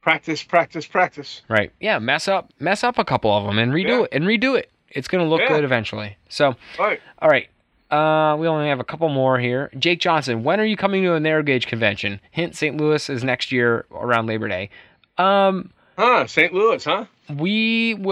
Practice, 0.00 0.42
practice, 0.44 0.86
practice. 0.86 1.42
Right. 1.48 1.72
Yeah. 1.80 1.98
Mess 1.98 2.28
up 2.28 2.52
mess 2.60 2.84
up 2.84 2.98
a 2.98 3.04
couple 3.04 3.32
of 3.36 3.44
them 3.46 3.58
and 3.58 3.72
redo 3.72 3.88
Yeah. 3.88 4.02
it 4.04 4.08
and 4.12 4.24
redo 4.24 4.56
it. 4.56 4.70
It's 4.90 5.08
going 5.08 5.24
to 5.24 5.28
look 5.30 5.40
Yeah. 5.40 5.48
good 5.48 5.64
eventually. 5.64 6.16
So 6.28 6.56
Right. 6.78 7.00
all 7.20 7.28
right. 7.28 7.48
Uh, 7.90 8.36
we 8.36 8.46
only 8.46 8.68
have 8.68 8.78
a 8.80 8.84
couple 8.84 9.08
more 9.08 9.38
here. 9.38 9.70
Jake 9.78 9.98
Johnson, 10.00 10.44
when 10.44 10.60
are 10.60 10.64
you 10.64 10.76
coming 10.76 11.02
to 11.02 11.14
a 11.14 11.20
narrow 11.20 11.42
gauge 11.42 11.66
convention? 11.66 12.20
Hint: 12.30 12.54
St. 12.54 12.76
Louis 12.76 13.10
is 13.10 13.24
next 13.24 13.50
year 13.50 13.84
around 13.90 14.26
Labor 14.26 14.46
Day. 14.48 14.70
Um, 15.18 15.72
Huh? 15.98 16.26
St. 16.26 16.54
Louis, 16.54 16.82
huh? 16.84 17.06
we 17.28 17.94
Middle 17.94 18.04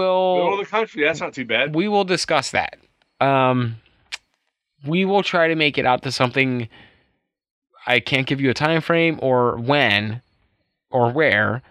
will 0.45 0.53
of 0.53 0.59
the 0.59 0.65
country. 0.65 1.03
That's 1.03 1.21
not 1.21 1.33
too 1.33 1.45
bad. 1.45 1.73
we 1.73 1.87
will 1.87 2.03
discuss 2.03 2.51
that. 2.51 2.77
Um, 3.21 3.77
we 4.85 5.05
will 5.05 5.23
try 5.23 5.47
to 5.47 5.55
make 5.55 5.77
it 5.77 5.85
out 5.85 6.03
to 6.03 6.11
something. 6.11 6.67
I 7.87 7.99
can't 8.01 8.27
give 8.27 8.39
you 8.41 8.49
a 8.49 8.53
time 8.53 8.81
frame 8.81 9.17
or 9.21 9.57
when 9.57 10.21
or 10.91 11.11
where, 11.11 11.61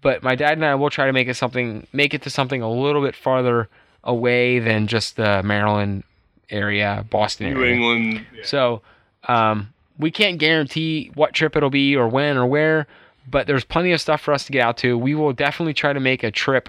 but 0.00 0.22
my 0.22 0.34
dad 0.34 0.52
and 0.54 0.64
I 0.64 0.74
will 0.74 0.90
try 0.90 1.06
to 1.06 1.12
make 1.12 1.28
it 1.28 1.34
something, 1.34 1.86
make 1.92 2.14
it 2.14 2.22
to 2.22 2.30
something 2.30 2.62
a 2.62 2.70
little 2.70 3.02
bit 3.02 3.14
farther 3.14 3.68
away 4.04 4.58
than 4.58 4.86
just 4.86 5.16
the 5.16 5.42
Maryland 5.42 6.04
area, 6.48 7.04
Boston 7.10 7.52
New 7.52 7.60
area. 7.60 7.74
England. 7.74 8.26
yeah. 8.34 8.42
So 8.44 8.82
um, 9.28 9.72
we 9.98 10.10
can't 10.10 10.38
guarantee 10.38 11.10
what 11.14 11.32
trip 11.34 11.56
it'll 11.56 11.70
be 11.70 11.94
or 11.96 12.08
when 12.08 12.36
or 12.36 12.46
where, 12.46 12.86
but 13.28 13.46
there's 13.46 13.64
plenty 13.64 13.92
of 13.92 14.00
stuff 14.00 14.20
for 14.20 14.32
us 14.34 14.44
to 14.46 14.52
get 14.52 14.62
out 14.62 14.76
to. 14.78 14.96
We 14.98 15.14
will 15.14 15.32
definitely 15.32 15.74
try 15.74 15.92
to 15.92 16.00
make 16.00 16.22
a 16.24 16.30
trip. 16.30 16.68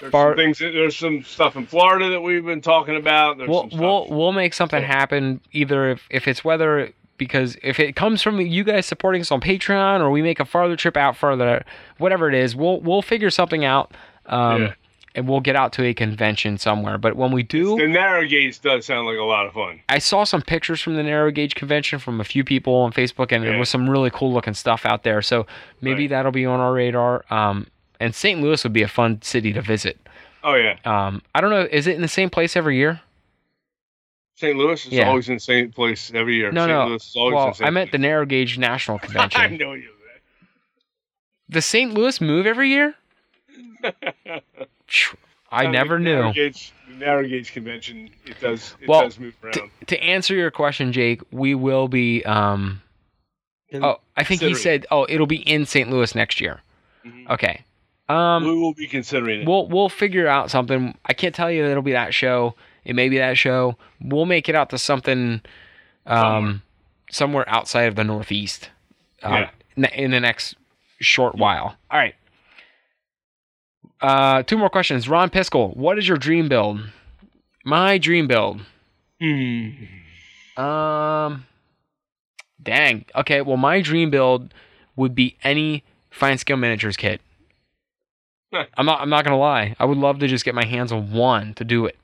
There's 0.00 0.10
far- 0.10 0.30
some 0.32 0.36
things. 0.36 0.58
There's 0.58 0.96
some 0.96 1.22
stuff 1.22 1.54
in 1.56 1.66
Florida 1.66 2.10
that 2.10 2.20
we've 2.20 2.44
been 2.44 2.60
talking 2.60 2.96
about. 2.96 3.38
There's 3.38 3.48
We'll 3.48 3.60
some 3.62 3.70
stuff. 3.70 3.80
we'll 3.80 4.06
we'll 4.08 4.32
make 4.32 4.52
something 4.54 4.82
happen 4.82 5.40
either 5.52 5.90
if, 5.90 6.06
if 6.10 6.26
it's 6.26 6.44
weather 6.44 6.92
because 7.16 7.56
if 7.62 7.78
it 7.80 7.94
comes 7.94 8.20
from 8.22 8.40
you 8.40 8.64
guys 8.64 8.86
supporting 8.86 9.20
us 9.20 9.30
on 9.30 9.40
Patreon 9.40 10.00
or 10.00 10.10
we 10.10 10.22
make 10.22 10.40
a 10.40 10.44
farther 10.44 10.74
trip 10.76 10.96
out 10.96 11.16
further, 11.16 11.64
whatever 11.98 12.28
it 12.28 12.34
is, 12.34 12.56
we'll 12.56 12.80
we'll 12.80 13.02
figure 13.02 13.30
something 13.30 13.64
out. 13.64 13.92
Um, 14.26 14.62
Yeah. 14.62 14.74
And 15.14 15.28
we'll 15.28 15.40
get 15.40 15.56
out 15.56 15.72
to 15.74 15.84
a 15.84 15.94
convention 15.94 16.58
somewhere. 16.58 16.98
But 16.98 17.16
when 17.16 17.32
we 17.32 17.42
do, 17.42 17.76
The 17.76 17.88
narrow 17.88 18.26
gauge 18.26 18.60
does 18.60 18.86
sound 18.86 19.06
like 19.06 19.18
a 19.18 19.22
lot 19.24 19.46
of 19.46 19.52
fun. 19.54 19.80
I 19.88 19.98
saw 19.98 20.24
some 20.24 20.42
pictures 20.42 20.80
from 20.80 20.96
the 20.96 21.02
narrow 21.02 21.30
gauge 21.30 21.54
convention 21.54 21.98
from 21.98 22.20
a 22.20 22.24
few 22.24 22.44
people 22.44 22.74
on 22.74 22.92
Facebook, 22.92 23.32
and 23.32 23.44
there 23.44 23.58
was 23.58 23.68
some 23.68 23.88
really 23.88 24.10
cool 24.10 24.32
looking 24.32 24.54
stuff 24.54 24.84
out 24.86 25.02
there. 25.02 25.22
So 25.22 25.46
maybe 25.80 26.02
Right. 26.04 26.10
that'll 26.10 26.32
be 26.32 26.46
on 26.46 26.60
our 26.60 26.72
radar. 26.72 27.24
Um, 27.30 27.66
and 28.00 28.14
St. 28.14 28.40
Louis 28.40 28.62
would 28.62 28.72
be 28.72 28.82
a 28.82 28.88
fun 28.88 29.20
city 29.22 29.52
to 29.52 29.60
visit. 29.62 29.98
Oh 30.44 30.54
yeah, 30.54 30.76
Um, 30.84 31.20
I 31.34 31.40
don't 31.40 31.50
know, 31.50 31.66
is 31.70 31.86
it 31.88 31.96
in 31.96 32.02
the 32.02 32.06
same 32.08 32.30
place 32.30 32.54
every 32.56 32.76
year? 32.76 33.00
St. 34.36 34.56
Louis 34.56 34.86
is 34.86 34.92
Yeah. 34.92 35.08
always 35.08 35.28
in 35.28 35.34
the 35.34 35.40
same 35.40 35.72
place 35.72 36.12
every 36.14 36.36
year. 36.36 36.52
No, 36.52 36.60
St. 36.60 36.70
no. 36.70 36.86
Louis 36.86 37.04
is 37.04 37.16
always 37.16 37.32
in 37.32 37.36
Well, 37.36 37.46
the 37.48 37.54
same 37.54 37.66
I 37.66 37.70
meant 37.70 37.90
the 37.90 37.98
narrow 37.98 38.24
gauge 38.24 38.56
national 38.70 39.00
convention. 39.00 39.40
I 39.40 39.48
know 39.48 39.72
you. 39.72 39.88
Does 41.50 41.66
St. 41.66 41.92
Louis 41.92 42.20
move 42.20 42.46
every 42.46 42.68
year? 42.68 42.94
Phew, 44.88 45.18
I 45.50 45.66
never 45.66 45.98
knew. 45.98 46.14
Narrow 46.16 46.32
gauge, 46.32 46.72
the 46.88 46.94
narrow 46.94 47.26
gauge 47.28 47.52
convention. 47.52 48.10
It 48.26 48.40
does. 48.40 48.74
It 48.80 48.88
Well, 48.88 49.02
does 49.02 49.18
move 49.18 49.34
around. 49.42 49.70
To 49.86 50.02
answer 50.02 50.34
your 50.34 50.50
question, 50.50 50.92
Jake, 50.92 51.20
we 51.30 51.54
will 51.54 51.88
be. 51.88 52.24
Um, 52.24 52.82
oh, 53.74 53.96
I 54.16 54.24
think 54.24 54.40
he 54.42 54.54
said, 54.54 54.86
"Oh, 54.90 55.06
it'll 55.08 55.26
be 55.26 55.36
in 55.48 55.64
St. 55.66 55.88
Louis 55.90 56.14
next 56.14 56.40
year." 56.40 56.60
Mhm. 57.06 57.30
Okay. 57.30 57.62
Um, 58.10 58.44
we 58.44 58.54
will 58.58 58.72
be 58.72 58.86
considering 58.86 59.42
it. 59.42 59.46
we'll 59.46 59.68
we'll 59.68 59.90
figure 59.90 60.26
out 60.26 60.50
something. 60.50 60.96
I 61.04 61.12
can't 61.12 61.34
tell 61.34 61.50
you 61.50 61.62
that 61.64 61.70
it'll 61.70 61.82
be 61.82 61.92
that 61.92 62.14
show. 62.14 62.54
It 62.84 62.94
may 62.96 63.08
be 63.10 63.18
that 63.18 63.36
show. 63.36 63.76
We'll 64.00 64.24
make 64.24 64.48
it 64.48 64.54
out 64.54 64.70
to 64.70 64.78
something 64.78 65.42
um, 66.06 66.62
somewhere 67.10 67.46
outside 67.48 67.82
of 67.82 67.96
the 67.96 68.04
Northeast 68.04 68.70
uh, 69.22 69.44
Yeah. 69.76 69.88
in 69.94 70.10
the 70.10 70.20
next 70.20 70.54
short 71.00 71.34
while. 71.34 71.76
All 71.90 71.98
right. 71.98 72.14
Uh, 74.00 74.42
two 74.44 74.56
more 74.58 74.70
questions. 74.70 75.08
Ron 75.08 75.30
Piskel, 75.30 75.76
what 75.76 75.98
is 75.98 76.06
your 76.06 76.16
dream 76.18 76.48
build? 76.48 76.80
My 77.64 77.98
dream 77.98 78.26
build. 78.28 78.60
Hmm. 79.20 79.70
Um, 80.60 81.46
dang. 82.62 83.04
Okay. 83.14 83.42
Well, 83.42 83.56
my 83.56 83.80
dream 83.80 84.10
build 84.10 84.54
would 84.96 85.14
be 85.14 85.36
any 85.42 85.84
Fine 86.10 86.38
Scale 86.38 86.56
Miniatures 86.56 86.96
kit. 86.96 87.20
Huh. 88.52 88.64
I'm 88.76 88.86
not. 88.86 89.00
I'm 89.00 89.10
not 89.10 89.24
gonna 89.24 89.38
lie. 89.38 89.74
I 89.78 89.84
would 89.84 89.98
love 89.98 90.18
to 90.20 90.28
just 90.28 90.44
get 90.44 90.54
my 90.54 90.64
hands 90.64 90.92
on 90.92 91.12
one 91.12 91.54
to 91.54 91.64
do 91.64 91.84
it. 91.86 91.96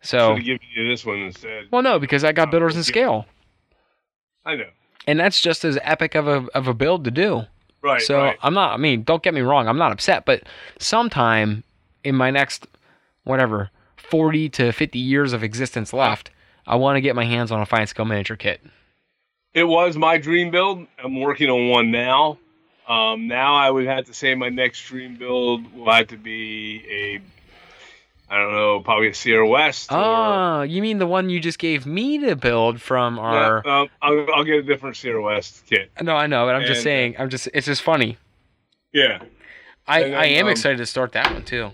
So, 0.00 0.36
Should 0.36 0.44
given 0.44 0.60
you 0.76 0.88
this 0.88 1.04
one 1.04 1.18
instead. 1.18 1.64
well, 1.72 1.82
no, 1.82 1.98
because 1.98 2.22
I 2.22 2.30
got 2.32 2.48
Oh, 2.48 2.50
Builders 2.52 2.76
in 2.76 2.84
Scale, 2.84 3.26
I 4.44 4.54
know. 4.54 4.68
and 5.08 5.18
that's 5.18 5.40
just 5.40 5.64
as 5.64 5.76
epic 5.82 6.14
of 6.14 6.28
a 6.28 6.46
of 6.54 6.68
a 6.68 6.74
build 6.74 7.04
to 7.04 7.10
do. 7.10 7.42
Right. 7.80 8.02
so 8.02 8.18
right. 8.18 8.38
I'm 8.42 8.54
not. 8.54 8.72
I 8.72 8.76
mean, 8.76 9.02
don't 9.04 9.22
get 9.22 9.34
me 9.34 9.40
wrong. 9.40 9.68
I'm 9.68 9.78
not 9.78 9.92
upset, 9.92 10.24
but 10.24 10.42
sometime 10.78 11.62
in 12.04 12.14
my 12.14 12.30
next 12.30 12.66
whatever 13.24 13.70
40 13.96 14.48
to 14.50 14.72
50 14.72 14.98
years 14.98 15.32
of 15.32 15.42
existence 15.42 15.92
left, 15.92 16.30
I 16.66 16.76
want 16.76 16.96
to 16.96 17.00
get 17.00 17.14
my 17.14 17.24
hands 17.24 17.52
on 17.52 17.60
a 17.60 17.66
Fine 17.66 17.86
Scale 17.86 18.04
Miniature 18.04 18.36
kit. 18.36 18.60
It 19.54 19.64
was 19.64 19.96
my 19.96 20.18
dream 20.18 20.50
build. 20.50 20.86
I'm 21.02 21.20
working 21.20 21.48
on 21.50 21.68
one 21.68 21.90
now. 21.90 22.38
Um, 22.86 23.28
now 23.28 23.54
I 23.54 23.70
would 23.70 23.86
have 23.86 24.06
to 24.06 24.14
say 24.14 24.34
my 24.34 24.48
next 24.48 24.82
dream 24.86 25.16
build 25.16 25.74
will 25.74 25.92
have 25.92 26.08
to 26.08 26.16
be 26.16 26.82
a, 26.90 27.20
I 28.30 28.36
don't 28.36 28.52
know, 28.52 28.80
probably 28.80 29.08
a 29.08 29.14
Sierra 29.14 29.46
West. 29.48 29.90
or- 29.90 29.96
Oh, 29.98 30.62
you 30.62 30.82
mean 30.82 30.98
the 30.98 31.06
one 31.06 31.30
you 31.30 31.40
just 31.40 31.58
gave 31.58 31.86
me 31.86 32.18
to 32.18 32.36
build 32.36 32.80
from 32.80 33.18
our? 33.18 33.62
Yeah, 33.64 33.80
um, 33.80 33.88
I'll, 34.02 34.26
I'll 34.34 34.44
get 34.44 34.56
a 34.56 34.62
different 34.62 34.96
Sierra 34.96 35.22
West 35.22 35.64
kit. 35.68 35.90
No, 36.02 36.14
I 36.14 36.26
know, 36.26 36.44
but 36.46 36.54
I'm 36.54 36.62
just 36.62 36.70
And, 36.72 36.78
uh, 36.80 36.82
saying. 36.82 37.14
I'm 37.18 37.30
just. 37.30 37.48
It's 37.54 37.66
just 37.66 37.82
funny. 37.82 38.18
Yeah. 38.92 39.22
I, 39.86 40.02
then, 40.02 40.14
I 40.14 40.26
am 40.26 40.46
um, 40.46 40.52
excited 40.52 40.76
to 40.78 40.86
start 40.86 41.12
that 41.12 41.32
one 41.32 41.44
too. 41.44 41.70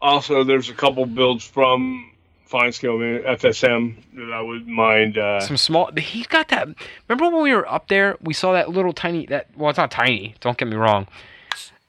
Also, 0.00 0.44
there's 0.44 0.70
a 0.70 0.74
couple 0.74 1.04
builds 1.06 1.44
from 1.44 2.12
Fine 2.44 2.70
Scale 2.70 2.98
FSM 2.98 3.96
that 4.14 4.32
I 4.32 4.40
would 4.40 4.68
mind. 4.68 5.18
Uh, 5.18 5.40
Some 5.40 5.56
small. 5.56 5.90
He's 5.96 6.28
got 6.28 6.48
that. 6.48 6.68
Remember 7.08 7.34
when 7.36 7.42
we 7.42 7.52
were 7.52 7.68
up 7.68 7.88
there? 7.88 8.16
We 8.20 8.32
saw 8.34 8.52
that 8.52 8.70
little 8.70 8.92
tiny. 8.92 9.26
That 9.26 9.48
well, 9.56 9.70
it's 9.70 9.76
not 9.78 9.90
tiny. 9.90 10.36
Don't 10.40 10.56
get 10.56 10.68
me 10.68 10.76
wrong. 10.76 11.08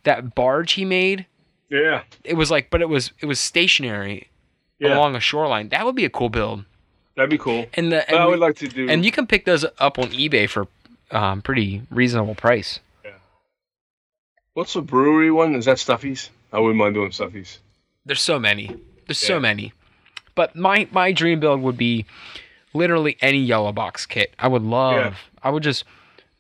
That 0.04 0.34
barge 0.34 0.72
he 0.74 0.86
made. 0.86 1.28
Yeah. 1.70 2.04
It 2.24 2.34
was 2.36 2.50
like, 2.52 2.70
but 2.70 2.82
it 2.82 2.90
was 2.90 3.12
it 3.20 3.26
was 3.26 3.40
stationary 3.40 4.28
Yeah. 4.80 4.96
along 4.98 5.16
a 5.16 5.20
shoreline. 5.20 5.70
That 5.70 5.86
would 5.86 5.96
be 5.96 6.06
a 6.06 6.10
cool 6.10 6.30
build. 6.30 6.66
That'd 7.16 7.30
be 7.30 7.38
cool. 7.38 7.66
And 7.74 7.92
the 7.92 8.08
and, 8.10 8.18
I 8.20 8.26
we- 8.26 8.32
would 8.32 8.40
like 8.40 8.56
to 8.58 8.68
do. 8.68 8.90
and 8.90 9.04
you 9.06 9.12
can 9.12 9.28
pick 9.28 9.46
those 9.46 9.66
up 9.78 10.00
on 10.00 10.10
eBay 10.12 10.50
for 10.50 10.68
um, 11.12 11.42
pretty 11.42 11.82
reasonable 11.90 12.36
price. 12.36 12.80
Yeah. 13.04 13.12
what's 14.54 14.74
the 14.74 14.82
brewery 14.82 15.32
one? 15.32 15.56
Is 15.56 15.66
that 15.66 15.78
Stuffies? 15.78 16.30
I 16.54 16.60
wouldn't 16.60 16.78
mind 16.78 16.96
doing 16.96 17.12
Stuffies. 17.12 17.58
There's 18.06 18.22
so 18.22 18.40
many. 18.40 18.76
There's 19.08 19.20
so 19.20 19.40
many. 19.40 19.74
But 20.36 20.56
my 20.56 20.88
my 20.92 21.12
dream 21.12 21.40
build 21.40 21.62
would 21.62 21.78
be 21.78 22.06
literally 22.74 23.18
any 23.22 23.40
yellow 23.40 23.72
box 23.72 24.06
kit. 24.06 24.34
I 24.40 24.48
would 24.48 24.62
love. 24.64 24.96
Yeah. 24.96 25.14
I 25.44 25.50
would 25.50 25.64
just. 25.64 25.84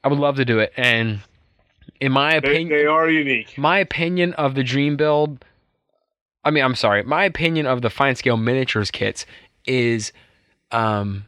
I 0.03 0.07
would 0.07 0.19
love 0.19 0.37
to 0.37 0.45
do 0.45 0.59
it. 0.59 0.71
And 0.77 1.19
in 2.01 2.11
my 2.11 2.33
opinion, 2.33 2.69
they 2.69 2.85
are 2.85 3.09
unique. 3.09 3.57
my 3.57 3.79
opinion 3.79 4.33
of 4.33 4.55
the 4.55 4.63
dream 4.63 4.95
build. 4.97 5.43
I 6.43 6.51
mean, 6.51 6.63
I'm 6.63 6.75
sorry. 6.75 7.03
My 7.03 7.25
opinion 7.25 7.65
of 7.65 7.81
the 7.81 7.89
fine 7.89 8.15
scale 8.15 8.37
miniatures 8.37 8.91
kits 8.91 9.25
is, 9.65 10.13
um, 10.71 11.25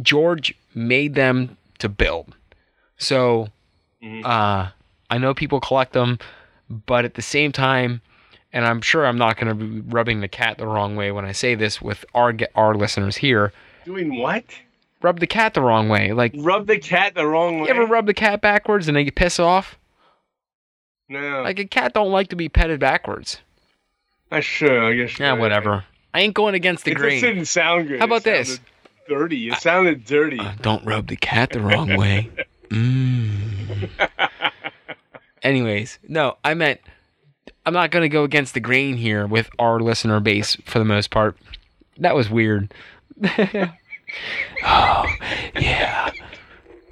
George 0.00 0.54
made 0.74 1.14
them 1.14 1.56
to 1.78 1.88
build. 1.88 2.34
So, 2.96 3.48
Mhm. 4.02 4.24
uh, 4.24 4.70
I 5.10 5.18
know 5.18 5.34
people 5.34 5.60
collect 5.60 5.92
them, 5.92 6.18
but 6.86 7.04
at 7.04 7.14
the 7.14 7.22
same 7.22 7.52
time, 7.52 8.00
and 8.52 8.64
I'm 8.64 8.80
sure 8.80 9.04
I'm 9.06 9.18
not 9.18 9.36
going 9.36 9.48
to 9.48 9.54
be 9.54 9.80
rubbing 9.80 10.20
the 10.20 10.28
cat 10.28 10.58
the 10.58 10.66
wrong 10.66 10.94
way 10.96 11.10
when 11.10 11.24
I 11.24 11.32
say 11.32 11.54
this 11.56 11.82
with 11.82 12.04
our 12.14 12.32
our 12.54 12.74
listeners 12.74 13.16
here. 13.16 13.52
Doing 13.84 14.16
what? 14.20 14.44
Rub 15.02 15.18
the 15.20 15.26
cat 15.26 15.54
the 15.54 15.60
wrong 15.60 15.88
way. 15.88 16.12
Like, 16.12 16.32
Rub 16.36 16.66
the 16.66 16.78
cat 16.78 17.14
the 17.14 17.26
wrong 17.26 17.58
way. 17.60 17.68
you 17.68 17.74
ever 17.74 17.84
rub 17.86 18.06
the 18.06 18.14
cat 18.14 18.40
backwards 18.40 18.86
and 18.88 18.96
they 18.96 19.10
piss 19.10 19.38
off? 19.40 19.76
No. 21.08 21.42
Like 21.42 21.58
a 21.58 21.64
cat 21.66 21.92
don't 21.94 22.10
like 22.10 22.28
to 22.28 22.36
be 22.36 22.48
petted 22.48 22.80
backwards. 22.80 23.38
I 24.30 24.40
should. 24.40 24.72
I 24.82 24.94
guess. 24.94 25.18
Yeah, 25.18 25.34
whatever. 25.34 25.84
I 26.12 26.20
ain't 26.20 26.34
going 26.34 26.54
against 26.54 26.84
the 26.84 26.92
It 26.92 26.96
grain. 26.96 27.20
just 27.20 27.22
didn't 27.22 27.44
sound 27.46 27.88
good. 27.88 27.98
How 27.98 28.06
about 28.06 28.22
It 28.22 28.24
this? 28.24 28.60
Dirty. 29.08 29.48
It 29.48 29.58
sounded 29.58 30.04
dirty. 30.04 30.38
Uh, 30.38 30.52
don't 30.62 30.84
rub 30.86 31.08
the 31.08 31.16
cat 31.16 31.50
the 31.50 31.60
wrong 31.60 31.96
way. 31.96 32.30
Mm. 32.70 33.88
Anyways, 35.42 35.98
no, 36.08 36.38
I 36.42 36.54
meant 36.54 36.80
I'm 37.66 37.74
not 37.74 37.90
gonna 37.92 38.08
go 38.08 38.24
against 38.24 38.54
the 38.54 38.58
grain 38.60 38.96
here 38.96 39.26
with 39.28 39.48
our 39.60 39.78
listener 39.78 40.18
base 40.18 40.56
for 40.64 40.78
the 40.80 40.84
most 40.84 41.10
part. 41.10 41.36
That 41.98 42.16
was 42.16 42.30
weird. 42.30 42.72
oh 44.64 45.04
yeah, 45.60 46.10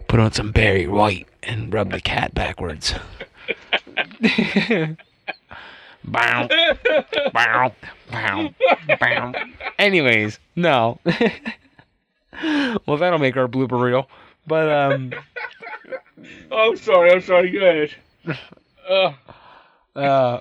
put 0.06 0.20
on 0.20 0.30
some 0.32 0.52
Barry 0.52 0.86
White 0.86 1.26
and 1.42 1.72
rub 1.72 1.90
the 1.90 2.00
cat 2.00 2.34
backwards. 2.34 2.94
Bow, 6.04 6.48
bow, 7.32 7.72
bow, 8.10 8.54
bow. 9.00 9.32
Anyways, 9.78 10.38
no. 10.56 10.98
well, 12.86 12.96
that'll 12.96 13.18
make 13.18 13.36
our 13.36 13.48
blooper 13.48 13.80
reel. 13.80 14.08
But 14.46 14.70
um, 14.70 15.12
oh, 16.50 16.70
I'm 16.70 16.76
sorry. 16.76 17.12
I'm 17.12 17.20
sorry. 17.22 17.50
Go 17.50 17.58
ahead. 17.58 17.94
Uh, 18.88 19.12
uh, 19.94 20.40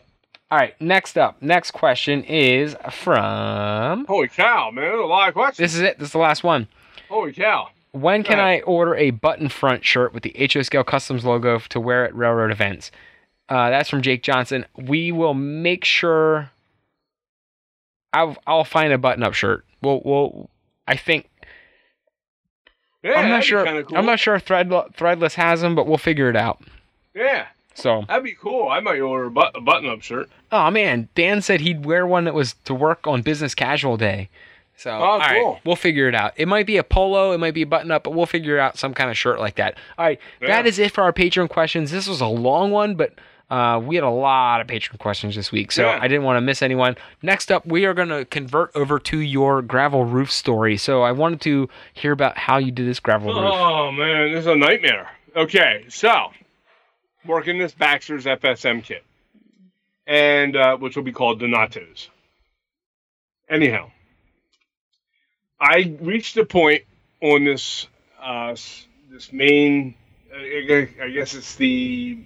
all 0.49 0.57
right. 0.57 0.79
Next 0.81 1.17
up, 1.17 1.41
next 1.41 1.71
question 1.71 2.23
is 2.23 2.75
from. 2.91 4.05
holy 4.05 4.27
cow, 4.27 4.71
man! 4.71 4.97
A 4.97 5.05
lot 5.05 5.29
of 5.29 5.35
questions. 5.35 5.57
This 5.57 5.75
is 5.75 5.81
it. 5.81 5.99
This 5.99 6.07
is 6.07 6.13
the 6.13 6.19
last 6.19 6.43
one. 6.43 6.67
Holy 7.09 7.33
cow! 7.33 7.69
When 7.91 8.23
can. 8.23 8.39
I 8.39 8.61
order 8.61 8.95
a 8.95 9.11
button 9.11 9.49
front 9.49 9.85
shirt 9.85 10.13
with 10.13 10.23
the 10.23 10.35
HO 10.53 10.61
Scale 10.61 10.83
Customs 10.83 11.25
logo 11.25 11.59
to 11.59 11.79
wear 11.79 12.05
at 12.05 12.15
railroad 12.15 12.51
events? 12.51 12.89
Uh, 13.51 13.69
that's 13.69 13.89
from 13.89 14.01
Jake 14.01 14.23
Johnson. 14.23 14.65
We 14.77 15.11
will 15.11 15.33
make 15.33 15.83
sure. 15.83 16.51
I'll 18.13 18.37
I'll 18.47 18.63
find 18.63 18.93
a 18.93 18.97
button 18.97 19.23
up 19.23 19.33
shirt. 19.33 19.65
We'll 19.81 20.01
we'll. 20.05 20.49
I 20.87 20.95
think 20.95 21.29
Yeah, 23.03 23.13
I'm 23.13 23.29
not 23.29 23.43
sure. 23.43 23.83
cool. 23.83 23.97
I'm 23.97 24.05
not 24.05 24.19
sure 24.19 24.35
if 24.35 24.43
Thread, 24.43 24.69
Threadless 24.69 25.35
has 25.35 25.61
them, 25.61 25.75
but 25.75 25.87
we'll 25.87 25.97
figure 25.97 26.29
it 26.29 26.35
out. 26.35 26.61
Yeah, 27.13 27.47
So, 27.73 28.05
that'd 28.07 28.23
be 28.23 28.33
cool. 28.33 28.69
I 28.69 28.79
might 28.79 28.99
order 29.01 29.25
a, 29.25 29.31
but- 29.31 29.55
a 29.57 29.59
button-up 29.61 30.01
shirt. 30.01 30.29
oh 30.51 30.71
man, 30.71 31.09
Dan 31.15 31.41
said 31.41 31.59
he'd 31.61 31.85
wear 31.85 32.07
one 32.07 32.23
that 32.25 32.33
was 32.33 32.53
to 32.65 32.73
work 32.73 33.05
on 33.05 33.21
business 33.21 33.53
casual 33.53 33.97
day. 33.97 34.29
So, 34.77 34.91
all 34.91 35.19
right, 35.19 35.41
cool. 35.41 35.59
we'll 35.65 35.75
figure 35.75 36.07
it 36.07 36.15
out. 36.15 36.33
It 36.37 36.47
might 36.47 36.65
be 36.65 36.77
a 36.77 36.83
polo, 36.83 37.31
it 37.33 37.37
might 37.39 37.53
be 37.53 37.61
a 37.63 37.67
button 37.67 37.91
up, 37.91 38.03
but 38.03 38.13
we'll 38.13 38.25
figure 38.25 38.57
out 38.59 38.77
some 38.77 38.93
kind 38.93 39.09
of 39.09 39.17
shirt 39.17 39.39
like 39.39 39.55
that. 39.55 39.75
All 39.97 40.05
right, 40.05 40.19
that 40.39 40.47
Yeah. 40.47 40.69
is 40.69 40.79
it 40.79 40.91
for 40.91 41.03
our 41.03 41.11
Patreon 41.13 41.49
questions. 41.49 41.91
This 41.91 42.07
was 42.07 42.21
a 42.21 42.27
long 42.27 42.71
one, 42.71 42.95
but 42.95 43.13
uh, 43.51 43.77
we 43.79 43.95
had 43.95 44.03
a 44.03 44.09
lot 44.09 44.61
of 44.61 44.67
patron 44.67 44.97
questions 44.97 45.35
this 45.35 45.51
week, 45.51 45.71
so 45.71 45.83
Yeah. 45.83 45.99
I 46.01 46.07
didn't 46.07 46.23
want 46.23 46.37
to 46.37 46.41
miss 46.41 46.61
anyone. 46.61 46.95
Next 47.21 47.51
up, 47.51 47.65
we 47.65 47.85
are 47.85 47.93
going 47.93 48.09
to 48.09 48.25
convert 48.25 48.75
over 48.75 48.97
to 48.99 49.19
your 49.19 49.61
gravel 49.61 50.05
roof 50.05 50.31
story. 50.31 50.77
So, 50.77 51.01
I 51.03 51.11
wanted 51.11 51.41
to 51.41 51.69
hear 51.93 52.13
about 52.13 52.37
how 52.37 52.57
you 52.57 52.71
did 52.71 52.87
this 52.87 52.99
gravel 52.99 53.33
roof. 53.33 53.51
Oh 53.53 53.91
man, 53.91 54.31
this 54.31 54.41
is 54.41 54.47
a 54.47 54.55
nightmare. 54.55 55.09
Okay, 55.35 55.85
so 55.89 56.31
working 57.25 57.59
this 57.59 57.73
Baxter's 57.73 58.25
FSM 58.25 58.83
kit, 58.83 59.03
and 60.07 60.55
uh, 60.55 60.77
which 60.77 60.95
will 60.95 61.03
be 61.03 61.11
called 61.11 61.41
Donatos. 61.41 62.07
anyhow, 63.49 63.91
I 65.59 65.95
reached 66.01 66.37
a 66.37 66.45
point 66.45 66.83
on 67.21 67.43
this 67.45 67.87
uh, 68.21 68.55
this 69.09 69.31
main. 69.31 69.95
I 70.33 71.09
guess 71.13 71.33
it's 71.33 71.55
the 71.55 72.17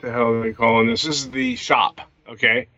the 0.00 0.10
hell 0.10 0.32
are 0.32 0.42
they 0.42 0.52
calling 0.52 0.88
this? 0.88 1.02
This 1.02 1.16
is 1.16 1.30
the 1.30 1.56
shop, 1.56 2.00
okay, 2.28 2.68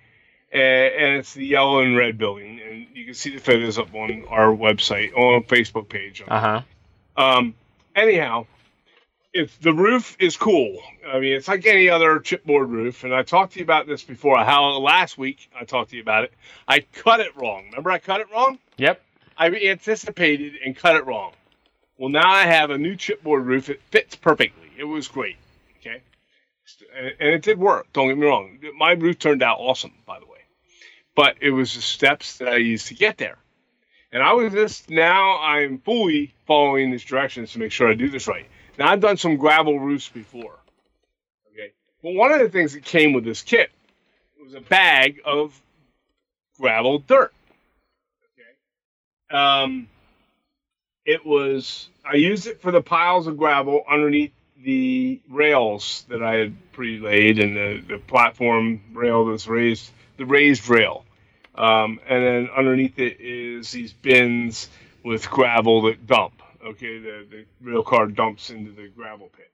and, 0.52 0.62
and 0.62 1.16
it's 1.18 1.34
the 1.34 1.46
yellow 1.46 1.80
and 1.80 1.96
red 1.96 2.18
building, 2.18 2.60
and 2.60 2.86
you 2.94 3.04
can 3.04 3.14
see 3.14 3.30
the 3.30 3.40
photos 3.40 3.78
up 3.78 3.94
on 3.94 4.24
our 4.28 4.48
website 4.48 5.16
on 5.16 5.34
our 5.34 5.40
Facebook 5.40 5.88
page. 5.88 6.22
Uh 6.26 6.40
huh. 6.40 6.62
Um, 7.16 7.54
anyhow, 7.94 8.46
if 9.32 9.58
the 9.60 9.72
roof 9.72 10.16
is 10.18 10.36
cool. 10.36 10.78
I 11.06 11.18
mean, 11.20 11.32
it's 11.32 11.48
like 11.48 11.66
any 11.66 11.88
other 11.88 12.18
chipboard 12.20 12.68
roof, 12.68 13.04
and 13.04 13.14
I 13.14 13.22
talked 13.22 13.54
to 13.54 13.58
you 13.58 13.64
about 13.64 13.86
this 13.86 14.02
before. 14.02 14.38
How 14.38 14.76
last 14.78 15.16
week 15.16 15.50
I 15.58 15.64
talked 15.64 15.90
to 15.90 15.96
you 15.96 16.02
about 16.02 16.24
it. 16.24 16.32
I 16.68 16.80
cut 16.80 17.20
it 17.20 17.36
wrong. 17.36 17.66
Remember, 17.70 17.90
I 17.90 17.98
cut 17.98 18.20
it 18.20 18.26
wrong. 18.32 18.58
Yep. 18.76 19.00
I 19.36 19.48
anticipated 19.48 20.54
and 20.64 20.76
cut 20.76 20.96
it 20.96 21.06
wrong. 21.06 21.32
Well, 21.98 22.10
now 22.10 22.28
I 22.30 22.44
have 22.44 22.70
a 22.70 22.78
new 22.78 22.96
chipboard 22.96 23.44
roof. 23.44 23.70
It 23.70 23.80
fits 23.90 24.16
perfectly. 24.16 24.70
It 24.76 24.84
was 24.84 25.08
great. 25.08 25.36
Okay, 25.80 26.00
and 26.94 27.28
it 27.28 27.42
did 27.42 27.58
work. 27.58 27.86
Don't 27.92 28.08
get 28.08 28.18
me 28.18 28.26
wrong. 28.26 28.58
My 28.76 28.92
roof 28.92 29.18
turned 29.18 29.42
out 29.42 29.58
awesome, 29.58 29.92
by 30.06 30.18
the 30.18 30.26
way. 30.26 30.38
But 31.14 31.36
it 31.40 31.50
was 31.50 31.74
the 31.74 31.82
steps 31.82 32.38
that 32.38 32.48
I 32.48 32.56
used 32.56 32.88
to 32.88 32.94
get 32.94 33.18
there. 33.18 33.38
And 34.12 34.22
I 34.22 34.34
was 34.34 34.52
just 34.52 34.90
now 34.90 35.38
I'm 35.38 35.78
fully 35.78 36.34
following 36.46 36.90
these 36.90 37.04
directions 37.04 37.52
to 37.52 37.58
make 37.58 37.72
sure 37.72 37.88
I 37.88 37.94
do 37.94 38.10
this 38.10 38.28
right. 38.28 38.46
Now 38.78 38.90
I've 38.90 39.00
done 39.00 39.16
some 39.16 39.36
gravel 39.36 39.80
roofs 39.80 40.08
before. 40.08 40.58
Okay. 41.52 41.72
But 42.02 42.14
one 42.14 42.32
of 42.32 42.40
the 42.40 42.50
things 42.50 42.74
that 42.74 42.84
came 42.84 43.14
with 43.14 43.24
this 43.24 43.42
kit 43.42 43.70
was 44.42 44.54
a 44.54 44.60
bag 44.60 45.20
of 45.24 45.58
gravel 46.58 46.98
dirt. 46.98 47.32
Okay. 48.34 49.38
Um 49.38 49.88
it 51.06 51.24
was 51.24 51.88
I 52.04 52.16
used 52.16 52.46
it 52.46 52.60
for 52.60 52.70
the 52.70 52.82
piles 52.82 53.26
of 53.26 53.38
gravel 53.38 53.82
underneath 53.90 54.32
the 54.62 55.20
rails 55.28 56.04
that 56.08 56.22
I 56.22 56.36
had 56.36 56.72
pre-laid 56.72 57.38
and 57.38 57.56
the, 57.56 57.82
the 57.86 57.98
platform 57.98 58.80
rail 58.92 59.26
that's 59.26 59.46
raised 59.46 59.90
the 60.16 60.26
raised 60.26 60.68
rail. 60.68 61.04
Um, 61.54 62.00
and 62.06 62.24
then 62.24 62.48
underneath 62.56 62.98
it 62.98 63.20
is 63.20 63.70
these 63.70 63.92
bins 63.92 64.68
with 65.04 65.28
gravel 65.28 65.82
that 65.82 66.06
dump. 66.06 66.42
Okay, 66.64 66.98
the, 66.98 67.26
the 67.28 67.44
rail 67.60 67.82
car 67.82 68.06
dumps 68.06 68.50
into 68.50 68.70
the 68.70 68.88
gravel 68.88 69.28
pit. 69.36 69.50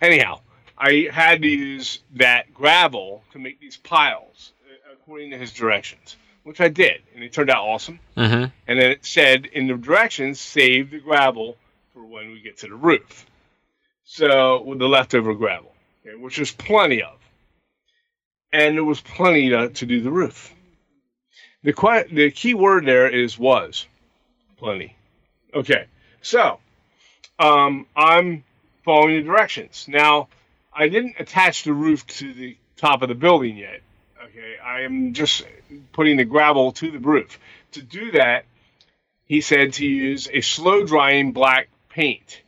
Anyhow, 0.00 0.40
I 0.76 1.08
had 1.10 1.42
to 1.42 1.48
use 1.48 2.00
that 2.16 2.52
gravel 2.52 3.22
to 3.32 3.38
make 3.38 3.60
these 3.60 3.76
piles 3.76 4.52
uh, 4.66 4.92
according 4.92 5.30
to 5.30 5.38
his 5.38 5.52
directions, 5.52 6.16
which 6.42 6.60
I 6.60 6.68
did, 6.68 7.02
and 7.14 7.24
it 7.24 7.32
turned 7.32 7.50
out 7.50 7.64
awesome. 7.64 8.00
Mm-hmm. 8.16 8.44
And 8.66 8.78
then 8.78 8.90
it 8.90 9.06
said 9.06 9.46
in 9.46 9.66
the 9.66 9.74
directions, 9.74 10.40
save 10.40 10.90
the 10.90 11.00
gravel 11.00 11.56
for 11.94 12.04
when 12.04 12.32
we 12.32 12.40
get 12.40 12.58
to 12.58 12.68
the 12.68 12.74
roof. 12.74 13.26
So 14.04 14.62
with 14.62 14.78
the 14.78 14.88
leftover 14.88 15.34
gravel, 15.34 15.72
okay, 16.06 16.16
which 16.16 16.38
is 16.38 16.50
plenty 16.50 17.02
of, 17.02 17.18
and 18.52 18.76
there 18.76 18.84
was 18.84 19.00
plenty 19.00 19.50
to, 19.50 19.68
to 19.70 19.86
do 19.86 20.00
the 20.00 20.10
roof. 20.10 20.52
The 21.62 22.06
the 22.10 22.30
key 22.30 22.54
word 22.54 22.84
there 22.84 23.08
is 23.08 23.38
was 23.38 23.86
plenty. 24.58 24.96
Okay, 25.54 25.86
so 26.20 26.58
um, 27.38 27.86
I'm 27.96 28.44
following 28.84 29.16
the 29.16 29.22
directions. 29.22 29.86
Now, 29.88 30.28
I 30.72 30.88
didn't 30.88 31.16
attach 31.18 31.64
the 31.64 31.72
roof 31.72 32.06
to 32.08 32.32
the 32.32 32.56
top 32.76 33.02
of 33.02 33.08
the 33.08 33.14
building 33.14 33.56
yet. 33.56 33.80
Okay, 34.24 34.56
I 34.64 34.82
am 34.82 35.12
just 35.12 35.44
putting 35.92 36.16
the 36.16 36.24
gravel 36.24 36.72
to 36.72 36.90
the 36.90 36.98
roof. 36.98 37.38
To 37.72 37.82
do 37.82 38.12
that, 38.12 38.44
he 39.26 39.40
said 39.40 39.74
to 39.74 39.86
use 39.86 40.28
a 40.32 40.40
slow 40.40 40.84
drying 40.84 41.32
black 41.32 41.68
paint. 41.88 42.42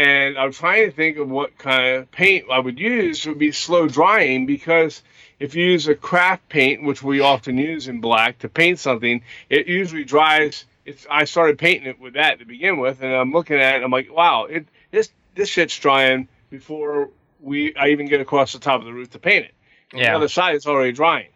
And 0.00 0.38
I'm 0.38 0.50
trying 0.50 0.88
to 0.88 0.96
think 0.96 1.18
of 1.18 1.28
what 1.28 1.58
kind 1.58 1.96
of 1.96 2.10
paint 2.10 2.46
I 2.50 2.58
would 2.58 2.78
use 2.78 3.26
would 3.26 3.38
be 3.38 3.52
slow 3.52 3.86
drying 3.86 4.46
because 4.46 5.02
if 5.38 5.54
you 5.54 5.62
use 5.66 5.88
a 5.88 5.94
craft 5.94 6.48
paint, 6.48 6.82
which 6.82 7.02
we 7.02 7.20
often 7.20 7.58
use 7.58 7.86
in 7.86 8.00
black 8.00 8.38
to 8.38 8.48
paint 8.48 8.78
something, 8.78 9.20
it 9.50 9.66
usually 9.66 10.04
dries. 10.04 10.64
It's 10.86 11.06
I 11.10 11.24
started 11.24 11.58
painting 11.58 11.86
it 11.86 12.00
with 12.00 12.14
that 12.14 12.38
to 12.38 12.46
begin 12.46 12.78
with, 12.78 13.02
and 13.02 13.12
I'm 13.12 13.30
looking 13.30 13.56
at 13.56 13.76
it. 13.76 13.84
I'm 13.84 13.90
like, 13.90 14.10
wow, 14.10 14.44
it 14.44 14.66
this 14.90 15.10
this 15.34 15.50
shit's 15.50 15.78
drying 15.78 16.28
before 16.48 17.10
we 17.38 17.74
I 17.74 17.88
even 17.88 18.08
get 18.08 18.22
across 18.22 18.54
the 18.54 18.58
top 18.58 18.80
of 18.80 18.86
the 18.86 18.94
roof 18.94 19.10
to 19.10 19.18
paint 19.18 19.44
it. 19.44 19.54
Yeah. 19.92 20.12
the 20.12 20.16
other 20.16 20.28
side, 20.28 20.54
is 20.54 20.64
already 20.64 20.92
drying. 20.92 21.28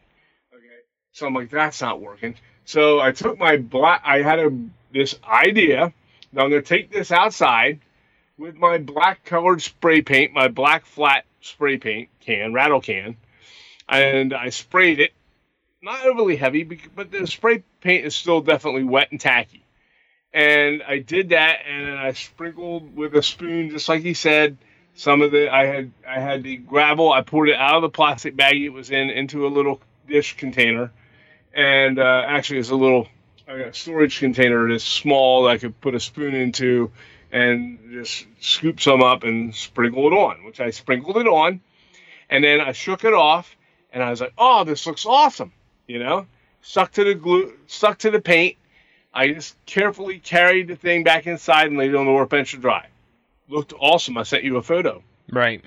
Okay, 0.54 0.80
so 1.12 1.26
I'm 1.26 1.34
like, 1.34 1.50
that's 1.50 1.82
not 1.82 2.00
working. 2.00 2.34
So 2.64 2.98
I 2.98 3.12
took 3.12 3.38
my 3.38 3.58
black. 3.58 4.00
I 4.06 4.22
had 4.22 4.38
a 4.38 4.50
this 4.90 5.16
idea. 5.22 5.92
Now 6.32 6.44
I'm 6.44 6.50
going 6.50 6.62
to 6.62 6.68
take 6.68 6.90
this 6.90 7.12
outside 7.12 7.80
with 8.38 8.56
my 8.56 8.78
black 8.78 9.24
colored 9.24 9.62
spray 9.62 10.02
paint, 10.02 10.32
my 10.32 10.48
black 10.48 10.86
flat 10.86 11.24
spray 11.40 11.78
paint 11.78 12.08
can, 12.20 12.52
rattle 12.52 12.80
can, 12.80 13.16
and 13.88 14.32
I 14.32 14.50
sprayed 14.50 15.00
it. 15.00 15.12
Not 15.82 16.06
overly 16.06 16.36
heavy, 16.36 16.64
but 16.64 17.10
the 17.10 17.26
spray 17.26 17.62
paint 17.80 18.06
is 18.06 18.14
still 18.14 18.40
definitely 18.40 18.84
wet 18.84 19.08
and 19.10 19.20
tacky. 19.20 19.64
And 20.32 20.82
I 20.82 20.98
did 20.98 21.28
that, 21.28 21.60
and 21.68 21.86
then 21.86 21.96
I 21.96 22.12
sprinkled 22.12 22.96
with 22.96 23.14
a 23.14 23.22
spoon, 23.22 23.70
just 23.70 23.88
like 23.88 24.02
he 24.02 24.14
said. 24.14 24.56
Some 24.96 25.22
of 25.22 25.32
the 25.32 25.52
I 25.52 25.66
had 25.66 25.92
I 26.08 26.20
had 26.20 26.42
the 26.42 26.56
gravel. 26.56 27.12
I 27.12 27.22
poured 27.22 27.48
it 27.48 27.56
out 27.56 27.76
of 27.76 27.82
the 27.82 27.88
plastic 27.90 28.36
bag 28.36 28.62
it 28.62 28.70
was 28.70 28.90
in 28.90 29.10
into 29.10 29.46
a 29.46 29.48
little 29.48 29.80
dish 30.08 30.36
container, 30.36 30.92
and 31.52 31.98
uh, 31.98 32.22
actually 32.26 32.60
it's 32.60 32.70
a 32.70 32.76
little 32.76 33.08
uh, 33.48 33.72
storage 33.72 34.20
container 34.20 34.68
that's 34.68 34.84
small 34.84 35.44
that 35.44 35.50
I 35.50 35.58
could 35.58 35.80
put 35.80 35.94
a 35.94 36.00
spoon 36.00 36.34
into, 36.34 36.92
and 37.34 37.78
just 37.90 38.26
scoop 38.40 38.80
some 38.80 39.02
up 39.02 39.24
and 39.24 39.54
sprinkle 39.54 40.06
it 40.06 40.14
on. 40.14 40.44
Which 40.44 40.60
I 40.60 40.70
sprinkled 40.70 41.18
it 41.18 41.26
on, 41.26 41.60
and 42.30 42.44
then 42.44 42.60
I 42.60 42.72
shook 42.72 43.04
it 43.04 43.12
off, 43.12 43.54
and 43.92 44.02
I 44.02 44.10
was 44.10 44.20
like, 44.20 44.32
"Oh, 44.38 44.64
this 44.64 44.86
looks 44.86 45.04
awesome!" 45.04 45.52
You 45.86 45.98
know, 45.98 46.26
stuck 46.62 46.92
to 46.92 47.04
the 47.04 47.14
glue, 47.14 47.52
stuck 47.66 47.98
to 47.98 48.10
the 48.10 48.20
paint. 48.20 48.56
I 49.12 49.28
just 49.28 49.56
carefully 49.66 50.20
carried 50.20 50.68
the 50.68 50.76
thing 50.76 51.04
back 51.04 51.26
inside 51.26 51.66
and 51.66 51.76
laid 51.76 51.90
it 51.90 51.96
on 51.96 52.06
the 52.06 52.12
workbench 52.12 52.52
to 52.52 52.56
dry. 52.56 52.86
Looked 53.48 53.72
awesome. 53.78 54.16
I 54.16 54.22
sent 54.22 54.44
you 54.44 54.56
a 54.56 54.62
photo. 54.62 55.02
Right. 55.30 55.62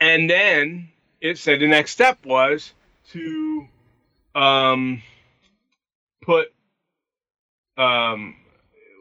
And 0.00 0.28
then 0.28 0.88
it 1.20 1.38
said 1.38 1.60
the 1.60 1.66
next 1.66 1.92
step 1.92 2.24
was 2.24 2.72
to 3.10 3.66
um, 4.34 5.02
put 6.22 6.52
um, 7.76 8.36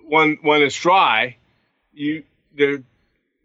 when 0.07 0.37
when 0.41 0.61
it's 0.61 0.79
dry, 0.79 1.37
you 1.93 2.23
the 2.55 2.83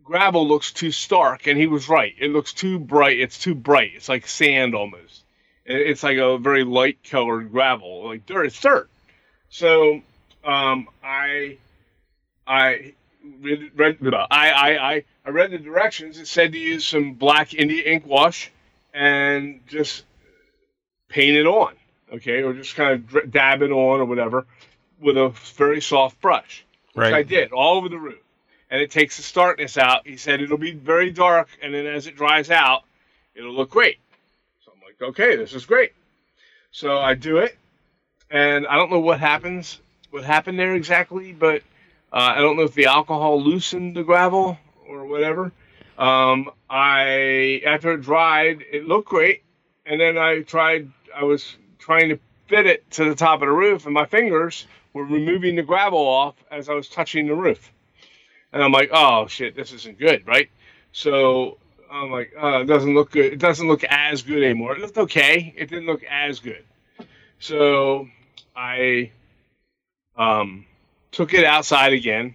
gravel 0.05 0.47
looks 0.47 0.73
too 0.73 0.91
stark, 0.93 1.47
and 1.47 1.59
he 1.59 1.67
was 1.67 1.89
right. 1.89 2.15
It 2.19 2.31
looks 2.31 2.53
too 2.53 2.79
bright. 2.79 3.19
It's 3.19 3.39
too 3.39 3.55
bright. 3.55 3.93
It's 3.95 4.09
like 4.09 4.27
sand 4.27 4.75
almost. 4.75 5.25
It's 5.65 6.03
like 6.03 6.19
a 6.19 6.39
very 6.39 6.65
light 6.65 6.99
colored 7.09 7.53
gravel, 7.53 8.07
like 8.07 8.27
dirt. 8.27 8.47
It's 8.47 8.61
dirt. 8.61 8.91
So 9.49 10.03
um, 10.45 10.89
I 11.03 11.59
I 12.47 12.95
read, 13.41 13.71
read 13.77 14.15
I, 14.15 14.51
I 14.51 14.93
I 14.93 15.05
I 15.25 15.31
read 15.31 15.51
the 15.51 15.59
directions. 15.59 16.19
It 16.19 16.27
said 16.27 16.53
to 16.53 16.59
use 16.59 16.87
some 16.87 17.15
black 17.15 17.55
India 17.55 17.85
ink 17.85 18.07
wash 18.07 18.51
and 18.93 19.61
just 19.69 20.05
paint 21.09 21.37
it 21.37 21.47
on, 21.47 21.75
okay, 22.13 22.43
or 22.43 22.53
just 22.55 22.75
kind 22.75 22.93
of 22.93 23.31
dab 23.31 23.63
it 23.63 23.71
on 23.71 24.01
or 24.01 24.05
whatever 24.05 24.47
with 25.03 25.17
a 25.17 25.31
very 25.57 25.81
soft 25.81 26.21
brush, 26.21 26.65
which 26.95 27.13
I 27.15 27.23
did 27.23 27.53
all 27.53 27.77
over 27.77 27.89
the 27.89 27.99
roof. 27.99 28.19
And 28.71 28.81
it 28.81 28.91
takes 28.91 29.19
the 29.19 29.23
starkness 29.23 29.77
out. 29.77 30.07
He 30.07 30.17
said 30.17 30.41
it'll 30.41 30.57
be 30.57 30.73
very 30.73 31.11
dark, 31.11 31.49
and 31.61 31.75
then 31.75 31.87
as 31.87 32.07
it 32.07 32.17
dries 32.17 32.51
out, 32.51 32.85
it'll 33.35 33.53
look 33.53 33.71
great. 33.71 33.99
So 34.65 34.73
I'm 34.75 34.81
like, 34.83 35.11
okay, 35.11 35.37
this 35.37 35.53
is 35.53 35.67
great. 35.67 35.93
So 36.71 36.99
I 36.99 37.13
do 37.15 37.39
it, 37.39 37.59
and 38.31 38.67
I 38.67 38.77
don't 38.77 38.91
know 38.91 39.01
what 39.01 39.21
happens, 39.21 39.81
what 40.11 40.25
happened 40.25 40.59
there 40.59 40.75
exactly, 40.75 41.33
but 41.33 41.63
uh, 42.13 42.33
I 42.37 42.41
don't 42.41 42.57
know 42.57 42.63
if 42.63 42.75
the 42.75 42.87
alcohol 42.87 43.43
loosened 43.43 43.95
the 43.95 44.05
gravel 44.05 44.59
or 44.89 45.05
whatever. 45.05 45.53
Um, 45.99 46.51
I 46.71 47.61
after 47.67 47.93
it 47.93 48.01
dried, 48.01 48.65
it 48.73 48.87
looked 48.87 49.09
great, 49.09 49.43
and 49.85 50.01
then 50.01 50.17
I 50.17 50.41
tried. 50.41 50.91
I 51.15 51.25
was 51.25 51.57
trying 51.79 52.09
to 52.09 52.19
fit 52.49 52.67
it 52.67 52.91
to 52.93 53.05
the 53.05 53.15
top 53.15 53.43
of 53.43 53.49
the 53.49 53.53
roof, 53.53 53.85
and 53.85 53.95
my 53.95 54.07
fingers 54.07 54.67
were 54.93 55.05
removing 55.05 55.57
the 55.57 55.63
gravel 55.63 56.07
off 56.07 56.35
as 56.51 56.69
I 56.69 56.75
was 56.75 56.89
touching 56.89 57.27
the 57.27 57.35
roof. 57.35 57.73
And 58.53 58.63
I'm 58.63 58.73
like, 58.73 58.91
oh 58.93 59.27
shit, 59.27 59.57
this 59.57 59.73
isn't 59.73 59.99
good, 59.99 60.27
right? 60.27 60.51
So 60.93 61.59
I'm 61.91 62.11
like, 62.11 62.33
uh, 62.41 62.61
it 62.61 62.67
doesn't 62.67 62.95
look 62.95 63.11
good. 63.11 63.33
It 63.33 63.39
doesn't 63.39 63.67
look 63.67 63.85
as 63.85 64.23
good 64.23 64.43
anymore. 64.43 64.75
It 64.75 64.81
looked 64.81 64.99
okay. 64.99 65.55
It 65.57 65.69
didn't 65.71 65.87
look 65.87 66.05
as 66.05 66.41
good. 66.41 66.65
So 67.39 68.09
I 68.55 69.11
um, 70.17 70.67
took 71.11 71.35
it 71.35 71.45
outside 71.45 71.93
again, 71.93 72.35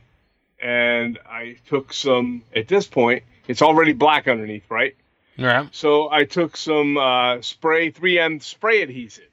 and 0.62 1.20
I 1.26 1.58
took 1.68 1.94
some. 1.94 2.44
At 2.56 2.68
this 2.68 2.88
point, 2.88 3.24
it's 3.48 3.62
already 3.62 3.94
black 3.94 4.28
underneath, 4.28 4.70
right? 4.70 4.96
Yeah. 5.38 5.68
So 5.72 6.12
I 6.12 6.26
took 6.26 6.58
some 6.58 6.98
uh, 6.98 7.42
spray, 7.42 7.92
3M 7.92 8.42
spray 8.42 8.82
adhesive, 8.82 9.30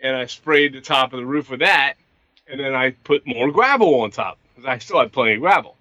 and 0.00 0.16
I 0.16 0.26
sprayed 0.26 0.74
the 0.74 0.80
top 0.80 1.12
of 1.12 1.20
the 1.20 1.26
roof 1.26 1.50
with 1.50 1.60
that, 1.60 1.94
and 2.48 2.60
then 2.60 2.74
I 2.74 2.90
put 2.90 3.26
more 3.26 3.50
gravel 3.50 4.00
on 4.00 4.10
top 4.10 4.38
because 4.54 4.68
I 4.68 4.78
still 4.78 5.00
had 5.00 5.12
plenty 5.12 5.34
of 5.34 5.40
gravel. 5.40 5.76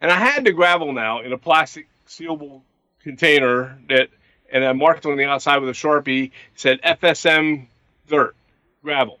And 0.00 0.10
I 0.10 0.16
had 0.16 0.44
the 0.44 0.52
gravel 0.52 0.92
now 0.92 1.20
in 1.20 1.32
a 1.32 1.38
plastic 1.38 1.88
sealable 2.06 2.62
container 3.02 3.78
that, 3.88 4.08
and 4.52 4.64
I 4.64 4.72
marked 4.72 5.06
on 5.06 5.16
the 5.16 5.24
outside 5.24 5.58
with 5.58 5.70
a 5.70 5.72
sharpie 5.72 6.32
said 6.54 6.80
FSM 6.82 7.66
dirt 8.08 8.36
gravel 8.82 9.18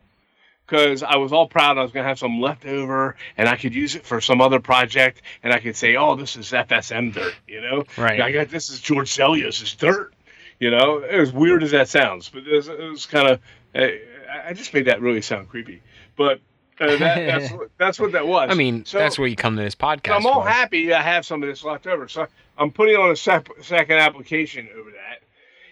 because 0.66 1.02
I 1.02 1.16
was 1.16 1.32
all 1.32 1.46
proud 1.46 1.78
I 1.78 1.82
was 1.82 1.92
going 1.92 2.04
to 2.04 2.08
have 2.08 2.18
some 2.18 2.40
left 2.40 2.66
over 2.66 3.16
and 3.36 3.48
I 3.48 3.56
could 3.56 3.74
use 3.74 3.94
it 3.94 4.04
for 4.04 4.20
some 4.20 4.40
other 4.40 4.60
project 4.60 5.22
and 5.42 5.52
I 5.52 5.60
could 5.60 5.76
say, 5.76 5.96
oh, 5.96 6.16
this 6.16 6.36
is 6.36 6.50
FSM 6.50 7.14
dirt, 7.14 7.34
you 7.46 7.60
know? 7.60 7.84
Right. 7.96 8.20
I 8.20 8.32
got 8.32 8.48
this 8.48 8.70
is 8.70 8.80
George 8.80 9.14
Sellios' 9.14 9.76
dirt, 9.76 10.12
you 10.58 10.70
know? 10.70 10.98
As 10.98 11.32
weird 11.32 11.62
as 11.62 11.70
that 11.70 11.88
sounds, 11.88 12.28
but 12.28 12.46
it 12.46 12.52
was, 12.52 12.68
was 12.68 13.06
kind 13.06 13.28
of, 13.28 13.40
I, 13.74 14.52
just 14.52 14.74
made 14.74 14.86
that 14.86 15.00
really 15.00 15.22
sound 15.22 15.48
creepy. 15.48 15.82
But 16.16 16.40
Uh, 16.78 16.96
that, 16.96 16.98
that's, 17.26 17.52
what, 17.52 17.70
that's 17.78 17.98
what 18.00 18.12
that 18.12 18.26
was. 18.34 18.50
I 18.50 18.54
mean, 18.54 18.84
So- 18.84 18.98
that's 18.98 19.18
where 19.18 19.28
you 19.28 19.36
come 19.36 19.56
to 19.56 19.62
this 19.62 19.74
podcast. 19.74 20.16
I'm 20.16 20.26
all 20.26 20.42
for. 20.42 20.48
happy 20.48 20.92
I 20.92 21.02
have 21.02 21.24
some 21.24 21.42
of 21.42 21.48
this 21.48 21.64
left 21.64 21.86
over. 21.86 22.06
So 22.08 22.26
I'm 22.58 22.70
putting 22.70 22.96
on 22.96 23.10
a 23.10 23.16
sep- 23.16 23.48
second 23.62 23.96
application 23.98 24.68
over 24.78 24.90
that. 24.90 25.20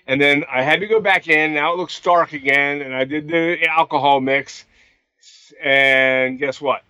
And 0.07 0.21
then 0.21 0.45
I 0.51 0.63
had 0.63 0.81
to 0.81 0.87
go 0.87 1.01
back 1.01 1.29
in. 1.29 1.55
Now 1.55 1.73
it 1.73 1.77
looks 1.79 1.99
dark 2.01 2.33
again. 2.33 2.83
And 2.83 2.95
I 2.95 3.05
did 3.05 3.29
the 3.29 3.67
alcohol 3.69 4.21
mix. 4.21 4.65
And 5.63 6.39
guess 6.39 6.61
what? 6.61 6.83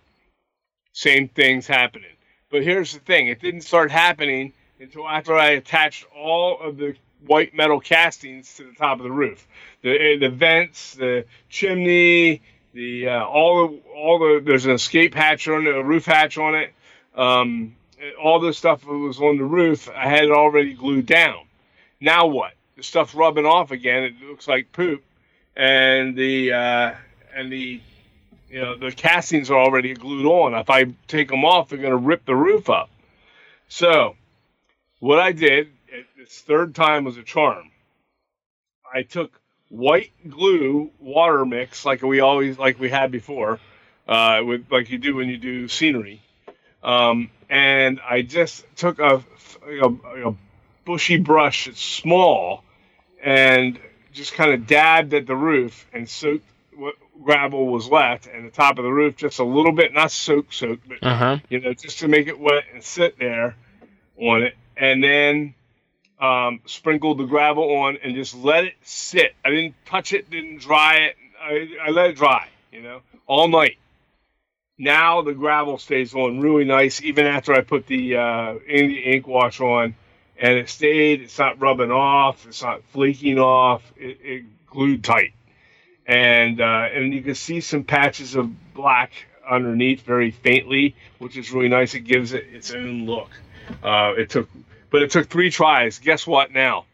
Same 0.93 1.27
thing's 1.27 1.67
happening. 1.67 2.09
But 2.49 2.63
here's 2.63 2.93
the 2.93 2.99
thing 2.99 3.27
it 3.27 3.41
didn't 3.41 3.61
start 3.61 3.91
happening 3.91 4.53
until 4.79 5.07
after 5.07 5.35
I 5.35 5.51
attached 5.51 6.05
all 6.15 6.59
of 6.61 6.77
the 6.77 6.95
white 7.25 7.53
metal 7.55 7.79
castings 7.79 8.53
to 8.55 8.63
the 8.63 8.73
top 8.73 8.99
of 8.99 9.03
the 9.03 9.11
roof. 9.11 9.45
The, 9.81 9.89
eh, 9.91 10.17
the 10.19 10.29
vents, 10.29 10.93
the 10.95 11.25
chimney, 11.49 12.41
the 12.75 13.09
uh, 13.09 13.25
all 13.25 13.79
all 13.95 14.19
the 14.19 14.43
there's 14.45 14.65
an 14.67 14.73
escape 14.73 15.15
hatch 15.15 15.49
on 15.49 15.67
it, 15.67 15.75
a 15.75 15.83
roof 15.83 16.05
hatch 16.07 16.37
on 16.39 16.55
it. 16.55 16.73
Um, 17.15 17.75
all 18.23 18.41
the 18.41 18.53
stuff 18.53 18.81
that 18.83 18.87
was 18.89 19.19
on 19.19 19.39
the 19.39 19.45
roof, 19.45 19.89
I 19.89 20.09
had 20.09 20.25
it 20.25 20.31
already 20.31 20.75
glued 20.75 21.07
down. 21.07 21.45
Now 22.01 22.27
what? 22.27 22.53
The 22.77 22.83
stuff's 22.83 23.15
rubbing 23.15 23.47
off 23.47 23.71
again. 23.71 24.03
It 24.03 24.15
looks 24.23 24.47
like 24.47 24.73
poop, 24.73 25.03
and 25.57 26.15
the 26.17 26.53
uh, 26.53 26.95
and 27.35 27.51
the 27.51 27.81
you 28.49 28.61
know 28.61 28.77
the 28.77 28.91
castings 28.91 29.51
are 29.51 29.59
already 29.59 29.95
glued 29.95 30.27
on. 30.27 30.55
If 30.55 30.69
I 30.69 30.85
take 31.07 31.29
them 31.29 31.45
off, 31.45 31.69
they're 31.69 31.79
going 31.79 31.91
to 31.91 31.97
rip 31.97 32.25
the 32.25 32.35
roof 32.35 32.69
up. 32.69 32.89
So, 33.69 34.17
what 34.99 35.19
I 35.19 35.31
did, 35.33 35.69
it- 35.89 36.07
this 36.17 36.41
third 36.41 36.75
time 36.75 37.05
was 37.05 37.17
a 37.17 37.23
charm. 37.23 37.71
I 38.93 39.03
took 39.03 39.39
white 39.75 40.11
glue 40.29 40.91
water 40.99 41.45
mix 41.45 41.85
like 41.85 42.01
we 42.01 42.19
always 42.21 42.57
like 42.57 42.79
we 42.79 42.89
had 42.89 43.11
before, 43.11 43.59
uh, 44.07 44.41
with 44.43 44.65
like 44.71 44.89
you 44.89 44.97
do 44.97 45.15
when 45.15 45.27
you 45.27 45.37
do 45.37 45.67
scenery, 45.67 46.21
um, 46.83 47.29
and 47.49 47.99
I 47.99 48.21
just 48.21 48.65
took 48.75 48.99
a, 48.99 49.23
a, 49.67 50.29
a 50.29 50.35
bushy 50.85 51.17
brush, 51.17 51.67
it's 51.67 51.81
small, 51.81 52.63
and 53.23 53.79
just 54.13 54.33
kind 54.33 54.53
of 54.53 54.67
dabbed 54.67 55.13
at 55.13 55.27
the 55.27 55.35
roof 55.35 55.87
and 55.93 56.07
soaked 56.07 56.45
what 56.75 56.95
gravel 57.23 57.67
was 57.67 57.89
left 57.89 58.27
and 58.27 58.45
the 58.45 58.51
top 58.51 58.77
of 58.77 58.83
the 58.83 58.91
roof 58.91 59.15
just 59.15 59.39
a 59.39 59.43
little 59.43 59.71
bit, 59.71 59.93
not 59.93 60.11
soak 60.11 60.51
soak, 60.53 60.79
but 60.87 60.97
Uh 61.01 61.15
huh. 61.15 61.37
you 61.49 61.59
know, 61.59 61.73
just 61.73 61.99
to 61.99 62.07
make 62.07 62.27
it 62.27 62.39
wet 62.39 62.63
and 62.73 62.83
sit 62.83 63.17
there 63.17 63.55
on 64.17 64.43
it, 64.43 64.55
and 64.77 65.03
then 65.03 65.53
um, 66.19 66.61
sprinkled 66.65 67.17
the 67.17 67.25
gravel 67.25 67.75
on 67.77 67.97
and 68.03 68.15
just 68.15 68.35
let 68.35 68.65
it 68.65 68.75
sit. 68.83 69.35
I 69.43 69.49
didn't 69.49 69.75
touch 69.85 70.13
it, 70.13 70.29
didn't 70.29 70.59
dry 70.59 70.95
it. 70.97 71.15
I, 71.41 71.69
I 71.87 71.89
let 71.91 72.11
it 72.11 72.15
dry, 72.15 72.47
you 72.71 72.81
know, 72.81 73.01
all 73.27 73.47
night. 73.47 73.77
Now 74.77 75.21
the 75.21 75.33
gravel 75.33 75.77
stays 75.77 76.13
on 76.13 76.41
really 76.41 76.65
nice, 76.65 77.01
even 77.01 77.25
after 77.25 77.53
I 77.53 77.61
put 77.61 77.87
the 77.87 78.17
uh, 78.17 78.55
ink 78.67 79.27
wash 79.27 79.61
on, 79.61 79.95
and 80.37 80.57
it 80.57 80.69
stayed. 80.69 81.21
It's 81.21 81.39
not 81.39 81.61
rubbing 81.61 81.91
off. 81.91 82.45
It's 82.45 82.61
not 82.61 82.83
flaking 82.91 83.39
off. 83.39 83.83
It, 83.95 84.19
it 84.21 84.45
glued 84.67 85.03
tight, 85.03 85.33
and 86.05 86.59
uh, 86.59 86.89
and 86.93 87.13
you 87.13 87.21
can 87.21 87.35
see 87.35 87.61
some 87.61 87.85
patches 87.85 88.35
of 88.35 88.73
black 88.73 89.13
underneath 89.49 90.01
very 90.01 90.31
faintly, 90.31 90.95
which 91.19 91.37
is 91.37 91.51
really 91.51 91.69
nice. 91.69 91.93
It 91.93 92.01
gives 92.01 92.33
it 92.33 92.45
its 92.51 92.71
own 92.71 93.05
look. 93.05 93.29
Uh, 93.81 94.13
it 94.17 94.29
took, 94.29 94.49
but 94.95 95.01
it 95.01 95.11
took 95.11 95.27
three 95.27 95.51
tries. 95.51 95.99
Guess 95.99 96.25
what? 96.25 96.53
Now 96.53 96.85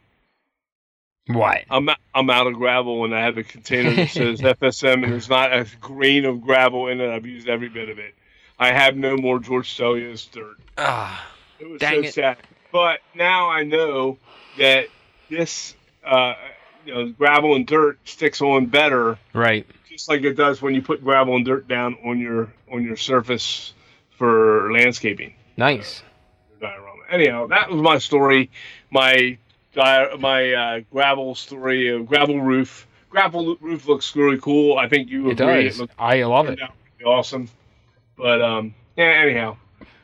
What? 1.28 1.60
I'm 1.70 1.88
I'm 2.16 2.32
out 2.32 2.48
of 2.48 2.56
gravel, 2.56 3.06
and 3.06 3.14
I 3.14 3.20
have 3.26 3.38
a 3.38 3.44
container 3.44 3.94
that 3.94 4.10
says 4.10 4.42
FSM, 4.42 5.04
and 5.04 5.14
there's 5.14 5.30
not 5.30 5.54
a 5.54 5.68
grain 5.80 6.26
of 6.26 6.42
gravel 6.42 6.88
in 6.88 7.00
it. 7.00 7.14
I've 7.14 7.28
used 7.28 7.48
every 7.48 7.70
bit 7.70 7.90
of 7.90 8.00
it. 8.00 8.16
I 8.58 8.72
have 8.72 8.96
no 8.98 9.18
more 9.18 9.38
George 9.38 9.78
Sellios 9.78 10.32
dirt. 10.32 10.58
Ah, 10.80 11.30
It 11.60 11.70
was 11.70 11.80
so 11.80 12.00
it. 12.00 12.12
sad. 12.12 12.38
But 12.72 13.02
now 13.14 13.50
I 13.52 13.66
know 13.66 14.18
that 14.58 14.88
this, 15.30 15.76
uh, 16.04 16.34
you 16.84 16.96
know, 16.96 17.10
gravel 17.12 17.54
and 17.56 17.68
dirt 17.68 18.00
sticks 18.06 18.42
on 18.42 18.66
better 18.66 19.20
right. 19.34 19.68
just 19.88 20.10
like 20.10 20.24
it 20.24 20.34
does 20.34 20.60
when 20.60 20.74
you 20.74 20.82
put 20.82 21.04
gravel 21.04 21.36
and 21.36 21.46
dirt 21.46 21.68
down 21.68 21.98
on 22.04 22.18
your 22.18 22.52
on 22.72 22.84
your 22.84 22.98
surface 22.98 23.74
for 24.18 24.74
landscaping. 24.74 25.36
Nice. 25.56 26.02
Diorama. 26.60 26.91
Anyhow, 27.12 27.48
that 27.48 27.70
was 27.70 27.82
my 27.82 27.98
story. 27.98 28.50
My 28.90 29.38
my 30.20 30.54
uh, 30.54 30.80
gravel 30.92 31.36
story, 31.36 31.94
uh, 31.94 32.00
gravel 32.00 32.40
roof. 32.42 32.88
Gravel 33.10 33.56
roof 33.60 33.88
looks 33.88 34.16
really 34.16 34.38
cool. 34.40 34.78
I 34.78 34.88
think 34.88 35.10
you 35.10 35.30
It 35.30 35.40
agree. 35.40 35.66
does. 35.66 35.80
looks 35.82 35.94
I 36.00 36.24
love 36.24 36.48
it. 36.48 36.60
really 36.60 37.06
awesome. 37.06 37.50
But 38.18 38.42
um, 38.42 38.74
yeah. 38.96 39.06
Anyhow, 39.06 39.58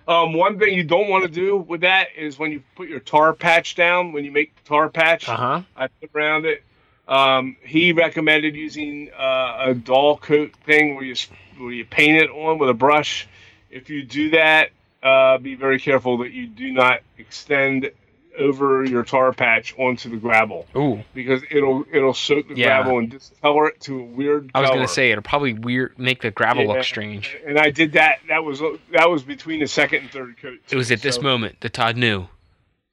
um, 0.07 0.33
one 0.33 0.59
thing 0.59 0.73
you 0.73 0.83
don't 0.83 1.09
want 1.09 1.23
to 1.25 1.29
do 1.31 1.57
with 1.57 1.81
that 1.81 2.07
is 2.17 2.37
when 2.39 2.51
you 2.51 2.63
put 2.75 2.89
your 2.89 2.99
tar 2.99 3.33
patch 3.33 3.75
down. 3.75 4.11
When 4.11 4.25
you 4.25 4.31
make 4.31 4.55
the 4.55 4.67
tar 4.67 4.89
patch, 4.89 5.27
Uh 5.29 5.35
huh. 5.37 5.61
I 5.75 5.87
put 5.87 6.09
around 6.13 6.45
it. 6.45 6.63
Um, 7.07 7.55
he 7.63 7.93
recommended 7.93 8.55
using 8.55 9.09
uh, 9.17 9.67
a 9.69 9.73
Dullcote 9.73 10.53
thing 10.65 10.95
where 10.95 11.05
you 11.05 11.15
where 11.57 11.71
you 11.71 11.85
paint 11.85 12.21
it 12.21 12.29
on 12.29 12.57
with 12.59 12.69
a 12.69 12.73
brush. 12.73 13.27
If 13.69 13.89
you 13.89 14.03
do 14.03 14.31
that, 14.31 14.71
uh, 15.03 15.37
be 15.37 15.55
very 15.55 15.79
careful 15.79 16.17
that 16.19 16.31
you 16.31 16.47
do 16.47 16.71
not 16.71 17.01
extend 17.17 17.91
over 18.39 18.85
your 18.85 19.03
tar 19.03 19.33
patch 19.33 19.73
onto 19.79 20.09
the 20.11 20.17
gravel 20.17 20.67
Ooh. 20.75 20.99
because 21.15 21.41
it'll 21.49 21.83
it'll 21.91 22.13
soak 22.13 22.47
the 22.47 22.55
Yeah. 22.55 22.83
gravel 22.83 22.99
and 22.99 23.09
discolor 23.09 23.69
it 23.69 23.79
to 23.81 23.99
a 23.99 24.03
weird. 24.03 24.51
I 24.53 24.59
was 24.61 24.67
color. 24.69 24.77
gonna 24.79 24.87
say 24.87 25.09
it'll 25.11 25.23
probably 25.23 25.53
weird 25.53 25.97
make 25.97 26.21
the 26.21 26.29
gravel 26.29 26.63
Yeah. 26.65 26.73
look 26.73 26.83
strange. 26.83 27.35
and 27.47 27.57
I 27.57 27.71
did 27.71 27.93
that. 27.93 28.19
That 28.29 28.43
was 28.43 28.59
that 28.91 29.09
was 29.09 29.23
between 29.23 29.59
the 29.59 29.67
second 29.67 30.01
and 30.03 30.11
third 30.11 30.37
coat. 30.39 30.59
It 30.69 30.75
was 30.75 30.91
at 30.91 31.01
this 31.01 31.19
moment 31.19 31.61
that 31.61 31.73
Todd 31.73 31.97
knew 31.97 32.27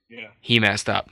Yeah. 0.09 0.29
he 0.41 0.59
messed 0.59 0.89
up. 0.89 1.11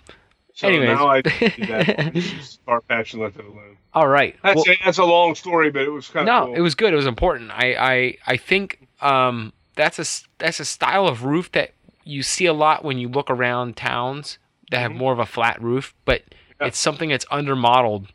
So 0.56 0.68
Anyways. 0.68 0.88
now 0.90 1.08
I 1.08 1.22
do 1.22 1.30
that. 1.68 2.14
Just 2.16 2.64
tar 2.66 2.82
patch 2.82 3.14
and 3.14 3.22
let 3.22 3.36
it 3.36 3.46
alone. 3.46 3.78
All 3.94 4.08
right. 4.08 4.36
That's 4.42 4.56
Well- 4.56 4.66
it. 4.74 4.80
That's 4.84 4.98
a 4.98 5.04
long 5.06 5.36
story, 5.36 5.70
but 5.70 5.84
it 5.84 5.90
was 5.90 6.08
kind 6.10 6.28
of 6.28 6.34
no, 6.34 6.46
cool. 6.48 6.56
it 6.56 6.62
was 6.62 6.74
good. 6.74 6.92
It 6.92 6.96
was 6.96 7.06
important. 7.06 7.52
I 7.52 7.76
I 7.78 8.18
I 8.26 8.38
think 8.38 8.80
um 9.00 9.54
that's 9.76 10.00
a 10.00 10.06
that's 10.40 10.60
a 10.60 10.66
style 10.66 11.08
of 11.08 11.24
roof 11.24 11.52
that 11.54 11.72
you 12.04 12.22
see 12.24 12.46
a 12.46 12.54
lot 12.54 12.84
when 12.84 12.98
you 12.98 13.08
look 13.08 13.30
around 13.30 13.76
towns 13.78 14.38
that 14.72 14.80
have 14.80 14.92
Mhm. 14.92 14.98
more 14.98 15.14
of 15.14 15.20
a 15.20 15.26
flat 15.26 15.62
roof, 15.62 15.94
but 16.06 16.24
Yeah. 16.60 16.68
it's 16.68 16.78
something 16.80 17.10
that's 17.10 17.26
undermodeled 17.32 18.08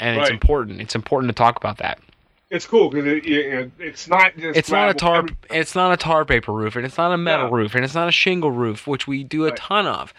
and 0.00 0.20
it's 0.20 0.30
important. 0.30 0.80
It's 0.80 0.94
important 0.94 1.30
to 1.30 1.34
talk 1.34 1.56
about 1.56 1.78
that. 1.78 1.98
It's 2.50 2.66
cool 2.66 2.90
because 2.90 3.06
it, 3.06 3.24
know, 3.26 3.70
it's 3.78 4.06
not 4.08 4.36
just. 4.36 4.56
It's 4.58 4.70
not 4.70 4.88
a 4.90 4.94
gravel. 4.94 4.98
tar 4.98 5.18
Every- 5.18 5.60
it's 5.60 5.74
not 5.74 5.92
a 5.92 5.96
tar 5.96 6.24
paper 6.24 6.52
roof 6.52 6.76
and 6.76 6.84
it's 6.84 6.96
not 6.98 7.12
a 7.12 7.16
metal 7.16 7.46
No. 7.46 7.52
roof 7.52 7.74
and 7.74 7.84
it's 7.84 7.94
not 7.94 8.08
a 8.08 8.12
shingle 8.12 8.50
roof, 8.52 8.86
which 8.86 9.06
we 9.08 9.24
do 9.24 9.44
a 9.46 9.48
Right. 9.48 9.56
ton 9.56 9.86
of. 9.86 10.12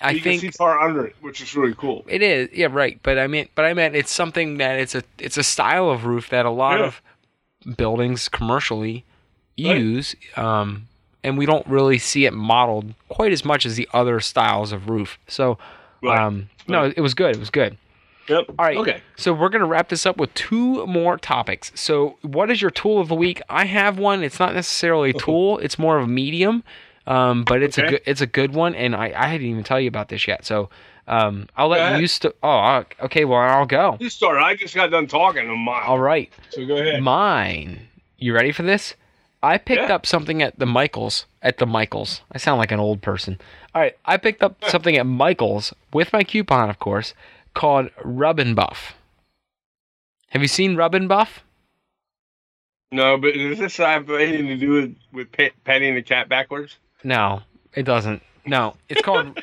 I 0.00 0.12
you 0.12 0.20
think 0.20 0.40
can 0.42 0.52
see 0.52 0.56
tar 0.58 0.80
under 0.80 1.06
it, 1.06 1.16
which 1.20 1.40
is 1.40 1.54
really 1.54 1.74
cool. 1.76 2.04
It 2.08 2.22
is, 2.22 2.48
yeah, 2.52 2.66
right. 2.70 2.98
But 3.02 3.18
I 3.18 3.26
mean, 3.28 3.48
but 3.54 3.64
I 3.64 3.74
meant 3.74 3.94
it's 3.96 4.10
something 4.12 4.58
that 4.58 4.78
it's 4.78 4.94
a 4.94 5.02
it's 5.18 5.36
a 5.36 5.42
style 5.44 5.90
of 5.90 6.04
roof 6.06 6.28
that 6.30 6.44
a 6.46 6.50
lot 6.50 6.80
Yeah. 6.80 6.86
of 6.86 7.02
buildings 7.76 8.28
commercially 8.28 8.94
Right. 8.94 9.04
Use, 9.56 10.14
um, 10.36 10.88
and 11.24 11.38
we 11.38 11.46
don't 11.46 11.66
really 11.66 11.98
see 11.98 12.24
it 12.24 12.32
modeled 12.32 12.94
quite 13.08 13.32
as 13.32 13.44
much 13.44 13.64
as 13.66 13.76
the 13.76 13.88
other 13.92 14.20
styles 14.20 14.72
of 14.72 14.88
roof. 14.88 15.18
So, 15.28 15.58
Right. 16.02 16.18
um, 16.18 16.48
no, 16.66 16.84
it 16.94 17.00
was 17.00 17.14
good. 17.14 17.36
It 17.36 17.38
was 17.40 17.50
good. 17.50 17.76
Yep. 18.28 18.44
All 18.50 18.64
right. 18.64 18.76
Okay. 18.76 19.00
So 19.16 19.32
we're 19.32 19.48
gonna 19.48 19.66
wrap 19.66 19.88
this 19.88 20.06
up 20.06 20.16
with 20.16 20.32
two 20.34 20.86
more 20.86 21.16
topics. 21.18 21.72
So, 21.74 22.18
what 22.22 22.50
is 22.50 22.62
your 22.62 22.70
tool 22.70 23.00
of 23.00 23.08
the 23.08 23.14
week? 23.16 23.42
I 23.48 23.64
have 23.64 23.98
one. 23.98 24.22
It's 24.22 24.38
not 24.38 24.54
necessarily 24.54 25.10
a 25.10 25.12
tool. 25.26 25.58
It's 25.58 25.78
more 25.78 25.98
of 25.98 26.04
a 26.04 26.08
medium, 26.08 26.62
um, 27.06 27.42
but 27.44 27.62
it's 27.62 27.78
a 27.78 27.82
good 27.88 28.00
it's 28.06 28.20
a 28.20 28.26
good 28.26 28.54
one. 28.54 28.74
And 28.76 28.94
I, 28.94 29.12
I 29.16 29.32
didn't 29.32 29.48
even 29.48 29.64
tell 29.64 29.80
you 29.80 29.88
about 29.88 30.08
this 30.08 30.26
yet. 30.28 30.44
So, 30.46 30.70
um, 31.08 31.48
I'll 31.56 31.66
let 31.68 32.00
you. 32.00 32.06
St- 32.06 32.32
oh, 32.44 32.48
uh, 32.58 32.84
okay. 33.02 33.24
Well, 33.24 33.40
I'll 33.40 33.66
go. 33.66 33.96
You 33.98 34.08
start. 34.08 34.38
I 34.38 34.54
just 34.54 34.74
got 34.76 34.90
done 34.92 35.08
talking 35.08 35.48
a 35.50 35.56
mile. 35.56 35.82
All 35.88 35.98
right. 35.98 36.32
So 36.50 36.64
go 36.64 36.76
ahead. 36.76 37.02
Mine. 37.02 37.88
You 38.18 38.34
ready 38.34 38.52
for 38.52 38.62
this? 38.62 38.94
I 39.42 39.58
picked 39.58 39.88
Yeah. 39.88 39.94
up 39.94 40.06
something 40.06 40.40
at 40.42 40.58
the 40.58 40.66
Michaels. 40.66 41.26
At 41.42 41.58
the 41.58 41.66
Michaels. 41.66 42.20
I 42.30 42.38
sound 42.38 42.58
like 42.58 42.70
an 42.72 42.78
old 42.80 43.02
person. 43.02 43.40
All 43.74 43.82
right. 43.82 43.96
I 44.04 44.16
picked 44.16 44.42
up 44.42 44.62
something 44.68 44.96
at 44.96 45.04
Michaels 45.06 45.74
with 45.92 46.12
my 46.12 46.22
coupon, 46.22 46.70
of 46.70 46.78
course, 46.78 47.14
called 47.54 47.90
Rub 48.04 48.38
and 48.38 48.54
Buff. 48.54 48.94
Have 50.30 50.42
you 50.42 50.48
seen 50.48 50.76
Rub 50.76 50.94
and 50.94 51.08
Buff? 51.08 51.42
No, 52.92 53.16
but 53.18 53.34
does 53.34 53.58
this 53.58 53.76
have 53.78 54.08
anything 54.10 54.46
to 54.48 54.56
do 54.56 54.70
with, 54.70 54.96
with 55.12 55.32
pe- 55.32 55.50
petting 55.64 55.94
the 55.94 56.02
cat 56.02 56.28
backwards? 56.28 56.76
No, 57.02 57.42
it 57.74 57.82
doesn't. 57.84 58.22
No, 58.46 58.74
it's 58.88 59.02
called. 59.02 59.38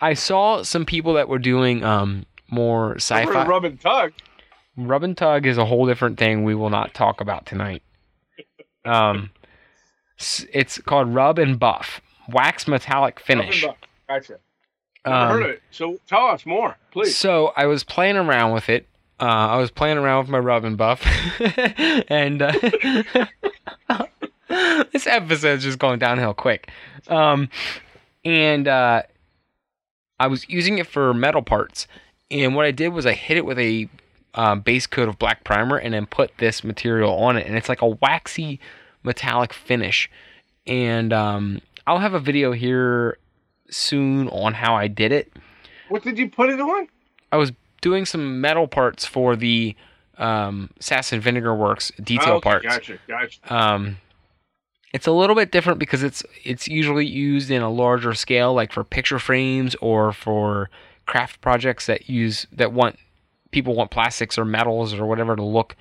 I 0.00 0.14
saw 0.14 0.62
some 0.62 0.84
people 0.84 1.14
that 1.14 1.28
were 1.28 1.38
doing 1.38 1.84
um 1.84 2.26
more 2.50 2.96
sci-fi. 2.96 3.46
rub 3.46 3.64
and 3.64 3.80
tug. 3.80 4.12
Rub 4.76 5.02
and 5.02 5.16
tug 5.16 5.46
is 5.46 5.58
a 5.58 5.64
whole 5.64 5.86
different 5.86 6.18
thing 6.18 6.44
we 6.44 6.54
will 6.54 6.70
not 6.70 6.94
talk 6.94 7.20
about 7.20 7.44
tonight. 7.46 7.82
Um, 8.84 9.30
it's 10.52 10.78
called 10.78 11.14
rub 11.14 11.38
and 11.38 11.58
buff, 11.58 12.00
wax 12.28 12.66
metallic 12.68 13.20
finish. 13.20 13.62
Rub 13.64 13.74
and 13.74 13.80
tug. 13.82 13.88
Gotcha. 14.28 14.40
Never 15.06 15.16
heard 15.32 15.36
Um, 15.36 15.42
of 15.42 15.50
it. 15.50 15.62
So 15.70 15.98
tell 16.06 16.26
us 16.26 16.44
more, 16.46 16.76
please. 16.92 17.16
so 17.16 17.52
I 17.56 17.66
was 17.66 17.84
playing 17.84 18.16
around 18.16 18.52
with 18.52 18.68
it. 18.68 18.86
Uh, 19.18 19.24
I 19.24 19.56
was 19.58 19.70
playing 19.70 19.98
around 19.98 20.20
with 20.24 20.30
my 20.30 20.38
rub 20.38 20.64
and 20.64 20.78
buff, 20.78 21.04
and 22.08 22.40
uh, 22.40 22.52
this 24.92 25.06
episode's 25.06 25.62
just 25.64 25.78
going 25.78 25.98
downhill 25.98 26.32
quick. 26.32 26.70
Um, 27.08 27.50
and 28.24 28.66
uh, 28.66 29.02
I 30.18 30.26
was 30.26 30.48
using 30.48 30.78
it 30.78 30.86
for 30.86 31.12
metal 31.12 31.42
parts, 31.42 31.86
and 32.30 32.54
what 32.54 32.64
I 32.64 32.70
did 32.70 32.88
was 32.88 33.04
I 33.04 33.12
hit 33.12 33.36
it 33.36 33.44
with 33.44 33.58
a 33.58 33.88
um, 34.34 34.60
base 34.60 34.86
coat 34.86 35.08
of 35.08 35.18
black 35.18 35.44
primer, 35.44 35.76
and 35.76 35.94
then 35.94 36.06
put 36.06 36.36
this 36.38 36.62
material 36.64 37.14
on 37.14 37.36
it, 37.36 37.46
and 37.46 37.56
it's 37.56 37.68
like 37.68 37.82
a 37.82 37.88
waxy 37.88 38.60
metallic 39.02 39.52
finish. 39.52 40.10
And 40.66 41.12
um, 41.12 41.60
I'll 41.86 41.98
have 41.98 42.14
a 42.14 42.20
video 42.20 42.52
here 42.52 43.18
soon 43.70 44.28
on 44.28 44.54
how 44.54 44.74
I 44.74 44.88
did 44.88 45.12
it. 45.12 45.32
What 45.88 46.02
did 46.02 46.18
you 46.18 46.28
put 46.28 46.50
it 46.50 46.60
on? 46.60 46.88
I 47.32 47.36
was 47.36 47.52
doing 47.80 48.04
some 48.06 48.40
metal 48.40 48.68
parts 48.68 49.04
for 49.06 49.36
the 49.36 49.74
um, 50.18 50.70
Sass 50.78 51.12
and 51.12 51.22
Vinegar 51.22 51.54
Works 51.54 51.90
detail 52.02 52.34
Oh, 52.34 52.36
okay, 52.36 52.50
parts. 52.50 52.66
Gotcha, 52.66 52.98
gotcha. 53.08 53.54
Um, 53.54 53.96
it's 54.92 55.06
a 55.06 55.12
little 55.12 55.36
bit 55.36 55.52
different 55.52 55.78
because 55.78 56.02
it's 56.02 56.22
it's 56.44 56.68
usually 56.68 57.06
used 57.06 57.50
in 57.50 57.62
a 57.62 57.70
larger 57.70 58.12
scale, 58.14 58.52
like 58.52 58.72
for 58.72 58.84
picture 58.84 59.18
frames 59.18 59.74
or 59.80 60.12
for 60.12 60.68
craft 61.06 61.40
projects 61.40 61.86
that 61.86 62.08
use 62.08 62.46
that 62.52 62.72
want 62.72 62.98
people 63.50 63.74
want 63.74 63.90
plastics 63.90 64.38
or 64.38 64.44
metals 64.44 64.94
or 64.94 65.06
whatever 65.06 65.36
to 65.36 65.42
look. 65.42 65.76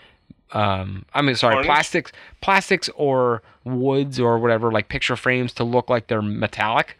Um, 0.51 1.05
I 1.13 1.21
mean, 1.21 1.35
sorry, 1.35 1.55
Varnish? 1.55 1.67
plastics, 1.67 2.11
plastics 2.41 2.89
or 2.95 3.41
woods 3.63 4.19
or 4.19 4.39
whatever, 4.39 4.71
like 4.71 4.89
picture 4.89 5.15
frames 5.15 5.53
to 5.53 5.63
look 5.63 5.89
like 5.89 6.07
they're 6.07 6.21
metallic. 6.21 6.97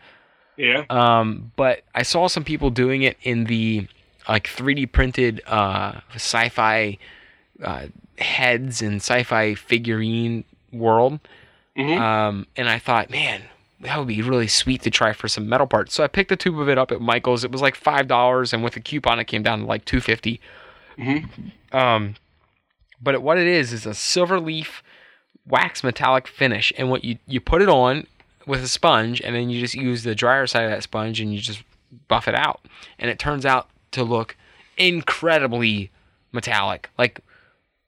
Yeah. 0.58 0.84
Um, 0.90 1.52
but 1.56 1.84
I 1.96 2.04
saw 2.04 2.28
some 2.28 2.44
people 2.44 2.70
doing 2.70 3.02
it 3.02 3.18
in 3.24 3.46
the 3.46 3.88
like 4.28 4.48
3D 4.48 4.92
printed 4.92 5.42
uh, 5.48 6.02
sci-fi 6.14 6.98
uh, 7.64 7.88
heads 8.20 8.82
and 8.82 8.98
sci-fi 8.98 9.56
figurine 9.56 10.44
world. 10.72 11.20
Mhm. 11.78 12.00
Um, 12.00 12.48
and 12.56 12.70
I 12.70 12.78
thought, 12.78 13.10
man, 13.10 13.42
that 13.82 13.98
would 13.98 14.08
be 14.08 14.22
really 14.22 14.48
sweet 14.48 14.82
to 14.84 14.92
try 14.92 15.14
for 15.14 15.28
some 15.28 15.48
metal 15.48 15.66
parts. 15.66 15.94
So 15.94 16.04
I 16.04 16.08
picked 16.08 16.32
a 16.32 16.36
tube 16.36 16.60
of 16.60 16.68
it 16.70 16.78
up 16.78 16.92
at 16.92 17.00
Michael's. 17.02 17.44
It 17.44 17.52
was 17.52 17.62
like 17.62 17.76
five 17.76 18.08
dollars, 18.08 18.54
and 18.54 18.64
with 18.64 18.76
a 18.76 18.82
coupon, 18.82 19.20
it 19.20 19.26
came 19.26 19.44
down 19.44 19.60
to 19.60 19.66
like 19.66 19.86
two 19.86 20.02
fifty. 20.02 20.42
Mhm. 21.00 21.52
Um, 21.72 22.16
but 23.02 23.16
it, 23.16 23.22
what 23.22 23.38
it 23.38 23.48
is 23.48 23.72
is 23.74 23.86
a 23.86 23.94
silver 23.94 24.40
leaf 24.40 24.84
wax 25.48 25.84
metallic 25.84 26.28
finish, 26.28 26.72
and 26.78 26.90
what 26.90 27.04
you 27.04 27.18
you 27.28 27.40
put 27.40 27.62
it 27.62 27.70
on 27.70 28.06
with 28.46 28.64
a 28.64 28.68
sponge, 28.68 29.22
and 29.22 29.36
then 29.36 29.50
you 29.50 29.60
just 29.60 29.76
use 29.76 30.04
the 30.04 30.14
drier 30.16 30.46
side 30.48 30.64
of 30.66 30.72
that 30.72 30.84
sponge, 30.84 31.20
and 31.20 31.34
you 31.34 31.40
just 31.40 31.64
buff 32.08 32.28
it 32.28 32.36
out, 32.36 32.60
and 33.00 33.10
it 33.10 33.18
turns 33.20 33.46
out 33.46 33.68
to 33.92 34.04
look 34.04 34.36
incredibly 34.78 35.90
metallic. 36.32 36.90
Like 36.98 37.20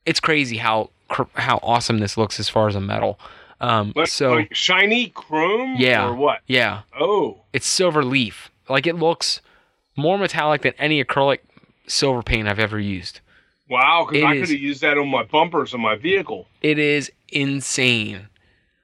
it's 0.05 0.19
crazy 0.19 0.57
how 0.57 0.89
cr- 1.09 1.23
how 1.35 1.59
awesome 1.61 1.99
this 1.99 2.17
looks 2.17 2.39
as 2.39 2.49
far 2.49 2.67
as 2.67 2.75
a 2.75 2.81
metal. 2.81 3.19
Um, 3.59 3.93
Like, 3.95 4.07
so 4.07 4.33
like 4.33 4.55
shiny 4.55 5.09
chrome 5.09 5.75
Yeah. 5.77 6.07
or 6.07 6.15
what? 6.15 6.39
yeah, 6.47 6.81
Oh, 6.99 7.41
it's 7.53 7.67
silver 7.67 8.03
leaf. 8.03 8.49
Like 8.67 8.88
it 8.88 8.95
looks 8.95 9.41
more 9.95 10.17
metallic 10.17 10.61
than 10.63 10.73
any 10.79 11.03
acrylic 11.03 11.39
silver 11.91 12.22
paint 12.23 12.47
I've 12.47 12.59
ever 12.59 12.80
used. 12.80 13.19
wow! 13.69 14.07
Because 14.09 14.23
I 14.26 14.34
could 14.39 14.49
have 14.49 14.59
used 14.59 14.81
that 14.81 14.97
on 14.97 15.07
my 15.09 15.23
bumpers 15.23 15.73
on 15.73 15.81
my 15.81 15.95
vehicle. 15.95 16.47
It 16.61 16.80
is 16.80 17.11
insane. 17.30 18.27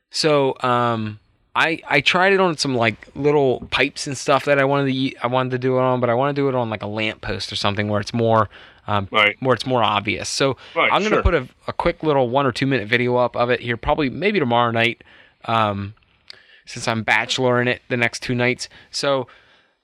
So, 0.09 0.55
um, 0.61 1.19
I 1.55 1.81
I 1.87 2.01
tried 2.01 2.33
it 2.33 2.39
on 2.39 2.57
some 2.57 2.75
like 2.75 3.07
little 3.15 3.67
pipes 3.71 4.07
and 4.07 4.17
stuff 4.17 4.45
that 4.45 4.59
I 4.59 4.63
wanted 4.65 4.91
to 4.93 5.15
I 5.23 5.27
wanted 5.27 5.51
to 5.51 5.57
do 5.57 5.77
it 5.77 5.81
on, 5.81 5.99
but 5.99 6.09
I 6.09 6.13
want 6.13 6.35
to 6.35 6.41
do 6.41 6.47
it 6.49 6.55
on 6.55 6.69
like 6.69 6.83
a 6.83 6.87
lamp 6.87 7.21
post 7.21 7.51
or 7.51 7.55
something 7.55 7.89
where 7.89 7.99
it's 7.99 8.13
more 8.13 8.49
um, 8.87 9.07
Right. 9.11 9.35
where 9.41 9.53
it's 9.53 9.65
more 9.65 9.83
obvious. 9.83 10.29
So 10.29 10.55
Right. 10.75 10.91
I'm 10.91 11.01
gonna 11.03 11.15
sure. 11.15 11.23
put 11.23 11.33
a, 11.33 11.47
a 11.67 11.73
quick 11.73 12.03
little 12.03 12.29
one 12.29 12.45
or 12.45 12.51
two 12.51 12.67
minute 12.67 12.87
video 12.87 13.15
up 13.17 13.35
of 13.35 13.49
it 13.49 13.59
here, 13.59 13.75
probably 13.75 14.09
maybe 14.09 14.39
tomorrow 14.39 14.71
night, 14.71 15.03
um, 15.45 15.93
since 16.65 16.87
I'm 16.87 17.03
bacheloring 17.03 17.67
it 17.67 17.81
the 17.89 17.97
next 17.97 18.21
two 18.23 18.35
nights. 18.35 18.69
So 18.91 19.27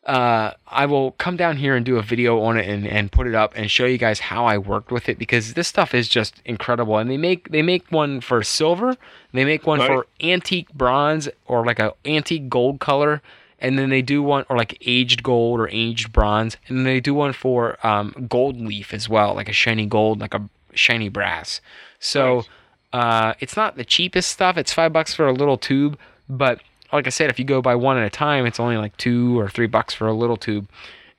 uh, 0.05 0.51
I 0.67 0.85
will 0.85 1.11
come 1.13 1.37
down 1.37 1.57
here 1.57 1.75
and 1.75 1.85
do 1.85 1.97
a 1.97 2.01
video 2.01 2.41
on 2.41 2.57
it 2.57 2.67
and, 2.67 2.85
and 2.85 3.11
put 3.11 3.25
it 3.25 3.33
up 3.35 3.53
and 3.55 3.71
show 3.71 3.85
you 3.85 3.97
guys 3.97 4.19
how 4.19 4.45
I 4.45 4.57
worked 4.57 4.91
with 4.91 5.07
it 5.07 5.17
because 5.17 5.53
this 5.53 5.67
stuff 5.69 5.93
is 5.93 6.09
just 6.09 6.41
incredible. 6.45 6.97
And 6.97 7.09
they 7.09 7.15
make 7.17 7.49
they 7.49 7.61
make 7.61 7.89
one 7.89 8.19
for 8.19 8.43
silver, 8.43 8.97
they 9.31 9.45
make 9.45 9.65
one 9.65 9.79
Right. 9.79 9.87
for 9.87 10.07
antique 10.21 10.73
bronze 10.73 11.29
or 11.45 11.65
like 11.65 11.79
a 11.79 11.93
antique 12.05 12.49
gold 12.49 12.79
color, 12.81 13.21
and 13.59 13.79
then 13.79 13.89
they 13.89 14.01
do 14.01 14.21
one 14.21 14.43
or 14.49 14.57
like 14.57 14.77
aged 14.85 15.23
gold 15.23 15.61
or 15.61 15.69
aged 15.69 16.11
bronze, 16.11 16.57
and 16.67 16.77
then 16.79 16.83
they 16.83 16.99
do 16.99 17.13
one 17.13 17.31
for 17.31 17.77
um, 17.85 18.27
gold 18.29 18.59
leaf 18.59 18.93
as 18.93 19.07
well, 19.07 19.33
like 19.33 19.47
a 19.47 19.53
shiny 19.53 19.85
gold, 19.85 20.19
like 20.19 20.33
a 20.33 20.49
shiny 20.73 21.07
brass. 21.07 21.61
So 21.99 22.35
Nice. 22.37 22.47
uh, 22.91 23.33
it's 23.39 23.55
not 23.55 23.77
the 23.77 23.85
cheapest 23.85 24.29
stuff. 24.29 24.57
It's 24.57 24.73
five 24.73 24.91
bucks 24.91 25.13
for 25.13 25.27
a 25.29 25.33
little 25.33 25.57
tube, 25.57 25.97
but 26.27 26.59
like 26.93 27.07
I 27.07 27.09
said, 27.09 27.29
if 27.29 27.39
you 27.39 27.45
go 27.45 27.61
by 27.61 27.75
one 27.75 27.97
at 27.97 28.05
a 28.05 28.09
time, 28.09 28.45
it's 28.45 28.59
only 28.59 28.77
like 28.77 28.95
two 28.97 29.39
or 29.39 29.49
three 29.49 29.67
bucks 29.67 29.93
for 29.93 30.07
a 30.07 30.13
little 30.13 30.37
tube. 30.37 30.67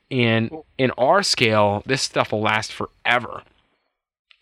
And 0.09 0.51
in 0.77 0.91
our 0.91 1.21
scale, 1.23 1.83
this 1.85 2.01
stuff 2.01 2.31
will 2.31 2.41
last 2.41 2.71
forever. 2.71 3.43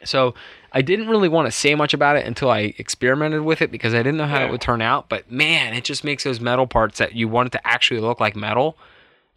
So 0.04 0.34
I 0.74 0.82
didn't 0.82 1.08
really 1.08 1.30
want 1.30 1.46
to 1.48 1.52
say 1.52 1.76
much 1.76 1.94
about 1.94 2.18
it 2.18 2.26
until 2.26 2.50
I 2.50 2.74
experimented 2.78 3.42
with 3.42 3.62
it 3.62 3.72
because 3.72 3.94
I 3.94 3.98
didn't 4.00 4.18
know 4.18 4.26
how 4.28 4.40
Yeah. 4.40 4.48
it 4.48 4.52
would 4.52 4.62
turn 4.62 4.82
out. 4.82 5.08
But 5.08 5.32
man, 5.32 5.74
it 5.74 5.84
just 5.86 6.04
makes 6.04 6.24
those 6.26 6.40
metal 6.42 6.68
parts 6.68 7.00
that 7.00 7.14
you 7.16 7.28
want 7.28 7.48
it 7.48 7.52
to 7.54 7.66
actually 7.68 8.00
look 8.02 8.20
like 8.20 8.36
metal 8.36 8.78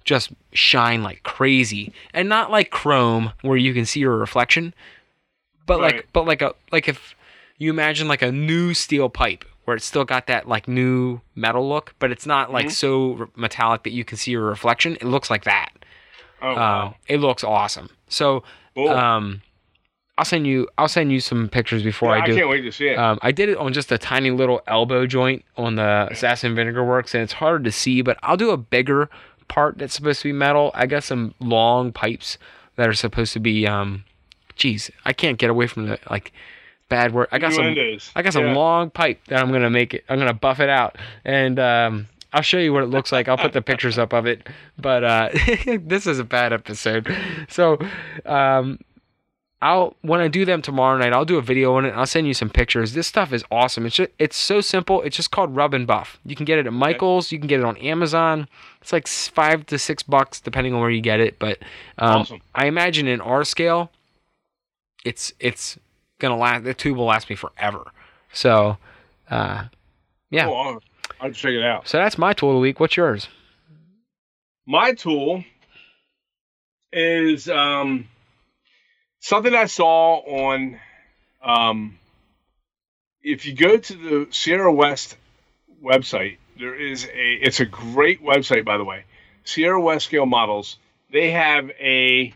just 0.05 0.31
shine 0.53 1.03
like 1.03 1.23
crazy. 1.25 1.93
And 2.15 2.29
not 2.29 2.51
like 2.51 2.71
chrome 2.71 3.33
where 3.43 3.57
you 3.57 3.73
can 3.75 3.85
see 3.87 4.01
your 4.01 4.17
reflection, 4.17 4.73
but 5.67 5.81
Right. 5.81 5.95
like 5.97 6.09
but 6.13 6.27
like 6.27 6.43
a 6.43 6.55
like 6.73 6.89
if 6.89 7.15
you 7.59 7.71
imagine 7.71 8.07
like 8.09 8.23
a 8.23 8.31
new 8.33 8.73
steel 8.75 9.09
pipe 9.09 9.45
where 9.67 9.77
it's 9.77 9.85
still 9.85 10.05
got 10.05 10.27
that 10.29 10.49
like 10.49 10.67
new 10.67 11.21
metal 11.35 11.69
look, 11.69 11.95
but 11.99 12.11
it's 12.11 12.25
not 12.27 12.51
like 12.53 12.67
Mhm. 12.67 12.73
so 12.73 13.29
metallic 13.37 13.83
that 13.83 13.91
you 13.93 14.05
can 14.05 14.17
see 14.17 14.31
your 14.31 14.43
reflection. 14.45 14.95
It 14.97 15.05
looks 15.05 15.29
like 15.29 15.45
that. 15.45 15.71
Oh, 16.41 16.51
Uh, 16.53 16.55
wow. 16.55 16.95
it 17.09 17.19
looks 17.21 17.45
awesome. 17.45 17.91
So 18.09 18.43
Cool. 18.75 18.89
um, 18.91 19.43
I'll 20.19 20.25
send 20.25 20.47
you 20.47 20.67
I'll 20.79 20.89
send 20.89 21.13
you 21.13 21.21
some 21.21 21.49
pictures 21.49 21.83
before 21.83 22.17
Yeah, 22.17 22.23
I 22.23 22.27
do. 22.27 22.33
I 22.33 22.37
can't 22.37 22.49
wait 22.49 22.63
to 22.63 22.73
see 22.73 22.89
it. 22.89 22.99
Um, 22.99 23.19
I 23.23 23.33
did 23.33 23.49
it 23.51 23.59
on 23.59 23.73
just 23.75 23.93
a 23.93 23.99
tiny 23.99 24.31
little 24.31 24.63
elbow 24.67 25.07
joint 25.07 25.45
on 25.59 25.75
the 25.75 26.15
Sass 26.15 26.43
and 26.45 26.57
Vinegar 26.57 26.83
Works, 26.85 27.15
and 27.15 27.23
it's 27.23 27.35
hard 27.35 27.65
to 27.65 27.73
see, 27.73 28.01
but 28.03 28.17
I'll 28.23 28.37
do 28.39 28.51
a 28.51 28.57
bigger 28.57 29.11
part 29.49 29.77
that's 29.79 29.95
supposed 29.95 30.23
to 30.23 30.29
be 30.29 30.33
metal. 30.33 30.71
I 30.75 30.87
got 30.87 31.05
some 31.05 31.35
long 31.39 31.93
pipes 31.93 32.39
that 32.77 32.89
are 32.89 32.95
supposed 32.95 33.33
to 33.35 33.41
be, 33.41 33.67
um, 33.67 34.05
geez, 34.55 34.91
I 35.05 35.13
can't 35.13 35.39
get 35.39 35.51
away 35.51 35.67
from 35.67 35.87
the 35.87 35.99
like 36.11 36.33
bad 36.89 37.13
word. 37.13 37.29
I 37.33 37.39
got 37.39 37.53
some, 37.53 37.65
I 38.15 38.23
got 38.23 38.33
some 38.33 38.47
Yeah. 38.47 38.55
long 38.55 38.91
pipe 38.91 39.21
that 39.29 39.43
I'm 39.43 39.51
gonna 39.53 39.71
make 39.71 39.95
it. 39.95 40.05
I'm 40.09 40.19
gonna 40.19 40.33
buff 40.35 40.61
it 40.61 40.69
out, 40.69 40.97
and 41.25 41.59
um, 41.59 42.07
I'll 42.33 42.43
show 42.43 42.59
you 42.59 42.73
what 42.73 42.83
it 42.83 42.87
looks 42.87 43.13
like. 43.13 43.29
I'll 43.29 43.39
put 43.39 43.53
the 43.53 43.63
pictures 43.63 43.99
up 43.99 44.13
of 44.13 44.27
it. 44.27 44.47
But 44.79 45.05
uh, 45.05 45.29
this 45.81 46.07
is 46.07 46.19
a 46.19 46.25
bad 46.25 46.53
episode, 46.53 47.09
so 47.49 47.79
um, 48.25 48.79
I'll 49.63 49.97
when 50.03 50.21
I 50.21 50.29
do 50.29 50.45
them 50.45 50.61
tomorrow 50.61 50.99
night, 50.99 51.13
I'll 51.15 51.25
do 51.25 51.39
a 51.39 51.43
video 51.43 51.75
on 51.77 51.87
it. 51.87 51.91
I'll 51.93 52.07
send 52.07 52.27
you 52.27 52.35
some 52.35 52.51
pictures. 52.51 52.93
This 52.93 53.07
stuff 53.07 53.33
is 53.33 53.43
awesome. 53.51 53.87
It's 53.87 53.97
just, 53.97 54.11
it's 54.19 54.37
so 54.37 54.61
simple. 54.61 55.01
It's 55.03 55.17
just 55.17 55.31
called 55.31 55.57
Rub 55.57 55.73
and 55.73 55.87
Buff. 55.87 56.19
You 56.27 56.37
can 56.37 56.45
get 56.45 56.59
it 56.59 56.67
at 56.67 56.73
Michaels. 56.75 57.33
You 57.33 57.39
can 57.39 57.49
get 57.49 57.61
it 57.61 57.65
on 57.65 57.77
Amazon. 57.79 58.49
It's 58.83 58.93
like 58.93 59.09
five 59.09 59.65
to 59.67 59.79
six 59.79 60.03
bucks 60.03 60.41
depending 60.41 60.75
on 60.75 60.81
where 60.83 60.91
you 60.91 61.01
get 61.01 61.21
it. 61.21 61.39
But 61.39 61.59
um, 61.99 62.21
Awesome. 62.21 62.41
I 62.55 62.67
imagine 62.67 63.09
in 63.09 63.21
our 63.23 63.45
scale, 63.45 63.91
it's 65.07 65.33
it's 65.41 65.79
gonna 66.19 66.37
last. 66.37 66.65
The 66.65 66.75
tube 66.75 66.97
will 66.97 67.07
last 67.07 67.29
me 67.31 67.37
forever. 67.37 67.85
So, 68.33 68.77
uh, 69.31 69.65
yeah. 70.31 70.49
I'll 71.21 71.31
check 71.31 71.53
it 71.53 71.63
out. 71.63 71.89
So 71.89 71.99
that's 71.99 72.19
my 72.19 72.33
tool 72.33 72.51
of 72.51 72.55
the 72.57 72.61
week. 72.61 72.81
What's 72.81 72.97
yours? 72.97 73.29
My 74.67 74.93
tool 74.93 75.45
is 76.93 77.49
um, 77.49 78.09
something 79.21 79.55
I 79.55 79.67
saw 79.67 80.17
on. 80.17 80.81
Um, 81.43 81.99
if 83.23 83.47
you 83.47 83.55
go 83.55 83.77
to 83.77 83.95
the 83.95 84.27
Sierra 84.31 84.73
West 84.73 85.17
website, 85.83 86.39
there 86.59 86.75
is 86.75 87.05
a. 87.05 87.33
It's 87.35 87.61
a 87.61 87.67
great 87.67 88.23
website, 88.23 88.65
by 88.65 88.77
the 88.79 88.85
way. 88.85 89.05
Sierra 89.45 89.81
West 89.81 90.07
Scale 90.07 90.27
Models. 90.27 90.79
They 91.13 91.31
have 91.31 91.71
a 91.71 92.35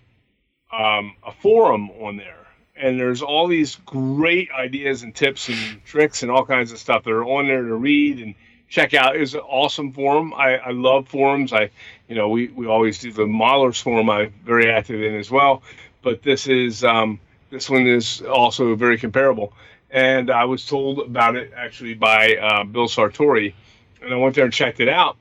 um, 0.73 1.17
a 1.27 1.33
forum 1.33 1.91
on 1.91 2.17
there, 2.17 2.40
and 2.81 2.99
there's 2.99 3.23
all 3.23 3.47
these 3.47 3.77
great 3.85 4.51
ideas 4.51 5.03
and 5.03 5.15
tips 5.15 5.49
and 5.49 5.85
tricks 5.85 6.23
and 6.23 6.31
all 6.31 6.45
kinds 6.45 6.73
of 6.73 6.79
stuff 6.79 7.05
that 7.05 7.11
are 7.11 7.25
on 7.25 7.47
there 7.47 7.63
to 7.63 7.75
read 7.75 8.19
and 8.19 8.35
check 8.69 8.95
out. 8.95 9.17
It's 9.17 9.35
an 9.35 9.41
awesome 9.41 9.93
forum. 9.93 10.33
I, 10.33 10.57
I 10.57 10.71
love 10.71 11.09
forums. 11.09 11.53
I, 11.53 11.71
you 12.09 12.15
know, 12.15 12.31
we, 12.31 12.49
we 12.49 12.67
always 12.67 12.99
do 12.99 13.13
the 13.13 13.25
modelers 13.25 13.83
forum. 13.83 14.09
I'm 14.09 14.33
very 14.45 14.71
active 14.71 15.03
in 15.03 15.17
as 15.17 15.31
well, 15.31 15.63
but 16.03 16.23
this 16.23 16.47
is 16.47 16.83
um, 16.85 17.21
this 17.51 17.69
one 17.69 17.87
is 17.87 18.23
also 18.23 18.75
very 18.77 18.99
comparable. 18.99 19.53
And 19.91 20.31
I 20.31 20.45
was 20.45 20.65
told 20.65 21.01
about 21.01 21.37
it 21.37 21.53
actually 21.55 21.95
by 21.95 22.37
uh, 22.37 22.65
Bill 22.65 22.87
Sartori, 22.87 23.55
and 24.01 24.15
I 24.15 24.17
went 24.17 24.37
there 24.37 24.45
and 24.45 24.53
checked 24.53 24.81
it 24.81 24.89
out. 24.89 25.17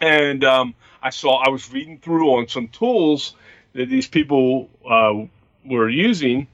And 0.00 0.44
um, 0.44 0.74
I 1.02 1.10
saw 1.10 1.42
I 1.42 1.48
was 1.48 1.72
reading 1.72 1.98
through 1.98 2.30
on 2.36 2.48
some 2.48 2.68
tools 2.68 3.34
that 3.72 3.88
these 3.88 4.06
people 4.06 4.68
uh, 4.88 5.14
were 5.64 5.88
using. 5.88 6.46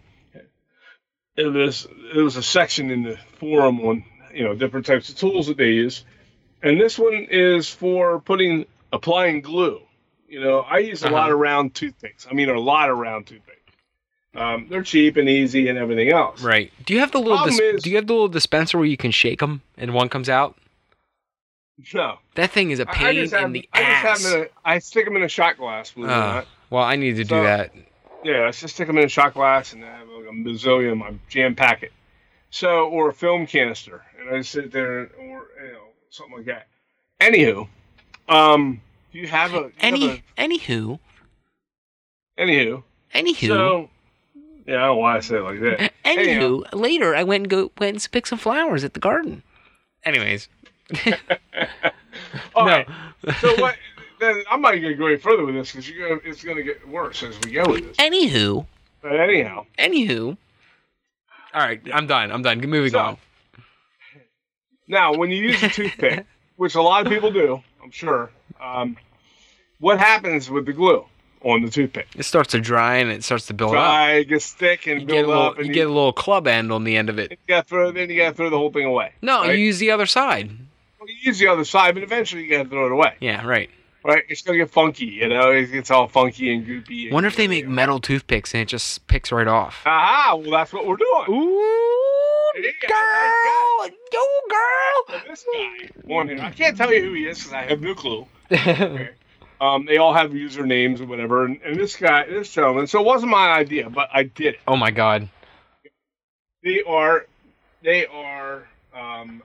It 1.37 1.47
was 1.47 1.87
it 2.15 2.21
was 2.21 2.37
a 2.37 2.43
section 2.43 2.91
in 2.91 3.03
the 3.03 3.19
forum 3.39 3.81
on 3.81 4.05
you 4.33 4.45
know 4.45 4.55
different 4.55 4.87
types 4.87 5.09
of 5.09 5.17
tools 5.17 5.47
that 5.49 5.57
they 5.57 5.71
use, 5.71 6.05
and 6.63 6.81
this 6.81 6.99
one 6.99 7.27
is 7.31 7.69
for 7.69 8.21
putting 8.21 8.65
applying 8.93 9.41
glue. 9.43 9.81
You 10.29 10.41
know, 10.41 10.61
I 10.61 10.79
use 10.79 11.03
a 11.03 11.07
Uh-huh. 11.07 11.15
lot 11.15 11.31
of 11.33 11.39
round 11.39 11.75
toothpicks. 11.75 12.27
I 12.29 12.35
mean, 12.35 12.49
a 12.49 12.59
lot 12.59 12.91
of 12.91 12.99
round 12.99 13.27
toothpicks. 13.27 13.53
Um, 14.35 14.67
they're 14.69 14.83
cheap 14.83 15.17
and 15.17 15.29
easy 15.29 15.69
and 15.69 15.79
everything 15.79 16.11
else. 16.11 16.43
Right. 16.43 16.71
Do 16.85 16.93
you 16.95 17.01
have 17.01 17.11
the 17.13 17.21
little 17.21 17.45
dis- 17.47 17.59
is- 17.59 17.83
Do 17.83 17.91
you 17.91 17.97
have 17.97 18.07
the 18.07 18.13
little 18.13 18.29
dispenser 18.29 18.77
where 18.77 18.87
you 18.87 18.97
can 18.97 19.11
shake 19.11 19.39
them 19.41 19.63
and 19.79 19.95
one 19.95 20.09
comes 20.11 20.29
out? 20.29 20.57
No, 21.93 22.19
That 22.37 22.51
thing 22.51 22.71
is 22.71 22.81
a 22.81 22.87
pain 22.87 23.15
just 23.17 23.35
have, 23.35 23.45
in 23.45 23.53
the 23.53 23.69
I 23.73 23.79
just 23.81 23.91
ass. 23.91 24.03
have 24.03 24.23
them 24.33 24.41
in 24.43 24.47
a, 24.47 24.49
I 24.65 24.79
stick 24.79 25.05
them 25.05 25.17
in 25.17 25.23
a 25.23 25.29
shot 25.29 25.59
glass. 25.59 25.93
Uh, 25.97 26.43
well, 26.71 26.83
I 26.83 26.97
need 26.97 27.17
to 27.17 27.25
do 27.25 27.43
that. 27.43 27.73
Yeah, 28.25 28.45
I 28.47 28.51
just 28.51 28.75
stick 28.75 28.87
them 28.87 28.97
in 28.97 29.05
a 29.05 29.09
shot 29.09 29.35
glass 29.35 29.75
and 29.75 29.85
I 29.85 29.99
have 29.99 30.09
like 30.09 30.16
a 30.27 30.33
bazillion 30.33 30.99
my 30.99 31.15
jam 31.29 31.55
packet. 31.55 31.93
So, 32.51 32.89
or 32.89 33.11
a 33.11 33.13
film 33.13 33.47
canister, 33.47 34.03
and 34.19 34.35
I 34.35 34.41
sit 34.43 34.73
there, 34.73 35.11
or 35.19 35.49
you 35.63 35.73
know, 35.73 35.89
something 36.11 36.39
like 36.39 36.47
that. 36.47 36.69
Anywho, 37.21 37.69
um, 38.29 38.81
do 39.13 39.19
you 39.19 39.27
have 39.27 39.53
a? 39.53 39.59
you 39.59 39.73
Any, 39.81 40.23
anywho, 40.39 40.99
a 42.39 42.43
anywho, 42.43 42.83
anywho, 43.15 43.49
so 43.49 43.91
yeah, 44.67 44.77
I 44.77 44.79
don't 44.79 44.81
know 44.81 44.97
why 44.97 45.17
I 45.17 45.21
say 45.21 45.37
it 45.37 45.43
like 45.43 45.61
that. 45.61 45.93
anywho. 46.05 46.73
Later, 46.73 47.15
I 47.15 47.25
went 47.25 47.43
and 47.43 47.51
go 47.51 47.73
went 47.79 47.95
and 47.97 48.13
picked 48.13 48.29
some 48.29 48.39
flowers 48.39 48.85
at 48.85 48.95
the 48.95 49.01
garden. 49.01 49.43
Anyways, 50.05 50.49
All 52.55 52.67
no. 52.67 52.85
So 53.41 53.55
what? 53.61 53.77
Then 54.19 54.43
I'm 54.51 54.63
not 54.63 54.71
going 54.71 54.83
to 54.83 54.95
go 54.95 55.07
any 55.07 55.19
further 55.19 55.45
with 55.45 55.55
this 55.55 55.73
because 55.73 56.21
it's 56.25 56.43
going 56.43 56.57
to 56.57 56.63
get 56.63 56.89
worse 56.89 57.23
as 57.23 57.39
we 57.45 57.53
go 57.53 57.65
with 57.69 57.89
this. 57.89 57.97
Anywho, 57.99 58.67
But 59.09 59.21
anyhow, 59.21 59.67
anywho. 59.79 60.37
All 61.55 61.61
right, 61.61 61.81
I'm 61.93 62.07
done. 62.07 62.33
I'm 62.33 62.43
done. 62.43 62.61
Moving 62.61 62.91
So- 62.91 62.99
on. 62.99 63.17
Now, 64.89 65.15
when 65.15 65.31
you 65.31 65.43
use 65.43 65.63
a 65.63 65.69
toothpick, 65.69 66.27
which 66.57 66.75
a 66.75 66.83
lot 66.83 67.05
of 67.07 67.13
people 67.13 67.33
do, 67.33 67.61
I'm 67.83 67.91
sure, 67.91 68.31
um, 68.61 68.97
what 69.81 69.99
happens 69.99 70.49
with 70.51 70.67
the 70.67 70.73
glue 70.73 71.05
on 71.43 71.63
the 71.63 71.71
toothpick? 71.71 72.07
It 72.17 72.23
starts 72.25 72.53
to 72.53 72.61
dry 72.61 72.97
and 72.97 73.11
it 73.11 73.25
starts 73.25 73.47
to 73.47 73.55
build 73.55 73.71
up. 73.75 73.75
Dry, 73.83 74.23
gets 74.23 74.53
thick 74.53 74.87
and 74.87 75.01
You 75.01 75.07
build 75.07 75.17
get 75.19 75.25
a 75.25 75.29
little, 75.29 75.43
up, 75.43 75.59
and 75.59 75.67
you 75.67 75.73
get 75.75 75.87
a 75.87 75.91
little 75.93 76.13
club 76.13 76.47
end 76.47 76.71
on 76.73 76.85
the 76.85 76.97
end 76.97 77.09
of 77.11 77.19
it. 77.19 77.33
you 77.33 77.37
got 77.49 77.63
to 77.63 77.69
throw. 77.69 77.91
Then 77.91 78.11
you 78.11 78.17
got 78.17 78.31
to 78.31 78.35
throw 78.35 78.49
the 78.51 78.59
whole 78.59 78.71
thing 78.73 78.85
away. 78.87 79.13
No, 79.23 79.41
right? 79.43 79.59
you 79.59 79.65
use 79.65 79.79
the 79.79 79.91
other 79.91 80.07
side. 80.07 80.51
Well, 81.01 81.09
you 81.09 81.17
use 81.23 81.39
the 81.41 81.49
other 81.49 81.65
side, 81.65 81.95
but 81.95 82.03
eventually 82.05 82.45
you 82.45 82.51
got 82.51 82.63
to 82.65 82.69
throw 82.69 82.87
it 82.87 82.93
away. 82.93 83.15
Yeah, 83.21 83.45
right. 83.45 83.71
Right? 84.07 84.23
It's 84.29 84.43
gonna 84.43 84.59
get 84.59 84.71
funky, 84.71 85.07
you 85.07 85.29
know. 85.29 85.51
It 85.51 85.67
gets 85.73 85.91
all 85.91 86.07
funky 86.07 86.55
and 86.55 86.65
goopy. 86.67 87.05
and- 87.05 87.13
Wonder 87.13 87.27
if 87.27 87.37
they 87.37 87.49
make 87.49 87.67
metal 87.67 87.99
toothpicks 88.01 88.55
and 88.55 88.63
it 88.63 88.69
just 88.69 89.07
picks 89.09 89.33
right 89.33 89.49
off. 89.49 89.83
Aha! 89.85 90.37
Well, 90.37 90.51
that's 90.53 90.73
what 90.73 90.87
we're 90.87 90.97
doing. 90.97 91.25
Ooh, 91.29 92.53
Yeah, 92.57 92.71
girl, 92.89 93.89
you 94.13 94.43
girl. 94.49 95.21
This 95.29 95.45
guy 95.53 96.47
I 96.47 96.51
can't 96.53 96.77
tell 96.77 96.93
you 96.93 97.03
who 97.03 97.13
he 97.15 97.27
is 97.27 97.39
because 97.39 97.53
I 97.53 97.63
have 97.63 97.81
no 97.81 97.95
clue. 97.95 98.27
Um, 99.59 99.87
they 99.87 99.97
all 99.97 100.13
have 100.13 100.33
usernames 100.33 101.01
or 101.01 101.07
whatever, 101.07 101.47
and, 101.47 101.59
and 101.65 101.77
this 101.81 101.97
guy, 101.97 102.27
this 102.27 102.53
gentleman. 102.53 102.87
So 102.87 103.01
it 103.01 103.07
wasn't 103.07 103.31
my 103.31 103.53
idea, 103.53 103.89
but 103.89 104.11
I 104.13 104.25
did 104.25 104.57
it. 104.57 104.61
oh 104.69 104.77
my 104.77 104.91
god. 104.91 105.31
They 106.63 106.83
are, 106.83 107.25
they 107.83 108.05
are. 108.07 108.69
Um, 108.95 109.43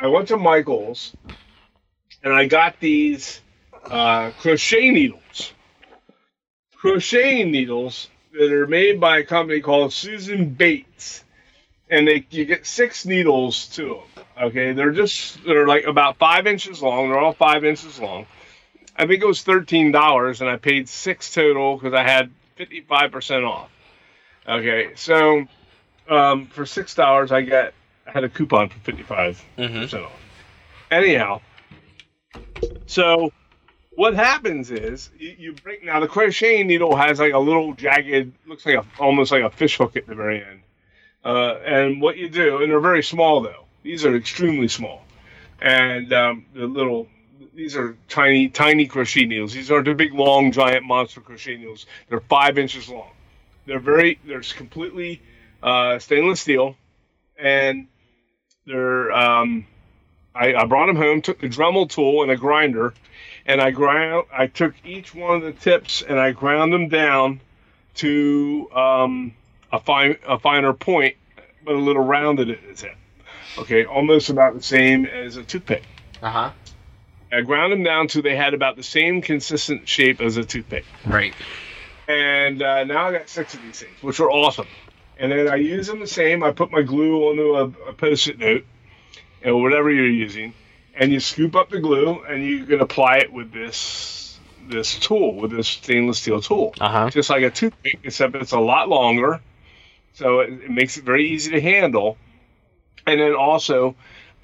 I 0.00 0.06
went 0.06 0.28
to 0.28 0.36
Michael's, 0.36 1.12
and 2.22 2.32
I 2.32 2.46
got 2.46 2.78
these 2.80 3.40
uh, 3.84 4.30
crochet 4.40 4.90
needles. 4.90 5.52
Crocheting 6.76 7.52
needles 7.52 8.08
that 8.32 8.52
are 8.52 8.66
made 8.66 9.00
by 9.00 9.18
a 9.18 9.24
company 9.24 9.60
called 9.60 9.92
Susan 9.92 10.50
Bates, 10.50 11.22
and 11.88 12.08
they 12.08 12.26
you 12.30 12.44
get 12.44 12.66
six 12.66 13.06
needles 13.06 13.68
to 13.68 14.00
them. 14.16 14.24
Okay, 14.48 14.72
they're 14.72 14.90
just 14.90 15.44
they're 15.44 15.66
like 15.68 15.84
about 15.84 16.16
five 16.16 16.46
inches 16.48 16.82
long. 16.82 17.08
They're 17.10 17.20
all 17.20 17.34
five 17.34 17.64
inches 17.64 18.00
long. 18.00 18.26
I 18.96 19.06
think 19.06 19.22
it 19.22 19.26
was 19.26 19.42
thirteen 19.42 19.92
dollars, 19.92 20.40
and 20.40 20.50
I 20.50 20.56
paid 20.56 20.88
six 20.88 21.32
total 21.32 21.76
because 21.76 21.94
I 21.94 22.02
had 22.02 22.30
fifty 22.56 22.80
five 22.80 23.12
percent 23.12 23.44
off. 23.44 23.70
Okay, 24.48 24.90
so 24.96 25.44
um, 26.08 26.46
for 26.46 26.66
six 26.66 26.96
dollars, 26.96 27.30
I 27.30 27.42
got 27.42 27.74
I 28.08 28.10
had 28.10 28.24
a 28.24 28.28
coupon 28.28 28.70
for 28.70 28.78
fifty 28.80 29.04
five 29.04 29.40
Mm-hmm. 29.56 29.82
percent 29.82 30.02
off. 30.04 30.20
Anyhow, 30.90 31.40
so 32.86 33.32
what 33.94 34.14
happens 34.14 34.70
is 34.70 35.10
you, 35.18 35.36
you 35.38 35.52
break 35.52 35.84
now 35.84 36.00
the 36.00 36.08
crocheting 36.08 36.66
needle 36.66 36.96
has 36.96 37.20
like 37.20 37.32
a 37.32 37.38
little 37.38 37.74
jagged, 37.74 38.32
looks 38.46 38.64
like 38.64 38.76
a 38.76 38.84
almost 38.98 39.32
like 39.32 39.42
a 39.42 39.50
fish 39.50 39.76
hook 39.76 39.96
at 39.96 40.06
the 40.06 40.14
very 40.14 40.42
end. 40.42 40.60
Uh, 41.24 41.54
and 41.64 42.00
what 42.00 42.16
you 42.16 42.28
do, 42.28 42.62
and 42.62 42.70
they're 42.70 42.80
very 42.80 43.02
small 43.02 43.40
though. 43.40 43.64
These 43.82 44.04
are 44.04 44.16
extremely 44.16 44.68
small, 44.68 45.02
and 45.60 46.12
um, 46.12 46.46
the 46.54 46.66
little. 46.66 47.08
These 47.54 47.76
are 47.76 47.98
tiny, 48.08 48.48
tiny 48.48 48.86
crochet 48.86 49.26
needles. 49.26 49.52
These 49.52 49.70
aren't 49.70 49.84
the 49.84 49.92
big, 49.92 50.14
long, 50.14 50.52
giant 50.52 50.86
monster 50.86 51.20
crochet 51.20 51.58
needles. 51.58 51.84
They're 52.08 52.20
five 52.20 52.56
inches 52.56 52.88
long. 52.88 53.10
They're 53.66 53.78
very, 53.78 54.18
they're 54.24 54.40
completely 54.40 55.20
uh, 55.62 55.98
stainless 55.98 56.40
steel, 56.40 56.76
and 57.38 57.88
they're. 58.66 59.12
Um, 59.12 59.66
I, 60.34 60.54
I 60.54 60.64
brought 60.64 60.86
them 60.86 60.96
home, 60.96 61.22
took 61.22 61.40
the 61.40 61.48
Dremel 61.48 61.88
tool 61.88 62.22
and 62.22 62.30
a 62.30 62.36
grinder, 62.36 62.94
and 63.46 63.60
I 63.60 63.70
ground. 63.70 64.26
I 64.32 64.46
took 64.46 64.74
each 64.84 65.14
one 65.14 65.36
of 65.36 65.42
the 65.42 65.52
tips 65.52 66.02
and 66.02 66.18
I 66.18 66.32
ground 66.32 66.72
them 66.72 66.88
down 66.88 67.40
to 67.96 68.68
um, 68.74 69.34
a 69.72 69.80
fine, 69.80 70.16
a 70.26 70.38
finer 70.38 70.72
point, 70.72 71.16
but 71.64 71.74
a 71.74 71.78
little 71.78 72.04
rounded 72.04 72.50
at 72.50 72.62
its 72.64 72.82
end. 72.84 72.96
Okay, 73.58 73.84
almost 73.84 74.30
about 74.30 74.54
the 74.54 74.62
same 74.62 75.04
as 75.04 75.36
a 75.36 75.42
toothpick. 75.42 75.82
Uh 76.22 76.30
huh. 76.30 76.50
I 77.30 77.40
ground 77.40 77.72
them 77.72 77.82
down 77.82 78.08
to 78.08 78.22
they 78.22 78.36
had 78.36 78.54
about 78.54 78.76
the 78.76 78.82
same 78.82 79.22
consistent 79.22 79.88
shape 79.88 80.20
as 80.20 80.36
a 80.36 80.44
toothpick. 80.44 80.84
Right. 81.06 81.34
And 82.08 82.62
uh, 82.62 82.84
now 82.84 83.08
I 83.08 83.12
got 83.12 83.28
six 83.28 83.54
of 83.54 83.62
these 83.62 83.80
things, 83.80 84.02
which 84.02 84.20
are 84.20 84.30
awesome. 84.30 84.66
And 85.18 85.32
then 85.32 85.48
I 85.48 85.56
use 85.56 85.86
them 85.86 86.00
the 86.00 86.06
same. 86.06 86.42
I 86.42 86.52
put 86.52 86.70
my 86.70 86.82
glue 86.82 87.28
onto 87.28 87.54
a, 87.54 87.90
a 87.90 87.92
post-it 87.92 88.38
note, 88.38 88.66
or 89.44 89.60
whatever 89.60 89.90
you're 89.90 90.06
using, 90.06 90.54
and 90.94 91.12
you 91.12 91.20
scoop 91.20 91.54
up 91.56 91.70
the 91.70 91.80
glue, 91.80 92.22
and 92.24 92.44
you 92.44 92.64
can 92.64 92.80
apply 92.80 93.18
it 93.18 93.32
with 93.32 93.52
this 93.52 94.38
this 94.68 94.98
tool, 94.98 95.34
with 95.34 95.50
this 95.50 95.68
stainless 95.68 96.20
steel 96.20 96.40
tool, 96.40 96.74
Uh 96.80 96.88
huh. 96.88 97.10
just 97.10 97.28
like 97.30 97.42
a 97.42 97.50
toothpick, 97.50 97.98
except 98.04 98.34
it's 98.36 98.52
a 98.52 98.60
lot 98.60 98.88
longer, 98.88 99.40
so 100.14 100.40
it, 100.40 100.52
it 100.52 100.70
makes 100.70 100.96
it 100.96 101.04
very 101.04 101.28
easy 101.30 101.50
to 101.52 101.60
handle. 101.60 102.16
And 103.06 103.20
then 103.20 103.34
also, 103.34 103.96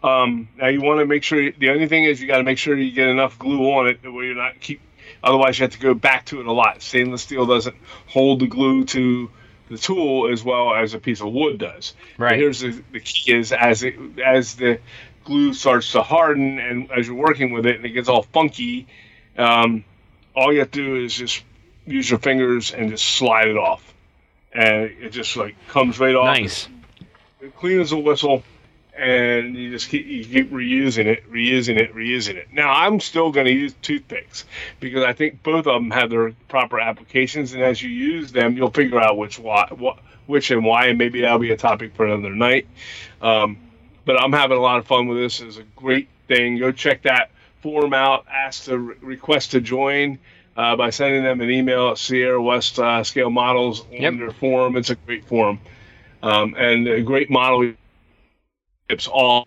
um, 0.02 0.48
now 0.56 0.66
you 0.66 0.80
want 0.80 0.98
to 1.00 1.06
make 1.06 1.22
sure. 1.22 1.52
The 1.52 1.70
only 1.70 1.86
thing 1.86 2.04
is 2.04 2.20
you 2.20 2.26
got 2.26 2.38
to 2.38 2.42
make 2.44 2.58
sure 2.58 2.76
you 2.76 2.90
get 2.90 3.08
enough 3.08 3.38
glue 3.38 3.70
on 3.70 3.86
it 3.86 4.00
where 4.02 4.24
you're 4.24 4.34
not 4.34 4.60
keep. 4.60 4.80
Otherwise, 5.22 5.58
you 5.58 5.64
have 5.64 5.72
to 5.72 5.78
go 5.80 5.94
back 5.94 6.26
to 6.26 6.40
it 6.40 6.46
a 6.46 6.52
lot. 6.52 6.82
Stainless 6.82 7.22
steel 7.22 7.46
doesn't 7.46 7.76
hold 8.06 8.40
the 8.40 8.46
glue 8.46 8.84
to 8.86 9.30
the 9.68 9.78
tool 9.78 10.30
as 10.32 10.42
well 10.44 10.74
as 10.74 10.94
a 10.94 10.98
piece 10.98 11.20
of 11.20 11.32
wood 11.32 11.58
does. 11.58 11.94
But 12.16 12.24
Right. 12.24 12.38
here's 12.38 12.60
the, 12.60 12.82
the 12.92 13.00
key: 13.00 13.32
is 13.34 13.52
as 13.52 13.82
it 13.82 13.94
as 14.24 14.54
the 14.56 14.80
glue 15.24 15.52
starts 15.52 15.92
to 15.92 16.02
harden 16.02 16.58
and 16.58 16.90
as 16.90 17.06
you're 17.06 17.16
working 17.16 17.52
with 17.52 17.66
it 17.66 17.76
and 17.76 17.84
it 17.84 17.90
gets 17.90 18.08
all 18.08 18.22
funky, 18.22 18.86
um, 19.36 19.84
all 20.34 20.52
you 20.52 20.60
have 20.60 20.70
to 20.70 20.82
do 20.84 21.04
is 21.04 21.14
just 21.14 21.42
use 21.86 22.08
your 22.08 22.18
fingers 22.18 22.72
and 22.72 22.90
just 22.90 23.04
slide 23.04 23.48
it 23.48 23.56
off, 23.56 23.94
and 24.52 24.84
it 25.00 25.10
just 25.10 25.36
like 25.36 25.54
comes 25.68 25.98
right 25.98 26.14
off 26.14 26.38
Nice. 26.38 26.68
clean 27.56 27.80
as 27.80 27.92
a 27.92 27.98
whistle, 27.98 28.42
and 28.98 29.56
you 29.56 29.70
just 29.70 29.88
keep 29.88 30.06
you 30.06 30.24
keep 30.24 30.50
reusing 30.52 31.06
it, 31.06 31.30
reusing 31.30 31.78
it, 31.78 31.94
reusing 31.94 32.34
it. 32.36 32.48
Now 32.52 32.70
I'm 32.72 33.00
still 33.00 33.32
going 33.32 33.46
to 33.46 33.52
use 33.52 33.74
toothpicks 33.82 34.44
because 34.80 35.04
I 35.04 35.12
think 35.12 35.42
both 35.42 35.66
of 35.66 35.74
them 35.74 35.90
have 35.90 36.10
their 36.10 36.32
proper 36.48 36.80
applications, 36.80 37.52
and 37.54 37.62
as 37.62 37.82
you 37.82 37.90
use 37.90 38.32
them, 38.32 38.56
you'll 38.56 38.70
figure 38.70 39.00
out 39.00 39.16
which 39.18 39.38
why, 39.38 39.68
what, 39.70 39.98
which 40.26 40.50
and 40.50 40.64
why, 40.64 40.86
and 40.86 40.98
maybe 40.98 41.20
that'll 41.22 41.38
be 41.38 41.52
a 41.52 41.56
topic 41.56 41.94
for 41.94 42.06
another 42.06 42.34
night. 42.34 42.66
Um, 43.22 43.58
but 44.04 44.20
I'm 44.22 44.32
having 44.32 44.56
a 44.58 44.60
lot 44.60 44.78
of 44.78 44.86
fun 44.86 45.06
with 45.08 45.18
this. 45.18 45.40
It's 45.40 45.58
a 45.58 45.64
great 45.76 46.08
thing. 46.28 46.58
Go 46.58 46.72
check 46.72 47.02
that 47.02 47.30
forum 47.62 47.94
out. 47.94 48.26
Ask 48.30 48.64
to 48.64 48.78
re- 48.78 48.94
request 49.00 49.52
to 49.52 49.60
join. 49.60 50.18
uh, 50.56 50.74
by 50.76 50.90
sending 50.90 51.22
them 51.22 51.40
an 51.40 51.50
email 51.50 51.90
at 51.90 51.98
Sierra 51.98 52.42
West 52.42 52.78
uh, 52.80 53.04
Scale 53.04 53.30
Models 53.30 53.84
Yep. 53.92 54.12
on 54.12 54.18
their 54.18 54.32
forum. 54.32 54.76
It's 54.76 54.90
a 54.90 54.96
great 54.96 55.24
forum 55.26 55.60
um, 56.22 56.54
and 56.58 56.88
a 56.88 57.00
great 57.02 57.30
model 57.30 57.74
tips 58.88 59.06
all. 59.06 59.46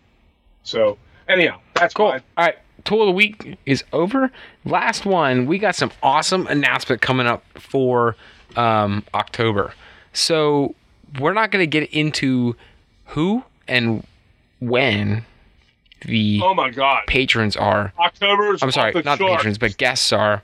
So 0.63 0.97
anyhow, 1.27 1.59
that's 1.73 1.93
Cool. 1.93 2.11
fine. 2.11 2.21
All 2.37 2.45
right. 2.45 2.55
Tool 2.83 3.01
of 3.03 3.07
the 3.07 3.11
week 3.13 3.57
is 3.65 3.83
over. 3.93 4.31
Last 4.65 5.05
one, 5.05 5.45
we 5.45 5.59
got 5.59 5.75
some 5.75 5.91
awesome 6.01 6.47
announcement 6.47 7.01
coming 7.01 7.27
up 7.27 7.43
for 7.55 8.15
um, 8.55 9.03
October. 9.13 9.73
So 10.13 10.73
we're 11.19 11.33
not 11.33 11.51
going 11.51 11.61
to 11.61 11.67
get 11.67 11.89
into 11.93 12.55
who 13.05 13.43
and 13.67 14.05
when 14.59 15.25
the 16.05 16.41
Oh 16.43 16.55
my 16.55 16.71
God, 16.71 17.03
patrons 17.07 17.55
are. 17.55 17.93
October's 17.99 18.63
I'm 18.63 18.71
sorry, 18.71 18.93
the 18.93 19.03
not 19.03 19.19
charts. 19.19 19.35
patrons, 19.37 19.57
but 19.59 19.77
guests 19.77 20.11
are. 20.11 20.41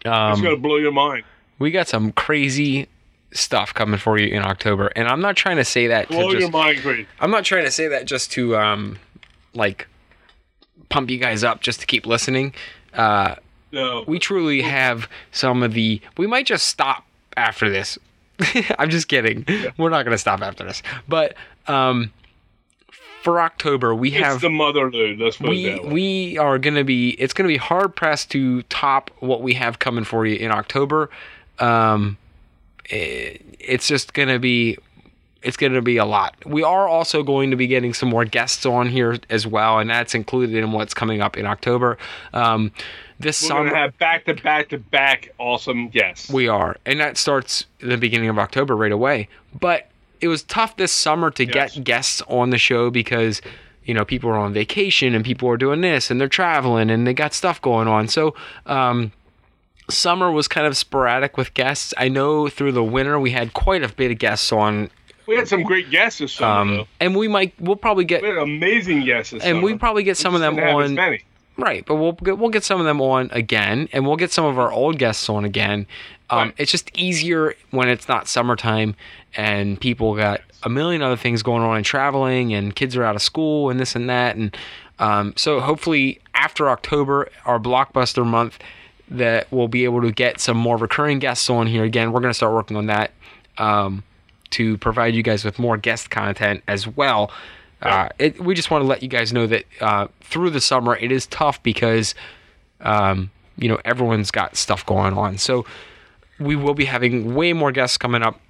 It's 0.00 0.06
Um, 0.08 0.40
gonna 0.40 0.56
blow 0.56 0.76
your 0.76 0.92
mind. 0.92 1.24
we 1.58 1.72
got 1.72 1.88
some 1.88 2.12
crazy 2.12 2.86
stuff 3.32 3.74
coming 3.74 3.98
for 3.98 4.18
you 4.18 4.28
in 4.28 4.42
October, 4.42 4.90
and 4.96 5.08
I'm 5.08 5.20
not 5.20 5.36
trying 5.36 5.56
to 5.56 5.64
say 5.64 5.88
that 5.88 6.08
to 6.08 6.14
Blow 6.14 6.30
just 6.30 6.40
your 6.40 6.50
mind, 6.50 6.78
crazy. 6.80 7.06
I'm 7.20 7.30
not 7.30 7.44
trying 7.44 7.64
to 7.64 7.70
say 7.70 7.88
that 7.88 8.06
just 8.06 8.32
to 8.32 8.56
um 8.56 8.98
like 9.54 9.86
pump 10.88 11.10
you 11.10 11.18
guys 11.18 11.44
up 11.44 11.60
just 11.60 11.80
to 11.80 11.86
keep 11.86 12.06
listening. 12.06 12.54
Uh 12.94 13.36
No, 13.72 14.04
we 14.06 14.18
truly 14.18 14.62
have 14.62 15.08
some 15.30 15.62
of 15.62 15.74
the 15.74 16.00
we 16.16 16.26
might 16.26 16.46
just 16.46 16.66
stop 16.66 17.04
after 17.36 17.68
this. 17.70 17.98
I'm 18.78 18.88
just 18.90 19.08
kidding. 19.08 19.44
We're 19.76 19.90
not 19.90 20.04
going 20.04 20.14
to 20.14 20.18
stop 20.18 20.40
after 20.42 20.64
this. 20.64 20.82
But 21.08 21.34
um 21.66 22.12
for 23.22 23.40
October 23.40 23.94
we 23.94 24.10
it's 24.10 24.24
have 24.24 24.40
the 24.40 24.48
motherload. 24.48 25.20
Let's 25.20 25.36
put 25.36 25.50
we 25.50 25.78
we 25.80 26.38
are 26.38 26.58
going 26.58 26.76
to 26.76 26.84
be 26.84 27.10
it's 27.10 27.34
going 27.34 27.46
to 27.48 27.52
be 27.52 27.58
hard 27.58 27.94
pressed 27.94 28.30
to 28.30 28.62
top 28.64 29.10
what 29.18 29.42
we 29.42 29.54
have 29.54 29.78
coming 29.80 30.04
for 30.04 30.24
you 30.24 30.36
in 30.36 30.50
October. 30.50 31.10
Um 31.58 32.16
it's 32.90 33.86
just 33.88 34.14
going 34.14 34.28
to 34.28 34.38
be 34.38 34.76
it's 35.40 35.56
going 35.56 35.72
to 35.72 35.82
be 35.82 35.98
a 35.98 36.04
lot. 36.04 36.34
We 36.44 36.64
are 36.64 36.88
also 36.88 37.22
going 37.22 37.50
to 37.52 37.56
be 37.56 37.68
getting 37.68 37.94
some 37.94 38.08
more 38.08 38.24
guests 38.24 38.66
on 38.66 38.88
here 38.88 39.18
as 39.30 39.46
well, 39.46 39.78
and 39.78 39.88
that's 39.88 40.14
included 40.14 40.56
in 40.56 40.72
what's 40.72 40.94
coming 40.94 41.20
up 41.20 41.36
in 41.36 41.46
October. 41.46 41.96
Um, 42.32 42.72
this 43.20 43.40
We're 43.42 43.48
summer, 43.48 43.74
have 43.74 43.96
back 43.98 44.24
to 44.26 44.34
back 44.34 44.68
to 44.70 44.78
back 44.78 45.32
awesome 45.38 45.88
guests. 45.90 46.28
we 46.30 46.48
are, 46.48 46.76
and 46.86 46.98
that 47.00 47.16
starts 47.16 47.66
the 47.80 47.96
beginning 47.96 48.28
of 48.28 48.38
October 48.38 48.76
right 48.76 48.92
away. 48.92 49.28
But 49.58 49.88
it 50.20 50.26
was 50.28 50.42
tough 50.42 50.76
this 50.76 50.90
summer 50.92 51.30
to 51.32 51.44
Yes. 51.44 51.74
get 51.76 51.84
guests 51.84 52.22
on 52.26 52.50
the 52.50 52.58
show 52.58 52.90
because 52.90 53.40
you 53.84 53.94
know 53.94 54.04
people 54.04 54.30
are 54.30 54.38
on 54.38 54.52
vacation 54.52 55.14
and 55.14 55.24
people 55.24 55.48
are 55.48 55.56
doing 55.56 55.80
this 55.82 56.10
and 56.10 56.20
they're 56.20 56.28
traveling 56.28 56.90
and 56.90 57.06
they 57.06 57.14
got 57.14 57.32
stuff 57.32 57.62
going 57.62 57.86
on. 57.88 58.08
So 58.08 58.34
um, 58.66 59.12
summer 59.90 60.30
was 60.30 60.48
kind 60.48 60.66
of 60.66 60.76
sporadic 60.76 61.36
with 61.36 61.54
guests. 61.54 61.94
I 61.96 62.08
know 62.08 62.48
through 62.48 62.72
the 62.72 62.84
winter 62.84 63.18
we 63.18 63.30
had 63.30 63.54
quite 63.54 63.82
a 63.82 63.88
bit 63.88 64.10
of 64.10 64.18
guests 64.18 64.52
on, 64.52 64.90
we 65.26 65.36
had 65.36 65.48
some 65.48 65.62
great 65.62 65.90
guests 65.90 66.20
this 66.20 66.32
summer. 66.32 66.80
um, 66.80 66.86
and 67.00 67.14
we 67.16 67.28
might 67.28 67.54
we'll 67.60 67.76
probably 67.76 68.04
get 68.04 68.22
We 68.22 68.28
had 68.28 68.38
amazing 68.38 69.04
guests 69.04 69.32
and 69.32 69.42
summer. 69.42 69.60
we 69.60 69.74
probably 69.76 70.02
get 70.02 70.16
some 70.16 70.34
of 70.34 70.40
them 70.40 70.54
Didn't 70.56 70.68
have 70.68 70.82
as 70.82 70.90
on. 70.90 71.18
Right, 71.56 71.84
but 71.84 71.96
we'll 71.96 72.12
get 72.12 72.38
we'll 72.38 72.50
get 72.50 72.62
some 72.64 72.78
of 72.78 72.86
them 72.86 73.00
on 73.00 73.30
again, 73.32 73.88
and 73.92 74.06
we'll 74.06 74.16
get 74.16 74.30
some 74.30 74.44
of 74.44 74.58
our 74.58 74.70
old 74.70 74.98
guests 74.98 75.28
on 75.28 75.44
again. 75.44 75.86
Um, 76.30 76.38
Right. 76.38 76.54
It's 76.58 76.70
just 76.70 76.90
easier 76.96 77.54
when 77.70 77.88
it's 77.88 78.06
not 78.06 78.28
summertime 78.28 78.94
and 79.36 79.80
people 79.80 80.14
got 80.14 80.42
a 80.62 80.68
million 80.68 81.02
other 81.02 81.16
things 81.16 81.42
going 81.42 81.62
on 81.62 81.76
and 81.76 81.84
traveling, 81.84 82.52
and 82.54 82.76
kids 82.76 82.96
are 82.96 83.02
out 83.02 83.16
of 83.16 83.22
school 83.22 83.70
and 83.70 83.80
this 83.80 83.96
and 83.96 84.08
that, 84.08 84.36
and 84.36 84.56
um, 85.00 85.32
so 85.36 85.58
hopefully 85.60 86.20
after 86.34 86.68
October, 86.70 87.28
our 87.44 87.58
blockbuster 87.58 88.24
month, 88.24 88.58
that 89.10 89.50
we'll 89.50 89.68
be 89.68 89.84
able 89.84 90.02
to 90.02 90.12
get 90.12 90.40
some 90.40 90.56
more 90.56 90.76
recurring 90.76 91.18
guests 91.18 91.48
on 91.48 91.66
here 91.66 91.84
again. 91.84 92.12
We're 92.12 92.20
going 92.20 92.30
to 92.30 92.36
start 92.36 92.54
working 92.54 92.76
on 92.76 92.86
that 92.86 93.12
um, 93.56 94.02
to 94.50 94.76
provide 94.78 95.14
you 95.14 95.22
guys 95.22 95.44
with 95.44 95.58
more 95.58 95.76
guest 95.76 96.10
content 96.10 96.62
as 96.68 96.86
well. 96.86 97.30
Uh, 97.80 98.08
it, 98.18 98.40
we 98.40 98.54
just 98.54 98.70
want 98.70 98.82
to 98.82 98.86
let 98.86 99.02
you 99.02 99.08
guys 99.08 99.32
know 99.32 99.46
that 99.46 99.64
uh, 99.80 100.08
through 100.20 100.50
the 100.50 100.60
summer 100.60 100.96
it 100.96 101.12
is 101.12 101.26
tough 101.26 101.62
because 101.62 102.14
um, 102.80 103.30
you 103.56 103.68
know 103.68 103.78
everyone's 103.84 104.30
got 104.30 104.56
stuff 104.56 104.84
going 104.84 105.14
on. 105.14 105.38
So 105.38 105.64
we 106.40 106.56
will 106.56 106.74
be 106.74 106.84
having 106.84 107.34
way 107.34 107.52
more 107.52 107.70
guests 107.70 107.96
coming 107.96 108.22
up, 108.22 108.40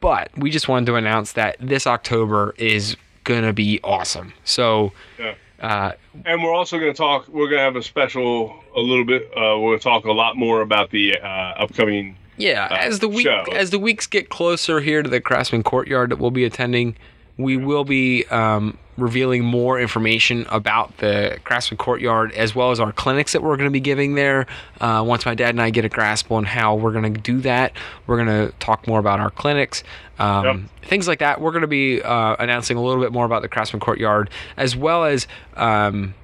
but 0.00 0.30
we 0.36 0.50
just 0.50 0.68
wanted 0.68 0.86
to 0.86 0.96
announce 0.96 1.32
that 1.32 1.56
this 1.60 1.86
October 1.86 2.54
is 2.58 2.96
gonna 3.24 3.52
be 3.52 3.80
awesome. 3.84 4.32
So 4.44 4.92
Yeah. 5.18 5.34
Uh, 5.60 5.92
And 6.24 6.42
we're 6.42 6.54
also 6.54 6.78
going 6.78 6.92
to 6.92 6.96
talk. 6.96 7.28
We're 7.28 7.48
going 7.48 7.58
to 7.58 7.64
have 7.64 7.76
a 7.76 7.82
special, 7.82 8.54
a 8.74 8.80
little 8.80 9.04
bit. 9.04 9.24
Uh, 9.36 9.58
we're 9.58 9.70
going 9.70 9.78
to 9.78 9.84
talk 9.84 10.04
a 10.04 10.12
lot 10.12 10.36
more 10.36 10.60
about 10.60 10.90
the 10.90 11.18
uh, 11.18 11.26
upcoming. 11.26 12.16
Yeah, 12.36 12.68
as 12.70 12.98
the 12.98 13.08
week 13.08 13.24
show. 13.24 13.44
as 13.52 13.70
the 13.70 13.78
weeks 13.78 14.06
get 14.06 14.28
closer 14.28 14.80
here 14.80 15.02
to 15.02 15.08
the 15.08 15.20
Craftsman 15.20 15.62
Courtyard 15.62 16.10
that 16.10 16.18
we'll 16.18 16.30
be 16.30 16.44
attending, 16.44 16.94
we 17.38 17.56
will 17.56 17.84
be 17.84 18.24
um, 18.26 18.78
revealing 18.96 19.44
more 19.44 19.78
information 19.78 20.46
about 20.48 20.96
the 20.98 21.38
Craftsman 21.44 21.76
Courtyard 21.76 22.32
as 22.32 22.54
well 22.54 22.70
as 22.70 22.80
our 22.80 22.92
clinics 22.92 23.32
that 23.32 23.42
we're 23.42 23.56
going 23.56 23.68
to 23.68 23.72
be 23.72 23.80
giving 23.80 24.14
there. 24.14 24.46
Uh, 24.80 25.04
once 25.06 25.26
my 25.26 25.34
dad 25.34 25.50
and 25.50 25.60
I 25.60 25.70
get 25.70 25.84
a 25.84 25.88
grasp 25.88 26.30
on 26.32 26.44
how 26.44 26.74
we're 26.74 26.92
going 26.92 27.12
to 27.12 27.20
do 27.20 27.40
that, 27.42 27.72
we're 28.06 28.16
going 28.16 28.48
to 28.48 28.56
talk 28.58 28.86
more 28.86 28.98
about 28.98 29.20
our 29.20 29.30
clinics, 29.30 29.84
um, 30.18 30.70
things 30.82 31.06
like 31.06 31.18
that. 31.18 31.40
We're 31.40 31.50
going 31.52 31.62
to 31.62 31.68
be 31.68 32.02
uh, 32.02 32.36
announcing 32.38 32.76
a 32.76 32.82
little 32.82 33.02
bit 33.02 33.12
more 33.12 33.26
about 33.26 33.42
the 33.42 33.48
Craftsman 33.48 33.80
Courtyard 33.80 34.30
as 34.56 34.76
well 34.76 35.04
as. 35.04 35.26
Um, 35.54 36.14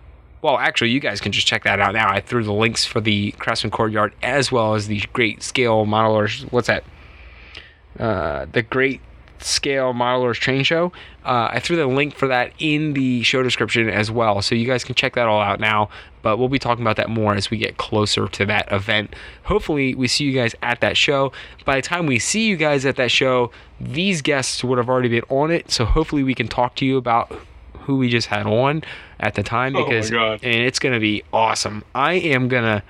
well, 0.40 0.58
actually, 0.58 0.90
you 0.90 0.98
guys 0.98 1.20
can 1.20 1.30
just 1.30 1.46
check 1.46 1.62
that 1.62 1.78
out 1.78 1.94
now. 1.94 2.10
I 2.10 2.20
threw 2.20 2.42
the 2.42 2.52
links 2.52 2.84
for 2.84 3.00
the 3.00 3.30
Craftsman 3.32 3.70
Courtyard 3.70 4.12
as 4.24 4.50
well 4.50 4.74
as 4.74 4.88
the 4.88 5.00
Great 5.12 5.40
Scale 5.40 5.86
Modelers. 5.86 6.50
What's 6.50 6.66
that? 6.66 6.82
Uh, 7.96 8.46
the 8.50 8.62
Great 8.62 9.00
Scale 9.44 9.92
Modelers 9.92 10.34
Train 10.36 10.64
Show. 10.64 10.92
Uh, 11.24 11.48
I 11.52 11.60
threw 11.60 11.76
the 11.76 11.86
link 11.86 12.14
for 12.14 12.26
that 12.28 12.52
in 12.58 12.92
the 12.94 13.22
show 13.22 13.42
description 13.42 13.88
as 13.88 14.10
well, 14.10 14.42
so 14.42 14.54
you 14.54 14.66
guys 14.66 14.84
can 14.84 14.94
check 14.94 15.14
that 15.14 15.26
all 15.26 15.40
out 15.40 15.60
now. 15.60 15.88
But 16.22 16.36
we'll 16.38 16.48
be 16.48 16.58
talking 16.58 16.82
about 16.82 16.96
that 16.96 17.10
more 17.10 17.34
as 17.34 17.50
we 17.50 17.58
get 17.58 17.76
closer 17.78 18.28
to 18.28 18.46
that 18.46 18.70
event. 18.72 19.14
Hopefully, 19.44 19.94
we 19.94 20.06
see 20.08 20.24
you 20.24 20.32
guys 20.32 20.54
at 20.62 20.80
that 20.80 20.96
show. 20.96 21.32
By 21.64 21.76
the 21.76 21.82
time 21.82 22.06
we 22.06 22.18
see 22.18 22.46
you 22.46 22.56
guys 22.56 22.86
at 22.86 22.96
that 22.96 23.10
show, 23.10 23.50
these 23.80 24.22
guests 24.22 24.62
would 24.62 24.78
have 24.78 24.88
already 24.88 25.08
been 25.08 25.24
on 25.28 25.50
it. 25.50 25.70
So 25.70 25.84
hopefully, 25.84 26.22
we 26.22 26.34
can 26.34 26.48
talk 26.48 26.76
to 26.76 26.84
you 26.86 26.96
about 26.96 27.32
who 27.80 27.96
we 27.96 28.08
just 28.08 28.28
had 28.28 28.46
on 28.46 28.82
at 29.18 29.34
the 29.34 29.42
time 29.42 29.74
Oh 29.74 29.80
my 29.80 29.84
because 29.86 30.10
God. 30.10 30.40
and 30.44 30.54
it's 30.54 30.78
gonna 30.78 31.00
be 31.00 31.24
awesome. 31.32 31.82
I 31.94 32.12
am 32.14 32.46
gonna 32.46 32.82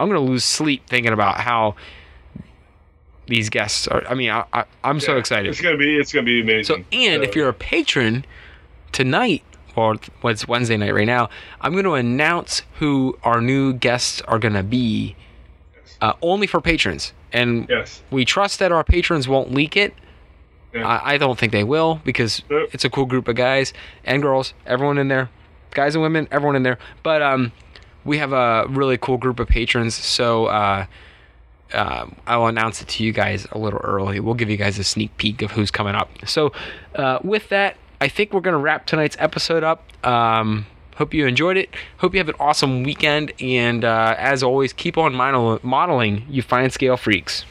I'm 0.00 0.08
gonna 0.08 0.20
lose 0.20 0.44
sleep 0.44 0.86
thinking 0.86 1.12
about 1.12 1.40
how 1.40 1.74
these 3.28 3.48
guests 3.50 3.86
are. 3.88 4.06
I 4.08 4.14
mean, 4.14 4.30
I, 4.30 4.44
I, 4.52 4.64
I'm 4.82 5.00
so 5.00 5.12
Yeah, 5.12 5.18
excited. 5.18 5.50
It's 5.50 5.60
gonna 5.60 5.76
be. 5.76 5.96
It's 5.96 6.12
gonna 6.12 6.24
be 6.24 6.40
amazing. 6.40 6.64
So, 6.64 6.84
and 6.92 7.22
if 7.22 7.36
you're 7.36 7.48
a 7.48 7.54
patron 7.54 8.24
tonight, 8.92 9.44
or 9.76 9.96
what's 10.22 10.48
Wednesday 10.48 10.76
night 10.76 10.92
right 10.92 11.06
now, 11.06 11.28
I'm 11.60 11.72
going 11.72 11.84
to 11.84 11.94
announce 11.94 12.62
who 12.80 13.16
our 13.22 13.40
new 13.40 13.72
guests 13.72 14.20
are 14.22 14.38
going 14.40 14.54
to 14.54 14.64
be, 14.64 15.14
uh, 16.00 16.14
only 16.20 16.48
for 16.48 16.60
patrons. 16.60 17.12
And 17.32 17.68
yes, 17.68 18.02
we 18.10 18.24
trust 18.24 18.58
that 18.58 18.72
our 18.72 18.82
patrons 18.82 19.28
won't 19.28 19.52
leak 19.52 19.76
it. 19.76 19.94
Yeah. 20.74 20.86
I, 20.86 21.14
I 21.14 21.18
don't 21.18 21.38
think 21.38 21.52
they 21.52 21.64
will 21.64 22.00
because 22.04 22.42
Nope. 22.50 22.70
it's 22.72 22.84
a 22.84 22.90
cool 22.90 23.06
group 23.06 23.28
of 23.28 23.36
guys 23.36 23.72
and 24.04 24.20
girls, 24.20 24.52
everyone 24.66 24.98
in 24.98 25.08
there, 25.08 25.30
guys 25.70 25.94
and 25.94 26.02
women, 26.02 26.26
everyone 26.30 26.56
in 26.56 26.62
there. 26.62 26.78
But 27.02 27.22
um, 27.22 27.52
we 28.04 28.18
have 28.18 28.32
a 28.32 28.66
really 28.68 28.98
cool 28.98 29.16
group 29.16 29.38
of 29.38 29.48
patrons, 29.48 29.94
so 29.94 30.46
uh, 30.46 30.86
um, 31.72 32.16
I 32.26 32.36
will 32.36 32.46
announce 32.46 32.80
it 32.82 32.88
to 32.88 33.04
you 33.04 33.12
guys 33.12 33.46
a 33.52 33.58
little 33.58 33.80
early. 33.80 34.20
We'll 34.20 34.34
give 34.34 34.50
you 34.50 34.56
guys 34.56 34.78
a 34.78 34.84
sneak 34.84 35.16
peek 35.16 35.42
of 35.42 35.52
who's 35.52 35.70
coming 35.70 35.94
up. 35.94 36.10
So, 36.26 36.52
uh, 36.94 37.18
with 37.22 37.48
that, 37.50 37.76
I 38.00 38.08
think 38.08 38.32
we're 38.32 38.40
gonna 38.40 38.58
wrap 38.58 38.86
tonight's 38.86 39.16
episode 39.18 39.62
up. 39.64 39.84
Um, 40.06 40.66
hope 40.96 41.12
you 41.14 41.26
enjoyed 41.26 41.56
it. 41.56 41.70
Hope 41.98 42.14
you 42.14 42.18
have 42.18 42.28
an 42.28 42.36
awesome 42.40 42.82
weekend, 42.82 43.32
and 43.40 43.84
uh, 43.84 44.14
as 44.18 44.42
always, 44.42 44.72
keep 44.72 44.96
on 44.96 45.14
model- 45.14 45.60
modeling, 45.62 46.24
you 46.28 46.42
fine 46.42 46.70
scale 46.70 46.96
freaks. 46.96 47.44